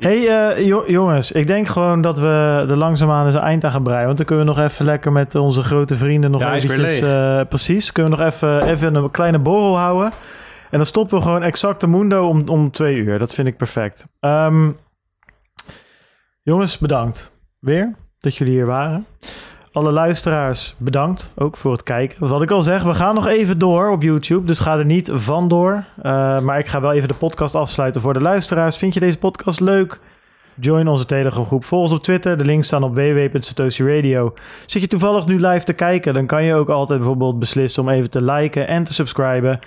hey, 0.00 0.18
uh, 0.56 0.66
jo 0.66 0.84
jongens. 0.86 1.32
Ik 1.32 1.46
denk 1.46 1.68
gewoon 1.68 2.02
dat 2.02 2.18
we 2.18 2.64
er 2.68 2.76
langzaamaan 2.76 3.26
eens 3.26 3.34
een 3.34 3.40
eind 3.40 3.64
aan 3.64 3.70
gaan 3.70 3.82
breien. 3.82 4.06
Want 4.06 4.16
dan 4.16 4.26
kunnen 4.26 4.46
we 4.46 4.52
nog 4.52 4.60
even 4.60 4.84
lekker 4.84 5.12
met 5.12 5.34
onze 5.34 5.62
grote 5.62 5.96
vrienden 5.96 6.30
nog 6.30 6.40
ja, 6.40 6.54
eventjes... 6.54 7.00
Uh, 7.00 7.40
precies. 7.48 7.92
Kunnen 7.92 8.12
we 8.12 8.18
nog 8.18 8.26
even, 8.26 8.66
even 8.66 8.94
een 8.94 9.10
kleine 9.10 9.38
borrel 9.38 9.78
houden. 9.78 10.12
En 10.70 10.80
dan 10.80 10.86
stoppen 10.86 11.18
we 11.18 11.24
gewoon 11.24 11.42
exact 11.42 11.80
de 11.80 11.86
mundo 11.86 12.28
om, 12.28 12.48
om 12.48 12.70
twee 12.70 12.96
uur. 12.96 13.18
Dat 13.18 13.34
vind 13.34 13.48
ik 13.48 13.56
perfect. 13.56 14.06
Um, 14.20 14.76
jongens, 16.42 16.78
bedankt. 16.78 17.32
Weer 17.58 17.94
dat 18.18 18.36
jullie 18.36 18.54
hier 18.54 18.66
waren. 18.66 19.06
Alle 19.74 19.92
luisteraars 19.92 20.74
bedankt 20.78 21.32
ook 21.36 21.56
voor 21.56 21.72
het 21.72 21.82
kijken. 21.82 22.28
Wat 22.28 22.42
ik 22.42 22.50
al 22.50 22.62
zeg, 22.62 22.82
we 22.82 22.94
gaan 22.94 23.14
nog 23.14 23.26
even 23.26 23.58
door 23.58 23.90
op 23.90 24.02
YouTube. 24.02 24.46
Dus 24.46 24.58
ga 24.58 24.78
er 24.78 24.84
niet 24.84 25.10
van 25.12 25.48
door. 25.48 25.72
Uh, 25.72 26.40
maar 26.40 26.58
ik 26.58 26.66
ga 26.66 26.80
wel 26.80 26.92
even 26.92 27.08
de 27.08 27.14
podcast 27.14 27.54
afsluiten 27.54 28.00
voor 28.00 28.14
de 28.14 28.20
luisteraars. 28.20 28.76
Vind 28.76 28.94
je 28.94 29.00
deze 29.00 29.18
podcast 29.18 29.60
leuk? 29.60 30.00
Join 30.54 30.88
onze 30.88 31.06
Telegram 31.06 31.44
groep. 31.44 31.64
Volg 31.64 31.82
ons 31.82 31.92
op 31.92 32.02
Twitter. 32.02 32.38
De 32.38 32.44
links 32.44 32.66
staan 32.66 32.82
op 32.82 32.94
www.satoshi 32.94 34.30
Zit 34.66 34.82
je 34.82 34.88
toevallig 34.88 35.26
nu 35.26 35.40
live 35.46 35.64
te 35.64 35.72
kijken, 35.72 36.14
dan 36.14 36.26
kan 36.26 36.44
je 36.44 36.54
ook 36.54 36.68
altijd 36.68 36.98
bijvoorbeeld 36.98 37.38
beslissen 37.38 37.82
om 37.82 37.88
even 37.88 38.10
te 38.10 38.22
liken 38.22 38.68
en 38.68 38.84
te 38.84 38.94
subscriben. 38.94 39.60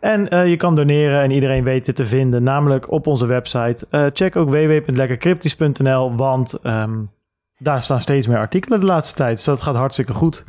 En 0.00 0.34
uh, 0.34 0.48
je 0.48 0.56
kan 0.56 0.74
doneren 0.74 1.22
en 1.22 1.30
iedereen 1.30 1.64
weet 1.64 1.84
dit 1.84 1.96
te 1.96 2.04
vinden, 2.04 2.42
namelijk 2.42 2.90
op 2.90 3.06
onze 3.06 3.26
website. 3.26 3.86
Uh, 3.90 4.06
check 4.12 4.36
ook 4.36 4.48
www.lekkercryptisch.nl, 4.48 6.16
want 6.16 6.58
um, 6.62 7.10
daar 7.58 7.82
staan 7.82 8.00
steeds 8.00 8.26
meer 8.26 8.38
artikelen 8.38 8.80
de 8.80 8.86
laatste 8.86 9.14
tijd. 9.14 9.36
Dus 9.36 9.44
dat 9.44 9.60
gaat 9.60 9.74
hartstikke 9.74 10.12
goed. 10.12 10.44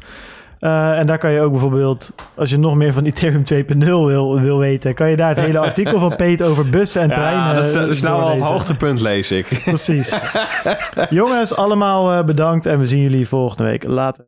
Uh, 0.59 0.99
en 0.99 1.07
daar 1.07 1.17
kan 1.17 1.31
je 1.31 1.41
ook 1.41 1.51
bijvoorbeeld, 1.51 2.13
als 2.35 2.49
je 2.49 2.57
nog 2.57 2.75
meer 2.75 2.93
van 2.93 3.05
Ethereum 3.05 3.43
2.0 3.77 3.85
wil, 3.85 4.39
wil 4.39 4.57
weten, 4.57 4.93
kan 4.93 5.09
je 5.09 5.15
daar 5.15 5.29
het 5.29 5.45
hele 5.45 5.59
artikel 5.59 5.99
van 5.99 6.15
Peet 6.15 6.41
over 6.41 6.69
bussen 6.69 7.01
en 7.01 7.09
treinen. 7.09 7.43
Ja, 7.43 7.53
dat 7.53 7.65
is, 7.65 7.73
dat 7.73 7.89
is 7.89 8.01
nou 8.01 8.19
wel 8.19 8.29
het 8.29 8.41
hoogtepunt, 8.41 9.01
lees 9.01 9.31
ik. 9.31 9.59
Precies. 9.63 10.15
Jongens, 11.09 11.55
allemaal 11.55 12.23
bedankt 12.23 12.65
en 12.65 12.79
we 12.79 12.85
zien 12.85 13.01
jullie 13.01 13.27
volgende 13.27 13.63
week. 13.63 13.87
Later. 13.87 14.27